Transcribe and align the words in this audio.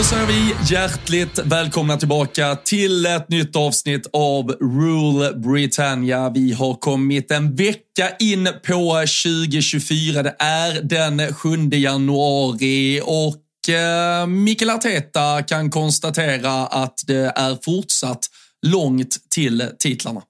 Då 0.00 0.04
säger 0.04 0.26
vi 0.26 0.54
hjärtligt 0.74 1.38
välkomna 1.38 1.96
tillbaka 1.96 2.56
till 2.56 3.06
ett 3.06 3.28
nytt 3.28 3.56
avsnitt 3.56 4.06
av 4.12 4.50
Rule 4.50 5.32
Britannia. 5.32 6.30
Vi 6.30 6.52
har 6.52 6.74
kommit 6.74 7.30
en 7.30 7.54
vecka 7.54 8.16
in 8.18 8.48
på 8.66 9.04
2024. 9.24 10.22
Det 10.22 10.34
är 10.38 10.82
den 10.82 11.34
7 11.34 11.68
januari 11.72 13.00
och 13.04 13.74
eh, 13.74 14.26
Mikael 14.26 14.70
Arteta 14.70 15.42
kan 15.42 15.70
konstatera 15.70 16.66
att 16.66 17.04
det 17.06 17.32
är 17.36 17.64
fortsatt 17.64 18.26
långt 18.66 19.16
till 19.30 19.68
titlarna. 19.78 20.22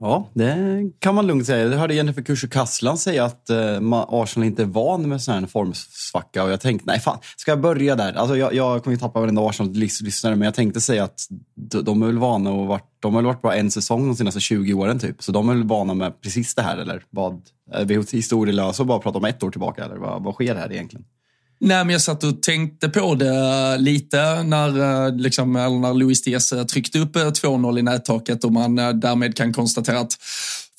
Ja, 0.00 0.28
det 0.34 0.82
kan 0.98 1.14
man 1.14 1.26
lugnt 1.26 1.46
säga. 1.46 1.68
Jag 1.68 1.78
hörde 1.78 1.94
Jennifer 1.94 2.22
Kuscher 2.22 2.48
Kasslan 2.48 2.98
säga 2.98 3.24
att 3.24 3.50
eh, 3.50 3.78
Arsenal 4.08 4.46
inte 4.46 4.62
är 4.62 4.66
van 4.66 5.08
med 5.08 5.22
sån 5.22 5.34
här 5.34 5.46
formsvacka 5.46 6.44
och 6.44 6.50
jag 6.50 6.60
tänkte, 6.60 6.86
nej 6.86 7.00
fan, 7.00 7.18
ska 7.36 7.50
jag 7.50 7.60
börja 7.60 7.96
där? 7.96 8.12
Alltså 8.12 8.36
jag, 8.36 8.54
jag 8.54 8.84
kommer 8.84 8.94
ju 8.94 9.00
tappa 9.00 9.20
varenda 9.20 9.42
Arsenal-lyssnare, 9.48 10.36
men 10.36 10.46
jag 10.46 10.54
tänkte 10.54 10.80
säga 10.80 11.04
att 11.04 11.20
de, 11.54 11.84
de 11.84 12.02
är 12.02 12.06
väl 12.06 12.18
vana 12.18 12.50
och 12.50 12.66
varit, 12.66 12.84
de 13.00 13.14
har 13.14 13.22
varit 13.22 13.42
bara 13.42 13.56
en 13.56 13.70
säsong 13.70 14.06
de 14.06 14.16
senaste 14.16 14.40
20 14.40 14.74
åren 14.74 14.98
typ, 14.98 15.22
så 15.22 15.32
de 15.32 15.48
är 15.48 15.54
väl 15.54 15.64
vana 15.64 15.94
med 15.94 16.20
precis 16.20 16.54
det 16.54 16.62
här 16.62 16.76
eller 16.76 17.02
vad? 17.10 17.32
Eh, 17.74 17.80
är 17.80 17.84
vi 17.84 17.94
historielösa 17.94 18.82
och 18.82 18.86
bara 18.86 18.98
pratar 18.98 19.18
om 19.18 19.24
ett 19.24 19.42
år 19.42 19.50
tillbaka 19.50 19.84
eller 19.84 19.96
vad, 19.96 20.22
vad 20.22 20.34
sker 20.34 20.54
här 20.54 20.72
egentligen? 20.72 21.04
Nej, 21.60 21.84
men 21.84 21.92
jag 21.92 22.02
satt 22.02 22.24
och 22.24 22.42
tänkte 22.42 22.88
på 22.88 23.14
det 23.14 23.76
lite 23.78 24.42
när, 24.42 25.06
eh, 25.06 25.16
liksom, 25.16 25.52
när 25.52 25.94
Luis 25.94 26.22
Diaz 26.22 26.52
eh, 26.52 26.64
tryckte 26.64 26.98
upp 26.98 27.16
2-0 27.16 27.74
eh, 27.74 27.78
i 27.78 27.82
nättaket 27.82 28.44
och 28.44 28.52
man 28.52 28.76
därmed 28.76 29.36
kan 29.36 29.52
konstatera 29.52 30.00
att 30.00 30.12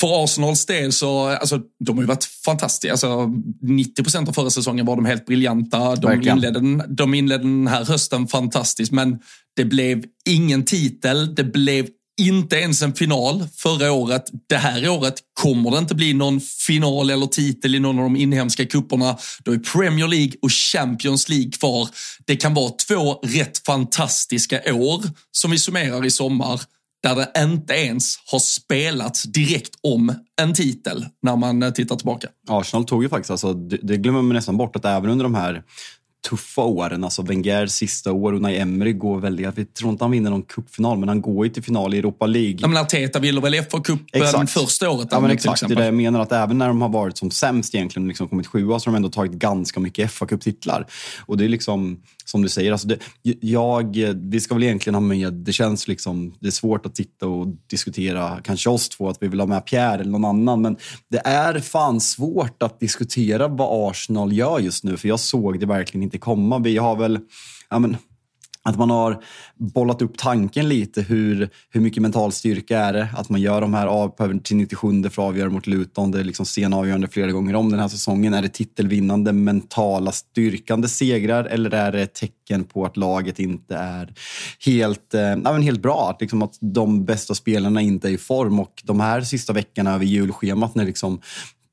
för 0.01 0.23
Arsenals 0.23 0.66
del 0.66 0.91
så, 0.91 1.28
alltså, 1.28 1.59
de 1.85 1.97
har 1.97 2.03
ju 2.03 2.07
varit 2.07 2.23
fantastiska. 2.23 2.91
Alltså, 2.91 3.34
90 3.62 4.03
procent 4.03 4.29
av 4.29 4.34
förra 4.34 4.50
säsongen 4.50 4.85
var 4.85 4.95
de 4.95 5.06
helt 5.06 5.25
briljanta. 5.25 5.95
De 5.95 6.13
inledde, 6.13 6.85
de 6.88 7.13
inledde 7.13 7.44
den 7.44 7.67
här 7.67 7.85
hösten 7.85 8.28
fantastiskt, 8.28 8.91
men 8.91 9.19
det 9.56 9.66
blev 9.66 10.03
ingen 10.25 10.66
titel. 10.66 11.35
Det 11.35 11.44
blev 11.44 11.88
inte 12.19 12.56
ens 12.56 12.81
en 12.81 12.94
final 12.94 13.47
förra 13.56 13.91
året. 13.91 14.24
Det 14.47 14.57
här 14.57 14.90
året 14.90 15.16
kommer 15.34 15.72
det 15.72 15.78
inte 15.78 15.96
bli 15.96 16.13
någon 16.13 16.41
final 16.41 17.09
eller 17.09 17.25
titel 17.25 17.75
i 17.75 17.80
någon 17.80 17.97
av 17.97 18.03
de 18.03 18.16
inhemska 18.16 18.66
kupperna. 18.66 19.18
Då 19.44 19.52
är 19.52 19.57
Premier 19.57 20.07
League 20.07 20.34
och 20.41 20.52
Champions 20.52 21.29
League 21.29 21.52
kvar. 21.52 21.90
Det 22.25 22.35
kan 22.35 22.53
vara 22.53 22.69
två 22.88 23.13
rätt 23.13 23.66
fantastiska 23.66 24.74
år 24.74 25.03
som 25.31 25.52
vi 25.52 25.59
summerar 25.59 26.06
i 26.06 26.12
sommar 26.12 26.62
där 27.03 27.16
det 27.16 27.44
inte 27.44 27.74
ens 27.74 28.16
har 28.25 28.40
spelats 28.40 29.24
direkt 29.24 29.75
om 29.84 30.16
en 30.41 30.53
titel 30.53 31.06
när 31.22 31.35
man 31.35 31.63
eh, 31.63 31.72
tittar 31.72 31.96
tillbaka. 31.96 32.28
Arsenal 32.47 32.85
tog 32.85 33.03
ju 33.03 33.09
faktiskt, 33.09 33.31
alltså, 33.31 33.53
det, 33.53 33.78
det 33.84 33.97
glömmer 33.97 34.22
man 34.22 34.35
nästan 34.35 34.58
bort, 34.58 34.75
att 34.75 34.85
även 34.85 35.09
under 35.09 35.24
de 35.24 35.35
här 35.35 35.63
tuffa 36.30 36.62
åren. 36.62 37.03
Alltså 37.03 37.22
Wengers 37.22 37.72
sista 37.72 38.12
år, 38.12 38.34
Unai 38.34 38.57
Emery 38.57 38.94
går 38.94 39.19
väl... 39.19 39.40
Jag 39.40 39.74
tror 39.74 39.91
inte 39.91 40.03
han 40.03 40.12
vinner 40.12 40.30
någon 40.30 40.41
cupfinal, 40.41 40.97
men 40.97 41.09
han 41.09 41.22
går 41.22 41.46
ju 41.46 41.53
till 41.53 41.63
final 41.63 41.94
i 41.94 41.97
Europa 41.97 42.25
League. 42.25 42.57
Ja, 42.62 42.68
men 42.68 42.78
Arteta 42.78 43.19
ville 43.19 43.41
väl 43.41 43.53
FA-cupen 43.53 44.47
första 44.47 44.90
året? 44.90 45.08
Ja, 45.12 45.19
men 45.19 45.31
exakt. 45.31 45.68
Det 45.68 45.74
är 45.74 45.75
det 45.75 45.85
jag 45.85 45.94
menar, 45.94 46.19
att 46.19 46.31
även 46.31 46.58
när 46.58 46.68
de 46.68 46.81
har 46.81 46.90
varit 46.90 47.18
som 47.18 47.31
sämst 47.31 47.75
egentligen, 47.75 48.08
liksom 48.08 48.28
kommit 48.28 48.47
sjua, 48.47 48.79
så 48.79 48.90
har 48.90 48.94
de 48.94 48.96
ändå 48.96 49.09
tagit 49.09 49.31
ganska 49.31 49.79
mycket 49.79 50.12
FA-cuptitlar. 50.12 50.85
Och 51.25 51.38
det 51.38 51.46
är 51.46 51.50
liksom, 51.50 52.02
som 52.29 52.41
du 52.41 52.50
säger, 52.50 52.72
alltså 52.72 52.88
det, 52.88 53.00
jag, 53.41 53.97
vi 54.16 54.40
ska 54.40 54.53
väl 54.53 54.63
egentligen 54.63 54.95
ha 54.95 55.01
med, 55.01 55.34
det 55.34 55.51
känns 55.51 55.88
liksom, 55.88 56.35
det 56.40 56.47
är 56.47 56.51
svårt 56.51 56.85
att 56.85 56.95
titta 56.95 57.28
och 57.28 57.47
diskutera, 57.67 58.40
kanske 58.44 58.69
oss 58.69 58.90
två, 58.90 59.09
att 59.09 59.17
vi 59.19 59.28
vill 59.28 59.40
ha 59.40 59.47
med 59.47 59.66
Pierre 59.66 60.01
eller 60.01 60.12
någon 60.12 60.25
annan, 60.25 60.62
men 60.62 60.78
det 61.09 61.22
är 61.25 61.59
fan 61.59 62.01
svårt 62.01 62.63
att 62.63 62.79
diskutera 62.79 63.47
vad 63.47 63.90
Arsenal 63.90 64.34
gör 64.34 64.59
just 64.59 64.84
nu, 64.84 64.97
för 64.97 65.07
jag 65.07 65.19
såg 65.19 65.59
det 65.59 65.66
verkligen 65.66 66.03
inte 66.03 66.17
komma. 66.17 66.59
Vi 66.59 66.78
har 66.78 66.95
väl, 66.95 67.19
ja 67.69 67.79
men, 67.79 67.97
att 68.64 68.78
man 68.78 68.90
har 68.90 69.24
bollat 69.56 70.02
upp 70.02 70.18
tanken 70.18 70.70
lite. 70.70 71.02
Hur, 71.02 71.50
hur 71.70 71.81
mycket 71.81 72.02
mental 72.02 72.31
styrka 72.31 72.80
är 72.80 72.94
det? 72.94 73.09
Att 73.14 73.30
man 73.30 73.42
gör 73.42 73.62
de 73.62 73.74
här 73.74 73.88
av 73.88 74.40
till 74.40 74.58
97 74.58 75.03
för 75.03 75.08
att 75.08 75.20
avgöra 75.20 75.50
mot 75.50 75.68
Luton. 75.68 76.12
Det 76.12 76.20
är 76.20 76.24
liksom 76.24 76.46
sen 76.46 76.74
avgörande 76.74 77.08
flera 77.08 77.31
gånger 77.31 77.56
om 77.56 77.72
den 77.72 77.80
här 77.80 77.88
säsongen. 77.88 78.34
Är 78.34 78.42
det 78.42 78.50
titelvinnande, 78.50 79.34
mentala, 79.34 80.12
styrkande 80.12 80.88
segrar 80.88 81.46
eller 81.46 81.74
är 81.74 81.92
det 81.92 82.02
ett 82.02 82.14
tecken 82.14 82.64
på 82.64 82.86
att 82.86 82.97
laget 82.97 83.40
inte 83.40 83.75
är 83.75 84.14
helt, 84.66 85.14
eh, 85.14 85.36
men 85.36 85.62
helt 85.62 85.81
bra? 85.81 86.09
Att, 86.09 86.22
liksom, 86.22 86.41
att 86.41 86.58
de 86.62 87.06
bästa 87.06 87.36
spelarna 87.36 87.81
inte 87.81 88.09
är 88.09 88.12
i 88.12 88.18
form 88.18 88.59
och 88.59 88.81
de 88.84 89.00
här 89.00 89.22
sista 89.22 89.53
veckorna 89.53 89.94
över 89.94 90.06
julschemat 90.06 90.76
när 90.76 90.86
liksom 90.86 91.22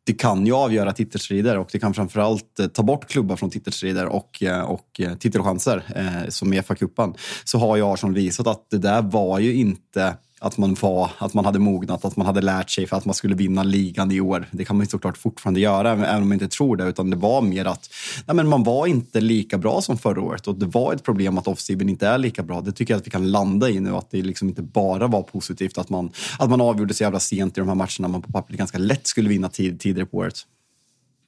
det 0.06 0.12
kan 0.12 0.46
ju 0.46 0.52
avgöra 0.52 0.92
titelstrider 0.92 1.58
och 1.58 1.68
det 1.72 1.78
kan 1.78 1.94
framförallt 1.94 2.58
eh, 2.58 2.66
ta 2.66 2.82
bort 2.82 3.08
klubbar 3.08 3.36
från 3.36 3.50
titelstrider 3.50 4.06
och, 4.06 4.42
eh, 4.42 4.60
och 4.60 5.00
eh, 5.00 5.14
titelchanser 5.14 5.82
eh, 5.96 6.28
som 6.28 6.52
i 6.52 6.60
FA-cupen. 6.60 7.14
Så 7.44 7.58
har 7.58 7.76
ju 7.76 7.82
Arsenal 7.82 8.14
visat 8.14 8.46
att 8.46 8.70
det 8.70 8.78
där 8.78 9.02
var 9.02 9.38
ju 9.38 9.54
inte 9.54 10.16
att 10.40 10.58
man, 10.58 10.76
var, 10.80 11.10
att 11.18 11.34
man 11.34 11.44
hade 11.44 11.58
mognat, 11.58 12.04
att 12.04 12.16
man 12.16 12.26
hade 12.26 12.40
lärt 12.40 12.70
sig 12.70 12.86
för 12.86 12.96
att 12.96 13.04
man 13.04 13.14
skulle 13.14 13.34
vinna 13.34 13.62
ligan 13.62 14.12
i 14.12 14.20
år. 14.20 14.48
Det 14.50 14.64
kan 14.64 14.76
man 14.76 14.86
såklart 14.86 15.18
fortfarande 15.18 15.60
göra, 15.60 15.92
även 15.92 16.22
om 16.22 16.28
man 16.28 16.32
inte 16.32 16.48
tror 16.48 16.76
det. 16.76 16.84
Utan 16.84 17.10
det 17.10 17.16
var 17.16 17.42
mer 17.42 17.64
att 17.64 17.90
nej 18.26 18.36
men 18.36 18.48
man 18.48 18.62
var 18.62 18.86
inte 18.86 19.20
lika 19.20 19.58
bra 19.58 19.80
som 19.80 19.98
förra 19.98 20.22
året 20.22 20.46
och 20.46 20.54
det 20.54 20.66
var 20.66 20.92
ett 20.92 21.02
problem 21.04 21.38
att 21.38 21.48
offsiven 21.48 21.88
inte 21.88 22.06
är 22.06 22.18
lika 22.18 22.42
bra. 22.42 22.60
Det 22.60 22.72
tycker 22.72 22.94
jag 22.94 22.98
att 22.98 23.06
vi 23.06 23.10
kan 23.10 23.30
landa 23.30 23.70
i 23.70 23.80
nu, 23.80 23.96
att 23.96 24.10
det 24.10 24.22
liksom 24.22 24.48
inte 24.48 24.62
bara 24.62 25.06
var 25.06 25.22
positivt 25.22 25.78
att 25.78 25.88
man, 25.88 26.10
att 26.38 26.50
man 26.50 26.60
avgjorde 26.60 26.94
så 26.94 27.02
jävla 27.02 27.20
sent 27.20 27.58
i 27.58 27.60
de 27.60 27.68
här 27.68 27.74
matcherna 27.74 28.08
man 28.08 28.22
på 28.22 28.32
pappret 28.32 28.58
ganska 28.58 28.78
lätt 28.78 29.06
skulle 29.06 29.28
vinna 29.28 29.48
tid, 29.48 29.80
tidigare 29.80 30.06
på 30.06 30.16
året. 30.16 30.46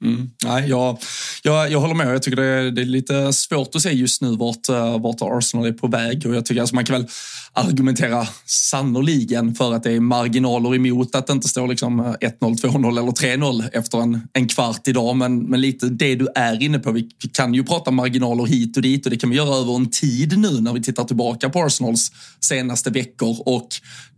Mm. 0.03 0.29
Nej, 0.43 0.69
jag, 0.69 0.97
jag, 1.43 1.71
jag 1.71 1.79
håller 1.79 1.95
med. 1.95 2.13
Jag 2.13 2.23
tycker 2.23 2.35
det 2.35 2.45
är, 2.45 2.71
det 2.71 2.81
är, 2.81 2.85
lite 2.85 3.33
svårt 3.33 3.75
att 3.75 3.81
se 3.81 3.91
just 3.91 4.21
nu 4.21 4.35
vart, 4.35 4.69
eh, 4.69 4.99
vart 4.99 5.21
Arsenal 5.21 5.65
är 5.65 5.71
på 5.71 5.87
väg. 5.87 6.25
Och 6.25 6.35
jag 6.35 6.45
tycker 6.45 6.61
alltså 6.61 6.75
man 6.75 6.85
kan 6.85 7.01
väl 7.01 7.07
argumentera 7.53 8.27
sannoliken 8.45 9.55
för 9.55 9.73
att 9.73 9.83
det 9.83 9.91
är 9.91 9.99
marginaler 9.99 10.75
emot 10.75 11.15
att 11.15 11.27
det 11.27 11.33
inte 11.33 11.47
står 11.47 11.67
liksom 11.67 11.99
eh, 11.99 12.05
1-0, 12.05 12.15
2-0 12.39 12.89
eller 12.89 13.11
3-0 13.11 13.69
efter 13.73 14.01
en, 14.01 14.21
en 14.33 14.47
kvart 14.47 14.87
idag. 14.87 15.15
Men, 15.15 15.39
men 15.39 15.61
lite 15.61 15.89
det 15.89 16.15
du 16.15 16.27
är 16.35 16.63
inne 16.63 16.79
på. 16.79 16.91
Vi 16.91 17.09
kan 17.33 17.53
ju 17.53 17.63
prata 17.63 17.91
marginaler 17.91 18.45
hit 18.45 18.77
och 18.77 18.83
dit 18.83 19.05
och 19.05 19.11
det 19.11 19.17
kan 19.17 19.29
vi 19.29 19.35
göra 19.35 19.55
över 19.55 19.75
en 19.75 19.89
tid 19.89 20.37
nu 20.37 20.61
när 20.61 20.73
vi 20.73 20.81
tittar 20.81 21.03
tillbaka 21.03 21.49
på 21.49 21.63
Arsenals 21.63 22.11
senaste 22.39 22.89
veckor. 22.89 23.37
Och 23.45 23.67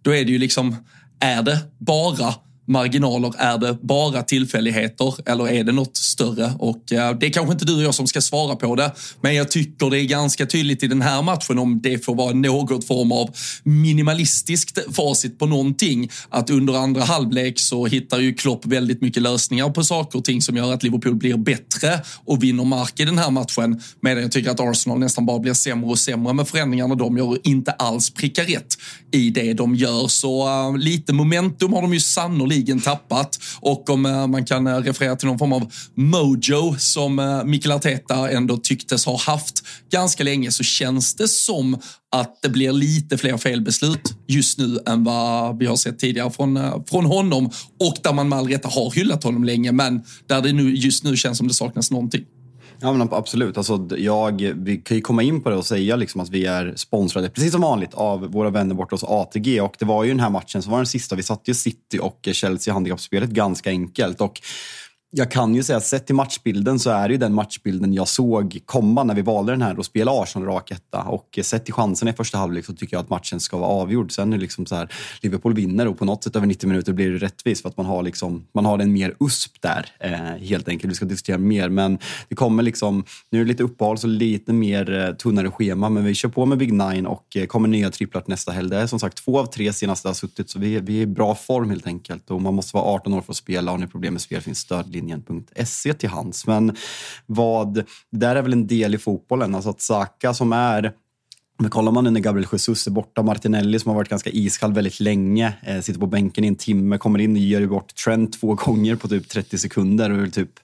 då 0.01 0.15
är 0.15 0.25
det 0.25 0.31
ju 0.31 0.37
liksom, 0.37 0.75
är 1.19 1.43
det 1.43 1.59
bara 1.79 2.33
marginaler? 2.71 3.33
Är 3.37 3.57
det 3.57 3.77
bara 3.81 4.23
tillfälligheter 4.23 5.15
eller 5.25 5.47
är 5.49 5.63
det 5.63 5.71
något 5.71 5.97
större. 5.97 6.53
Och 6.59 6.93
eh, 6.93 7.17
det 7.17 7.25
är 7.25 7.29
kanske 7.29 7.53
inte 7.53 7.65
du 7.65 7.75
och 7.75 7.83
jag 7.83 7.95
som 7.95 8.07
ska 8.07 8.21
svara 8.21 8.55
på 8.55 8.75
det, 8.75 8.91
men 9.21 9.35
jag 9.35 9.51
tycker 9.51 9.89
det 9.89 9.99
är 9.99 10.05
ganska 10.05 10.45
tydligt 10.45 10.83
i 10.83 10.87
den 10.87 11.01
här 11.01 11.21
matchen 11.21 11.59
om 11.59 11.81
det 11.81 12.05
får 12.05 12.15
vara 12.15 12.33
något 12.33 12.87
form 12.87 13.11
av 13.11 13.29
minimalistiskt 13.63 14.95
facit 14.95 15.39
på 15.39 15.45
någonting. 15.45 16.09
Att 16.29 16.49
under 16.49 16.73
andra 16.73 17.03
halvlek 17.03 17.59
så 17.59 17.85
hittar 17.85 18.19
ju 18.19 18.33
Klopp 18.33 18.65
väldigt 18.65 19.01
mycket 19.01 19.23
lösningar 19.23 19.69
på 19.69 19.83
saker 19.83 20.19
och 20.19 20.25
ting 20.25 20.41
som 20.41 20.57
gör 20.57 20.73
att 20.73 20.83
Liverpool 20.83 21.15
blir 21.15 21.37
bättre 21.37 22.01
och 22.25 22.43
vinner 22.43 22.63
mark 22.63 22.99
i 22.99 23.05
den 23.05 23.17
här 23.17 23.31
matchen. 23.31 23.81
Medan 23.99 24.23
jag 24.23 24.31
tycker 24.31 24.51
att 24.51 24.59
Arsenal 24.59 24.99
nästan 24.99 25.25
bara 25.25 25.39
blir 25.39 25.53
sämre 25.53 25.89
och 25.89 25.99
sämre 25.99 26.33
med 26.33 26.47
förändringarna 26.47 26.95
de 26.95 27.17
gör 27.17 27.27
och 27.27 27.37
inte 27.43 27.71
alls 27.71 28.09
prickar 28.09 28.43
rätt 28.43 28.77
i 29.11 29.29
det 29.29 29.53
de 29.53 29.75
gör. 29.75 30.07
Så 30.07 30.47
uh, 30.47 30.77
lite 30.77 31.13
momentum 31.13 31.73
har 31.73 31.81
de 31.81 31.93
ju 31.93 31.99
sannolikt 31.99 32.60
sannoliken 32.61 32.81
tappat. 32.81 33.39
Och 33.59 33.89
om 33.89 34.05
eh, 34.05 34.27
man 34.27 34.45
kan 34.45 34.67
eh, 34.67 34.77
referera 34.77 35.15
till 35.15 35.27
någon 35.27 35.39
form 35.39 35.53
av 35.53 35.71
mojo 35.95 36.75
som 36.79 37.19
eh, 37.19 37.43
Mikael 37.43 37.71
Arteta 37.71 38.29
ändå 38.29 38.57
tycktes 38.57 39.05
ha 39.05 39.17
haft 39.17 39.63
ganska 39.91 40.23
länge 40.23 40.51
så 40.51 40.63
känns 40.63 41.15
det 41.15 41.27
som 41.27 41.77
att 42.11 42.41
det 42.41 42.49
blir 42.49 42.71
lite 42.71 43.17
fler 43.17 43.37
felbeslut 43.37 44.13
just 44.27 44.57
nu 44.57 44.79
än 44.87 45.03
vad 45.03 45.57
vi 45.57 45.65
har 45.65 45.75
sett 45.75 45.99
tidigare 45.99 46.31
från, 46.31 46.59
från 46.89 47.05
honom 47.05 47.49
och 47.79 47.97
där 48.03 48.13
man 48.13 48.29
med 48.29 48.39
all 48.39 48.47
rätta 48.47 48.67
har 48.67 48.91
hyllat 48.91 49.23
honom 49.23 49.43
länge 49.43 49.71
men 49.71 50.03
där 50.27 50.41
det 50.41 50.53
nu, 50.53 50.75
just 50.75 51.03
nu 51.03 51.17
känns 51.17 51.37
som 51.37 51.47
det 51.47 51.53
saknas 51.53 51.91
någonting. 51.91 52.25
Ja, 52.81 52.93
men 52.93 53.07
absolut. 53.11 53.57
Alltså, 53.57 53.87
jag, 53.97 54.41
vi 54.55 54.77
kan 54.77 54.97
ju 54.97 55.01
komma 55.01 55.23
in 55.23 55.41
på 55.41 55.49
det 55.49 55.55
och 55.55 55.65
säga 55.65 55.95
liksom 55.95 56.21
att 56.21 56.29
vi 56.29 56.45
är 56.45 56.73
sponsrade, 56.75 57.29
precis 57.29 57.51
som 57.51 57.61
vanligt, 57.61 57.93
av 57.93 58.31
våra 58.31 58.49
vänner 58.49 58.75
borta 58.75 58.93
hos 58.93 59.03
ATG. 59.03 59.61
Och 59.61 59.75
det 59.79 59.85
var 59.85 60.03
ju 60.03 60.09
den 60.09 60.19
här 60.19 60.29
matchen 60.29 60.61
som 60.61 60.71
var 60.71 60.79
den 60.79 60.85
sista. 60.85 61.15
Vi 61.15 61.23
satte 61.23 61.51
ju 61.51 61.55
City 61.55 61.99
och 62.01 62.27
Chelsea 62.31 62.71
i 62.71 62.73
handikappspelet 62.73 63.29
ganska 63.29 63.69
enkelt. 63.69 64.21
Och 64.21 64.41
jag 65.13 65.31
kan 65.31 65.55
ju 65.55 65.63
säga 65.63 65.77
att 65.77 65.85
sett 65.85 66.05
till 66.05 66.15
matchbilden 66.15 66.79
så 66.79 66.89
är 66.89 67.07
det 67.07 67.11
ju 67.11 67.17
den 67.17 67.33
matchbilden 67.33 67.93
jag 67.93 68.07
såg 68.07 68.59
komma 68.65 69.03
när 69.03 69.15
vi 69.15 69.21
valde 69.21 69.51
den 69.51 69.61
här 69.61 69.79
och 69.79 69.85
spela 69.85 70.11
Arsenal 70.11 70.47
rak 70.47 70.71
etta. 70.71 71.01
Och 71.01 71.39
sett 71.41 71.65
till 71.65 71.73
chansen 71.73 72.07
i 72.07 72.13
första 72.13 72.37
halvlek 72.37 72.65
så 72.65 72.73
tycker 72.73 72.95
jag 72.95 73.03
att 73.03 73.09
matchen 73.09 73.39
ska 73.39 73.57
vara 73.57 73.69
avgjord. 73.69 74.11
Sen 74.11 74.33
är 74.33 74.37
det 74.37 74.41
liksom 74.41 74.65
så 74.65 74.75
här, 74.75 74.93
Liverpool 75.21 75.53
vinner 75.53 75.87
och 75.87 75.97
på 75.97 76.05
något 76.05 76.23
sätt 76.23 76.35
över 76.35 76.47
90 76.47 76.69
minuter 76.69 76.93
blir 76.93 77.11
det 77.11 77.17
rättvist 77.17 77.61
för 77.61 77.69
att 77.69 77.77
man 77.77 77.85
har, 77.85 78.03
liksom, 78.03 78.47
man 78.53 78.65
har 78.65 78.79
en 78.79 78.93
mer 78.93 79.15
USP 79.19 79.61
där 79.61 79.85
eh, 79.99 80.11
helt 80.47 80.67
enkelt. 80.67 80.91
Vi 80.91 80.95
ska 80.95 81.05
diskutera 81.05 81.37
mer 81.37 81.69
men 81.69 81.99
det 82.29 82.35
kommer 82.35 82.63
liksom, 82.63 83.03
nu 83.29 83.39
är 83.39 83.43
det 83.43 83.47
lite 83.47 83.63
uppehåll 83.63 83.97
så 83.97 84.07
lite 84.07 84.53
mer 84.53 84.99
eh, 84.99 85.15
tunnare 85.15 85.51
schema 85.51 85.89
men 85.89 86.05
vi 86.05 86.13
kör 86.13 86.29
på 86.29 86.45
med 86.45 86.57
Big 86.57 86.73
Nine 86.73 87.05
och 87.05 87.35
eh, 87.35 87.45
kommer 87.45 87.67
nya 87.67 87.91
tripplar 87.91 88.23
nästa 88.25 88.51
helg. 88.51 88.69
Det 88.69 88.77
är 88.77 88.87
som 88.87 88.99
sagt 88.99 89.17
två 89.17 89.39
av 89.39 89.45
tre 89.45 89.73
senaste 89.73 90.07
har 90.09 90.13
suttit 90.13 90.49
så 90.49 90.59
vi, 90.59 90.79
vi 90.79 90.97
är 90.97 91.01
i 91.01 91.07
bra 91.07 91.35
form 91.35 91.69
helt 91.69 91.87
enkelt 91.87 92.31
och 92.31 92.41
man 92.41 92.53
måste 92.53 92.77
vara 92.77 92.85
18 92.85 93.13
år 93.13 93.21
för 93.21 93.33
att 93.33 93.37
spela 93.37 93.71
och 93.71 93.79
när 93.79 93.87
problem 93.87 94.13
med 94.13 94.21
spel 94.21 94.41
finns 94.41 94.59
stöd 94.59 95.00
backlinjen.se 95.01 95.93
till 95.93 96.09
hands. 96.09 96.47
Men 96.47 96.75
vad, 97.25 97.73
det 97.73 97.85
där 98.09 98.35
är 98.35 98.41
väl 98.41 98.53
en 98.53 98.67
del 98.67 98.95
i 98.95 98.97
fotbollen. 98.97 99.55
Alltså 99.55 99.69
att 99.69 99.81
Saka 99.81 100.33
som 100.33 100.53
är 100.53 100.93
men 101.61 101.69
kollar 101.69 101.91
man 101.91 102.03
nu 102.03 102.09
när 102.09 102.19
Gabriel 102.19 102.47
Jesus 102.51 102.87
är 102.87 102.91
borta, 102.91 103.23
Martinelli 103.23 103.79
som 103.79 103.89
har 103.89 103.95
varit 103.95 104.09
ganska 104.09 104.29
iskall 104.29 104.73
väldigt 104.73 104.99
länge, 104.99 105.53
eh, 105.61 105.81
sitter 105.81 105.99
på 105.99 106.05
bänken 106.05 106.43
i 106.43 106.47
en 106.47 106.55
timme, 106.55 106.97
kommer 106.97 107.19
in 107.19 107.31
och 107.31 107.37
ger 107.37 107.67
bort 107.67 107.95
Trent 107.95 108.39
två 108.39 108.53
gånger 108.55 108.95
på 108.95 109.07
typ 109.07 109.29
30 109.29 109.57
sekunder. 109.57 110.09
Och 110.09 110.33
typ, 110.33 110.59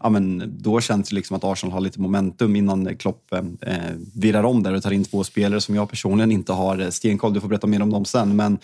ja, 0.00 0.08
men 0.08 0.54
då 0.58 0.80
känns 0.80 1.08
det 1.08 1.14
liksom 1.14 1.36
att 1.36 1.44
Arsenal 1.44 1.72
har 1.72 1.80
lite 1.80 2.00
momentum 2.00 2.56
innan 2.56 2.96
Klopp 2.96 3.32
eh, 3.32 3.38
eh 3.38 3.94
virrar 4.14 4.44
om 4.44 4.62
där 4.62 4.74
och 4.74 4.82
tar 4.82 4.90
in 4.90 5.04
två 5.04 5.24
spelare 5.24 5.60
som 5.60 5.74
jag 5.74 5.90
personligen 5.90 6.32
inte 6.32 6.52
har 6.52 6.80
eh, 6.80 6.88
stenkoll. 6.88 7.34
Du 7.34 7.40
får 7.40 7.48
berätta 7.48 7.66
mer 7.66 7.82
om 7.82 7.90
dem 7.90 8.04
sen. 8.04 8.36
Men 8.36 8.58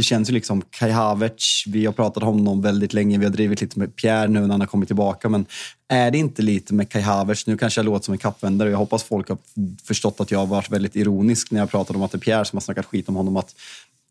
det 0.00 0.04
känns 0.04 0.30
ju 0.30 0.32
liksom 0.32 0.62
Kai 0.70 0.90
Havertz, 0.90 1.64
vi 1.66 1.86
har 1.86 1.92
pratat 1.92 2.22
om 2.22 2.28
honom 2.28 2.62
väldigt 2.62 2.92
länge, 2.92 3.18
vi 3.18 3.24
har 3.24 3.32
drivit 3.32 3.60
lite 3.60 3.78
med 3.78 3.96
Pierre 3.96 4.28
nu 4.28 4.40
när 4.40 4.48
han 4.48 4.60
har 4.60 4.66
kommit 4.66 4.88
tillbaka, 4.88 5.28
men 5.28 5.46
är 5.88 6.10
det 6.10 6.18
inte 6.18 6.42
lite 6.42 6.74
med 6.74 6.88
Kai 6.88 7.02
Havertz, 7.02 7.46
nu 7.46 7.58
kanske 7.58 7.78
jag 7.78 7.84
låter 7.84 8.04
som 8.04 8.12
en 8.12 8.18
kappvändare, 8.18 8.68
och 8.68 8.72
jag 8.72 8.78
hoppas 8.78 9.02
folk 9.02 9.28
har 9.28 9.38
förstått 9.84 10.20
att 10.20 10.30
jag 10.30 10.38
har 10.38 10.46
varit 10.46 10.70
väldigt 10.70 10.96
ironisk 10.96 11.50
när 11.50 11.60
jag 11.60 11.70
pratade 11.70 11.98
om 11.98 12.02
att 12.02 12.12
det 12.12 12.18
är 12.18 12.20
Pierre 12.20 12.44
som 12.44 12.56
har 12.56 12.60
snackat 12.60 12.86
skit 12.86 13.08
om 13.08 13.16
honom, 13.16 13.36
att 13.36 13.54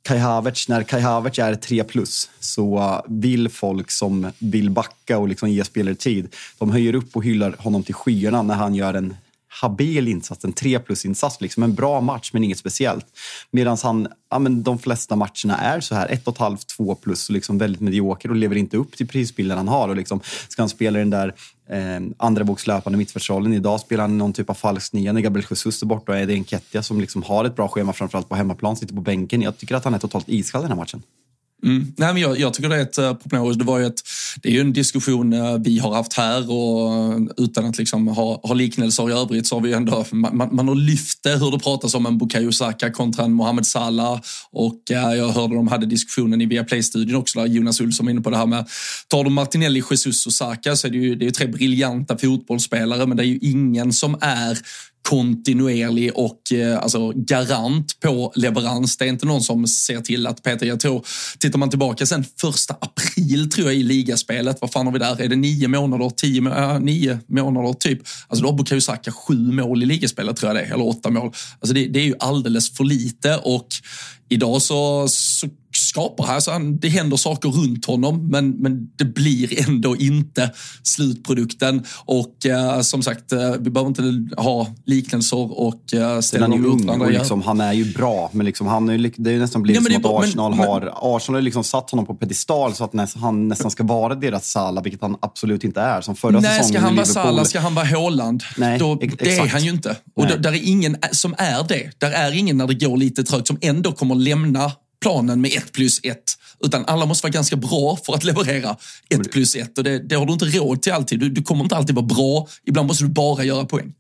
Kai 0.02 0.18
Havertz, 0.18 0.70
när 0.70 0.84
Kai 0.84 1.02
Havertz 1.02 1.40
är 1.40 1.56
3 1.56 1.84
plus 1.84 2.30
så 2.40 3.02
vill 3.08 3.50
folk 3.50 3.92
som 3.92 4.32
vill 4.40 4.70
backa 4.70 5.18
och 5.18 5.28
liksom 5.28 5.50
ge 5.50 5.64
spelare 5.64 5.96
tid, 5.96 6.36
de 6.58 6.72
höjer 6.72 6.96
upp 6.96 7.16
och 7.16 7.24
hyllar 7.24 7.56
honom 7.60 7.84
till 7.84 7.96
skyarna 7.96 8.42
när 8.42 8.56
han 8.56 8.76
gör 8.76 8.94
en 8.94 9.16
habil 9.62 10.08
insats, 10.08 10.46
en 10.46 10.54
3 10.54 10.80
plus-insats. 10.80 11.42
Liksom 11.42 11.64
en 11.64 11.76
bra 11.76 12.02
match, 12.02 12.30
men 12.34 12.44
inget 12.44 12.58
speciellt. 12.58 13.06
Medan 13.52 13.78
han, 13.84 14.08
ja, 14.32 14.40
men 14.40 14.64
de 14.64 14.80
flesta 14.80 15.16
matcherna 15.16 15.58
är 15.58 15.80
så 15.80 15.96
här, 15.96 16.08
1,5, 16.08 16.68
2 16.78 16.96
plus 16.96 17.30
och 17.30 17.34
liksom 17.34 17.58
väldigt 17.58 17.82
medioker 17.82 18.30
och 18.30 18.36
lever 18.36 18.56
inte 18.56 18.78
upp 18.78 18.98
till 18.98 19.08
prisbilden 19.08 19.58
han 19.58 19.68
har. 19.68 19.90
Och 19.90 19.96
liksom, 19.96 20.20
ska 20.50 20.62
han 20.62 20.70
spela 20.70 21.00
den 21.00 21.10
där 21.10 21.34
eh, 21.70 22.02
andra 22.18 22.44
bokslöpande 22.44 22.98
mittfältsrollen. 22.98 23.54
Idag 23.54 23.80
spelar 23.80 24.04
han 24.04 24.18
någon 24.18 24.34
typ 24.34 24.50
av 24.50 24.54
falsk 24.54 24.94
nia 24.94 25.14
när 25.14 25.22
Gabriel 25.22 25.48
Jesus 25.50 25.82
är 25.82 25.86
borta 25.86 26.12
och 26.12 26.18
är 26.18 26.26
det 26.26 26.34
en 26.34 26.46
Kettia 26.46 26.84
som 26.84 27.02
liksom 27.02 27.24
har 27.24 27.46
ett 27.46 27.56
bra 27.56 27.68
schema, 27.68 27.94
framförallt 27.94 28.30
på 28.30 28.36
hemmaplan, 28.36 28.76
sitter 28.76 28.96
på 28.96 29.02
bänken. 29.02 29.42
Jag 29.42 29.58
tycker 29.58 29.76
att 29.76 29.84
han 29.84 29.94
är 29.94 30.00
totalt 30.00 30.30
iskall 30.30 30.62
den 30.62 30.72
här 30.72 30.78
matchen. 30.78 31.04
Mm. 31.64 31.94
Nej, 31.98 32.14
men 32.14 32.22
jag, 32.22 32.40
jag, 32.40 32.54
tycker 32.54 32.70
det 32.70 32.76
är 32.76 32.82
ett 32.82 32.98
eh, 32.98 33.10
uh, 33.10 33.14
problem. 33.14 33.58
Det, 33.58 33.64
var 33.64 33.80
ju 33.80 33.86
ett, 33.86 34.02
det 34.42 34.50
är 34.50 34.54
ju 34.54 34.62
en 34.62 34.74
diskussion 34.74 35.34
uh, 35.34 35.58
vi 35.58 35.80
har 35.80 35.94
haft 35.94 36.14
här 36.14 36.52
och 36.52 36.90
uh, 36.90 37.28
utan 37.38 37.66
att 37.66 37.78
liksom 37.78 38.08
ha, 38.08 38.40
ha 38.44 38.54
liknelser 38.54 39.10
i 39.10 39.14
övrigt 39.14 39.48
så 39.48 39.56
har 39.56 39.62
vi 39.62 39.74
ändå, 39.74 40.06
man, 40.12 40.56
man 40.56 40.68
har 40.68 40.76
lyft 40.76 41.24
det 41.24 41.38
hur 41.38 41.52
det 41.52 41.60
pratas 41.60 41.94
om 41.94 42.06
en 42.06 42.18
Bukayo 42.18 42.52
Saka 42.52 42.92
kontra 42.92 43.26
en 43.26 43.34
Mohamed 43.34 43.66
Salah 43.66 44.22
och 44.52 44.82
jag 44.90 45.30
hörde 45.30 45.56
de 45.56 45.68
hade 45.68 45.86
diskussionen 45.86 46.42
i 46.42 46.46
Viaplay-studion 46.46 47.16
också 47.16 47.40
där 47.40 47.46
Jonas 47.46 47.82
Olsson 47.82 48.06
var 48.06 48.12
inne 48.12 48.22
på 48.22 48.30
det 48.30 48.38
här 48.38 48.46
med 48.46 48.66
tar 49.08 49.24
du 49.24 49.30
Martinelli, 49.30 49.84
Jesus 49.92 50.26
och 50.26 50.34
Saka 50.34 50.76
så 50.76 50.88
är 50.88 50.92
det 50.92 50.98
ju, 50.98 51.16
det 51.16 51.28
är 51.28 51.32
tre 51.32 51.48
briljanta 51.48 52.18
fotbollsspelare 52.18 53.06
men 53.06 53.18
det 53.18 53.24
är 53.24 53.28
ju 53.28 53.38
ingen 53.42 53.94
som 53.94 54.18
är 54.22 54.58
kontinuerlig 55.02 56.12
och 56.16 56.54
eh, 56.54 56.80
alltså, 56.80 57.12
garant 57.16 58.00
på 58.00 58.34
leverans. 58.36 58.98
Det 58.98 59.06
är 59.06 59.10
inte 59.10 59.26
någon 59.26 59.42
som 59.42 59.68
ser 59.68 60.02
till 60.02 60.28
att 60.28 60.44
Peter, 60.44 60.66
jag 60.66 60.80
tror, 60.80 61.06
tittar 61.40 61.60
man 61.60 61.70
tillbaka 61.70 62.06
sen 62.06 62.26
första 62.42 62.76
april 62.82 63.50
tror 63.50 63.68
jag 63.68 63.76
i 63.76 63.84
ligaspelet, 63.84 64.58
vad 64.62 64.72
fan 64.72 64.86
har 64.86 64.94
vi 64.94 65.00
där? 65.00 65.22
Är 65.22 65.28
det 65.28 65.36
nio 65.36 65.68
månader, 65.68 66.10
tio, 66.10 66.50
äh, 66.50 66.80
nio 66.80 67.20
månader 67.28 67.74
typ? 67.74 68.00
Alltså 68.28 68.44
då 68.44 68.50
har 68.50 68.58
Bukayo 68.58 68.82
Saka 68.82 69.12
sju 69.12 69.52
mål 69.52 69.84
i 69.84 69.86
ligaspelet 69.86 70.38
tror 70.38 70.50
jag 70.50 70.64
det 70.64 70.70
är, 70.70 70.74
eller 70.74 70.88
åtta 70.88 71.10
mål. 71.10 71.32
Alltså 71.60 71.74
det, 71.74 71.88
det 71.88 72.00
är 72.00 72.06
ju 72.06 72.16
alldeles 72.20 72.70
för 72.78 72.84
lite 72.84 73.38
och 73.38 73.68
idag 74.30 74.62
så, 74.62 75.08
så 75.08 75.48
skapar 75.90 76.28
här. 76.28 76.40
Så 76.40 76.52
han, 76.52 76.80
det 76.80 76.90
händer 76.90 77.18
saker 77.18 77.50
runt 77.50 77.86
honom, 77.86 78.28
men, 78.28 78.50
men 78.50 78.90
det 78.96 79.06
blir 79.06 79.70
ändå 79.70 79.98
inte 79.98 80.52
slutprodukten. 80.84 81.84
Och 82.06 82.46
eh, 82.46 82.82
som 82.82 83.04
sagt, 83.04 83.32
eh, 83.32 83.52
vi 83.60 83.70
behöver 83.70 83.88
inte 83.88 84.36
ha 84.42 84.68
liknelser 84.86 85.60
och 85.60 85.94
eh, 85.94 86.20
ställa 86.20 86.48
dem 86.48 86.62
mot 86.62 86.86
varandra. 86.86 87.08
Liksom, 87.08 87.42
han 87.42 87.62
är 87.62 87.74
ju 87.74 87.94
bra, 87.94 88.30
men 88.34 88.46
liksom, 88.46 88.68
han 88.68 88.90
är, 88.90 89.12
det 89.18 89.30
är 89.30 89.34
ju 89.34 89.40
nästan 89.40 89.62
blivit 89.62 89.92
ja, 89.92 90.02
som 90.02 90.16
att 90.16 90.24
Arsenal 90.24 90.56
men, 90.56 90.68
har 90.68 90.94
Arsenal 91.02 91.38
har 91.38 91.42
liksom 91.42 91.64
satt 91.64 91.92
honom 91.92 92.06
på 92.06 92.16
pedestal 92.16 92.74
så 92.74 92.84
att 92.84 92.94
näst, 92.94 93.18
han 93.18 93.48
nästan 93.48 93.72
ska 93.72 93.84
vara 93.84 94.16
deras 94.16 94.52
Salah, 94.52 94.84
vilket 94.84 95.02
han 95.02 95.16
absolut 95.20 95.64
inte 95.64 95.82
är. 95.82 96.02
Som 96.02 96.16
förra 96.16 96.40
Nej, 96.40 96.58
säsongen 96.58 96.82
ska 96.82 96.88
han 96.88 96.96
vara 96.96 97.06
Salah, 97.06 97.44
ska 97.44 97.60
han 97.60 97.76
vara 97.76 97.86
Haaland? 97.86 98.44
Nej, 98.58 98.80
Då, 98.80 98.96
det 98.96 99.38
är 99.38 99.48
han 99.48 99.64
ju 99.64 99.70
inte. 99.70 99.96
Och 100.16 100.28
där, 100.28 100.38
där 100.38 100.52
är 100.52 100.68
ingen 100.68 100.98
som 101.12 101.36
är 101.38 101.68
det. 101.68 101.92
Där 101.98 102.12
är 102.12 102.36
ingen 102.36 102.58
när 102.58 102.68
det 102.68 102.74
går 102.74 102.98
lite 102.98 103.24
trögt 103.24 103.48
som 103.48 103.58
ändå 103.62 103.92
kommer 103.92 104.16
lämna 104.16 104.72
planen 105.02 105.42
med 105.42 105.52
ett 105.58 105.72
plus 105.72 106.00
ett. 106.04 106.36
Utan 106.60 106.86
alla 106.86 107.06
måste 107.06 107.26
vara 107.26 107.32
ganska 107.32 107.56
bra 107.56 107.98
för 108.06 108.14
att 108.14 108.24
leverera 108.24 108.78
ett 109.10 109.32
plus 109.32 109.56
ett. 109.56 109.78
Och 109.78 109.84
det, 109.84 110.00
det 110.10 110.16
har 110.16 110.26
du 110.26 110.34
inte 110.34 110.46
råd 110.46 110.82
till 110.82 110.94
alltid. 110.94 111.20
Du, 111.20 111.30
du 111.30 111.44
kommer 111.44 111.64
inte 111.64 111.76
alltid 111.76 111.96
vara 111.96 112.06
bra. 112.06 112.48
Ibland 112.66 112.88
måste 112.88 113.04
du 113.04 113.10
bara 113.10 113.44
göra 113.44 113.66
poäng. 113.66 113.94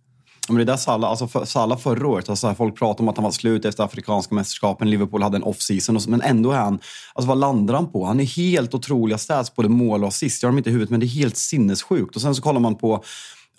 Men 0.49 0.57
det 0.57 0.63
där 0.63 0.77
Salah, 0.77 1.09
alltså 1.09 1.27
för, 1.27 1.45
Salah 1.45 1.77
förra 1.77 2.07
året, 2.07 2.29
alltså 2.29 2.55
folk 2.55 2.77
pratar 2.77 3.03
om 3.03 3.07
att 3.07 3.17
han 3.17 3.23
var 3.23 3.31
slut 3.31 3.65
efter 3.65 3.83
afrikanska 3.83 4.35
mästerskapen, 4.35 4.89
Liverpool 4.89 5.23
hade 5.23 5.37
en 5.37 5.43
off-season, 5.43 5.99
men 6.07 6.21
ändå 6.21 6.51
är 6.51 6.57
han, 6.57 6.79
alltså 7.13 7.27
vad 7.27 7.37
landar 7.37 7.73
han 7.73 7.91
på? 7.91 8.05
Han 8.05 8.19
är 8.19 8.23
helt 8.23 8.73
otroliga 8.73 9.17
stats, 9.17 9.55
både 9.55 9.69
mål 9.69 10.03
och 10.03 10.07
assist. 10.07 10.43
Jag 10.43 10.47
har 10.47 10.51
dem 10.51 10.57
inte 10.57 10.69
i 10.69 10.73
huvudet, 10.73 10.89
men 10.89 10.99
det 10.99 11.05
är 11.05 11.07
helt 11.07 11.37
sinnessjukt. 11.37 12.15
Och 12.15 12.21
sen 12.21 12.35
så 12.35 12.41
kollar 12.41 12.59
man 12.59 12.75
på 12.75 13.03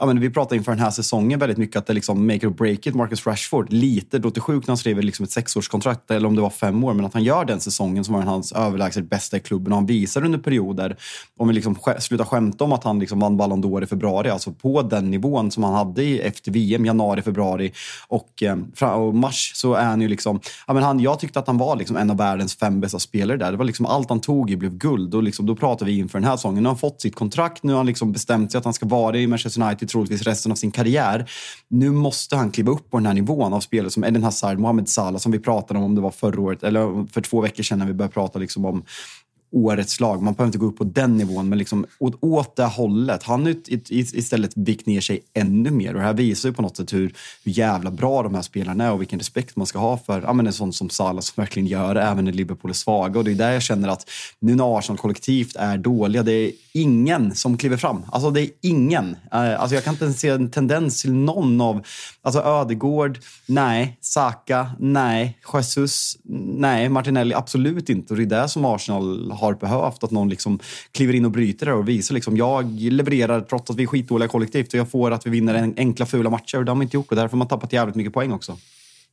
ja, 0.00 0.07
men 0.07 0.21
vi 0.21 0.30
pratade 0.30 0.57
inför 0.57 0.73
den 0.73 0.80
här 0.80 0.90
säsongen 0.90 1.38
väldigt 1.38 1.59
mycket 1.59 1.76
att 1.76 1.87
det 1.87 1.92
liksom 1.92 2.26
make 2.26 2.47
or 2.47 2.50
break 2.50 2.87
it, 2.87 2.95
Marcus 2.95 3.26
Rashford. 3.26 3.73
Lite, 3.73 4.19
det 4.19 4.25
låter 4.25 4.40
sjukt 4.40 4.66
när 4.66 4.73
han 4.73 4.76
skriver 4.76 5.02
liksom 5.02 5.25
ett 5.25 5.30
sexårskontrakt, 5.30 6.11
eller 6.11 6.28
om 6.28 6.37
det 6.37 6.42
var 6.42 6.50
fem 6.50 6.85
år, 6.85 6.95
men 6.95 7.04
att 7.04 7.14
han 7.14 7.25
gör 7.25 7.45
den 7.45 7.61
säsongen 7.61 8.04
som 8.04 8.14
var 8.14 8.23
hans 8.23 8.52
överlägset 8.52 9.11
bästa 9.11 9.37
i 9.37 9.40
klubben 9.40 9.73
och 9.73 9.78
han 9.78 9.87
visar 9.87 10.25
under 10.25 10.38
perioder, 10.38 10.97
om 11.37 11.49
vi 11.49 11.54
liksom 11.54 11.76
slutar 11.99 12.25
skämta 12.25 12.64
om 12.64 12.73
att 12.73 12.85
han 12.85 12.99
liksom 12.99 13.21
vann 13.21 13.37
Ballon 13.37 13.64
d'Or 13.64 13.83
i 13.83 13.87
februari, 13.87 14.30
alltså 14.30 14.52
på 14.52 14.83
den 14.83 15.11
nivån 15.11 15.50
som 15.50 15.62
han 15.62 15.75
hade 15.75 16.02
efter 16.02 16.52
VM, 16.52 16.85
januari, 16.85 17.23
februari 17.23 17.73
och, 18.09 18.42
eh, 18.42 18.92
och 18.92 19.14
mars, 19.14 19.52
så 19.54 19.75
är 19.75 19.85
han 19.85 20.00
ju 20.00 20.09
liksom, 20.09 20.40
ja, 20.66 20.75
men 20.75 20.83
han, 20.83 21.00
jag 21.00 21.19
tyckte 21.19 21.38
att 21.38 21.47
han 21.47 21.59
var 21.59 21.76
liksom 21.76 21.97
en 21.97 22.11
av 22.11 22.16
världens 22.16 22.57
fem 22.57 22.80
bästa 22.80 22.99
spelare 22.99 23.37
där. 23.37 23.50
Det 23.50 23.57
var 23.59 23.64
liksom 23.64 23.87
allt 23.87 24.09
han 24.09 24.21
tog 24.21 24.50
i 24.50 24.57
blev 24.57 24.78
guld 24.78 25.14
och 25.14 25.23
liksom, 25.23 25.47
då 25.47 25.57
pratar 25.57 25.87
vi 25.87 25.99
inför 25.99 26.19
den 26.19 26.28
här 26.28 26.37
säsongen. 26.37 26.62
Nu 26.62 26.69
har 26.69 26.75
han 26.75 26.78
fått 26.78 27.00
sitt 27.00 27.14
kontrakt, 27.14 27.62
nu 27.62 27.73
har 27.73 27.76
han 27.76 27.87
liksom 27.87 28.12
bestämt 28.12 28.52
sig 28.52 28.59
att 28.59 28.64
han 28.64 28.75
ska 28.75 28.87
vara 28.87 29.19
i 29.19 29.26
Manchester 29.26 29.62
United 29.62 29.90
troligtvis 29.91 30.23
resten 30.23 30.53
av 30.53 30.57
sin 30.57 30.71
karriär. 30.71 31.31
Nu 31.69 31.91
måste 31.91 32.37
han 32.37 32.51
kliva 32.51 32.73
upp 32.73 32.91
på 32.91 32.97
den 32.97 33.07
här 33.07 33.15
nivån 33.15 33.53
av 33.53 33.61
spelare 33.61 33.91
som 33.91 34.05
Eden 34.05 34.23
Hazard, 34.23 34.59
Mohamed 34.59 34.89
Salah 34.89 35.19
som 35.19 35.33
vi 35.33 35.39
pratade 35.39 35.79
om, 35.79 35.85
om 35.85 35.95
det 35.95 36.01
var 36.01 36.11
förra 36.11 36.41
året 36.41 36.63
eller 36.63 37.07
för 37.13 37.21
två 37.21 37.41
veckor 37.41 37.63
sedan 37.63 37.79
när 37.79 37.87
vi 37.87 37.93
började 37.93 38.15
prata 38.15 38.39
liksom 38.39 38.65
om 38.65 38.83
årets 39.52 40.00
lag. 40.00 40.23
Man 40.23 40.35
behöver 40.35 40.49
inte 40.49 40.59
gå 40.59 40.66
upp 40.66 40.78
på 40.78 40.85
den 40.85 41.16
nivån, 41.16 41.49
men 41.49 41.59
liksom 41.59 41.87
åt, 41.99 42.19
åt 42.21 42.57
det 42.57 42.64
hållet. 42.64 43.23
Han 43.23 43.47
har 43.47 43.54
istället 43.90 44.52
vikt 44.57 44.87
ner 44.87 45.00
sig 45.00 45.21
ännu 45.35 45.71
mer. 45.71 45.95
Och 45.95 46.00
det 46.00 46.07
här 46.07 46.14
visar 46.14 46.49
ju 46.49 46.54
på 46.54 46.62
något 46.62 46.76
sätt 46.76 46.92
hur, 46.92 47.14
hur 47.45 47.52
jävla 47.52 47.90
bra 47.90 48.23
de 48.23 48.35
här 48.35 48.42
spelarna 48.42 48.85
är 48.85 48.92
och 48.92 49.00
vilken 49.00 49.19
respekt 49.19 49.57
man 49.57 49.66
ska 49.66 49.78
ha 49.78 49.99
för 49.99 50.23
ja, 50.23 50.33
men 50.33 50.47
en 50.47 50.52
sån 50.52 50.73
som 50.73 50.90
Salah 50.90 51.21
som 51.21 51.42
verkligen 51.42 51.66
gör 51.66 51.95
det, 51.95 52.02
även 52.02 52.25
när 52.25 52.33
Liverpool 52.33 52.71
är 52.71 52.75
svaga. 52.75 53.19
Och 53.19 53.25
det 53.25 53.30
är 53.30 53.35
där 53.35 53.52
jag 53.52 53.62
känner 53.62 53.88
att 53.88 54.11
nu 54.38 54.54
när 54.54 54.78
Arsenal 54.78 54.99
kollektivt 54.99 55.57
är 55.57 55.78
dåliga, 55.78 56.23
det 56.23 56.33
är 56.33 56.52
ingen 56.73 57.35
som 57.35 57.57
kliver 57.57 57.76
fram. 57.76 58.04
Alltså 58.12 58.30
det 58.30 58.40
är 58.40 58.50
ingen. 58.61 59.16
Eh, 59.33 59.61
alltså 59.61 59.75
jag 59.75 59.85
kan 59.85 59.92
inte 59.92 60.12
se 60.12 60.28
en 60.28 60.50
tendens 60.50 61.02
till 61.02 61.12
någon 61.12 61.61
av... 61.61 61.83
Alltså 62.23 62.40
Ödegård, 62.40 63.19
nej. 63.47 63.99
Saka, 64.00 64.71
nej. 64.78 65.38
Jesus, 65.52 66.16
nej. 66.59 66.88
Martinelli, 66.88 67.35
absolut 67.35 67.88
inte. 67.88 68.14
Och 68.14 68.16
det 68.16 68.23
är 68.23 68.42
det 68.42 68.49
som 68.49 68.64
Arsenal 68.64 69.33
har 69.41 69.55
behövt. 69.55 70.05
Att 70.05 70.11
någon 70.11 70.29
liksom 70.29 70.59
kliver 70.93 71.15
in 71.15 71.25
och 71.25 71.31
bryter 71.31 71.67
det 71.67 71.73
och 71.73 71.89
visar 71.89 72.15
liksom, 72.15 72.37
jag 72.37 72.81
levererar 72.81 73.41
trots 73.41 73.71
att 73.71 73.77
vi 73.77 73.83
är 73.83 73.87
skitdåliga 73.87 74.29
kollektivt 74.29 74.69
och 74.69 74.75
jag 74.75 74.91
får 74.91 75.11
att 75.11 75.27
vi 75.27 75.31
vinner 75.31 75.55
en 75.55 75.75
enkla 75.77 76.07
fula 76.07 76.31
matcher. 76.31 76.59
Det 76.59 76.71
har 76.71 76.77
man 76.77 76.83
inte 76.83 76.97
gjort 76.97 77.11
och 77.11 77.17
därför 77.17 77.31
har 77.31 77.39
man 77.39 77.49
tappat 77.49 77.73
jävligt 77.73 77.97
mycket 77.97 78.13
poäng 78.13 78.33
också. 78.33 78.57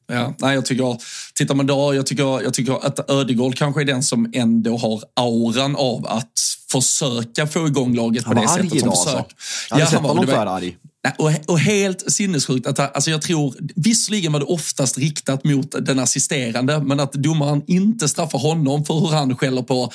Ja, 0.07 0.33
nej, 0.37 0.55
jag 0.55 0.65
tycker, 0.65 0.97
tittar 1.33 1.55
man 1.55 1.67
då, 1.67 1.95
jag 1.95 2.05
tycker, 2.05 2.43
jag 2.43 2.53
tycker 2.53 2.85
att 2.85 3.09
Ödegård 3.09 3.55
kanske 3.55 3.81
är 3.81 3.85
den 3.85 4.03
som 4.03 4.31
ändå 4.33 4.77
har 4.77 5.03
auran 5.13 5.75
av 5.75 6.07
att 6.07 6.39
försöka 6.71 7.47
få 7.47 7.67
igång 7.67 7.95
laget 7.95 8.25
på 8.25 8.33
det 8.33 8.47
sättet. 8.47 8.79
Som 8.79 8.91
försök. 8.91 9.15
Alltså. 9.15 9.33
Jag 9.69 9.75
hade 9.75 9.83
ja, 9.83 9.89
sett 9.89 9.99
honom 9.99 10.27
för 10.27 10.45
arg. 10.45 10.77
Och, 11.17 11.31
och 11.47 11.59
helt 11.59 12.11
sinnessjukt. 12.11 12.67
Att, 12.67 12.79
alltså 12.79 13.11
jag 13.11 13.21
tror, 13.21 13.55
visserligen 13.75 14.31
var 14.31 14.39
det 14.39 14.45
oftast 14.45 14.97
riktat 14.97 15.43
mot 15.43 15.75
den 15.85 15.99
assisterande, 15.99 16.79
men 16.79 16.99
att 16.99 17.13
domaren 17.13 17.61
inte 17.67 18.07
straffar 18.07 18.39
honom 18.39 18.85
för 18.85 18.93
hur 18.93 19.07
han 19.07 19.37
skäller 19.37 19.61
på 19.61 19.91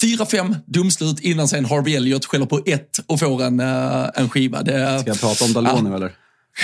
Fyra, 0.00 0.26
fem 0.26 0.56
domslut 0.66 1.20
innan 1.20 1.48
sen 1.48 1.64
Harvey 1.64 1.94
Elliott 1.94 2.24
skäller 2.24 2.46
på 2.46 2.60
ett 2.66 3.00
och 3.06 3.20
får 3.20 3.42
en, 3.42 3.60
uh, 3.60 4.10
en 4.14 4.28
skiva. 4.28 4.62
Det, 4.62 5.00
Ska 5.00 5.10
jag 5.10 5.20
prata 5.20 5.44
om 5.44 5.52
Dalot 5.52 5.82
nu 5.82 5.94
eller? 5.94 6.12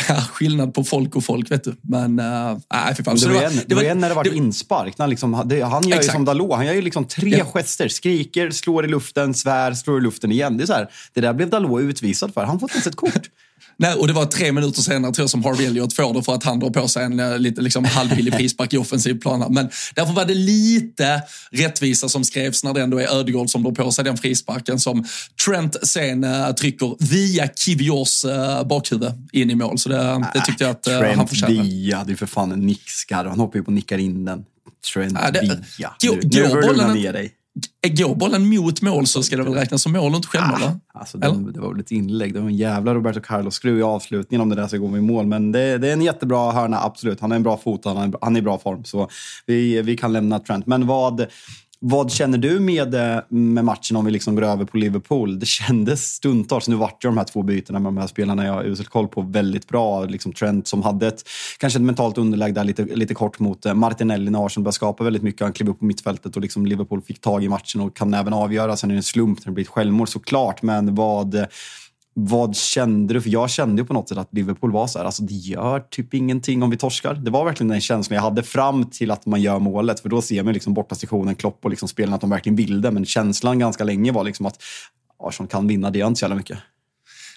Ja, 0.08 0.14
skillnad 0.14 0.74
på 0.74 0.84
folk 0.84 1.16
och 1.16 1.24
folk, 1.24 1.50
vet 1.50 1.64
du. 1.64 1.76
Men 1.82 2.20
uh, 2.20 2.58
nej, 2.72 2.94
för 2.94 3.02
fan. 3.02 3.16
Det, 3.16 3.28
var, 3.28 3.42
en, 3.42 3.60
det 3.66 3.74
var 3.74 3.82
en 3.82 3.98
när 3.98 4.08
det 4.08 4.14
var 4.14 4.24
det, 4.24 4.34
inspark. 4.34 4.98
När 4.98 5.06
liksom, 5.06 5.42
det, 5.46 5.60
han 5.60 5.88
gör 5.88 5.96
exakt. 5.96 6.04
ju 6.04 6.12
som 6.12 6.24
Dalot. 6.24 6.56
Han 6.56 6.66
gör 6.66 6.74
ju 6.74 6.82
liksom 6.82 7.04
tre 7.04 7.36
ja. 7.38 7.44
gester. 7.44 7.88
Skriker, 7.88 8.50
slår 8.50 8.84
i 8.84 8.88
luften, 8.88 9.34
svär, 9.34 9.74
slår 9.74 9.98
i 9.98 10.02
luften 10.02 10.32
igen. 10.32 10.56
Det, 10.56 10.64
är 10.64 10.66
så 10.66 10.72
här, 10.72 10.90
det 11.12 11.20
där 11.20 11.32
blev 11.32 11.50
Dalot 11.50 11.80
utvisad 11.80 12.34
för. 12.34 12.44
Han 12.44 12.60
får 12.60 12.66
inte 12.66 12.74
ens 12.74 12.86
ett 12.86 12.96
kort. 12.96 13.28
Nej, 13.76 13.94
och 13.94 14.06
det 14.06 14.12
var 14.12 14.24
tre 14.24 14.52
minuter 14.52 14.82
senare 14.82 15.12
tror 15.12 15.22
jag 15.22 15.30
som 15.30 15.44
Harvey 15.44 15.66
Elliott 15.66 15.92
får 15.92 16.14
det 16.14 16.22
för 16.22 16.34
att 16.34 16.44
han 16.44 16.60
drar 16.60 16.70
på 16.70 16.88
sig 16.88 17.04
en 17.04 17.20
eh, 17.20 17.38
lite 17.38 17.60
liksom, 17.60 17.84
halvbillig 17.84 18.34
frispark 18.34 18.72
i 18.74 18.76
offensiv 18.76 19.20
plan. 19.20 19.54
Men 19.54 19.70
därför 19.94 20.12
var 20.12 20.24
det 20.24 20.34
lite 20.34 21.22
rättvisa 21.50 22.08
som 22.08 22.24
skrevs 22.24 22.64
när 22.64 22.74
det 22.74 22.82
ändå 22.82 22.98
är 22.98 23.14
Ödegård 23.14 23.50
som 23.50 23.62
drar 23.62 23.72
på 23.72 23.92
sig 23.92 24.04
den 24.04 24.16
frisparken 24.16 24.78
som 24.78 25.04
Trent 25.46 25.76
sen 25.82 26.24
uh, 26.24 26.52
trycker 26.52 26.96
via 26.98 27.48
Kiviors 27.48 28.24
uh, 28.24 28.64
bakhuvud 28.64 29.28
in 29.32 29.50
i 29.50 29.54
mål. 29.54 29.78
Så 29.78 29.88
det, 29.88 30.26
det 30.34 30.40
tyckte 30.40 30.64
jag 30.64 30.70
att 30.70 30.82
Trent 30.82 31.16
han 31.16 31.28
förtjänade. 31.28 31.62
via, 31.62 32.04
det 32.04 32.12
är 32.12 32.16
för 32.16 32.26
fan 32.26 32.52
en 32.52 32.66
nickskar. 32.66 33.24
Han 33.24 33.40
hoppar 33.40 33.58
ju 33.58 33.62
på 33.62 33.66
och 33.66 33.72
nickar 33.72 33.98
in 33.98 34.24
den. 34.24 34.44
Trent 34.92 35.18
ja, 35.22 35.30
det, 35.30 35.40
via. 35.40 35.94
Gå, 36.02 36.14
nu, 36.14 36.20
nu 36.22 36.48
får 36.48 36.56
du 36.56 36.66
lugna 36.66 36.94
ner 36.94 37.12
dig. 37.12 37.32
Går 37.88 38.14
bollen 38.14 38.48
mot 38.48 38.82
mål 38.82 39.06
så 39.06 39.22
ska 39.22 39.36
det 39.36 39.42
väl 39.42 39.54
räknas 39.54 39.82
som 39.82 39.92
mål 39.92 40.10
och 40.10 40.16
inte 40.16 40.28
självmål? 40.28 40.62
Ah, 40.62 40.98
alltså 40.98 41.18
det, 41.18 41.52
det, 41.52 41.60
var 41.60 41.72
väl 41.72 41.80
ett 41.80 41.90
inlägg. 41.90 42.34
Det 42.34 42.40
var 42.40 42.48
en 42.48 42.56
jävla 42.56 42.94
Roberto 42.94 43.20
Carlos-skruv 43.20 43.78
i 43.78 43.82
avslutningen 43.82 44.40
om 44.40 44.48
det 44.48 44.56
där 44.56 44.68
ska 44.68 44.76
gå 44.76 44.88
med 44.88 45.04
mål. 45.04 45.26
Men 45.26 45.52
det, 45.52 45.78
det, 45.78 45.88
är 45.88 45.92
en 45.92 46.02
jättebra 46.02 46.52
hörna, 46.52 46.80
absolut. 46.82 47.20
Han 47.20 47.30
har 47.30 47.36
en 47.36 47.42
bra 47.42 47.56
fot 47.56 47.84
han, 47.84 48.14
han 48.20 48.36
är 48.36 48.40
i 48.40 48.42
bra 48.42 48.58
form. 48.58 48.84
Så 48.84 49.08
vi, 49.46 49.82
vi 49.82 49.96
kan 49.96 50.12
lämna 50.12 50.38
Trent. 50.38 50.66
Men 50.66 50.86
vad, 50.86 51.26
vad 51.84 52.12
känner 52.12 52.38
du 52.38 52.60
med, 52.60 52.94
eh, 52.94 53.22
med 53.28 53.64
matchen 53.64 53.96
om 53.96 54.04
vi 54.04 54.10
liksom 54.10 54.34
går 54.34 54.42
över 54.42 54.64
på 54.64 54.76
Liverpool? 54.76 55.38
Det 55.38 55.46
kändes 55.46 56.14
stundtals, 56.14 56.68
nu 56.68 56.76
vart 56.76 57.04
ju 57.04 57.08
de 57.08 57.18
här 57.18 57.24
två 57.24 57.42
bytena 57.42 57.78
med 57.78 57.88
de 57.88 57.96
här 57.96 58.06
spelarna 58.06 58.46
jag 58.46 58.52
har 58.52 58.64
usel 58.64 58.86
koll 58.86 59.08
på 59.08 59.20
väldigt 59.20 59.68
bra. 59.68 60.04
Liksom 60.04 60.32
Trent 60.32 60.66
som 60.66 60.82
hade 60.82 61.06
ett, 61.06 61.22
kanske 61.58 61.78
ett 61.78 61.84
mentalt 61.84 62.18
underläge 62.18 62.52
där 62.52 62.64
lite, 62.64 62.84
lite 62.84 63.14
kort 63.14 63.38
mot 63.38 63.66
eh, 63.66 63.74
Martinelli 63.74 64.30
när 64.30 64.46
Arsenal 64.46 64.64
började 64.64 64.74
skapa 64.74 65.04
väldigt 65.04 65.22
mycket. 65.22 65.40
Han 65.40 65.52
klev 65.52 65.68
upp 65.68 65.78
på 65.78 65.84
mittfältet 65.84 66.36
och 66.36 66.42
liksom 66.42 66.66
Liverpool 66.66 67.02
fick 67.02 67.20
tag 67.20 67.44
i 67.44 67.48
matchen 67.48 67.80
och 67.80 67.96
kan 67.96 68.14
även 68.14 68.32
avgöra. 68.32 68.76
Sen 68.76 68.90
är 68.90 68.94
det 68.94 68.98
en 68.98 69.02
slump 69.02 69.38
när 69.38 69.44
det 69.44 69.54
blir 69.54 69.64
ett 69.64 69.70
självmål 69.70 70.06
såklart, 70.06 70.62
men 70.62 70.94
vad 70.94 71.46
vad 72.14 72.56
kände 72.56 73.14
du? 73.14 73.20
För 73.20 73.30
jag 73.30 73.50
kände 73.50 73.82
ju 73.82 73.86
på 73.86 73.94
något 73.94 74.08
sätt 74.08 74.18
att 74.18 74.34
Liverpool 74.34 74.72
var 74.72 74.86
så 74.86 74.98
här, 74.98 75.06
alltså 75.06 75.22
det 75.22 75.34
gör 75.34 75.80
typ 75.80 76.14
ingenting 76.14 76.62
om 76.62 76.70
vi 76.70 76.76
torskar. 76.76 77.14
Det 77.14 77.30
var 77.30 77.44
verkligen 77.44 77.68
den 77.68 77.80
känslan 77.80 78.16
jag 78.16 78.22
hade 78.22 78.42
fram 78.42 78.90
till 78.90 79.10
att 79.10 79.26
man 79.26 79.40
gör 79.42 79.58
målet. 79.58 80.00
För 80.00 80.08
då 80.08 80.22
ser 80.22 80.42
man 80.42 80.54
liksom 80.54 80.74
borta 80.74 80.94
sektionen, 80.94 81.34
Klopp 81.34 81.64
och 81.64 81.70
liksom 81.70 81.88
spelarna 81.88 82.14
att 82.14 82.20
de 82.20 82.30
verkligen 82.30 82.56
vill 82.56 82.80
det. 82.80 82.90
Men 82.90 83.04
känslan 83.04 83.58
ganska 83.58 83.84
länge 83.84 84.12
var 84.12 84.24
liksom 84.24 84.46
att 84.46 84.62
Arsenal 85.18 85.48
kan 85.48 85.66
vinna, 85.66 85.90
det 85.90 85.98
gör 85.98 86.06
inte 86.06 86.18
så 86.18 86.24
jävla 86.24 86.36
mycket. 86.36 86.58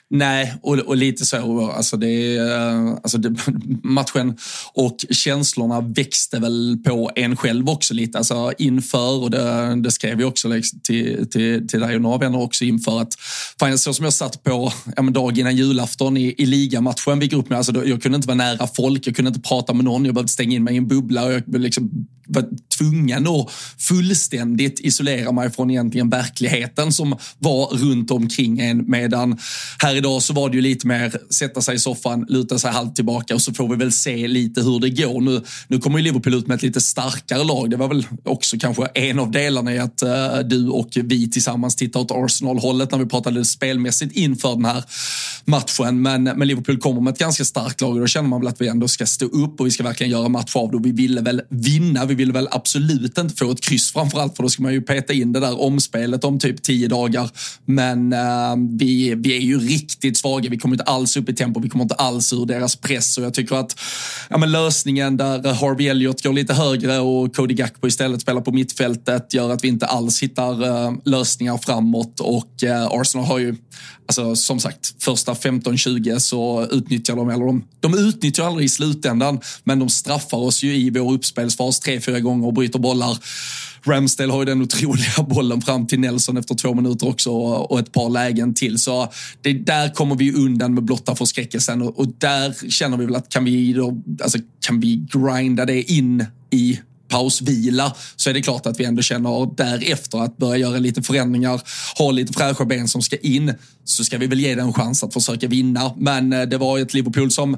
Nej, 0.10 0.54
och, 0.62 0.78
och 0.78 0.98
lite 0.98 1.26
så. 1.26 1.72
Alltså 1.72 1.98
det, 1.98 2.38
eh, 2.38 2.88
alltså 2.88 3.18
det, 3.18 3.36
matchen 3.84 4.38
och 4.74 4.98
känslorna 5.10 5.82
växte 5.82 6.40
väl 6.40 6.78
på 6.86 7.12
en 7.16 7.36
själv 7.36 7.70
också 7.70 7.94
lite. 7.94 8.18
Alltså 8.18 8.52
inför, 8.58 9.24
och 9.24 9.32
det, 9.32 9.76
det 9.76 9.92
skrev 9.92 10.20
jag 10.20 10.30
också 10.30 10.48
liksom 10.48 10.80
till, 10.80 11.30
till, 11.30 11.68
till 11.68 11.80
dig 11.80 11.96
och 11.96 12.02
några 12.02 12.18
vänner 12.18 12.42
också 12.42 12.66
inför 12.66 13.02
att 13.02 13.16
fan, 13.60 13.78
så 13.78 13.94
som 13.94 14.04
jag 14.04 14.14
satt 14.14 14.44
på 14.44 14.72
ja, 14.96 15.02
men 15.02 15.14
dag 15.14 15.38
innan 15.38 15.56
julafton 15.56 16.18
i, 16.18 16.36
i 16.38 16.46
ligamatchen 16.46 17.20
vi 17.20 17.26
gick 17.26 17.34
upp 17.34 17.50
med, 17.50 17.58
alltså 17.58 17.72
då, 17.72 17.88
jag 17.88 18.02
kunde 18.02 18.16
inte 18.16 18.28
vara 18.28 18.38
nära 18.38 18.68
folk, 18.68 19.08
jag 19.08 19.16
kunde 19.16 19.30
inte 19.30 19.42
prata 19.42 19.74
med 19.74 19.86
någon, 19.86 20.06
jag 20.06 20.14
behövde 20.14 20.32
stänga 20.32 20.56
in 20.56 20.64
mig 20.64 20.74
i 20.74 20.78
en 20.78 20.88
bubbla 20.88 21.26
och 21.26 21.34
jag 21.34 21.44
liksom 21.48 22.08
var 22.28 22.46
tvungen 22.78 23.28
att 23.28 23.52
fullständigt 23.78 24.80
isolera 24.80 25.32
mig 25.32 25.52
från 25.52 25.72
egentligen 25.72 26.10
verkligheten 26.10 26.92
som 26.92 27.18
var 27.40 27.68
runt 27.68 28.12
omkring 28.12 28.60
en. 28.60 28.90
Medan 28.90 29.38
här 29.80 29.96
idag 29.96 30.22
så 30.22 30.34
var 30.34 30.50
det 30.50 30.56
ju 30.56 30.62
lite 30.62 30.88
mer 30.88 31.14
sätta 31.30 31.62
sig 31.62 31.76
i 31.76 31.80
soffan, 31.80 32.26
luta 32.30 32.60
sig 32.60 32.72
halvt 32.72 32.96
tillbaka 32.96 33.36
och 33.36 33.42
så 33.42 33.54
får 33.54 33.70
vi 33.70 33.76
väl 33.76 33.92
se 33.92 34.28
lite 34.28 34.62
hur 34.62 34.80
det 34.80 34.90
går. 34.90 35.22
Nu, 35.22 35.42
nu 35.68 35.80
kommer 35.80 35.98
ju 35.98 36.04
Liverpool 36.04 36.34
ut 36.34 36.48
med 36.48 36.56
ett 36.56 36.64
lite 36.64 36.82
starkare 36.82 37.44
lag. 37.44 37.70
Det 37.70 37.78
var 37.78 37.88
väl 37.88 38.08
också 38.24 38.58
kanske 38.60 38.86
en 38.86 39.20
av 39.20 39.32
delarna 39.32 39.74
i 39.74 39.80
att 39.80 40.04
uh, 40.04 40.40
du 40.46 40.70
och 40.70 40.90
vi 40.96 41.30
tillsammans 41.32 41.76
tittar 41.76 42.00
åt 42.00 42.12
Arsenal-hållet 42.12 42.92
när 42.92 43.00
vi 43.00 43.06
pratade 43.06 43.46
spelmässigt 43.46 44.16
inför 44.16 44.56
den 44.56 44.66
här 44.66 44.84
matchen. 45.46 46.02
Men, 46.02 46.24
men 46.24 46.48
Liverpool 46.48 46.78
kommer 46.78 47.02
med 47.02 47.14
ett 47.14 47.20
ganska 47.20 47.46
starkt 47.46 47.82
lag 47.82 47.94
och 47.94 48.00
då 48.00 48.08
känner 48.08 48.30
man 48.30 48.42
väl 48.42 48.48
att 48.48 48.62
vi 48.62 48.68
ändå 48.68 48.88
ska 48.88 49.06
stå 49.06 49.26
upp 49.26 49.60
och 49.60 49.66
vi 49.66 49.72
ska 49.72 49.84
verkligen 49.84 50.12
göra 50.12 50.30
match 50.30 50.56
av 50.56 50.72
det. 50.72 50.78
Och 50.78 50.86
vi 50.86 50.92
ville 50.92 51.22
väl 51.22 51.42
vinna. 51.50 52.06
Vi 52.06 52.16
ville 52.16 52.34
väl 52.34 52.48
absolut 52.66 53.18
inte 53.18 53.36
få 53.36 53.52
ett 53.52 53.62
kryss 53.62 53.92
framförallt 53.92 54.36
för 54.36 54.44
då 54.44 54.50
ska 54.50 54.64
man 54.64 54.74
ju 54.74 54.82
peta 54.82 55.14
in 55.14 55.34
det 55.34 55.40
där 55.40 55.62
omspelet 55.62 56.24
om 56.24 56.40
typ 56.40 56.64
tio 56.64 56.88
dagar. 56.88 57.30
Men 57.66 58.14
eh, 58.14 58.56
vi, 58.70 59.16
vi 59.16 59.38
är 59.38 59.42
ju 59.42 59.60
riktigt 59.60 60.18
svaga. 60.18 60.50
Vi 60.50 60.58
kommer 60.58 60.76
inte 60.76 60.84
alls 60.84 61.18
upp 61.18 61.30
i 61.30 61.34
tempo. 61.34 61.60
Vi 61.60 61.70
kommer 61.70 61.84
inte 61.84 61.96
alls 61.96 62.34
ur 62.34 62.46
deras 62.46 62.76
press 62.76 63.18
och 63.18 63.24
jag 63.24 63.34
tycker 63.34 63.56
att 63.56 63.80
ja, 64.30 64.38
men 64.38 64.52
lösningen 64.52 65.18
där 65.18 65.54
Harvey 65.54 65.88
Elliott 65.88 66.24
går 66.24 66.34
lite 66.34 66.54
högre 66.54 67.00
och 67.00 67.36
Cody 67.36 67.54
Gakpo 67.54 67.88
istället 67.88 68.22
spelar 68.22 68.42
på 68.42 68.52
mittfältet 68.52 69.34
gör 69.34 69.50
att 69.50 69.64
vi 69.64 69.68
inte 69.68 69.86
alls 69.86 70.24
hittar 70.24 70.64
eh, 70.64 70.94
lösningar 71.06 71.58
framåt 71.58 72.20
och 72.20 72.64
eh, 72.64 72.86
Arsenal 72.86 73.26
har 73.26 73.40
ju 73.40 73.56
Alltså 74.08 74.36
som 74.36 74.60
sagt, 74.60 75.04
första 75.04 75.34
15-20 75.34 76.20
så 76.20 76.68
utnyttjar 76.72 77.16
de, 77.16 77.30
eller 77.30 77.46
de, 77.46 77.64
de 77.80 77.98
utnyttjar 77.98 78.46
aldrig 78.46 78.66
i 78.66 78.70
slutändan, 78.70 79.40
men 79.64 79.80
de 79.80 79.90
straffar 79.90 80.38
oss 80.38 80.64
ju 80.64 80.76
i 80.76 80.90
vår 80.90 81.14
uppspelsfas 81.14 81.80
tre, 81.80 82.02
fyra 82.02 82.20
gånger 82.20 82.52
bryter 82.56 82.80
bollar. 82.80 83.18
Ramsdale 83.88 84.32
har 84.32 84.40
ju 84.40 84.46
den 84.46 84.62
otroliga 84.62 85.24
bollen 85.30 85.62
fram 85.62 85.88
till 85.88 86.00
Nelson 86.00 86.38
efter 86.38 86.56
två 86.56 86.74
minuter 86.74 87.08
också 87.08 87.32
och 87.32 87.80
ett 87.80 87.92
par 87.92 88.10
lägen 88.10 88.54
till. 88.54 88.80
Så 88.80 89.12
det, 89.42 89.54
där 89.54 89.90
kommer 89.90 90.16
vi 90.16 90.34
undan 90.34 90.74
med 90.74 90.84
blotta 90.84 91.16
förskräckelsen 91.16 91.82
och, 91.82 92.00
och 92.00 92.08
där 92.18 92.70
känner 92.70 92.98
vi 92.98 93.06
väl 93.06 93.16
att 93.16 93.30
kan 93.30 93.46
vi, 93.46 93.74
då, 93.74 94.02
alltså, 94.24 94.38
kan 94.68 94.80
vi 94.80 95.06
grinda 95.14 95.66
det 95.66 95.92
in 95.92 96.26
i 96.52 96.80
pausvila 97.08 97.96
så 98.16 98.30
är 98.30 98.34
det 98.34 98.42
klart 98.42 98.66
att 98.66 98.80
vi 98.80 98.86
ändå 98.86 99.02
känner 99.02 99.56
därefter 99.56 100.18
att 100.18 100.38
börja 100.38 100.58
göra 100.58 100.78
lite 100.78 101.02
förändringar, 101.02 101.62
ha 101.98 102.12
lite 102.12 102.34
fräscha 102.34 102.66
ben 102.66 102.88
som 102.88 103.02
ska 103.02 103.18
in, 103.18 103.54
så 103.84 104.04
ska 104.04 104.18
vi 104.18 104.28
väl 104.28 104.40
ge 104.40 104.56
det 104.56 104.62
en 104.62 104.74
chans 104.74 105.04
att 105.04 105.14
försöka 105.14 105.48
vinna. 105.48 105.92
Men 105.98 106.34
eh, 106.34 106.42
det 106.42 106.58
var 106.58 106.80
ett 106.80 106.94
Liverpool 106.94 107.32
som, 107.32 107.58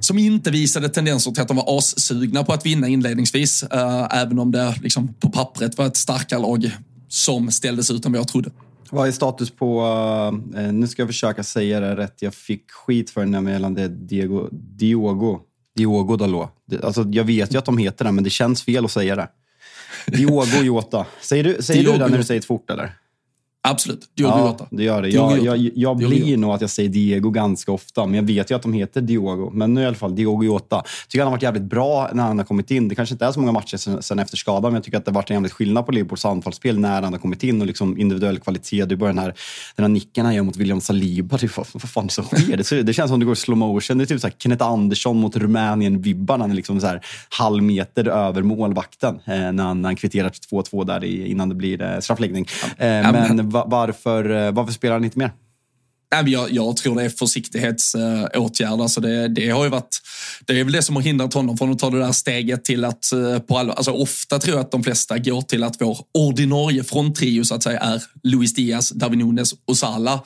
som 0.00 0.18
inte 0.18 0.50
visade 0.50 0.88
tendenser 0.88 1.30
till 1.30 1.42
att 1.42 1.48
de 1.48 1.56
var 1.56 1.78
assugna 1.78 2.44
på 2.44 2.52
att 2.52 2.66
vinna 2.66 2.88
inledningsvis, 2.88 3.62
uh, 3.62 4.08
även 4.10 4.38
om 4.38 4.52
det 4.52 4.74
liksom 4.82 5.14
på 5.14 5.30
pappret 5.30 5.78
var 5.78 5.86
ett 5.86 5.96
starkare 5.96 6.40
lag 6.40 6.70
som 7.08 7.50
ställdes 7.50 7.90
ut 7.90 8.06
än 8.06 8.12
vad 8.12 8.18
jag 8.18 8.28
trodde. 8.28 8.50
Vad 8.90 9.08
är 9.08 9.12
status 9.12 9.50
på, 9.50 9.82
uh, 10.54 10.72
nu 10.72 10.88
ska 10.88 11.02
jag 11.02 11.08
försöka 11.08 11.42
säga 11.42 11.80
det 11.80 11.96
rätt, 11.96 12.22
jag 12.22 12.34
fick 12.34 12.70
skit 12.70 13.10
för 13.10 13.26
det 13.26 13.52
gällande 13.52 13.88
Diego, 13.88 14.48
Diogo 14.52 15.40
Diogo 15.76 16.16
Dalot. 16.16 16.50
Alltså, 16.82 17.06
jag 17.12 17.24
vet 17.24 17.54
ju 17.54 17.58
att 17.58 17.64
de 17.64 17.78
heter 17.78 18.04
det, 18.04 18.12
men 18.12 18.24
det 18.24 18.30
känns 18.30 18.62
fel 18.62 18.84
att 18.84 18.90
säga 18.90 19.16
det. 19.16 19.28
Diogo 20.06 20.62
Jota. 20.62 21.06
Säger 21.20 21.44
du, 21.44 21.62
säger 21.62 21.84
du 21.84 21.92
det 21.92 22.08
när 22.08 22.18
du 22.18 22.24
säger 22.24 22.40
det 22.40 22.46
fort, 22.46 22.70
eller? 22.70 22.92
Absolut, 23.70 24.00
Diogo 24.14 24.32
Ja, 24.36 24.46
Jota. 24.48 24.66
det 24.70 24.82
gör 24.84 25.02
det. 25.02 25.08
Jag, 25.08 25.38
jag, 25.44 25.70
jag 25.74 25.96
blir 25.96 26.36
nog 26.36 26.50
att 26.50 26.60
jag 26.60 26.70
säger 26.70 26.88
Diego 26.88 27.30
ganska 27.30 27.72
ofta, 27.72 28.06
men 28.06 28.14
jag 28.14 28.22
vet 28.22 28.50
ju 28.50 28.54
att 28.54 28.62
de 28.62 28.72
heter 28.72 29.00
Diogo. 29.00 29.50
Men 29.54 29.74
nu 29.74 29.82
i 29.82 29.86
alla 29.86 29.94
fall 29.96 30.14
Diogo 30.14 30.44
Jota. 30.44 30.82
Tycker 31.08 31.22
han 31.24 31.26
har 31.26 31.36
varit 31.36 31.42
jävligt 31.42 31.62
bra 31.62 32.10
när 32.12 32.22
han 32.22 32.38
har 32.38 32.44
kommit 32.44 32.70
in. 32.70 32.88
Det 32.88 32.94
kanske 32.94 33.14
inte 33.14 33.26
är 33.26 33.32
så 33.32 33.40
många 33.40 33.52
matcher 33.52 33.76
sen, 33.76 34.02
sen 34.02 34.18
efter 34.18 34.36
skadan, 34.36 34.62
men 34.62 34.74
jag 34.74 34.84
tycker 34.84 34.98
att 34.98 35.04
det 35.04 35.10
har 35.10 35.14
varit 35.14 35.30
en 35.30 35.34
jävligt 35.34 35.52
skillnad 35.52 35.86
på 35.86 35.92
Liverpools 35.92 36.24
anfallsspel 36.24 36.78
när 36.78 37.02
han 37.02 37.12
har 37.12 37.20
kommit 37.20 37.42
in 37.42 37.60
och 37.60 37.66
liksom 37.66 37.98
individuell 37.98 38.38
kvalitet. 38.38 38.84
Du 38.84 38.96
börjar 38.96 39.12
den 39.14 39.22
här, 39.24 39.34
den 39.76 39.84
här 39.84 39.88
nicken 39.88 40.24
han 40.24 40.34
gör 40.34 40.42
mot 40.42 40.56
William 40.56 40.80
Saliba. 40.80 41.38
Typ, 41.38 41.56
vad, 41.56 41.66
vad 41.72 41.82
fan 41.82 42.04
är 42.04 42.08
det 42.08 42.12
som 42.12 42.24
sker? 42.24 42.56
Det, 42.76 42.82
det 42.82 42.92
känns 42.92 43.10
som 43.10 43.20
det 43.20 43.26
går 43.26 43.32
i 43.32 43.36
slow 43.36 43.58
motion. 43.58 43.98
Det 43.98 44.04
är 44.04 44.06
typ 44.06 44.20
så 44.20 44.26
här 44.26 44.34
Kenneth 44.38 44.64
Andersson 44.64 45.16
mot 45.16 45.36
Rumänien-vibbar. 45.36 46.38
Han 46.38 46.50
är 46.50 46.54
liksom 46.54 46.80
så 46.80 46.86
här 46.86 47.00
halv 47.28 47.62
meter 47.62 48.08
över 48.08 48.42
målvakten 48.42 49.14
eh, 49.24 49.52
när, 49.52 49.62
han, 49.64 49.82
när 49.82 49.88
han 49.88 49.96
kvitterar 49.96 50.28
till 50.28 50.42
2-2 50.42 50.84
där 50.84 51.04
i, 51.04 51.30
innan 51.30 51.48
det 51.48 51.54
blir 51.54 51.82
eh, 51.82 51.98
straffläggning. 52.00 52.46
Eh, 52.78 52.86
men- 52.86 53.52
varför, 53.66 54.46
eh, 54.46 54.52
varför 54.52 54.72
spelar 54.72 54.94
han 54.94 55.04
inte 55.04 55.18
mer? 55.18 55.30
Nej, 56.12 56.32
jag, 56.32 56.52
jag 56.52 56.76
tror 56.76 56.96
det 56.96 57.02
är 57.02 57.08
försiktighetsåtgärder. 57.08 58.82
Alltså 58.82 59.00
det, 59.00 59.28
det, 59.28 59.50
har 59.50 59.64
ju 59.64 59.70
varit, 59.70 60.02
det 60.46 60.60
är 60.60 60.64
väl 60.64 60.72
det 60.72 60.82
som 60.82 60.96
har 60.96 61.02
hindrat 61.02 61.34
honom 61.34 61.58
från 61.58 61.72
att 61.72 61.78
ta 61.78 61.90
det 61.90 61.98
där 61.98 62.12
steget 62.12 62.64
till 62.64 62.84
att 62.84 63.12
eh, 63.12 63.38
på 63.38 63.58
allvar, 63.58 63.74
alltså 63.74 63.90
ofta 63.90 64.38
tror 64.38 64.56
jag 64.56 64.64
att 64.64 64.70
de 64.70 64.84
flesta 64.84 65.18
går 65.18 65.42
till 65.42 65.62
att 65.62 65.80
vår 65.80 65.98
ordinarie 66.14 66.84
fronttrio 66.84 67.44
så 67.44 67.54
att 67.54 67.62
säga 67.62 67.80
är 67.80 68.02
Luis 68.22 68.54
Diaz, 68.54 68.90
Darwin 68.90 69.18
Nunes 69.18 69.54
och 69.64 69.76
Salah. 69.76 70.22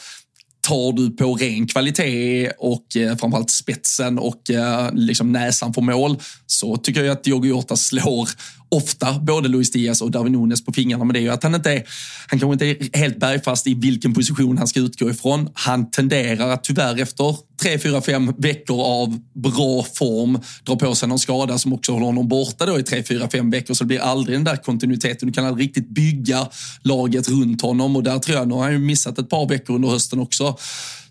Tar 0.60 0.92
du 0.92 1.10
på 1.10 1.34
ren 1.34 1.66
kvalitet 1.66 2.50
och 2.58 2.96
eh, 2.96 3.16
framförallt 3.16 3.50
spetsen 3.50 4.18
och 4.18 4.50
eh, 4.50 4.92
liksom 4.92 5.32
näsan 5.32 5.74
för 5.74 5.82
mål 5.82 6.16
så 6.46 6.76
tycker 6.76 7.04
jag 7.04 7.12
att 7.12 7.24
Diogo 7.24 7.46
Jota 7.46 7.76
slår 7.76 8.28
ofta 8.70 9.18
både 9.18 9.48
Luis 9.48 9.70
Diaz 9.70 10.02
och 10.02 10.10
Darwin 10.10 10.32
Nunes 10.32 10.64
på 10.64 10.72
fingrarna. 10.72 11.04
Men 11.04 11.14
det 11.14 11.18
är 11.18 11.22
ju 11.22 11.30
att 11.30 11.42
han 11.42 11.54
inte 11.54 11.72
är, 11.72 11.82
han 12.26 12.38
kanske 12.38 12.52
inte 12.52 12.66
är 12.66 12.98
helt 12.98 13.20
bergfast 13.20 13.66
i 13.66 13.74
vilken 13.74 14.14
position 14.14 14.58
han 14.58 14.68
ska 14.68 14.80
utgå 14.80 15.10
ifrån. 15.10 15.48
Han 15.54 15.90
tenderar 15.90 16.48
att 16.48 16.64
tyvärr 16.64 17.00
efter 17.00 17.36
tre, 17.62 17.78
fyra, 17.78 18.00
fem 18.00 18.32
veckor 18.38 18.80
av 18.82 19.20
bra 19.34 19.86
form 19.94 20.38
dra 20.64 20.76
på 20.76 20.94
sig 20.94 21.08
någon 21.08 21.18
skada 21.18 21.58
som 21.58 21.72
också 21.72 21.92
håller 21.92 22.06
honom 22.06 22.28
borta 22.28 22.66
då 22.66 22.78
i 22.78 22.82
tre, 22.82 23.02
fyra, 23.02 23.28
fem 23.28 23.50
veckor. 23.50 23.74
Så 23.74 23.84
det 23.84 23.88
blir 23.88 24.00
aldrig 24.00 24.36
den 24.36 24.44
där 24.44 24.56
kontinuiteten. 24.56 25.28
Du 25.28 25.32
kan 25.32 25.46
aldrig 25.46 25.68
riktigt 25.68 25.88
bygga 25.88 26.48
laget 26.82 27.28
runt 27.28 27.62
honom 27.62 27.96
och 27.96 28.02
där 28.02 28.18
tror 28.18 28.38
jag, 28.38 28.48
nu 28.48 28.54
har 28.54 28.62
han 28.62 28.72
ju 28.72 28.78
missat 28.78 29.18
ett 29.18 29.30
par 29.30 29.48
veckor 29.48 29.74
under 29.74 29.88
hösten 29.88 30.20
också. 30.20 30.56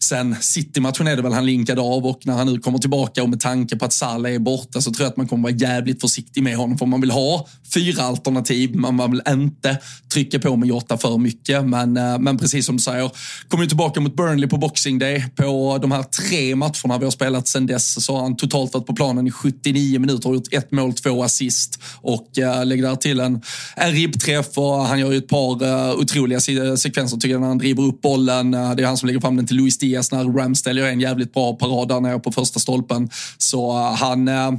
Sen 0.04 0.36
City-matchen 0.42 1.08
är 1.08 1.16
det 1.16 1.22
väl 1.22 1.34
han 1.34 1.46
linkade 1.46 1.82
av 1.82 2.06
och 2.06 2.20
när 2.24 2.34
han 2.34 2.48
nu 2.48 2.60
kommer 2.60 2.80
tillbaka 2.80 3.24
och 3.24 3.30
med 3.30 3.40
tanke 3.40 3.76
på 3.76 3.86
att 3.86 3.94
Salah 3.94 4.34
är 4.34 4.40
borta 4.40 4.82
så 4.82 4.92
tror 4.92 5.06
jag 5.06 5.12
att 5.12 5.18
man 5.18 5.28
kommer 5.28 5.44
vara 5.44 5.54
jävligt 5.54 6.02
försiktig 6.02 6.44
med 6.44 6.56
honom 6.58 6.78
för 6.78 6.86
man 6.86 7.02
vill 7.02 7.12
ha 7.12 7.48
fyra 7.74 8.04
alternativ. 8.04 8.76
Man 8.76 9.12
vill 9.12 9.22
inte 9.28 9.78
trycka 10.14 10.40
på 10.40 10.56
med 10.56 10.70
Jota 10.70 10.98
för 10.98 11.18
mycket. 11.18 11.66
Men, 11.66 11.98
eh, 11.98 12.20
men 12.20 12.38
precis 12.38 12.66
som 12.66 12.78
du 12.78 12.84
säger, 12.84 13.12
kommer 13.48 13.64
ju 13.64 13.68
tillbaka 13.68 14.00
mot 14.00 14.16
Burnley 14.16 14.50
på 14.50 14.58
Boxing 14.58 15.00
Day. 15.00 15.26
På 15.36 15.78
de 15.82 15.92
här 15.92 16.04
tre 16.04 16.56
matcherna 16.56 16.98
vi 16.98 17.04
har 17.04 17.12
spelat 17.12 17.48
sen 17.48 17.66
dess 17.66 18.06
så 18.06 18.16
har 18.16 18.22
han 18.22 18.36
totalt 18.36 18.74
varit 18.74 18.88
på 18.88 18.96
planen 18.96 19.28
i 19.28 19.32
79 19.32 20.00
minuter 20.00 20.30
och 20.30 20.36
gjort 20.36 20.54
ett 20.54 20.72
mål, 20.72 20.94
två 20.94 21.24
assist 21.24 21.80
och 22.02 22.38
eh, 22.38 22.60
uh, 22.60 22.66
lägger 22.66 22.84
där 22.84 22.96
till 22.96 23.20
en, 23.20 23.42
en 23.76 23.92
ribbträff 23.92 24.58
och 24.58 24.86
han 24.86 25.00
gör 25.00 25.12
ju 25.12 25.18
ett 25.18 25.28
par 25.28 25.64
eh, 25.64 26.00
otroliga 26.00 26.40
sekvenser 26.78 27.18
tycker 27.18 27.30
jag 27.30 27.42
när 27.42 27.48
han 27.48 27.58
driver 27.58 27.84
upp 27.84 28.02
bollen. 28.02 28.52
Det 28.52 28.58
är 28.58 28.86
han 28.86 28.98
som 28.98 29.08
lägger 29.08 29.20
fram 29.20 29.36
den 29.36 29.48
till 29.48 29.58
Luis 29.58 29.78
Diaz 29.78 29.89
när 30.12 30.38
Ramsdale 30.38 30.82
gör 30.82 30.88
en 30.88 31.00
jävligt 31.00 31.34
bra 31.34 31.54
parad 31.54 31.88
där 31.88 32.00
nere 32.00 32.20
på 32.20 32.32
första 32.32 32.60
stolpen. 32.60 33.10
Så 33.38 33.72
eh, 33.72 33.94
han, 33.94 34.28
eh, 34.28 34.52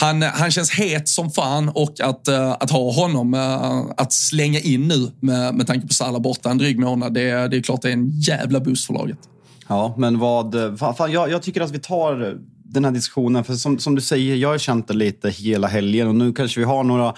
han, 0.00 0.22
han 0.22 0.50
känns 0.50 0.70
het 0.70 1.08
som 1.08 1.30
fan 1.30 1.68
och 1.68 2.00
att, 2.00 2.28
eh, 2.28 2.50
att 2.50 2.70
ha 2.70 2.92
honom 2.92 3.34
att 3.96 4.12
slänga 4.12 4.60
in 4.60 4.88
nu 4.88 5.12
med, 5.20 5.54
med 5.54 5.66
tanke 5.66 5.86
på 5.86 5.94
Salah 5.94 6.20
borta 6.20 6.50
en 6.50 6.58
dryg 6.58 6.78
månad, 6.78 7.14
det, 7.14 7.48
det 7.48 7.56
är 7.56 7.62
klart 7.62 7.82
det 7.82 7.88
är 7.88 7.92
en 7.92 8.10
jävla 8.20 8.60
boost 8.60 8.86
för 8.86 8.94
laget. 8.94 9.18
Ja, 9.68 9.94
men 9.98 10.18
vad... 10.18 10.54
Fan, 10.78 11.12
jag, 11.12 11.30
jag 11.30 11.42
tycker 11.42 11.60
att 11.60 11.70
vi 11.70 11.78
tar 11.78 12.38
den 12.68 12.84
här 12.84 12.92
diskussionen. 12.92 13.44
För 13.44 13.54
som, 13.54 13.78
som 13.78 13.94
du 13.94 14.00
säger, 14.00 14.36
jag 14.36 14.48
har 14.48 14.58
känt 14.58 14.88
det 14.88 14.94
lite 14.94 15.30
hela 15.30 15.66
helgen 15.66 16.08
och 16.08 16.14
nu 16.14 16.32
kanske 16.32 16.60
vi 16.60 16.66
har 16.66 16.84
några 16.84 17.14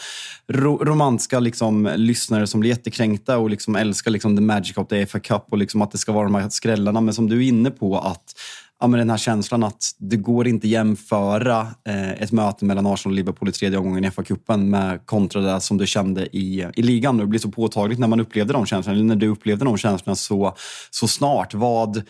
ro, 0.49 0.85
romantiska 0.85 1.41
liksom, 1.41 1.91
lyssnare 1.97 2.47
som 2.47 2.61
blir 2.61 2.71
jättekränkta 2.71 3.39
och 3.39 3.51
liksom 3.51 3.77
älskar 3.77 4.11
liksom, 4.11 4.37
the 4.37 4.43
magic 4.43 4.77
of 4.77 4.89
the 4.89 5.07
FA 5.07 5.21
Cup 5.21 5.45
och 5.51 5.59
liksom, 5.59 5.83
att 5.83 5.91
det 5.91 5.99
ska 5.99 6.13
vara 6.13 6.25
de 6.25 6.35
här 6.35 6.49
skrällarna. 6.49 7.01
Men 7.01 7.15
som 7.15 7.29
du 7.29 7.37
är 7.37 7.49
inne 7.49 7.71
på, 7.71 7.99
att 7.99 8.35
ja, 8.81 8.87
men 8.87 8.99
den 8.99 9.11
här 9.11 9.17
känslan 9.17 9.65
att 9.65 9.85
det 9.99 10.17
går 10.17 10.49
inte 10.49 10.69
jämföra 10.69 11.61
eh, 11.89 12.11
ett 12.13 12.33
möte 12.33 12.65
mellan 12.65 12.87
Arsenal 12.87 13.13
och 13.13 13.17
Liverpool 13.17 13.49
i 13.49 13.53
tredje 13.53 13.79
omgången 13.79 14.05
i 14.05 14.11
FA-cupen 14.11 14.57
med 14.57 15.07
kontra 15.07 15.41
det 15.41 15.61
som 15.61 15.79
du 15.79 15.87
kände 15.87 16.37
i, 16.37 16.67
i 16.75 16.83
ligan. 16.83 17.15
Och 17.15 17.21
det 17.21 17.27
blir 17.27 17.41
så 17.41 17.51
påtagligt 17.51 17.99
när 17.99 18.09
man 18.09 18.21
upplevde 18.21 18.53
de 18.53 18.67
känslorna, 18.67 18.97
eller 18.97 19.09
när 19.09 19.17
du 19.17 19.29
upplevde 19.29 19.65
de 19.65 19.77
känslorna 19.77 20.17
så, 20.17 20.57
så 20.91 21.09
snart. 21.09 21.55
Vad 21.55 22.03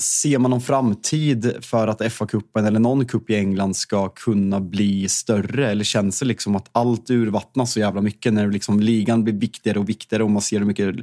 Ser 0.00 0.38
man 0.38 0.50
någon 0.50 0.60
framtid 0.60 1.56
för 1.60 1.88
att 1.88 2.00
FA-cupen 2.00 2.66
eller 2.66 2.80
någon 2.80 3.06
cup 3.06 3.30
i 3.30 3.34
England 3.34 3.76
ska 3.76 4.08
kunna 4.08 4.60
bli 4.60 5.08
större? 5.08 5.70
Eller 5.70 5.84
känns 5.84 6.20
det 6.20 6.26
liksom 6.26 6.56
att 6.56 6.68
allt 6.72 7.10
urvattnas 7.10 7.72
så 7.72 7.80
jävla 7.80 8.00
mycket 8.00 8.32
när 8.32 8.50
liksom 8.50 8.80
ligan 8.80 9.24
blir 9.24 9.34
viktigare 9.34 9.78
och 9.78 9.88
viktigare 9.88 10.22
och 10.24 10.30
man 10.30 10.42
ser 10.42 10.58
hur 10.58 10.66
mycket 10.66 10.94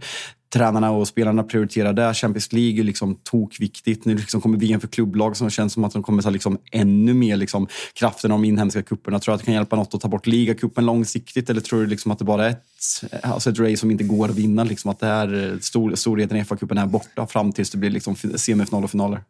tränarna 0.53 0.91
och 0.91 1.07
spelarna 1.07 1.43
prioriterar 1.43 1.93
det. 1.93 2.13
Champions 2.13 2.53
League 2.53 2.79
är 2.79 2.83
liksom 2.83 3.15
tokviktigt. 3.15 4.05
Nu 4.05 4.15
liksom 4.15 4.41
kommer 4.41 4.57
VM 4.57 4.79
för 4.79 4.88
klubblag 4.88 5.38
som 5.38 5.49
känns 5.49 5.73
som 5.73 5.83
att 5.83 5.93
de 5.93 6.03
kommer 6.03 6.21
ta 6.21 6.29
liksom 6.29 6.57
ännu 6.71 7.13
mer 7.13 7.38
liksom 7.38 7.67
kraften 7.93 8.31
av 8.31 8.39
de 8.39 8.45
inhemska 8.45 8.81
cuperna. 8.81 9.19
Tror 9.19 9.31
du 9.31 9.35
att 9.35 9.39
det 9.39 9.45
kan 9.45 9.53
hjälpa 9.53 9.75
något 9.75 9.93
att 9.93 10.01
ta 10.01 10.07
bort 10.07 10.27
ligacupen 10.27 10.85
långsiktigt 10.85 11.49
eller 11.49 11.62
tror 11.62 11.81
du 11.81 11.88
liksom 11.88 12.12
att 12.12 12.19
det 12.19 12.25
bara 12.25 12.45
är 12.45 12.49
ett, 12.49 13.23
alltså 13.23 13.49
ett 13.49 13.59
race 13.59 13.77
som 13.77 13.91
inte 13.91 14.03
går 14.03 14.29
att 14.29 14.35
vinna? 14.35 14.63
Liksom 14.63 14.91
att 14.91 14.99
det 14.99 15.05
här, 15.05 15.51
eh, 15.51 15.59
stor, 15.59 15.95
storheten 15.95 16.38
i 16.38 16.43
FA-cupen 16.43 16.81
är 16.81 16.85
borta 16.85 17.27
fram 17.27 17.51
tills 17.51 17.69
det 17.69 17.77
blir 17.77 17.89
liksom 17.89 18.15
semifinal 18.15 18.83
och 18.83 18.91
finaler? 18.91 19.23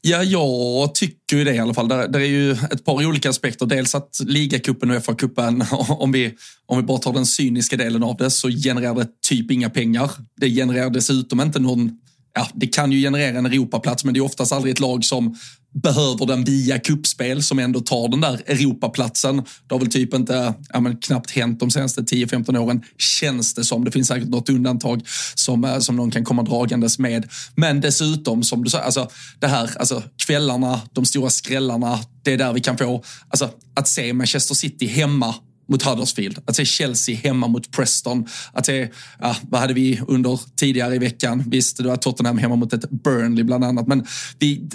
Ja, 0.00 0.22
jag 0.22 0.94
tycker 0.94 1.36
ju 1.36 1.44
det 1.44 1.54
i 1.54 1.58
alla 1.58 1.74
fall. 1.74 1.88
Där, 1.88 2.08
där 2.08 2.20
är 2.20 2.24
ju 2.24 2.52
ett 2.52 2.84
par 2.84 3.06
olika 3.06 3.30
aspekter. 3.30 3.66
Dels 3.66 3.94
att 3.94 4.20
ligacupen 4.20 4.90
och 4.90 4.96
FA-cupen, 4.96 5.64
om 5.88 6.12
vi, 6.12 6.34
om 6.66 6.76
vi 6.76 6.82
bara 6.82 6.98
tar 6.98 7.12
den 7.12 7.26
cyniska 7.26 7.76
delen 7.76 8.02
av 8.02 8.16
det, 8.16 8.30
så 8.30 8.48
genererar 8.48 8.94
det 8.94 9.08
typ 9.28 9.50
inga 9.50 9.70
pengar. 9.70 10.10
Det 10.36 10.50
genererar 10.50 10.90
dessutom 10.90 11.40
inte 11.40 11.58
någon 11.58 11.98
Ja, 12.34 12.48
det 12.54 12.66
kan 12.66 12.92
ju 12.92 13.00
generera 13.00 13.38
en 13.38 13.46
Europaplats, 13.46 14.04
men 14.04 14.14
det 14.14 14.20
är 14.20 14.24
oftast 14.24 14.52
aldrig 14.52 14.72
ett 14.72 14.80
lag 14.80 15.04
som 15.04 15.36
behöver 15.74 16.26
den 16.26 16.44
via 16.44 16.78
kuppspel 16.78 17.42
som 17.42 17.58
ändå 17.58 17.80
tar 17.80 18.08
den 18.08 18.20
där 18.20 18.42
Europaplatsen. 18.46 19.36
Det 19.36 19.74
har 19.74 19.78
väl 19.78 19.90
typ 19.90 20.14
inte, 20.14 20.54
ja, 20.72 20.80
men 20.80 20.96
knappt 20.96 21.30
hänt 21.30 21.60
de 21.60 21.70
senaste 21.70 22.00
10-15 22.00 22.58
åren, 22.58 22.82
känns 22.98 23.54
det 23.54 23.64
som. 23.64 23.84
Det 23.84 23.90
finns 23.90 24.08
säkert 24.08 24.28
något 24.28 24.48
undantag 24.48 25.02
som, 25.34 25.64
eh, 25.64 25.78
som 25.78 25.96
någon 25.96 26.10
kan 26.10 26.24
komma 26.24 26.42
dragandes 26.42 26.98
med. 26.98 27.28
Men 27.54 27.80
dessutom, 27.80 28.42
som 28.42 28.64
du 28.64 28.70
sa, 28.70 28.78
alltså, 28.78 29.10
det 29.38 29.46
här, 29.46 29.70
alltså, 29.78 30.02
kvällarna, 30.26 30.80
de 30.92 31.04
stora 31.04 31.30
skrällarna, 31.30 31.98
det 32.22 32.32
är 32.32 32.38
där 32.38 32.52
vi 32.52 32.60
kan 32.60 32.78
få, 32.78 33.04
alltså, 33.28 33.50
att 33.74 33.88
se 33.88 34.12
Manchester 34.12 34.54
City 34.54 34.86
hemma 34.86 35.34
mot 35.68 35.82
Huddersfield, 35.82 36.38
att 36.44 36.56
se 36.56 36.64
Chelsea 36.64 37.16
hemma 37.16 37.46
mot 37.46 37.70
Preston, 37.70 38.26
att 38.52 38.66
se, 38.66 38.88
ja, 39.18 39.36
vad 39.42 39.60
hade 39.60 39.74
vi 39.74 40.00
under 40.08 40.40
tidigare 40.56 40.94
i 40.94 40.98
veckan? 40.98 41.44
Visst, 41.46 41.76
det 41.76 41.88
var 41.88 41.96
Tottenham 41.96 42.38
hemma 42.38 42.56
mot 42.56 42.72
ett 42.72 42.90
Burnley 42.90 43.44
bland 43.44 43.64
annat, 43.64 43.86
men 43.86 44.06
vi, 44.38 44.68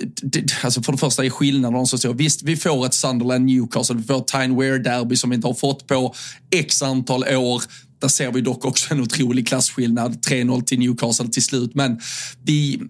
alltså 0.63 0.83
för 0.83 0.91
det 0.91 0.97
första 0.97 1.25
är 1.25 1.29
skillnaden 1.29 1.85
så 1.85 1.97
stor. 1.97 2.13
Visst, 2.13 2.43
vi 2.43 2.55
får 2.55 2.85
ett 2.85 2.93
Sunderland 2.93 3.45
Newcastle, 3.45 3.95
vi 3.95 4.03
får 4.03 4.17
ett 4.17 4.27
Tyne 4.27 4.59
Wear 4.59 4.79
Derby 4.79 5.15
som 5.15 5.29
vi 5.29 5.35
inte 5.35 5.47
har 5.47 5.53
fått 5.53 5.87
på 5.87 6.15
x 6.51 6.81
antal 6.81 7.23
år. 7.23 7.63
Där 8.03 8.07
ser 8.07 8.31
vi 8.31 8.41
dock 8.41 8.65
också 8.65 8.93
en 8.93 9.01
otrolig 9.01 9.47
klasskillnad. 9.47 10.25
3-0 10.27 10.63
till 10.63 10.79
Newcastle 10.79 11.27
till 11.27 11.43
slut. 11.43 11.75
Men 11.75 11.99
vi, 12.45 12.81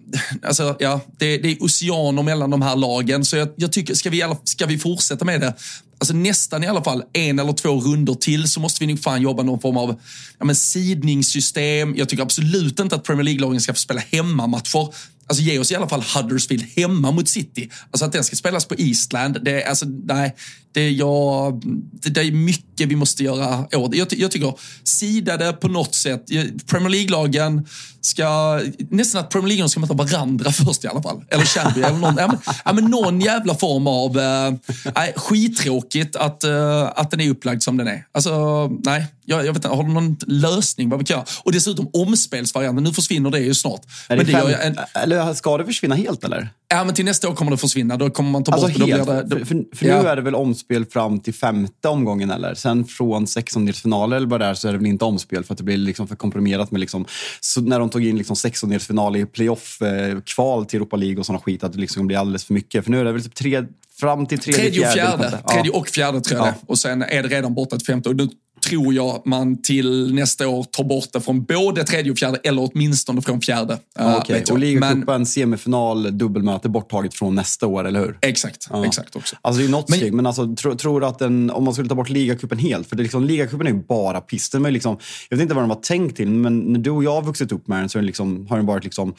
alltså, 0.42 0.76
ja, 0.78 1.00
det, 1.18 1.38
det 1.38 1.48
är 1.48 1.62
oceaner 1.62 2.22
mellan 2.22 2.50
de 2.50 2.62
här 2.62 2.76
lagen. 2.76 3.24
Så 3.24 3.36
jag, 3.36 3.48
jag 3.56 3.72
tycker, 3.72 3.94
ska 3.94 4.10
vi, 4.10 4.24
ska 4.44 4.66
vi 4.66 4.78
fortsätta 4.78 5.24
med 5.24 5.40
det? 5.40 5.54
Alltså 5.98 6.14
nästan 6.14 6.64
i 6.64 6.66
alla 6.66 6.84
fall 6.84 7.02
en 7.12 7.38
eller 7.38 7.52
två 7.52 7.80
runder 7.80 8.14
till 8.14 8.48
så 8.50 8.60
måste 8.60 8.84
vi 8.84 8.86
nog 8.86 9.02
fan 9.02 9.22
jobba 9.22 9.42
någon 9.42 9.60
form 9.60 9.76
av 9.76 10.00
ja, 10.38 10.44
men 10.44 10.56
sidningssystem. 10.56 11.94
Jag 11.96 12.08
tycker 12.08 12.22
absolut 12.22 12.80
inte 12.80 12.96
att 12.96 13.04
Premier 13.04 13.24
League-lagen 13.24 13.60
ska 13.60 13.72
få 13.72 13.78
spela 13.78 14.00
hemmamatcher. 14.00 14.94
Alltså 15.26 15.42
ge 15.42 15.58
oss 15.58 15.72
i 15.72 15.74
alla 15.74 15.88
fall 15.88 16.04
Huddersfield 16.14 16.64
hemma 16.76 17.10
mot 17.10 17.28
City. 17.28 17.70
Alltså 17.90 18.04
att 18.04 18.12
den 18.12 18.24
ska 18.24 18.36
spelas 18.36 18.64
på 18.64 18.74
Eastland. 18.78 19.38
Det, 19.42 19.62
är, 19.62 19.68
alltså, 19.68 19.86
nej, 20.04 20.34
det, 20.72 20.80
är 20.80 20.90
jag, 20.90 21.62
det, 21.92 22.10
det 22.10 22.20
är 22.20 22.32
mycket 22.32 22.88
vi 22.88 22.96
måste 22.96 23.24
göra 23.24 23.76
åt 23.76 23.94
jag, 23.94 24.08
jag 24.12 24.30
tycker 24.30 24.54
sidade 24.84 25.52
på 25.52 25.68
något 25.68 25.94
sätt. 25.94 26.26
Premier 26.66 26.90
League-lagen 26.90 27.66
ska... 28.00 28.60
Nästan 28.90 29.20
att 29.20 29.30
Premier 29.30 29.48
League-lagen 29.48 29.68
ska 29.68 29.80
möta 29.80 29.94
varandra 29.94 30.52
först 30.52 30.84
i 30.84 30.88
alla 30.88 31.02
fall. 31.02 31.24
Eller 31.28 31.44
Champions. 31.44 31.86
eller 31.86 31.98
någon, 31.98 32.16
ja, 32.18 32.26
men, 32.26 32.38
ja, 32.64 32.72
men 32.72 32.84
någon 32.84 33.20
jävla 33.20 33.54
form 33.54 33.86
av... 33.86 34.18
Eh, 34.18 34.54
nej, 34.94 35.12
skittråkigt 35.16 36.16
att, 36.16 36.44
eh, 36.44 36.82
att 36.96 37.10
den 37.10 37.20
är 37.20 37.30
upplagd 37.30 37.62
som 37.62 37.76
den 37.76 37.88
är. 37.88 38.06
Alltså, 38.12 38.66
nej. 38.84 39.06
Jag, 39.26 39.38
jag 39.40 39.46
vet 39.46 39.56
inte, 39.56 39.68
har 39.68 39.82
du 39.84 39.92
någon 39.92 40.16
lösning 40.26 40.88
vad 40.90 40.98
vi 40.98 41.04
kan 41.04 41.14
göra? 41.14 41.26
Och 41.44 41.52
dessutom 41.52 41.90
omspelsvarianten, 41.92 42.84
nu 42.84 42.92
försvinner 42.92 43.30
det 43.30 43.40
ju 43.40 43.54
snart. 43.54 43.80
Är 44.08 44.16
men 44.16 44.26
det 44.26 44.32
det 44.32 44.38
fem, 44.56 44.74
en, 44.94 45.02
eller 45.02 45.34
ska 45.34 45.58
det 45.58 45.64
försvinna 45.64 45.94
helt 45.94 46.24
eller? 46.24 46.48
Ja, 46.68 46.84
men 46.84 46.94
till 46.94 47.04
nästa 47.04 47.28
år 47.28 47.34
kommer 47.34 47.50
det 47.50 47.56
försvinna. 47.56 47.96
Då 47.96 48.10
kommer 48.10 48.30
man 48.30 48.44
ta 48.44 48.52
Alltså 48.52 48.66
bort 48.68 48.76
det. 48.76 48.96
Då 48.96 49.12
helt, 49.12 49.26
blir 49.28 49.38
det, 49.38 49.46
för, 49.46 49.64
för, 49.76 49.86
ja. 49.86 50.02
nu 50.02 50.08
är 50.08 50.16
det 50.16 50.22
väl 50.22 50.34
omspel 50.34 50.84
fram 50.84 51.20
till 51.20 51.34
femte 51.34 51.88
omgången 51.88 52.30
eller? 52.30 52.54
Sen 52.54 52.84
från 52.84 53.26
sextondelsfinaler 53.26 54.16
eller 54.16 54.26
vad 54.26 54.40
det 54.40 54.46
är 54.46 54.54
så 54.54 54.68
är 54.68 54.72
det 54.72 54.78
väl 54.78 54.86
inte 54.86 55.04
omspel 55.04 55.44
för 55.44 55.54
att 55.54 55.58
det 55.58 55.64
blir 55.64 55.76
liksom 55.76 56.08
för 56.08 56.16
komprimerat 56.16 56.70
med 56.70 56.80
liksom, 56.80 57.04
så 57.40 57.60
när 57.60 57.78
de 57.80 57.90
tog 57.90 58.04
in 58.04 58.16
liksom 58.18 58.36
sextondelsfinal 58.36 59.16
i 59.16 59.26
playoff-kval 59.26 60.66
till 60.66 60.76
Europa 60.76 60.96
League 60.96 61.18
och 61.18 61.26
sådana 61.26 61.40
skit 61.42 61.64
att 61.64 61.72
det 61.72 61.78
liksom 61.78 62.06
blir 62.06 62.18
alldeles 62.18 62.44
för 62.44 62.54
mycket. 62.54 62.84
För 62.84 62.90
nu 62.90 63.00
är 63.00 63.04
det 63.04 63.12
väl 63.12 63.22
typ 63.22 63.34
tre, 63.34 63.62
fram 64.00 64.26
till 64.26 64.38
tredje, 64.38 64.60
Tredje 64.62 64.86
och 64.86 64.92
fjärde. 64.92 65.18
fjärde. 65.30 65.48
Tredje 65.52 65.70
och 65.70 65.88
fjärde 65.88 66.20
tror 66.20 66.38
jag 66.40 66.48
Ja. 66.48 66.50
det. 66.60 66.66
Och 66.66 66.78
sen 66.78 67.02
är 67.02 67.22
det 67.22 67.28
redan 67.28 67.54
borta 67.54 67.76
ett 67.76 67.86
femte. 67.86 68.08
Och 68.08 68.16
nu 68.16 68.28
tror 68.68 68.94
jag 68.94 69.22
man 69.26 69.62
till 69.62 70.14
nästa 70.14 70.48
år 70.48 70.64
tar 70.64 70.84
bort 70.84 71.08
det 71.12 71.20
från 71.20 71.44
både 71.44 71.84
tredje 71.84 72.12
och 72.12 72.18
fjärde, 72.18 72.38
eller 72.44 72.70
åtminstone 72.72 73.22
från 73.22 73.40
fjärde. 73.40 73.78
Ja, 73.98 74.10
eh, 74.12 74.16
okej. 74.18 74.42
jag. 74.46 74.52
Och 74.54 74.58
ligacupen, 74.58 75.26
semifinal, 75.26 76.18
dubbelmöte 76.18 76.68
borttaget 76.68 77.14
från 77.14 77.34
nästa 77.34 77.66
år, 77.66 77.86
eller 77.86 78.00
hur? 78.00 78.18
Exakt, 78.22 78.68
Ja. 78.70 78.86
exakt 78.86 79.16
också. 79.16 79.36
Alltså 79.42 79.60
det 79.60 79.66
är 79.66 79.70
något 79.70 79.88
Men- 79.88 79.98
steg, 79.98 80.12
men 80.14 80.26
alltså, 80.26 80.54
tro, 80.56 80.74
tror 80.74 81.04
att 81.04 81.18
den, 81.18 81.50
om 81.50 81.64
man 81.64 81.72
skulle 81.74 81.88
ta 81.88 81.94
bort 81.94 82.08
ligacupen 82.08 82.58
helt, 82.58 82.88
för 82.88 82.96
det 82.96 83.00
är 83.00 83.04
liksom, 83.04 83.24
ligacupen 83.24 83.66
är 83.66 83.70
ju 83.70 83.82
bara 83.82 84.20
piss. 84.20 84.50
Den 84.50 84.62
liksom, 84.62 84.96
jag 85.28 85.36
vet 85.36 85.42
inte 85.42 85.54
vad 85.54 85.62
den 85.62 85.68
var 85.68 85.76
tänkt 85.76 86.16
till, 86.16 86.28
men 86.30 86.58
när 86.58 86.80
du 86.80 86.90
och 86.90 87.04
jag 87.04 87.14
har 87.14 87.22
vuxit 87.22 87.52
upp 87.52 87.68
med 87.68 87.78
den 87.82 87.88
så 87.88 87.98
den 87.98 88.06
liksom, 88.06 88.46
har 88.50 88.56
den 88.56 88.66
varit 88.66 88.84
liksom, 88.84 89.14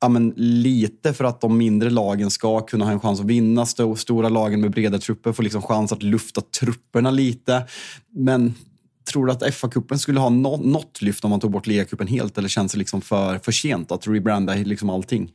ja, 0.00 0.08
men 0.08 0.32
lite 0.36 1.12
för 1.12 1.24
att 1.24 1.40
de 1.40 1.58
mindre 1.58 1.90
lagen 1.90 2.30
ska 2.30 2.60
kunna 2.60 2.84
ha 2.84 2.92
en 2.92 3.00
chans 3.00 3.20
att 3.20 3.26
vinna. 3.26 3.66
Sto, 3.66 3.96
stora 3.96 4.28
lagen 4.28 4.60
med 4.60 4.70
breda 4.70 4.98
trupper 4.98 5.32
får 5.32 5.42
liksom 5.42 5.62
chans 5.62 5.92
att 5.92 6.02
lufta 6.02 6.40
trupperna 6.60 7.10
lite. 7.10 7.62
Men 8.16 8.54
tror 9.04 9.26
du 9.26 9.32
att 9.32 9.54
FA-cupen 9.54 9.98
skulle 9.98 10.20
ha 10.20 10.28
no 10.28 10.56
något 10.56 11.02
lyft 11.02 11.24
om 11.24 11.30
man 11.30 11.40
tog 11.40 11.50
bort 11.50 11.66
ligacupen 11.66 12.06
helt? 12.06 12.38
Eller 12.38 12.48
känns 12.48 12.72
det 12.72 12.78
liksom 12.78 13.00
för, 13.00 13.38
för 13.38 13.52
sent 13.52 13.92
att 13.92 14.06
rebranda 14.06 14.54
liksom 14.54 14.90
allting? 14.90 15.30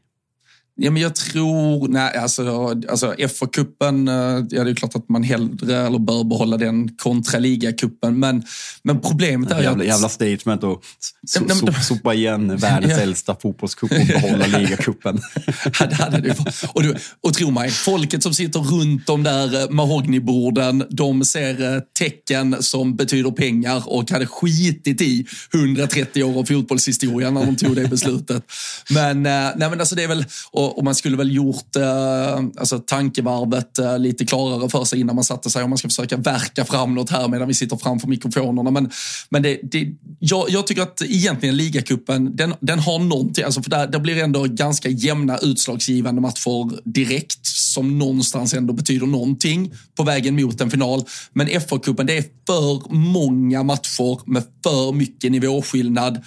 Ja, 0.81 0.91
men 0.91 1.01
jag 1.01 1.15
tror, 1.15 1.87
nej, 1.87 2.17
alltså, 2.17 2.67
alltså 2.89 3.13
FA-cupen, 3.17 4.07
eh, 4.07 4.45
ja 4.49 4.63
det 4.63 4.71
är 4.71 4.75
klart 4.75 4.95
att 4.95 5.09
man 5.09 5.23
hellre 5.23 5.77
eller 5.77 5.99
bör 5.99 6.23
behålla 6.23 6.57
den 6.57 6.89
kontra 6.97 7.39
ligacupen. 7.39 8.19
Men, 8.19 8.43
men 8.83 8.99
problemet 9.01 9.51
är 9.51 9.61
Jävla, 9.61 9.83
att... 9.83 9.87
jävla 9.89 10.09
statement 10.09 10.63
och 10.63 10.83
so, 11.27 11.39
Nej, 11.47 11.57
so, 11.57 11.67
sopa 11.81 12.13
igen 12.13 12.57
världens 12.57 12.93
Ja. 12.93 12.99
äldsta 12.99 13.35
fotbollscup 13.41 13.91
och 13.91 14.07
behålla 14.21 14.47
ligacupen. 14.57 15.21
Ja, 15.79 15.85
det 15.85 15.95
hade 15.95 16.21
det 16.21 16.27
ju 16.27 16.33
varit. 16.33 16.63
och, 16.73 16.83
du, 16.83 16.95
och 17.21 17.33
tro 17.33 17.51
mig, 17.51 17.69
folket 17.71 18.23
som 18.23 18.33
sitter 18.33 18.59
runt 18.59 19.07
de 19.07 19.23
där 19.23 19.61
eh, 19.61 19.69
mahognyborden, 19.69 20.83
de 20.89 21.25
ser 21.25 21.75
eh, 21.75 21.81
tecken 21.99 22.63
som 22.63 22.95
betyder 22.95 23.31
pengar 23.31 23.83
och 23.85 24.11
hade 24.11 24.25
skitit 24.25 25.01
i 25.01 25.25
130 25.53 26.23
år 26.23 26.39
av 26.39 26.43
fotbollshistoria 26.45 27.31
när 27.31 27.45
de 27.45 27.55
tog 27.55 27.75
det 27.75 27.87
beslutet. 27.89 28.43
Men, 28.89 29.23
nej, 29.23 29.53
men 29.57 29.79
alltså 29.79 29.95
det 29.95 30.03
är 30.03 30.07
väl, 30.07 30.25
och, 30.51 30.68
och 30.77 30.83
man 30.83 30.95
skulle 30.95 31.17
väl 31.17 31.35
gjort 31.35 31.75
eh, 31.75 32.35
alltså 32.57 32.79
tankevarvet 32.79 33.79
eh, 33.79 33.99
lite 33.99 34.25
klarare 34.25 34.69
för 34.69 34.83
sig 34.83 34.99
innan 34.99 35.15
man 35.15 35.23
satte 35.23 35.49
sig 35.49 35.63
om 35.63 35.69
man 35.69 35.77
ska 35.77 35.87
försöka 35.87 36.17
verka 36.17 36.65
fram 36.65 36.95
något 36.95 37.09
här 37.09 37.27
medan 37.27 37.47
vi 37.47 37.53
sitter 37.53 37.77
framför 37.77 38.07
mikrofonerna. 38.07 38.71
Men, 38.71 38.89
men 39.29 39.43
det, 39.43 39.59
det, 39.63 39.87
jag, 40.19 40.49
jag 40.49 40.67
tycker 40.67 40.81
att 40.81 41.01
egentligen 41.01 41.57
ligacupen, 41.57 42.35
den, 42.35 42.53
den 42.59 42.79
har 42.79 42.99
någonting, 42.99 43.43
alltså 43.43 43.63
för 43.63 43.69
där, 43.69 43.87
där 43.87 43.99
blir 43.99 44.23
ändå 44.23 44.43
ganska 44.43 44.89
jämna 44.89 45.37
utslagsgivande 45.37 46.21
matcher 46.21 46.89
direkt 46.89 47.45
som 47.45 47.97
någonstans 47.97 48.53
ändå 48.53 48.73
betyder 48.73 49.05
någonting 49.05 49.73
på 49.95 50.03
vägen 50.03 50.35
mot 50.35 50.61
en 50.61 50.71
final. 50.71 51.03
Men 51.33 51.47
FA-cupen, 51.47 52.03
det 52.03 52.17
är 52.17 52.23
för 52.47 52.93
många 52.93 53.63
matcher 53.63 54.29
med 54.29 54.43
för 54.63 54.91
mycket 54.91 55.31
nivåskillnad 55.31 56.21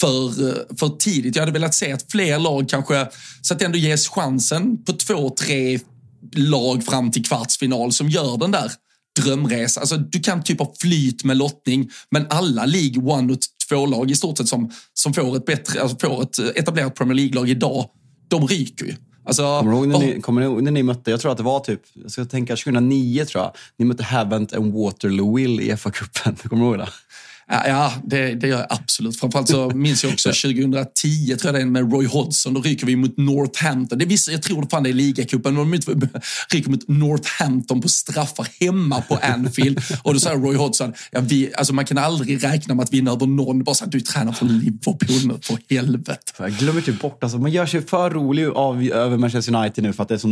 för, 0.00 0.48
eh, 0.48 0.76
för 0.78 0.88
tidigt. 0.88 1.36
Jag 1.36 1.42
hade 1.42 1.52
velat 1.52 1.74
se 1.74 1.92
att 1.92 2.12
fler 2.12 2.38
lag 2.38 2.68
kanske, 2.68 3.08
så 3.42 3.54
att 3.54 3.58
det 3.58 3.64
ändå 3.64 3.78
ges 3.78 4.08
chansen 4.08 4.84
på 4.84 4.92
två, 4.92 5.30
tre 5.30 5.78
lag 6.32 6.84
fram 6.84 7.10
till 7.10 7.24
kvartsfinal 7.24 7.92
som 7.92 8.08
gör 8.08 8.36
den 8.36 8.50
där 8.50 8.72
drömresa. 9.20 9.80
Alltså, 9.80 9.96
du 9.96 10.20
kan 10.20 10.42
typ 10.42 10.60
av 10.60 10.74
flyt 10.80 11.24
med 11.24 11.36
lottning, 11.36 11.90
men 12.10 12.26
alla 12.30 12.64
League 12.64 13.02
One 13.02 13.32
och 13.32 13.38
två-lag 13.68 14.10
i 14.10 14.14
stort 14.14 14.38
sett 14.38 14.48
som, 14.48 14.70
som 14.94 15.14
får 15.14 15.36
ett, 15.36 15.46
bättre, 15.46 15.80
alltså 15.82 16.08
får 16.08 16.22
ett 16.22 16.38
eh, 16.38 16.46
etablerat 16.54 16.94
Premier 16.94 17.16
League-lag 17.16 17.50
idag, 17.50 17.86
de 18.28 18.46
ryker 18.46 18.84
ju. 18.86 18.94
Alltså, 19.26 19.42
Kommer 19.42 19.72
du 19.72 19.78
ihåg 19.78 19.88
när 19.88 19.98
ni, 19.98 20.20
kommer 20.20 20.40
ni, 20.40 20.46
ihåg 20.46 20.62
när 20.62 20.70
ni 20.70 20.82
mötte, 20.82 21.10
jag 21.10 21.20
tror 21.20 21.32
att 21.32 21.38
det 21.38 21.44
var 21.44 21.60
typ, 21.60 21.80
jag 21.92 22.10
ska 22.10 22.24
tänka 22.24 22.56
2009 22.56 23.24
tror 23.24 23.44
jag, 23.44 23.52
ni 23.76 23.84
mötte 23.84 24.02
Havant 24.02 24.52
and 24.52 24.72
Waterloo 24.74 25.36
Will 25.36 25.60
i 25.60 25.72
FA-cupen. 25.76 26.48
Kommer 26.48 26.64
du 26.64 26.70
ihåg 26.70 26.78
det? 26.78 26.88
Ja, 27.48 27.92
det, 28.04 28.34
det 28.34 28.48
gör 28.48 28.58
jag 28.58 28.66
absolut. 28.70 29.20
Framförallt 29.20 29.48
så 29.48 29.70
minns 29.70 30.04
jag 30.04 30.12
också 30.12 30.28
2010, 30.42 31.36
tror 31.36 31.38
jag 31.44 31.54
det 31.54 31.60
är, 31.60 31.66
med 31.66 31.92
Roy 31.92 32.06
Hodgson. 32.06 32.54
Då 32.54 32.60
ryker 32.60 32.86
vi 32.86 32.96
mot 32.96 33.16
Northampton. 33.16 33.98
Det 33.98 34.04
visst, 34.04 34.28
jag 34.28 34.42
tror 34.42 34.66
fan 34.70 34.82
det 34.82 34.90
är 34.90 34.94
ligacupen, 34.94 35.54
men 35.54 35.70
de 35.70 36.08
ryker 36.50 36.70
mot 36.70 36.88
Northampton 36.88 37.80
på 37.80 37.88
straffar 37.88 38.48
hemma 38.60 39.00
på 39.00 39.18
Anfield. 39.22 39.80
Och 40.02 40.14
då 40.14 40.20
säger 40.20 40.36
Roy 40.36 40.56
Hodgson, 40.56 40.92
ja, 41.10 41.20
vi, 41.20 41.54
alltså 41.54 41.74
man 41.74 41.84
kan 41.84 41.98
aldrig 41.98 42.44
räkna 42.44 42.74
med 42.74 42.82
att 42.82 42.92
vinna 42.92 43.10
över 43.10 43.26
någon. 43.26 43.64
Bara 43.64 43.74
så 43.74 43.84
att 43.84 43.92
du 43.92 44.00
tränar 44.00 44.32
för 44.32 44.46
Liverpool 44.46 44.98
nu, 45.24 45.38
för 45.42 45.58
helvete. 45.74 46.32
Jag 46.38 46.52
glömmer 46.52 46.80
typ 46.80 47.00
bort, 47.00 47.24
alltså, 47.24 47.38
man 47.38 47.50
gör 47.50 47.66
sig 47.66 47.82
för 47.86 48.10
rolig 48.10 48.46
av, 48.46 48.82
över 48.82 49.16
Manchester 49.16 49.54
United 49.54 49.84
nu 49.84 49.92
för 49.92 50.02
att 50.02 50.08
det 50.08 50.14
är 50.14 50.18
så 50.18 50.28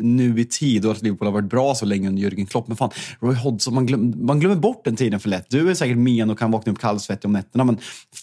nu 0.00 0.40
i 0.40 0.44
tid 0.44 0.86
och 0.86 0.92
att 0.92 1.02
Liverpool 1.02 1.26
har 1.26 1.32
varit 1.32 1.50
bra 1.50 1.74
så 1.74 1.86
länge 1.86 2.08
under 2.08 2.22
Jürgen 2.22 2.46
Klopp. 2.46 2.68
Men 2.68 2.76
fan, 2.76 2.90
Roy 3.20 3.34
Hodgson, 3.34 3.74
man, 3.74 3.86
glöm, 3.86 4.26
man 4.26 4.40
glömmer 4.40 4.56
bort 4.56 4.84
den 4.84 4.96
tiden 4.96 5.20
för 5.20 5.28
lätt. 5.28 5.46
Du 5.50 5.70
är 5.70 5.74
säkert 5.74 5.96
men 6.26 6.32
och 6.32 6.38
kan 6.38 6.50
vakna 6.50 6.72
upp 6.72 6.78
kallsvettig 6.78 7.24
om 7.28 7.32
nätterna, 7.32 7.64
men 7.64 7.78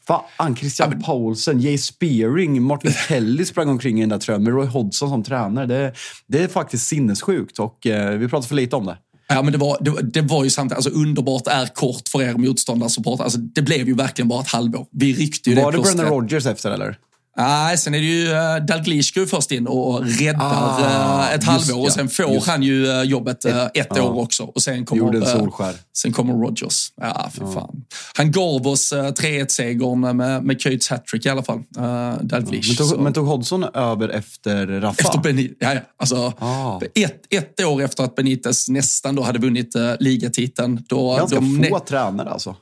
fan, 0.07 0.55
Christian 0.55 1.01
Paulsen, 1.01 1.59
Jay 1.59 1.77
Spearing, 1.77 2.63
Martin 2.63 2.91
Kelly 3.07 3.45
sprang 3.45 3.69
omkring 3.69 3.97
i 3.97 4.01
den 4.01 4.09
där 4.09 4.19
tröjan 4.19 4.43
med 4.43 4.53
Roy 4.53 4.67
Hodgson 4.67 5.09
som 5.09 5.23
tränare. 5.23 5.65
Det, 5.65 5.93
det 6.27 6.43
är 6.43 6.47
faktiskt 6.47 6.87
sinnessjukt 6.87 7.59
och 7.59 7.87
eh, 7.87 8.17
vi 8.17 8.27
pratar 8.27 8.47
för 8.47 8.55
lite 8.55 8.75
om 8.75 8.85
det. 8.85 8.97
Ja, 9.27 9.41
men 9.41 9.51
det 9.51 9.57
var, 9.57 9.77
det, 9.81 10.01
det 10.01 10.21
var 10.21 10.43
ju 10.43 10.49
samtidigt, 10.49 10.75
alltså 10.75 10.89
underbart 10.89 11.47
är 11.47 11.65
kort 11.65 12.09
för 12.09 12.21
er 12.21 12.33
motståndarsupport. 12.33 13.19
Alltså, 13.19 13.39
det 13.39 13.61
blev 13.61 13.87
ju 13.87 13.93
verkligen 13.93 14.27
bara 14.27 14.41
ett 14.41 14.47
halvår. 14.47 14.87
Vi 14.91 15.13
ryckte 15.13 15.49
ju 15.49 15.55
Var 15.55 15.63
det 15.63 15.71
det 15.71 15.71
plåstret. 15.71 15.97
Brendan 15.97 16.15
Rodgers 16.15 16.45
efter 16.45 16.71
eller? 16.71 16.97
Nej, 17.37 17.77
sen 17.77 17.93
är 17.93 17.99
det 17.99 18.05
ju 18.05 18.27
uh, 18.27 18.65
Dalglish 18.65 19.13
går 19.15 19.25
först 19.25 19.51
in 19.51 19.67
och 19.67 20.05
räddar 20.05 20.39
Ah, 20.41 21.27
eh, 21.27 21.33
ett 21.35 21.43
halvår 21.43 21.79
och 21.79 21.85
ja, 21.85 21.91
sen 21.91 22.09
får 22.09 22.29
just. 22.33 22.47
han 22.47 22.63
ju 22.63 22.87
eh, 22.87 23.03
jobbet 23.03 23.45
ett 23.45 23.87
ja. 23.95 24.01
år 24.03 24.19
också. 24.21 24.43
Och 24.43 24.61
sen 24.61 24.85
kommer, 24.85 25.25
sen 25.97 26.13
kommer 26.13 26.33
Rodgers. 26.33 26.91
Ja, 27.01 27.29
för 27.33 27.53
fan. 27.53 27.85
Han 28.17 28.31
gav 28.31 28.67
oss 28.67 28.93
uh, 28.93 28.97
3-1-segern 28.99 30.17
med, 30.17 30.43
med 30.43 30.61
Köjts 30.61 30.89
hattrick 30.89 31.25
i 31.25 31.29
alla 31.29 31.43
fall, 31.43 31.63
Dalglish. 32.21 32.67
Men 32.79 32.89
tog, 32.89 32.99
men 32.99 33.13
tog 33.13 33.27
Hodgson 33.27 33.63
över 33.63 34.09
efter 34.09 34.67
Rafa? 34.67 35.01
efter 35.01 35.19
Benitez, 35.19 35.57
ja, 35.59 35.73
ja, 35.73 35.79
alltså, 35.97 36.33
Ah. 36.39 36.81
ett, 36.95 37.21
ett 37.29 37.65
år 37.65 37.81
efter 37.81 38.03
att 38.03 38.15
Benitez 38.15 38.69
nästan 38.69 39.15
då 39.15 39.23
hade 39.23 39.39
vunnit 39.39 39.75
ligatiteln. 39.99 40.83
Då, 40.89 41.15
Ganska 41.15 41.35
de, 41.35 41.65
få 41.69 41.79
tränare 41.79 42.29
alltså. 42.29 42.55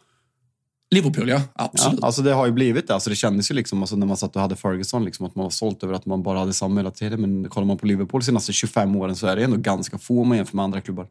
Liverpool, 0.92 1.30
ja. 1.30 1.42
Ja, 1.58 1.70
Absolut. 1.74 2.04
alltså 2.04 2.22
det 2.22 2.34
har 2.34 2.46
ju 2.46 2.52
blivit 2.52 2.88
det. 2.88 2.94
Alltså 2.94 3.10
det 3.10 3.16
kändes 3.16 3.52
ju 3.52 3.56
liksom, 3.56 3.82
alltså 3.84 3.96
när 3.96 4.08
man 4.08 4.18
satt 4.18 4.36
och 4.36 4.42
hade 4.42 4.56
Ferguson, 4.56 5.06
liksom, 5.06 5.26
att 5.26 5.36
man 5.36 5.44
var 5.44 5.50
stolt 5.50 5.84
över 5.84 5.94
att 5.94 6.06
man 6.06 6.24
bara 6.24 6.40
hade 6.40 6.54
samma 6.54 6.80
hela 6.80 6.92
tiden. 6.92 7.22
Men 7.22 7.50
kollar 7.50 7.68
man 7.68 7.78
på 7.78 7.86
Liverpool 7.86 8.22
de 8.22 8.26
senaste 8.26 8.54
25 8.54 8.96
åren 8.96 9.16
så 9.16 9.28
är 9.28 9.36
det 9.36 9.44
ändå 9.44 9.58
ganska 9.58 9.98
få 9.98 10.22
om 10.22 10.28
man 10.28 10.38
jämför 10.38 10.56
med 10.56 10.64
andra 10.64 10.82
klubbar. 10.82 11.08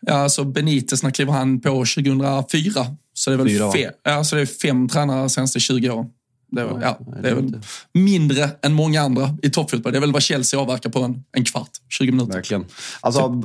Ja, 0.00 0.14
alltså 0.14 0.44
Benitez, 0.44 1.02
när 1.02 1.10
klev 1.10 1.28
han 1.28 1.60
på 1.60 1.68
2004? 1.68 2.86
Så 3.12 3.30
det 3.30 3.36
är 3.36 3.38
väl 3.38 3.48
Fyra, 3.48 3.72
fem, 3.72 3.92
ja, 4.02 4.24
så 4.24 4.36
det 4.36 4.42
är 4.42 4.46
fem 4.46 4.88
tränare 4.88 5.20
de 5.20 5.30
senaste 5.30 5.60
20 5.60 5.90
åren. 5.90 6.06
Det 6.52 6.60
är, 6.60 6.64
väl, 6.64 6.82
ja, 6.82 6.98
nej, 7.06 7.22
det 7.22 7.28
är 7.28 7.34
väl 7.34 7.60
mindre 7.92 8.50
än 8.62 8.72
många 8.72 9.02
andra 9.02 9.36
i 9.42 9.50
toppfotboll. 9.50 9.92
Det 9.92 9.98
är 9.98 10.00
väl 10.00 10.12
vad 10.12 10.22
Chelsea 10.22 10.60
avverkar 10.60 10.90
på 10.90 11.02
en, 11.02 11.24
en 11.32 11.44
kvart, 11.44 11.70
20 11.88 12.12
minuter. 12.12 12.32
Verkligen. 12.32 12.64
Alltså, 13.00 13.42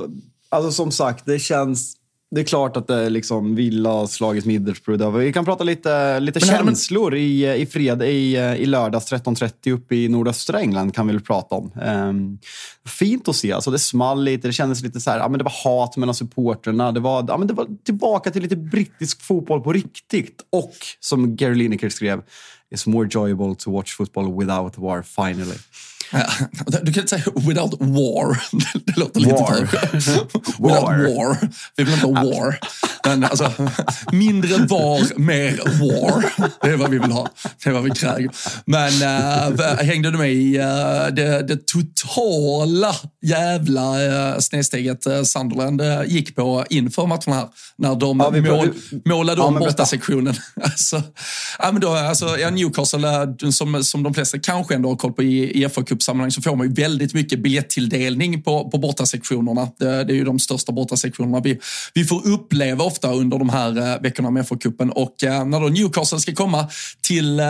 alltså 0.48 0.72
som 0.72 0.90
sagt, 0.90 1.26
det 1.26 1.38
känns... 1.38 1.96
Det 2.30 2.40
är 2.40 2.44
klart 2.44 2.76
att 2.76 2.86
det 2.86 2.94
är 2.94 3.10
liksom 3.10 3.54
Villa 3.54 3.90
har 3.90 4.06
slagit 4.06 4.44
Middlesbrough. 4.44 5.16
Vi 5.16 5.32
kan 5.32 5.44
prata 5.44 5.64
lite, 5.64 6.20
lite 6.20 6.40
Men 6.46 6.56
känslor 6.56 7.14
i, 7.14 7.54
i, 7.54 7.66
fred, 7.66 8.02
i, 8.02 8.36
i 8.36 8.66
lördags 8.66 9.12
13.30 9.12 9.72
uppe 9.72 9.96
i 9.96 10.08
nordöstra 10.08 10.60
England 10.60 10.94
kan 10.94 11.06
vi 11.06 11.12
väl 11.12 11.22
prata 11.22 11.54
om. 11.54 11.72
Ehm, 11.82 12.38
fint 12.84 13.28
att 13.28 13.36
se. 13.36 13.52
Alltså 13.52 13.70
det 13.70 13.78
small 13.78 14.24
lite. 14.24 14.48
Det 14.48 14.52
kändes 14.52 14.82
lite 14.82 15.00
så 15.00 15.10
här, 15.10 15.18
ja, 15.18 15.28
men 15.28 15.38
det 15.38 15.44
var 15.44 15.64
hat 15.64 15.96
mellan 15.96 16.14
supporterna. 16.14 16.92
Det 16.92 17.00
var, 17.00 17.24
ja, 17.28 17.36
men 17.36 17.48
det 17.48 17.54
var 17.54 17.66
tillbaka 17.84 18.30
till 18.30 18.42
lite 18.42 18.56
brittisk 18.56 19.22
fotboll 19.22 19.60
på 19.60 19.72
riktigt. 19.72 20.40
Och 20.52 20.74
som 21.00 21.36
Gary 21.36 21.54
Lineker 21.54 21.88
skrev, 21.88 22.22
It's 22.74 22.88
more 22.88 23.04
enjoyable 23.04 23.54
to 23.54 23.70
watch 23.70 23.96
football 23.96 24.38
without 24.38 24.78
war 24.78 25.02
finally. 25.02 25.56
Du 26.82 26.92
kan 26.92 27.02
inte 27.02 27.08
säga 27.08 27.22
without 27.34 27.74
war. 27.80 28.42
Det 28.84 28.96
låter 28.96 29.20
lite 29.20 29.32
War. 29.32 29.60
Without 30.58 31.16
war. 31.16 31.48
Vi 31.76 31.84
vill 31.84 31.94
inte 31.94 32.06
ha 32.06 32.12
war. 32.12 32.58
Men 33.06 33.24
alltså, 33.24 33.52
mindre 34.12 34.66
var, 34.66 35.18
mer 35.18 35.56
war. 35.56 36.24
Det 36.62 36.68
är 36.68 36.76
vad 36.76 36.90
vi 36.90 36.98
vill 36.98 37.12
ha. 37.12 37.28
Det 37.64 37.70
är 37.70 37.74
vad 37.74 37.82
vi 37.82 37.90
kräver. 37.90 38.28
Men 38.64 38.92
äh, 39.02 39.86
hängde 39.86 40.10
du 40.10 40.18
med 40.18 40.32
i 40.32 40.56
äh, 40.56 40.64
det, 41.12 41.42
det, 41.42 41.66
totala 41.66 42.94
jävla 43.22 44.04
äh, 44.04 44.38
snedsteget 44.38 45.06
äh, 45.06 45.22
Sunderland 45.22 45.80
äh, 45.80 46.02
gick 46.06 46.36
på 46.36 46.64
inför 46.70 47.06
matchen 47.06 47.32
här? 47.32 47.48
När 47.76 47.94
de 47.94 48.20
ja, 48.20 48.30
mål, 48.30 48.68
målade 49.04 49.42
om 49.42 49.54
ja, 49.54 49.60
bortasektionen. 49.60 50.34
alltså, 50.62 51.02
ja, 51.58 51.72
men 51.72 51.80
då, 51.80 51.90
alltså, 51.90 52.38
ja, 52.38 52.50
Newcastle, 52.50 53.34
som, 53.52 53.84
som 53.84 54.02
de 54.02 54.14
flesta 54.14 54.38
kanske 54.38 54.74
ändå 54.74 54.88
har 54.88 54.96
koll 54.96 55.12
på 55.12 55.22
i, 55.22 55.64
i 55.64 55.68
fa 55.68 55.82
Cup-sammanhang, 55.96 56.30
så 56.30 56.42
får 56.42 56.56
man 56.56 56.66
ju 56.66 56.72
väldigt 56.72 57.14
mycket 57.14 57.38
biljettilldelning 57.42 58.42
på, 58.42 58.70
på 58.70 58.78
bortasektionerna. 58.78 59.68
Det, 59.78 60.04
det 60.04 60.12
är 60.12 60.16
ju 60.16 60.24
de 60.24 60.38
största 60.38 60.72
bortasektionerna 60.72 61.40
vi, 61.40 61.60
vi 61.94 62.04
får 62.04 62.26
uppleva 62.28 62.84
ofta 62.84 63.12
under 63.12 63.38
de 63.38 63.48
här 63.48 63.78
uh, 63.78 64.02
veckorna 64.02 64.30
med 64.30 64.44
FA-cupen. 64.48 64.90
Och 64.90 65.14
uh, 65.24 65.44
när 65.44 65.60
då 65.60 65.66
Newcastle 65.66 66.20
ska 66.20 66.34
komma 66.34 66.68
till, 67.00 67.40
uh, 67.40 67.46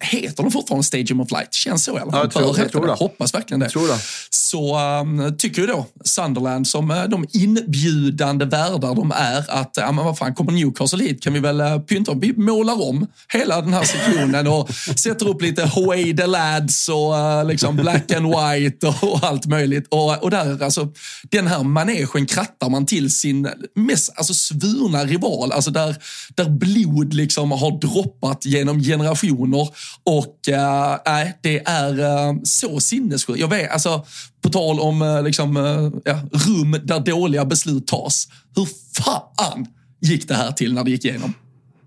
heter 0.00 0.42
de 0.42 0.52
fortfarande 0.52 0.84
Stadium 0.84 1.20
of 1.20 1.30
Light? 1.30 1.54
Känns 1.54 1.84
så 1.84 1.98
i 1.98 2.00
alla 2.00 2.12
fall. 2.12 2.20
Ja, 2.20 2.24
jag, 2.24 2.32
tror, 2.32 2.58
jag, 2.58 2.72
tror 2.72 2.86
det. 2.86 2.92
Hoppas 2.92 3.34
verkligen 3.34 3.60
det. 3.60 3.66
det. 3.66 3.98
Så 4.30 4.78
um, 4.78 5.36
tycker 5.38 5.60
ju 5.60 5.66
då 5.66 5.86
Sunderland 6.04 6.66
som 6.66 6.90
uh, 6.90 7.04
de 7.08 7.26
inbjudande 7.32 8.44
värdar 8.44 8.94
de 8.94 9.12
är 9.12 9.44
att, 9.48 9.76
ja 9.76 9.92
men 9.92 10.04
vad 10.04 10.18
fan, 10.18 10.34
kommer 10.34 10.52
Newcastle 10.52 11.04
hit 11.04 11.22
kan 11.22 11.32
vi 11.32 11.40
väl 11.40 11.60
uh, 11.60 11.78
pynta 11.78 12.12
om. 12.12 12.20
Vi 12.20 12.32
målar 12.36 12.88
om 12.88 13.06
hela 13.32 13.60
den 13.60 13.72
här 13.72 13.84
sektionen 13.84 14.46
och 14.46 14.70
sätter 14.96 15.28
upp 15.28 15.42
lite 15.42 15.66
Hawaii 15.66 16.16
the 16.16 16.26
Lads 16.26 16.88
och 16.88 17.12
uh, 17.12 17.44
liksom 17.76 17.84
black 17.84 18.10
and 18.10 18.26
white 18.26 18.86
och, 18.86 19.12
och 19.12 19.24
allt 19.24 19.46
möjligt. 19.46 19.86
Och, 19.88 20.22
och 20.22 20.30
där, 20.30 20.62
alltså, 20.62 20.92
den 21.30 21.46
här 21.46 21.62
manegen 21.62 22.26
krattar 22.26 22.70
man 22.70 22.86
till 22.86 23.10
sin 23.10 23.48
mest 23.74 24.12
alltså, 24.16 24.34
svurna 24.34 25.04
rival. 25.04 25.52
Alltså 25.52 25.70
där, 25.70 25.96
där 26.34 26.48
blod 26.48 27.14
liksom 27.14 27.50
har 27.50 27.80
droppat 27.80 28.44
genom 28.46 28.80
generationer. 28.80 29.68
Och 30.04 30.48
eh, 30.48 30.98
nej, 31.06 31.26
äh, 31.26 31.32
det 31.42 31.62
är 31.66 32.00
äh, 32.00 32.34
så 32.44 32.80
sinnessjukt. 32.80 33.40
Jag 33.40 33.48
vet, 33.48 33.70
alltså, 33.70 34.06
på 34.42 34.48
tal 34.48 34.80
om 34.80 35.02
äh, 35.02 35.22
liksom, 35.22 35.56
ja, 36.04 36.20
rum 36.32 36.80
där 36.84 37.00
dåliga 37.00 37.44
beslut 37.44 37.86
tas. 37.86 38.28
Hur 38.56 38.68
fan 39.02 39.66
gick 40.00 40.28
det 40.28 40.34
här 40.34 40.52
till 40.52 40.74
när 40.74 40.84
det 40.84 40.90
gick 40.90 41.04
igenom? 41.04 41.34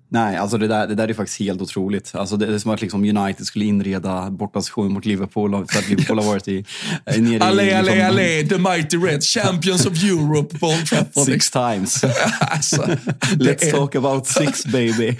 Nej, 0.09 0.37
alltså 0.37 0.57
det 0.57 0.67
där, 0.67 0.87
det 0.87 0.95
där 0.95 1.07
är 1.07 1.13
faktiskt 1.13 1.39
helt 1.39 1.61
otroligt. 1.61 2.15
Alltså 2.15 2.37
det, 2.37 2.53
är 2.53 2.59
som 2.59 2.71
att 2.71 2.81
liksom 2.81 3.17
United 3.17 3.45
skulle 3.45 3.65
inreda 3.65 4.29
bortasession 4.29 4.93
mot 4.93 5.05
Liverpool 5.05 5.67
för 5.67 5.79
att 5.79 5.89
Liverpool 5.89 6.19
har 6.19 6.25
varit 6.25 6.47
i, 6.47 6.65
nere 7.05 7.43
allé, 7.43 7.63
i... 7.63 7.73
Allé, 7.73 7.81
liksom, 7.81 8.07
allé, 8.07 8.43
the 8.43 8.57
mighty 8.57 8.97
Reds, 8.97 9.27
champions 9.27 9.85
of 9.85 10.03
Europe 10.03 10.59
på 10.59 10.67
Old 10.67 10.85
Trafford. 10.85 11.25
Six 11.25 11.51
times. 11.51 12.03
alltså, 12.39 12.81
Let's 13.35 13.65
är... 13.65 13.71
talk 13.71 13.95
about 13.95 14.27
six 14.27 14.65
baby. 14.65 15.17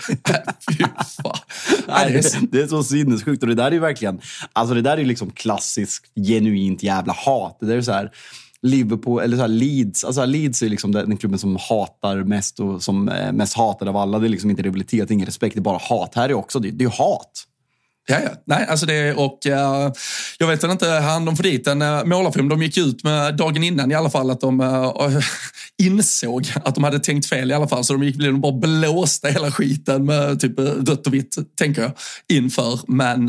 Fy 0.70 0.84
fan. 1.24 1.38
Nej, 1.88 2.14
det, 2.14 2.52
det, 2.52 2.62
är 2.62 2.68
så 2.68 2.84
sinnessjukt 2.84 3.44
och 3.44 3.50
det 3.50 3.56
där 3.56 3.72
är 3.72 3.80
verkligen, 3.80 4.22
alltså 4.54 4.76
det 4.76 4.82
där 4.82 4.98
är 4.98 5.06
liksom 5.06 5.32
klassiskt 5.32 6.06
genuint 6.16 6.84
jävla 6.84 7.14
hat. 7.14 7.58
Det 7.60 7.66
där 7.66 7.78
är 7.78 7.82
så 7.82 7.92
här, 7.92 8.12
Liverpool, 8.62 9.22
eller 9.22 9.38
så 9.38 9.42
här 9.42 9.48
Leeds. 9.48 10.04
Alltså 10.04 10.26
Leeds 10.26 10.62
är 10.62 10.70
liksom 10.70 10.92
den 10.92 11.18
klubben 11.18 11.40
som 11.40 11.58
hatar 11.70 12.24
mest 12.24 12.60
och 12.60 12.84
som 12.84 13.10
är 13.10 13.32
mest 13.32 13.58
hatad 13.58 13.88
av 13.88 13.98
alla. 13.98 14.20
Det 14.20 14.28
är 14.28 14.30
liksom 14.30 14.50
inte 14.50 14.62
rivalitet, 14.62 15.12
ingen 15.12 15.26
respekt, 15.26 15.56
det 15.56 15.60
är 15.60 15.62
bara 15.62 15.80
hat. 15.82 16.16
Här 16.16 16.30
är 16.30 16.34
också, 16.34 16.60
det, 16.60 16.72
det 16.72 16.86
är 16.86 16.90
hat. 16.90 17.44
Ja, 18.10 18.20
ja. 18.24 18.30
Nej, 18.46 18.66
alltså 18.70 18.86
det, 18.86 19.14
och 19.14 19.40
uh, 19.46 19.92
jag 20.38 20.48
vet 20.48 20.64
väl 20.64 20.72
inte, 20.72 20.88
han 20.88 21.26
de 21.26 21.36
får 21.36 21.44
dit 21.44 21.68
en 21.68 21.82
uh, 21.82 22.06
målarfilm. 22.06 22.50
De 22.50 22.64
gick 22.64 22.78
ut 22.78 23.04
med 23.04 23.38
dagen 23.38 23.64
innan 23.64 23.92
i 23.92 23.96
alla 23.96 24.10
fall 24.10 24.32
att 24.32 24.42
de 24.42 24.60
uh, 24.60 25.20
insåg 25.84 26.52
att 26.66 26.76
de 26.76 26.84
hade 26.84 27.00
tänkt 27.00 27.30
fel 27.30 27.52
i 27.52 27.54
alla 27.54 27.68
fall. 27.68 27.84
Så 27.84 27.94
de 27.94 28.04
gick 28.04 28.18
de 28.18 28.42
bara 28.42 28.52
blåste 28.52 29.32
hela 29.32 29.52
skiten 29.52 30.06
med 30.06 30.40
typ 30.40 30.60
eh, 30.60 30.66
rött 30.66 31.08
och 31.08 31.14
vitt, 31.14 31.38
tänker 31.58 31.82
jag, 31.82 31.92
inför. 32.34 32.80
Men 32.88 33.26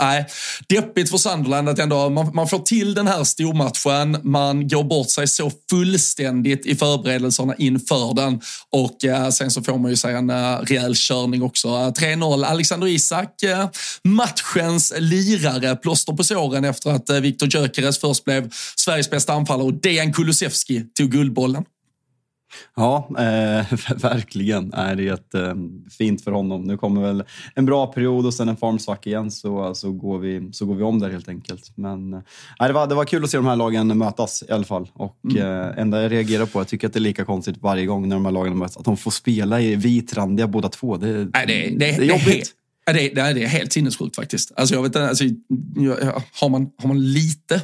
nej, 0.00 0.26
deppigt 0.68 1.10
för 1.10 1.18
Sunderland 1.18 1.68
att 1.68 1.78
ändå 1.78 2.10
man, 2.10 2.30
man 2.34 2.48
får 2.48 2.58
till 2.58 2.94
den 2.94 3.06
här 3.06 3.24
stormatchen. 3.24 4.18
Man 4.22 4.68
går 4.68 4.84
bort 4.84 5.10
sig 5.10 5.28
så 5.28 5.52
fullständigt 5.70 6.66
i 6.66 6.76
förberedelserna 6.76 7.54
inför 7.58 8.14
den 8.14 8.40
och 8.70 8.96
sen 9.32 9.50
så 9.50 9.62
får 9.62 9.78
man 9.78 9.90
ju 9.90 9.96
sig 9.96 10.14
en 10.14 10.30
rejäl 10.58 10.94
körning 10.94 11.42
också. 11.42 11.68
3-0, 11.68 12.44
Alexander 12.44 12.86
Isak 12.86 13.34
matchens 14.14 14.92
lirare, 14.98 15.76
plåster 15.76 16.12
på 16.12 16.24
såren 16.24 16.64
efter 16.64 16.90
att 16.90 17.10
eh, 17.10 17.20
Viktor 17.20 17.48
Gyökeres 17.48 17.98
först 17.98 18.24
blev 18.24 18.50
Sveriges 18.76 19.10
bästa 19.10 19.32
anfallare 19.32 19.66
och 19.66 19.74
Dejan 19.74 20.12
Kulusevski 20.12 20.84
tog 20.94 21.10
guldbollen. 21.10 21.64
Ja, 22.76 23.08
eh, 23.18 23.94
verkligen 23.96 24.72
är 24.72 24.94
det 24.96 25.34
eh, 25.34 25.54
fint 25.98 26.24
för 26.24 26.30
honom. 26.30 26.62
Nu 26.62 26.76
kommer 26.76 27.02
väl 27.02 27.24
en 27.54 27.66
bra 27.66 27.86
period 27.86 28.26
och 28.26 28.34
sen 28.34 28.48
en 28.48 28.56
formsvacka 28.56 29.10
igen 29.10 29.30
så, 29.30 29.74
så, 29.74 29.92
går 29.92 30.18
vi, 30.18 30.48
så 30.52 30.66
går 30.66 30.74
vi 30.74 30.82
om 30.82 30.98
där 30.98 31.10
helt 31.10 31.28
enkelt. 31.28 31.72
Men 31.74 32.14
eh, 32.14 32.20
det, 32.66 32.72
var, 32.72 32.86
det 32.86 32.94
var 32.94 33.04
kul 33.04 33.24
att 33.24 33.30
se 33.30 33.36
de 33.36 33.46
här 33.46 33.56
lagen 33.56 33.98
mötas 33.98 34.44
i 34.48 34.52
alla 34.52 34.64
fall. 34.64 34.90
Och 34.94 35.16
mm. 35.24 35.36
eh, 35.42 35.78
enda 35.78 36.02
jag 36.02 36.12
reagerar 36.12 36.46
på, 36.46 36.60
jag 36.60 36.68
tycker 36.68 36.86
att 36.86 36.92
det 36.92 36.98
är 36.98 37.00
lika 37.00 37.24
konstigt 37.24 37.56
varje 37.60 37.86
gång 37.86 38.08
när 38.08 38.16
de 38.16 38.24
här 38.24 38.32
lagen 38.32 38.58
möts, 38.58 38.76
att 38.76 38.84
de 38.84 38.96
får 38.96 39.10
spela 39.10 39.60
i 39.60 39.76
vitrandiga 39.76 40.46
båda 40.46 40.68
två. 40.68 40.96
Det, 40.96 41.06
Nej, 41.06 41.28
det, 41.32 41.44
det, 41.44 41.76
det 41.76 41.86
är 41.86 42.02
jobbigt. 42.02 42.54
Ja, 42.86 42.92
det, 42.92 43.08
det, 43.08 43.20
är 43.20 43.46
helt 43.46 43.72
sinnessjukt 43.72 44.16
faktiskt. 44.16 44.52
Alltså, 44.56 44.74
jag 44.74 44.82
vet, 44.82 44.96
alltså, 44.96 45.24
har, 46.32 46.48
man, 46.48 46.70
har 46.78 46.88
man 46.88 47.12
lite 47.12 47.62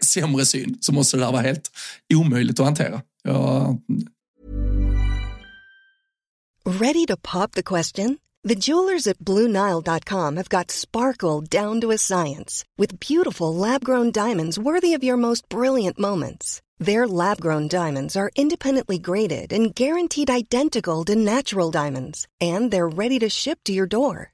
sämre 0.00 0.46
syn 0.46 0.78
så 0.80 0.92
måste 0.92 1.16
det 1.16 1.22
där 1.22 1.32
vara 1.32 1.42
helt 1.42 1.70
omöjligt 2.14 2.60
att 2.60 2.66
hantera. 2.66 3.02
Ja. 3.22 3.78
Ready 6.66 7.06
to 7.06 7.16
pop 7.16 7.52
the 7.52 7.62
question? 7.62 8.18
The 8.42 8.54
jewelers 8.54 9.06
at 9.06 9.18
BlueNile.com 9.18 10.36
have 10.36 10.48
got 10.48 10.70
sparkle 10.70 11.40
down 11.40 11.80
to 11.80 11.90
a 11.90 11.98
science 11.98 12.64
with 12.76 13.00
beautiful 13.00 13.54
lab-grown 13.54 14.10
diamonds 14.10 14.58
worthy 14.58 14.92
of 14.92 15.04
your 15.04 15.16
most 15.16 15.48
brilliant 15.48 15.98
moments. 15.98 16.60
Their 16.78 17.06
lab-grown 17.08 17.68
diamonds 17.68 18.16
are 18.16 18.30
independently 18.36 18.98
graded 18.98 19.52
and 19.52 19.74
guaranteed 19.74 20.28
identical 20.28 21.04
to 21.04 21.14
natural 21.16 21.70
diamonds, 21.70 22.26
and 22.38 22.70
they're 22.70 22.96
ready 22.96 23.18
to 23.20 23.30
ship 23.30 23.60
to 23.64 23.72
your 23.72 23.86
door. 23.86 24.33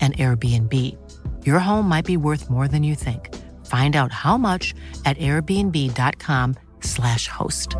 and 0.00 0.16
Airbnb. 0.16 0.72
Your 1.46 1.58
home 1.58 1.88
might 1.88 2.06
be 2.06 2.16
worth 2.16 2.50
more 2.50 2.68
than 2.68 2.84
you 2.84 2.96
think. 2.96 3.34
Find 3.66 3.96
out 3.96 4.12
how 4.12 4.38
much 4.38 4.74
at 5.04 5.18
airbnb.com 5.18 6.54
slash 6.80 7.28
host. 7.28 7.76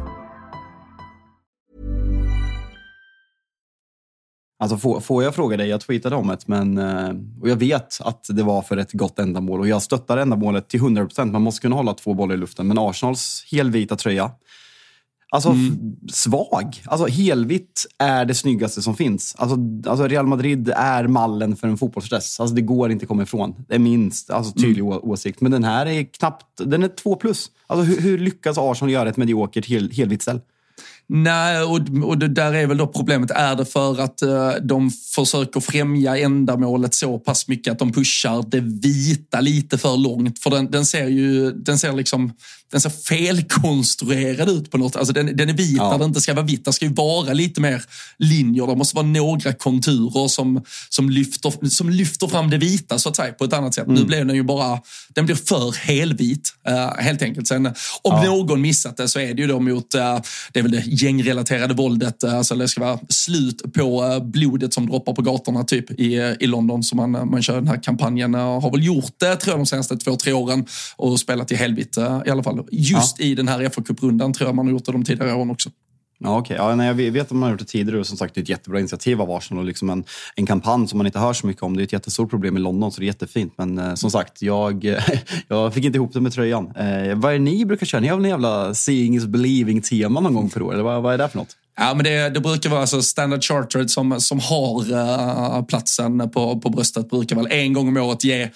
Alltså 4.61 4.77
får, 4.77 5.01
får 5.01 5.25
jag 5.25 5.35
fråga 5.35 5.57
dig, 5.57 5.69
jag 5.69 5.81
tweetade 5.81 6.17
om 6.17 6.29
det, 6.29 6.49
men 6.49 6.79
eh, 6.79 7.11
och 7.41 7.49
jag 7.49 7.57
vet 7.57 8.01
att 8.01 8.27
det 8.29 8.43
var 8.43 8.63
för 8.63 8.77
ett 8.77 8.93
gott 8.93 9.19
ändamål 9.19 9.61
och 9.61 9.69
jag 9.69 9.83
stöttar 9.83 10.19
ändamålet 10.19 10.69
till 10.69 10.81
100 10.81 11.05
procent. 11.05 11.33
Man 11.33 11.43
måste 11.43 11.61
kunna 11.61 11.77
hålla 11.77 11.95
två 11.95 12.15
bollar 12.15 12.35
i 12.35 12.39
luften, 12.39 12.69
men 12.69 12.79
Arsenals 12.79 13.47
helvita 13.51 13.97
tröja 13.97 14.31
Alltså 15.31 15.49
mm. 15.49 15.97
svag. 16.13 16.83
Alltså 16.85 17.07
helvitt 17.07 17.87
är 17.99 18.25
det 18.25 18.35
snyggaste 18.35 18.83
som 18.83 18.97
finns. 18.97 19.35
Alltså, 19.39 19.57
alltså 19.91 20.09
Real 20.09 20.27
Madrid 20.27 20.73
är 20.77 21.07
mallen 21.07 21.57
för 21.57 21.69
en 21.69 21.79
fotbollsdress. 21.79 22.41
Alltså 22.41 22.55
det 22.55 22.63
går 22.63 22.91
inte 22.91 23.03
att 23.05 23.09
komma 23.09 23.23
ifrån. 23.23 23.55
Det 23.69 23.75
är 23.75 23.79
minst 23.79 24.31
alltså, 24.31 24.53
tydlig 24.53 24.83
mm. 24.83 24.99
åsikt. 25.03 25.41
Men 25.41 25.53
den 25.53 25.65
här 25.65 25.87
är 25.87 26.05
knappt, 26.05 26.47
den 26.57 26.83
är 26.83 26.89
två 26.89 27.17
plus. 27.17 27.51
Alltså 27.67 27.85
hur, 27.85 28.01
hur 28.01 28.19
lyckas 28.19 28.59
Arsenal 28.59 28.93
göra 28.93 29.09
ett 29.09 29.17
mediokert 29.17 29.67
hel, 29.67 29.91
helvitt 29.91 30.23
ställ? 30.23 30.41
Nej, 31.11 31.63
och, 31.63 31.81
och 32.05 32.19
det 32.19 32.29
där 32.29 32.55
är 32.55 32.67
väl 32.67 32.77
då 32.77 32.87
problemet. 32.87 33.31
Är 33.31 33.57
det 33.57 33.65
för 33.65 34.01
att 34.01 34.23
uh, 34.23 34.51
de 34.63 34.91
försöker 34.91 35.61
främja 35.61 36.19
ändamålet 36.19 36.95
så 36.95 37.19
pass 37.19 37.49
mycket 37.49 37.73
att 37.73 37.79
de 37.79 37.93
pushar 37.93 38.45
det 38.49 38.61
vita 38.61 39.41
lite 39.41 39.79
för 39.79 39.97
långt? 39.97 40.39
För 40.39 40.51
den, 40.51 40.71
den 40.71 40.87
ser 40.87 41.09
ju, 41.09 41.53
den 41.53 41.79
ser 41.79 41.93
liksom 41.93 42.33
den 42.71 42.81
ser 42.81 42.91
felkonstruerad 42.91 44.49
ut 44.49 44.71
på 44.71 44.79
något 44.79 44.97
Alltså 44.97 45.13
den, 45.13 45.37
den 45.37 45.49
är 45.49 45.53
vit 45.53 45.77
ja. 45.77 45.91
där 45.91 45.99
det 45.99 46.05
inte 46.05 46.21
ska 46.21 46.35
vara 46.35 46.47
vitt. 46.47 46.65
Det 46.65 46.73
ska 46.73 46.85
ju 46.85 46.93
vara 46.93 47.33
lite 47.33 47.61
mer 47.61 47.85
linjer. 48.19 48.67
Det 48.67 48.77
måste 48.77 48.97
vara 48.97 49.07
några 49.07 49.53
konturer 49.53 50.29
som, 50.29 50.65
som, 50.89 51.11
lyfter, 51.11 51.69
som 51.69 51.91
lyfter 51.91 52.27
fram 52.27 52.51
det 52.51 52.59
vita 52.59 52.99
så 52.99 53.09
att 53.09 53.17
säga 53.17 53.33
på 53.33 53.45
ett 53.45 53.53
annat 53.53 53.75
sätt. 53.75 53.87
Mm. 53.87 54.01
Nu 54.01 54.05
blev 54.05 54.27
den 54.27 54.37
ju 54.37 54.43
bara, 54.43 54.81
den 55.09 55.27
blir 55.27 55.37
för 55.37 55.73
helvit 55.73 56.53
uh, 56.69 57.03
helt 57.03 57.23
enkelt. 57.23 57.49
Sen 57.49 57.67
om 57.67 57.75
ja. 58.03 58.25
någon 58.25 58.61
missat 58.61 58.97
det 58.97 59.09
så 59.09 59.21
är 59.21 59.35
det 59.35 59.43
ju 59.43 59.49
då 59.49 59.61
mot, 59.61 59.95
uh, 59.95 60.01
det 60.53 60.59
är 60.59 60.63
väl 60.63 60.73
det 60.73 60.81
gängrelaterade 61.03 61.75
våldet. 61.75 62.25
Uh, 62.25 62.35
alltså 62.35 62.55
det 62.55 62.69
ska 62.69 62.81
vara 62.81 62.99
slut 63.09 63.73
på 63.73 64.21
blodet 64.23 64.75
som 64.75 64.87
droppar 64.87 65.13
på 65.13 65.23
gatorna 65.23 65.65
typ 65.65 65.91
i, 65.91 66.37
i 66.41 66.47
London. 66.47 66.83
Så 66.83 66.97
man, 66.97 67.11
man 67.11 67.43
kör 67.43 67.55
den 67.55 67.69
här 67.69 67.83
kampanjen. 67.83 68.35
har 68.35 68.71
väl 68.71 68.85
gjort 68.85 69.13
det 69.19 69.37
tror 69.37 69.53
jag 69.53 69.61
de 69.61 69.67
senaste 69.67 69.97
två, 69.97 70.17
tre 70.17 70.33
åren 70.33 70.67
och 70.97 71.21
spelat 71.21 71.53
i 71.53 71.55
helvete 71.55 72.23
i 72.27 72.31
alla 72.31 72.43
fall 72.43 72.67
just 72.71 73.19
ja. 73.19 73.25
i 73.25 73.35
den 73.35 73.49
här 73.49 73.69
fa 73.69 73.83
Cup-rundan 73.83 74.33
tror 74.33 74.49
jag 74.49 74.55
man 74.55 74.67
har 74.67 74.73
gjort 74.73 74.85
det 74.85 74.93
de 74.93 75.05
tidigare 75.05 75.35
åren 75.35 75.51
också. 75.51 75.71
Ja, 76.21 76.39
okay. 76.39 76.57
ja, 76.57 76.75
nej, 76.75 76.87
jag 76.87 76.95
vet 76.95 77.23
att 77.23 77.31
man 77.31 77.43
har 77.43 77.51
gjort 77.51 77.59
det 77.59 77.65
tidigare 77.65 78.01
och 78.01 78.07
som 78.07 78.17
sagt 78.17 78.35
det 78.35 78.41
är 78.41 78.43
ett 78.43 78.49
jättebra 78.49 78.81
initiativ 78.81 79.23
av 79.23 79.31
Arsenal 79.31 79.63
och 79.63 79.67
liksom 79.67 79.91
en, 79.91 80.05
en 80.35 80.47
kampanj 80.47 80.89
som 80.89 80.99
man 80.99 81.07
inte 81.07 81.19
hör 81.19 81.33
så 81.33 81.47
mycket 81.47 81.63
om. 81.63 81.77
Det 81.77 81.83
är 81.83 81.85
ett 81.85 81.93
jättestort 81.93 82.31
problem 82.31 82.57
i 82.57 82.61
London 82.61 82.93
så 82.93 83.01
det 83.01 83.05
är 83.05 83.07
jättefint. 83.07 83.53
Men 83.57 83.79
eh, 83.79 83.95
som 83.95 84.11
sagt, 84.11 84.43
jag, 84.43 84.85
jag 85.49 85.75
fick 85.75 85.85
inte 85.85 85.97
ihop 85.97 86.13
det 86.13 86.21
med 86.21 86.33
tröjan. 86.33 86.67
Eh, 86.77 87.15
vad 87.15 87.33
är 87.33 87.33
det 87.33 87.39
ni 87.39 87.65
brukar 87.67 87.87
köra? 87.87 88.01
Ni 88.01 88.09
har 88.09 88.17
väl 88.17 88.25
en 88.25 88.31
jävla 88.31 88.75
seeing 88.75 89.17
is 89.17 89.27
believing-tema 89.27 90.21
någon 90.21 90.35
gång 90.35 90.51
per 90.51 90.63
år? 90.63 90.73
Eller 90.73 90.85
vad, 90.85 91.03
vad 91.03 91.15
är 91.15 91.19
det 91.19 91.29
för 91.29 91.39
något? 91.39 91.57
Ja, 91.81 91.95
men 91.95 92.05
det, 92.05 92.29
det, 92.29 92.41
brukar 92.41 92.71
vara 92.71 92.81
alltså 92.81 93.03
Standard 93.03 93.45
Chartered 93.45 93.91
som, 93.91 94.21
som 94.21 94.41
har 94.41 94.93
uh, 94.93 95.65
platsen 95.65 96.31
på, 96.31 96.61
på 96.61 96.71
bröstet 96.71 97.11
brukar 97.11 97.37
väl 97.37 97.47
en 97.51 97.73
gång 97.73 97.89
om 97.89 97.97
året 97.97 98.25
ge, 98.25 98.49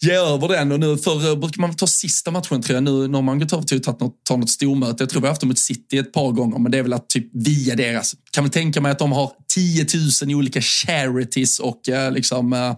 ge 0.00 0.12
över 0.12 0.48
den. 0.48 0.72
Och 0.72 0.80
nu 0.80 0.96
för, 0.96 1.30
eh, 1.30 1.36
brukar 1.36 1.60
man 1.60 1.74
ta 1.74 1.86
sista 1.86 2.30
matchen 2.30 2.62
tror 2.62 2.74
jag. 2.74 2.82
Nu, 2.82 3.08
nu 3.08 3.14
har 3.14 3.22
man 3.22 3.38
gått 3.38 3.52
över 3.52 3.62
till 3.62 3.76
att 3.76 3.82
ta 3.82 4.04
något, 4.04 4.24
ta 4.24 4.36
något 4.36 4.50
stormöte. 4.50 5.02
Jag 5.02 5.10
tror 5.10 5.20
vi 5.20 5.26
har 5.26 5.32
haft 5.32 5.40
dem 5.40 5.48
mot 5.48 5.58
City 5.58 5.98
ett 5.98 6.12
par 6.12 6.32
gånger, 6.32 6.58
men 6.58 6.72
det 6.72 6.78
är 6.78 6.82
väl 6.82 6.92
att 6.92 7.08
typ 7.08 7.26
via 7.32 7.76
deras. 7.76 8.14
Kan 8.30 8.44
väl 8.44 8.50
tänka 8.50 8.80
mig 8.80 8.92
att 8.92 8.98
de 8.98 9.12
har 9.12 9.32
10 9.54 9.86
000 10.22 10.36
olika 10.36 10.60
charities 10.60 11.58
och 11.58 11.88
eh, 11.88 12.12
liksom 12.12 12.52
eh, 12.52 12.76